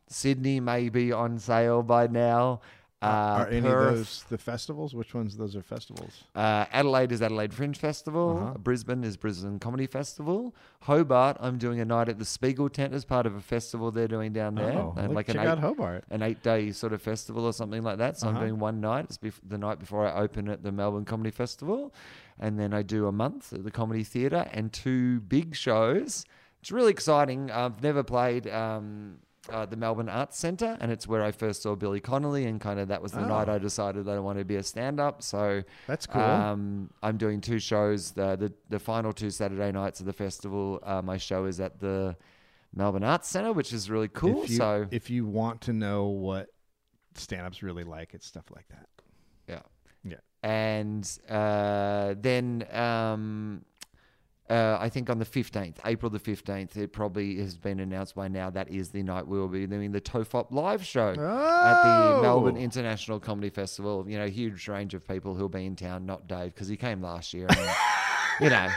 Sydney 0.08 0.60
may 0.60 0.90
be 0.90 1.12
on 1.12 1.40
sale 1.40 1.82
by 1.82 2.08
now. 2.08 2.62
Uh, 3.04 3.38
Are 3.42 3.48
any 3.48 3.62
Perth, 3.62 3.90
of 3.92 3.96
those 3.98 4.24
the 4.30 4.38
festivals? 4.38 4.96
Which 4.96 5.14
ones? 5.14 5.36
Those 5.38 5.56
are 5.56 5.62
festivals. 5.62 6.24
uh, 6.36 6.66
Adelaide 6.72 7.12
is 7.12 7.22
Adelaide 7.22 7.54
Fringe 7.54 7.78
Festival. 7.78 8.38
Uh-huh. 8.40 8.58
Brisbane 8.58 9.04
is 9.04 9.18
Brisbane 9.18 9.60
Comedy 9.60 9.88
Festival. 9.88 10.56
Hobart, 10.82 11.38
I'm 11.40 11.58
doing 11.58 11.80
a 11.80 11.86
night 11.86 12.08
at 12.10 12.18
the 12.20 12.26
Spiegel 12.26 12.70
Tent 12.70 12.94
as 12.94 13.04
part 13.06 13.26
of 13.26 13.36
a 13.36 13.42
festival 13.42 13.92
they're 13.92 14.08
doing 14.08 14.32
down 14.34 14.56
there, 14.56 14.74
Oh, 14.74 14.94
and 14.98 15.14
like 15.14 15.30
an 15.30 15.38
eight, 15.40 15.58
Hobart. 15.60 16.06
an 16.10 16.22
eight 16.22 16.42
day 16.44 16.72
sort 16.72 16.94
of 16.94 17.02
festival 17.02 17.46
or 17.46 17.54
something 17.54 17.84
like 17.84 17.98
that. 17.98 18.18
So 18.18 18.28
I'm 18.28 18.36
Uh-huh. 18.36 18.46
doing 18.46 18.60
one 18.60 18.80
night. 18.82 19.06
It's 19.06 19.18
bef- 19.18 19.40
the 19.48 19.58
night 19.58 19.80
before 19.80 20.08
I 20.08 20.14
open 20.22 20.48
at 20.50 20.64
the 20.64 20.72
Melbourne 20.72 21.06
Comedy 21.06 21.32
Festival, 21.32 21.94
and 22.40 22.60
then 22.60 22.74
I 22.74 22.82
do 22.84 23.08
a 23.08 23.12
month 23.12 23.52
at 23.54 23.64
the 23.64 23.72
Comedy 23.72 24.04
Theatre 24.04 24.48
and 24.52 24.72
two 24.72 25.20
big 25.22 25.56
shows. 25.56 26.26
It's 26.62 26.72
really 26.72 26.92
exciting. 26.92 27.52
I've 27.52 27.84
never 27.84 28.04
played. 28.04 28.48
Um, 28.48 29.18
uh, 29.50 29.66
the 29.66 29.76
Melbourne 29.76 30.10
Arts 30.10 30.38
Centre, 30.38 30.78
and 30.80 30.92
it's 30.92 31.08
where 31.08 31.22
I 31.24 31.32
first 31.32 31.64
saw 31.64 31.76
Billy 31.76 32.00
Connolly, 32.00 32.46
and 32.46 32.62
kind 32.62 32.80
of 32.80 32.88
that 32.88 33.02
was 33.02 33.12
the 33.12 33.22
night 33.26 33.50
Oh. 33.50 33.54
I 33.54 33.58
decided 33.58 34.06
that 34.06 34.16
I 34.16 34.20
wanted 34.20 34.40
to 34.40 34.46
be 34.46 34.56
a 34.56 34.64
stand-up. 34.64 35.22
So 35.22 35.64
That's 35.88 36.06
cool. 36.06 36.22
um, 36.22 36.90
I'm 37.02 37.18
doing 37.18 37.42
two 37.42 37.60
shows. 37.60 38.12
The, 38.12 38.36
the 38.38 38.54
the 38.70 38.80
final 38.80 39.12
two 39.14 39.30
Saturday 39.30 39.72
nights 39.72 40.00
of 40.00 40.06
the 40.06 40.14
festival. 40.14 40.80
Uh, 40.84 41.02
my 41.02 41.18
show 41.18 41.46
is 41.46 41.60
at 41.60 41.80
the 41.80 42.16
Melbourne 42.74 43.04
Arts 43.04 43.28
Centre, 43.28 43.52
which 43.54 43.74
is 43.74 43.90
really 43.90 44.08
cool. 44.08 44.44
If 44.44 44.50
you, 44.52 44.56
so 44.58 44.88
if 44.92 45.10
you 45.10 45.26
want 45.26 45.62
to 45.62 45.74
know 45.74 46.06
what 46.06 46.48
stand-ups 47.16 47.62
really 47.62 47.84
like, 47.84 48.14
it's 48.14 48.26
stuff 48.26 48.46
like 48.56 48.68
that. 48.70 48.88
yeah, 49.48 49.62
Yeah. 50.04 50.18
and 50.42 51.06
uh, 51.30 52.16
then 52.18 52.66
um, 52.74 53.64
uh, 54.50 54.78
I 54.80 54.90
think 54.90 55.10
on 55.10 55.20
the 55.20 55.26
15th, 55.26 55.78
April 55.86 56.10
the 56.10 56.20
15th, 56.20 56.76
it 56.76 56.92
probably 56.92 57.38
has 57.38 57.58
been 57.58 57.80
announced 57.80 58.14
by 58.16 58.28
now. 58.28 58.50
That 58.50 58.70
is 58.70 58.90
the 58.90 59.02
night 59.04 59.26
we 59.28 59.40
will 59.40 59.48
be 59.48 59.66
doing 59.66 59.92
the 59.92 60.02
Tofop 60.02 60.52
live 60.52 60.86
show. 60.86 61.10
at 61.12 61.16
the 61.16 62.22
Melbourne 62.22 62.58
Oh! 62.58 62.62
International 62.62 63.20
Comedy 63.20 63.50
Festival. 63.50 64.06
You 64.08 64.18
know, 64.20 64.28
huge 64.28 64.68
range 64.68 64.94
of 64.94 65.08
people 65.08 65.34
who'll 65.36 65.48
be 65.50 65.66
in 65.66 65.76
town. 65.76 66.06
Not 66.06 66.28
Dave 66.28 66.54
because 66.54 66.68
he 66.68 66.76
came 66.76 67.02
last 67.02 67.34
year. 67.34 67.48
And, 67.50 67.70
you 68.42 68.50
know, 68.50 68.68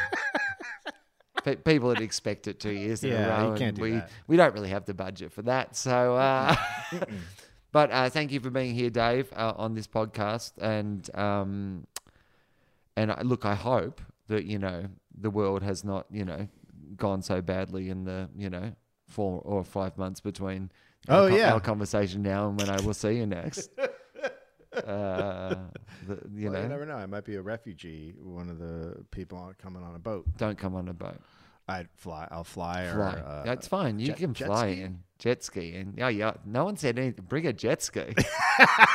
pe- 1.44 1.56
people 1.56 1.88
would 1.88 2.00
expect 2.00 2.46
it 2.46 2.60
two 2.60 2.70
years 2.70 3.02
in 3.04 3.10
Yeah, 3.10 3.40
a 3.40 3.44
you 3.44 3.50
row. 3.50 3.56
can't 3.58 3.62
and 3.70 3.76
do 3.76 3.82
we 3.82 3.90
that. 3.92 4.10
we 4.28 4.36
don't 4.36 4.54
really 4.54 4.68
have 4.70 4.84
the 4.84 4.94
budget 4.94 5.32
for 5.32 5.42
that. 5.42 5.76
So, 5.76 6.14
uh, 6.16 6.54
but 7.72 7.90
uh, 7.90 8.08
thank 8.10 8.32
you 8.32 8.40
for 8.40 8.50
being 8.50 8.74
here, 8.74 8.90
Dave, 8.90 9.32
uh, 9.34 9.52
on 9.56 9.74
this 9.74 9.86
podcast. 9.86 10.52
And 10.60 11.08
um, 11.18 11.86
and 12.96 13.10
I, 13.12 13.22
look, 13.22 13.44
I 13.44 13.54
hope 13.54 14.00
that 14.28 14.44
you 14.44 14.58
know 14.58 14.86
the 15.16 15.30
world 15.30 15.62
has 15.62 15.84
not 15.84 16.06
you 16.10 16.24
know 16.24 16.48
gone 16.96 17.22
so 17.22 17.40
badly 17.42 17.88
in 17.90 18.04
the 18.04 18.28
you 18.36 18.48
know 18.50 18.72
four 19.08 19.40
or 19.44 19.62
five 19.64 19.96
months 19.98 20.20
between 20.20 20.70
Oh, 21.08 21.24
our, 21.24 21.30
yeah. 21.30 21.52
our 21.52 21.60
conversation 21.60 22.22
now 22.22 22.48
and 22.48 22.58
when 22.58 22.68
I 22.68 22.80
will 22.80 22.94
see 22.94 23.12
you 23.12 23.26
next. 23.26 23.70
uh, 24.76 25.54
the, 26.06 26.18
you 26.34 26.50
Well, 26.50 26.54
know, 26.54 26.62
you 26.62 26.68
never 26.68 26.84
know. 26.86 26.96
I 26.96 27.06
might 27.06 27.24
be 27.24 27.36
a 27.36 27.42
refugee. 27.42 28.12
One 28.20 28.48
of 28.50 28.58
the 28.58 29.04
people 29.12 29.52
coming 29.62 29.84
on 29.84 29.94
a 29.94 29.98
boat. 30.00 30.26
don't 30.36 30.58
come 30.58 30.74
on 30.74 30.88
a 30.88 30.92
boat. 30.94 31.20
I'd 31.68 31.88
fly. 31.94 32.26
I'll 32.30 32.42
fly. 32.44 32.88
Fly. 32.92 33.14
Or, 33.14 33.24
uh, 33.24 33.42
That's 33.44 33.66
fine. 33.68 33.98
You 34.00 34.08
jet- 34.08 34.16
can 34.18 34.34
jet 34.34 34.46
fly 34.46 34.72
ski? 34.72 34.82
in 34.82 34.98
jet 35.18 35.42
ski, 35.44 35.74
and 35.76 35.94
yeah, 35.96 36.08
yeah. 36.08 36.32
No 36.44 36.64
one 36.64 36.76
said 36.76 36.98
anything. 36.98 37.24
Bring 37.28 37.46
a 37.46 37.52
jet 37.52 37.82
ski. 37.82 38.14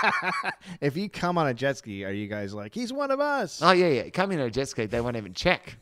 if 0.81 0.95
you 0.95 1.09
come 1.09 1.37
on 1.37 1.47
a 1.47 1.53
jet 1.53 1.77
ski, 1.77 2.05
are 2.05 2.11
you 2.13 2.27
guys 2.27 2.53
like 2.53 2.73
he's 2.73 2.93
one 2.93 3.11
of 3.11 3.19
us? 3.19 3.61
oh 3.61 3.71
yeah, 3.71 3.87
yeah. 3.87 4.09
Come 4.09 4.31
in 4.31 4.39
on 4.39 4.47
a 4.47 4.51
jet 4.51 4.69
ski. 4.69 4.85
They 4.85 5.01
won't 5.01 5.17
even 5.17 5.33
check. 5.33 5.77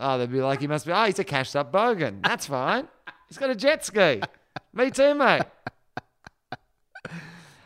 Oh, 0.00 0.18
they'd 0.18 0.30
be 0.32 0.40
like, 0.40 0.60
he 0.60 0.66
must 0.66 0.86
be. 0.86 0.92
Oh, 0.92 1.04
he's 1.04 1.18
a 1.18 1.24
cashed 1.24 1.54
up 1.54 1.72
bogan. 1.72 2.22
That's 2.22 2.46
fine. 2.46 2.88
He's 3.28 3.38
got 3.38 3.50
a 3.50 3.54
jet 3.54 3.84
ski. 3.84 4.20
Me 4.72 4.90
too, 4.90 5.14
mate. 5.14 5.42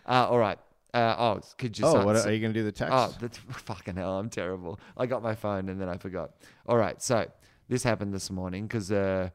Uh, 0.06 0.28
all 0.28 0.39
right. 0.39 0.59
Uh, 0.93 1.16
oh, 1.19 1.40
could 1.59 1.78
you? 1.78 1.86
Oh, 1.86 2.05
what 2.05 2.16
so- 2.19 2.28
are 2.28 2.32
you 2.32 2.40
gonna 2.40 2.52
do? 2.52 2.62
The 2.62 2.73
text? 2.73 2.93
Oh, 2.93 3.15
that's 3.20 3.39
fucking 3.51 3.97
hell. 3.97 4.19
I'm 4.19 4.31
terrible. 4.31 4.78
I 4.97 5.06
got 5.06 5.23
my 5.23 5.35
phone 5.35 5.69
and 5.69 5.81
then 5.81 5.89
I 5.89 5.97
forgot. 5.97 6.32
All 6.66 6.77
right. 6.77 7.01
So 7.02 7.27
this 7.69 7.82
happened 7.82 8.12
this 8.15 8.31
morning 8.31 8.66
because 8.66 8.93
uh, 8.93 9.31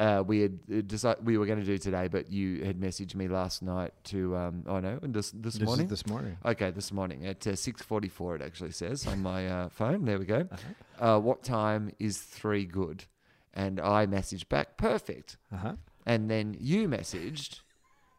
uh, 0.00 0.24
we 0.26 0.40
had 0.40 0.58
uh, 0.72 0.80
decided 0.80 1.24
we 1.24 1.38
were 1.38 1.46
going 1.46 1.60
to 1.60 1.64
do 1.64 1.78
today, 1.78 2.08
but 2.08 2.30
you 2.30 2.64
had 2.64 2.80
messaged 2.80 3.14
me 3.14 3.28
last 3.28 3.62
night 3.62 3.92
to. 4.04 4.36
Um, 4.36 4.64
oh 4.66 4.80
no, 4.80 4.98
and 5.02 5.14
this 5.14 5.30
this, 5.30 5.54
this 5.54 5.62
morning. 5.62 5.86
is 5.86 5.90
this 5.90 6.06
morning. 6.06 6.36
Okay, 6.44 6.70
this 6.72 6.92
morning 6.92 7.26
at 7.26 7.46
uh, 7.46 7.50
6:44 7.50 8.36
it 8.36 8.42
actually 8.42 8.72
says 8.72 9.06
on 9.06 9.22
my 9.22 9.46
uh, 9.46 9.68
phone. 9.68 10.04
There 10.04 10.18
we 10.18 10.24
go. 10.24 10.48
Uh, 10.98 11.20
what 11.20 11.44
time 11.44 11.92
is 11.98 12.18
three 12.18 12.64
good? 12.64 13.04
And 13.52 13.78
I 13.78 14.06
messaged 14.06 14.48
back, 14.48 14.76
perfect. 14.76 15.36
Uh 15.52 15.56
huh. 15.56 15.72
And 16.04 16.28
then 16.28 16.56
you 16.58 16.88
messaged, 16.88 17.60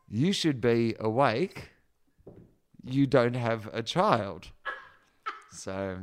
you 0.08 0.32
should 0.32 0.62
be 0.62 0.96
awake. 1.00 1.72
You 2.86 3.06
don't 3.06 3.36
have 3.36 3.70
a 3.74 3.84
child. 3.84 4.52
So, 5.52 6.00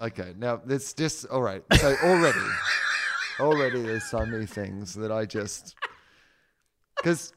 okay, 0.00 0.34
now 0.38 0.60
it's 0.68 0.92
just 0.92 1.26
all 1.26 1.42
right. 1.42 1.62
So 1.78 1.94
already, 2.04 2.38
already 3.38 3.82
there's 3.82 4.04
so 4.04 4.24
many 4.24 4.46
things 4.46 4.94
that 4.94 5.12
I 5.12 5.26
just 5.26 5.74
because. 6.96 7.32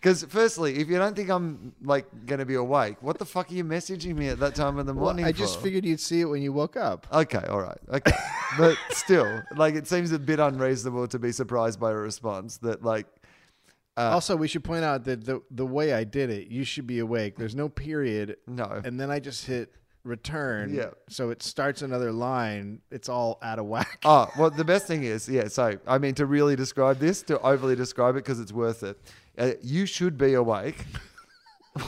Because 0.00 0.24
firstly, 0.28 0.76
if 0.78 0.88
you 0.88 0.96
don't 0.96 1.16
think 1.16 1.30
I'm 1.30 1.72
like 1.82 2.06
gonna 2.26 2.46
be 2.46 2.54
awake, 2.54 3.02
what 3.02 3.18
the 3.18 3.24
fuck 3.24 3.50
are 3.50 3.54
you 3.54 3.64
messaging 3.64 4.16
me 4.16 4.28
at 4.28 4.38
that 4.40 4.54
time 4.54 4.78
of 4.78 4.86
the 4.86 4.94
Well, 4.94 5.06
morning? 5.06 5.24
I 5.24 5.32
just 5.32 5.56
for? 5.56 5.62
figured 5.64 5.84
you'd 5.84 6.00
see 6.00 6.20
it 6.20 6.26
when 6.26 6.42
you 6.42 6.52
woke 6.52 6.76
up. 6.76 7.06
Okay, 7.12 7.44
all 7.48 7.60
right. 7.60 7.78
Okay. 7.88 8.12
but 8.58 8.76
still, 8.90 9.42
like 9.56 9.74
it 9.74 9.86
seems 9.86 10.12
a 10.12 10.18
bit 10.18 10.38
unreasonable 10.38 11.08
to 11.08 11.18
be 11.18 11.32
surprised 11.32 11.80
by 11.80 11.90
a 11.90 11.96
response 11.96 12.58
that 12.58 12.82
like 12.82 13.06
uh, 13.98 14.12
also, 14.12 14.36
we 14.36 14.46
should 14.46 14.62
point 14.62 14.84
out 14.84 15.02
that 15.04 15.24
the 15.24 15.42
the 15.50 15.66
way 15.66 15.92
I 15.92 16.04
did 16.04 16.30
it, 16.30 16.46
you 16.46 16.62
should 16.62 16.86
be 16.86 17.00
awake. 17.00 17.36
There's 17.36 17.56
no 17.56 17.68
period, 17.68 18.36
no. 18.46 18.80
and 18.84 18.98
then 19.00 19.10
I 19.10 19.18
just 19.18 19.44
hit 19.44 19.74
return. 20.04 20.74
Yeah. 20.74 20.90
So 21.08 21.30
it 21.30 21.42
starts 21.42 21.82
another 21.82 22.12
line. 22.12 22.80
It's 22.90 23.08
all 23.08 23.38
out 23.42 23.58
of 23.58 23.66
whack. 23.66 24.00
Oh, 24.04 24.30
well, 24.38 24.50
the 24.50 24.64
best 24.64 24.86
thing 24.86 25.02
is, 25.04 25.28
yeah, 25.28 25.48
so 25.48 25.78
I 25.86 25.98
mean, 25.98 26.14
to 26.14 26.26
really 26.26 26.56
describe 26.56 26.98
this, 26.98 27.22
to 27.22 27.38
overly 27.40 27.76
describe 27.76 28.14
it 28.16 28.24
because 28.24 28.40
it's 28.40 28.52
worth 28.52 28.82
it, 28.82 28.98
uh, 29.38 29.52
you 29.62 29.86
should 29.86 30.16
be 30.18 30.34
awake. 30.34 30.84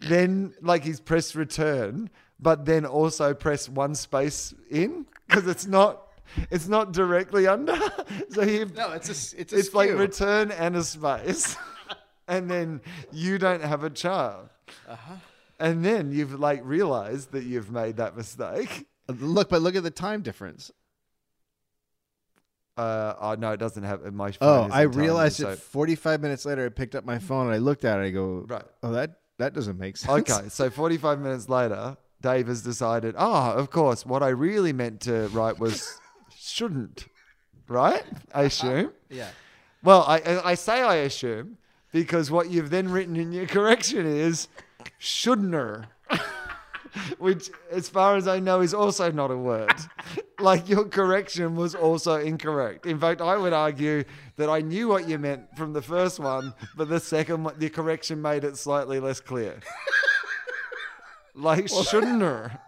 then, 0.00 0.54
like, 0.60 0.84
he's 0.84 1.00
pressed 1.00 1.34
return, 1.34 2.10
but 2.40 2.64
then 2.64 2.84
also 2.86 3.34
press 3.34 3.68
one 3.68 3.94
space 3.94 4.54
in 4.70 5.06
because 5.28 5.46
it's 5.46 5.66
not. 5.66 6.08
It's 6.50 6.66
not 6.66 6.92
directly 6.92 7.46
under, 7.46 7.76
so 8.30 8.40
he 8.40 8.64
No, 8.64 8.92
it's 8.92 9.08
a 9.10 9.38
it's 9.38 9.52
a 9.52 9.58
it's 9.58 9.74
like 9.74 9.90
return 9.90 10.50
and 10.50 10.74
a 10.76 10.82
space, 10.82 11.56
and 12.26 12.50
then 12.50 12.80
you 13.12 13.36
don't 13.36 13.62
have 13.62 13.84
a 13.84 13.90
child, 13.90 14.48
Uh-huh. 14.88 15.14
And 15.62 15.84
then 15.84 16.12
you've 16.12 16.38
like 16.38 16.60
realized 16.64 17.32
that 17.32 17.44
you've 17.44 17.70
made 17.70 17.96
that 17.96 18.16
mistake. 18.16 18.86
look, 19.08 19.48
but 19.48 19.62
look 19.62 19.76
at 19.76 19.82
the 19.82 19.90
time 19.90 20.22
difference. 20.22 20.70
Uh, 22.76 23.14
oh 23.20 23.34
no, 23.34 23.52
it 23.52 23.58
doesn't 23.58 23.82
have 23.82 24.00
my 24.14 24.32
Oh. 24.40 24.68
I 24.72 24.82
realized 24.82 25.36
so- 25.36 25.50
it 25.50 25.58
45 25.58 26.20
minutes 26.20 26.44
later. 26.46 26.64
I 26.64 26.68
picked 26.70 26.94
up 26.94 27.04
my 27.04 27.18
phone 27.18 27.46
and 27.46 27.54
I 27.54 27.58
looked 27.58 27.84
at 27.84 27.98
it. 28.00 28.04
I 28.04 28.10
go, 28.10 28.44
Right. 28.48 28.64
oh, 28.82 28.92
that 28.92 29.20
that 29.38 29.52
doesn't 29.52 29.78
make 29.78 29.96
sense. 29.96 30.30
Okay, 30.30 30.48
so 30.48 30.70
45 30.70 31.20
minutes 31.20 31.48
later, 31.48 31.96
Dave 32.20 32.46
has 32.46 32.62
decided, 32.62 33.14
oh, 33.18 33.52
of 33.52 33.70
course, 33.70 34.06
what 34.06 34.22
I 34.22 34.28
really 34.28 34.72
meant 34.72 35.00
to 35.02 35.28
write 35.28 35.58
was 35.58 35.98
shouldn't, 36.36 37.06
right? 37.68 38.04
I 38.34 38.42
assume. 38.44 38.92
Yeah. 39.10 39.28
Well, 39.84 40.04
I 40.08 40.40
I 40.44 40.54
say 40.54 40.80
I 40.80 40.94
assume 40.96 41.58
because 41.92 42.30
what 42.30 42.48
you've 42.50 42.70
then 42.70 42.88
written 42.90 43.16
in 43.16 43.32
your 43.32 43.46
correction 43.46 44.06
is 44.06 44.48
shouldn't 44.98 45.86
which, 47.18 47.50
as 47.70 47.88
far 47.88 48.16
as 48.16 48.28
I 48.28 48.38
know, 48.38 48.60
is 48.60 48.74
also 48.74 49.10
not 49.10 49.30
a 49.30 49.36
word. 49.36 49.72
like 50.38 50.68
your 50.68 50.84
correction 50.84 51.56
was 51.56 51.74
also 51.74 52.16
incorrect. 52.16 52.84
In 52.86 52.98
fact, 52.98 53.20
I 53.20 53.36
would 53.36 53.52
argue 53.52 54.04
that 54.36 54.50
I 54.50 54.60
knew 54.60 54.88
what 54.88 55.08
you 55.08 55.18
meant 55.18 55.56
from 55.56 55.72
the 55.72 55.82
first 55.82 56.20
one, 56.20 56.52
but 56.76 56.88
the 56.88 57.00
second 57.00 57.44
one, 57.44 57.54
the 57.58 57.70
correction 57.70 58.20
made 58.20 58.44
it 58.44 58.56
slightly 58.56 59.00
less 59.00 59.20
clear. 59.20 59.58
Like 61.34 61.68
shouldn't 61.68 62.22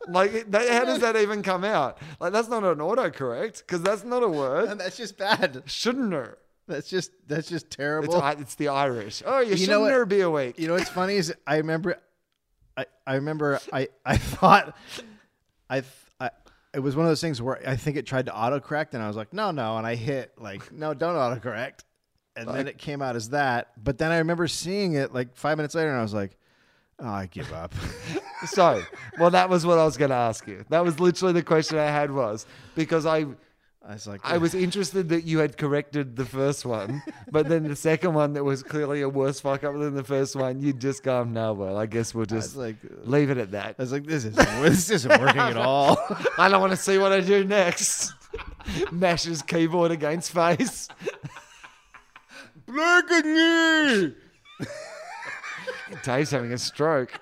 Like 0.08 0.50
that, 0.50 0.68
how 0.70 0.84
does 0.86 1.00
that 1.00 1.16
even 1.16 1.42
come 1.42 1.64
out? 1.64 1.98
Like 2.18 2.32
that's 2.32 2.48
not 2.48 2.64
an 2.64 2.78
autocorrect 2.78 3.58
because 3.58 3.82
that's 3.82 4.04
not 4.04 4.22
a 4.22 4.28
word. 4.28 4.70
And 4.70 4.80
that's 4.80 4.96
just 4.96 5.18
bad. 5.18 5.62
Shouldn't 5.66 6.14
That's 6.66 6.88
just 6.88 7.10
that's 7.28 7.48
just 7.48 7.70
terrible. 7.70 8.16
I- 8.22 8.32
it's 8.32 8.54
the 8.54 8.68
Irish. 8.68 9.22
Oh, 9.26 9.40
you, 9.40 9.50
You 9.50 9.56
shouldn't 9.58 10.08
be 10.08 10.22
awake. 10.22 10.58
you 10.58 10.66
know 10.66 10.74
what's 10.74 10.88
funny 10.88 11.16
is 11.16 11.34
I 11.46 11.58
remember, 11.58 11.98
I 12.76 12.86
I 13.06 13.14
remember 13.16 13.60
I 13.72 13.88
I 14.04 14.16
thought, 14.16 14.76
I. 15.68 15.82
I 16.20 16.30
it 16.74 16.80
was 16.80 16.96
one 16.96 17.06
of 17.06 17.10
those 17.10 17.20
things 17.20 17.40
where 17.40 17.60
I 17.68 17.76
think 17.76 17.96
it 17.96 18.04
tried 18.04 18.26
to 18.26 18.32
autocorrect, 18.32 18.94
and 18.94 19.02
I 19.02 19.06
was 19.06 19.16
like, 19.16 19.32
no, 19.32 19.52
no, 19.52 19.76
and 19.76 19.86
I 19.86 19.94
hit 19.94 20.32
like, 20.38 20.72
no, 20.72 20.92
don't 20.92 21.14
autocorrect, 21.14 21.84
and 22.34 22.48
then 22.48 22.66
it 22.66 22.78
came 22.78 23.00
out 23.00 23.14
as 23.14 23.28
that. 23.30 23.70
But 23.82 23.98
then 23.98 24.10
I 24.10 24.18
remember 24.18 24.48
seeing 24.48 24.94
it 24.94 25.14
like 25.14 25.36
five 25.36 25.56
minutes 25.56 25.76
later, 25.76 25.90
and 25.90 25.98
I 25.98 26.02
was 26.02 26.14
like, 26.14 26.36
oh, 26.98 27.08
I 27.08 27.26
give 27.26 27.52
up. 27.52 27.72
So, 28.46 28.82
well, 29.18 29.30
that 29.30 29.48
was 29.48 29.64
what 29.64 29.78
I 29.78 29.86
was 29.86 29.96
going 29.96 30.10
to 30.10 30.16
ask 30.16 30.46
you. 30.46 30.66
That 30.68 30.84
was 30.84 31.00
literally 31.00 31.32
the 31.32 31.42
question 31.42 31.78
I 31.78 31.86
had 31.86 32.10
was 32.10 32.44
because 32.74 33.06
I 33.06 33.24
I 33.86 33.92
was 33.92 34.06
like, 34.06 34.20
I 34.24 34.38
was 34.38 34.54
interested 34.54 35.10
that 35.10 35.24
you 35.24 35.38
had 35.40 35.58
corrected 35.58 36.16
the 36.16 36.24
first 36.24 36.64
one, 36.64 37.02
but 37.30 37.48
then 37.50 37.68
the 37.68 37.76
second 37.76 38.14
one 38.14 38.32
that 38.32 38.42
was 38.42 38.62
clearly 38.62 39.02
a 39.02 39.08
worse 39.10 39.40
fuck 39.40 39.62
up 39.62 39.74
than 39.74 39.94
the 39.94 40.04
first 40.04 40.34
one, 40.34 40.58
you'd 40.60 40.80
just 40.80 41.02
gone, 41.02 41.22
um, 41.22 41.32
no, 41.34 41.52
well, 41.52 41.76
I 41.76 41.84
guess 41.84 42.14
we'll 42.14 42.24
just 42.24 42.56
like, 42.56 42.76
leave 43.02 43.28
it 43.28 43.36
at 43.36 43.50
that. 43.50 43.76
I 43.78 43.82
was 43.82 43.92
like, 43.92 44.06
this 44.06 44.24
isn't 44.24 44.36
this 44.62 44.88
isn't 44.88 45.20
working 45.20 45.40
at 45.40 45.58
all. 45.58 45.98
I 46.38 46.48
don't 46.48 46.62
want 46.62 46.70
to 46.70 46.78
see 46.78 46.96
what 46.96 47.12
I 47.12 47.20
do 47.20 47.44
next. 47.44 48.14
Mashes 48.90 49.42
keyboard 49.42 49.90
against 49.90 50.32
face. 50.32 50.88
Look 52.66 53.10
at 53.10 53.26
me. 53.26 54.14
Dave's 56.02 56.30
having 56.30 56.52
a 56.52 56.58
stroke. 56.58 57.20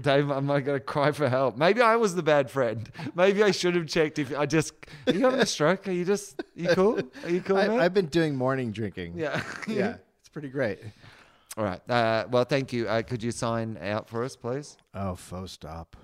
Dave, 0.00 0.30
I'm 0.30 0.46
not 0.46 0.60
going 0.60 0.78
to 0.78 0.84
cry 0.84 1.12
for 1.12 1.28
help. 1.28 1.56
Maybe 1.56 1.80
I 1.80 1.96
was 1.96 2.14
the 2.14 2.22
bad 2.22 2.50
friend. 2.50 2.90
Maybe 3.14 3.42
I 3.42 3.50
should 3.50 3.74
have 3.74 3.86
checked 3.86 4.18
if 4.18 4.36
I 4.36 4.46
just. 4.46 4.74
Are 5.06 5.12
you 5.12 5.20
having 5.20 5.40
a 5.40 5.46
stroke? 5.46 5.88
Are 5.88 5.92
you 5.92 6.04
just. 6.04 6.40
Are 6.40 6.44
you 6.54 6.68
cool? 6.68 7.00
Are 7.24 7.30
you 7.30 7.40
cool, 7.40 7.56
I, 7.56 7.68
man? 7.68 7.80
I've 7.80 7.94
been 7.94 8.06
doing 8.06 8.36
morning 8.36 8.72
drinking. 8.72 9.14
yeah. 9.16 9.42
yeah, 9.66 9.96
it's 10.20 10.28
pretty 10.28 10.48
great. 10.48 10.80
All 11.56 11.64
right. 11.64 11.80
Uh, 11.90 12.26
well, 12.30 12.44
thank 12.44 12.72
you. 12.72 12.88
Uh, 12.88 13.02
could 13.02 13.22
you 13.22 13.30
sign 13.30 13.78
out 13.82 14.08
for 14.08 14.22
us, 14.24 14.36
please? 14.36 14.76
Oh, 14.94 15.14
faux 15.14 15.52
stop. 15.52 15.96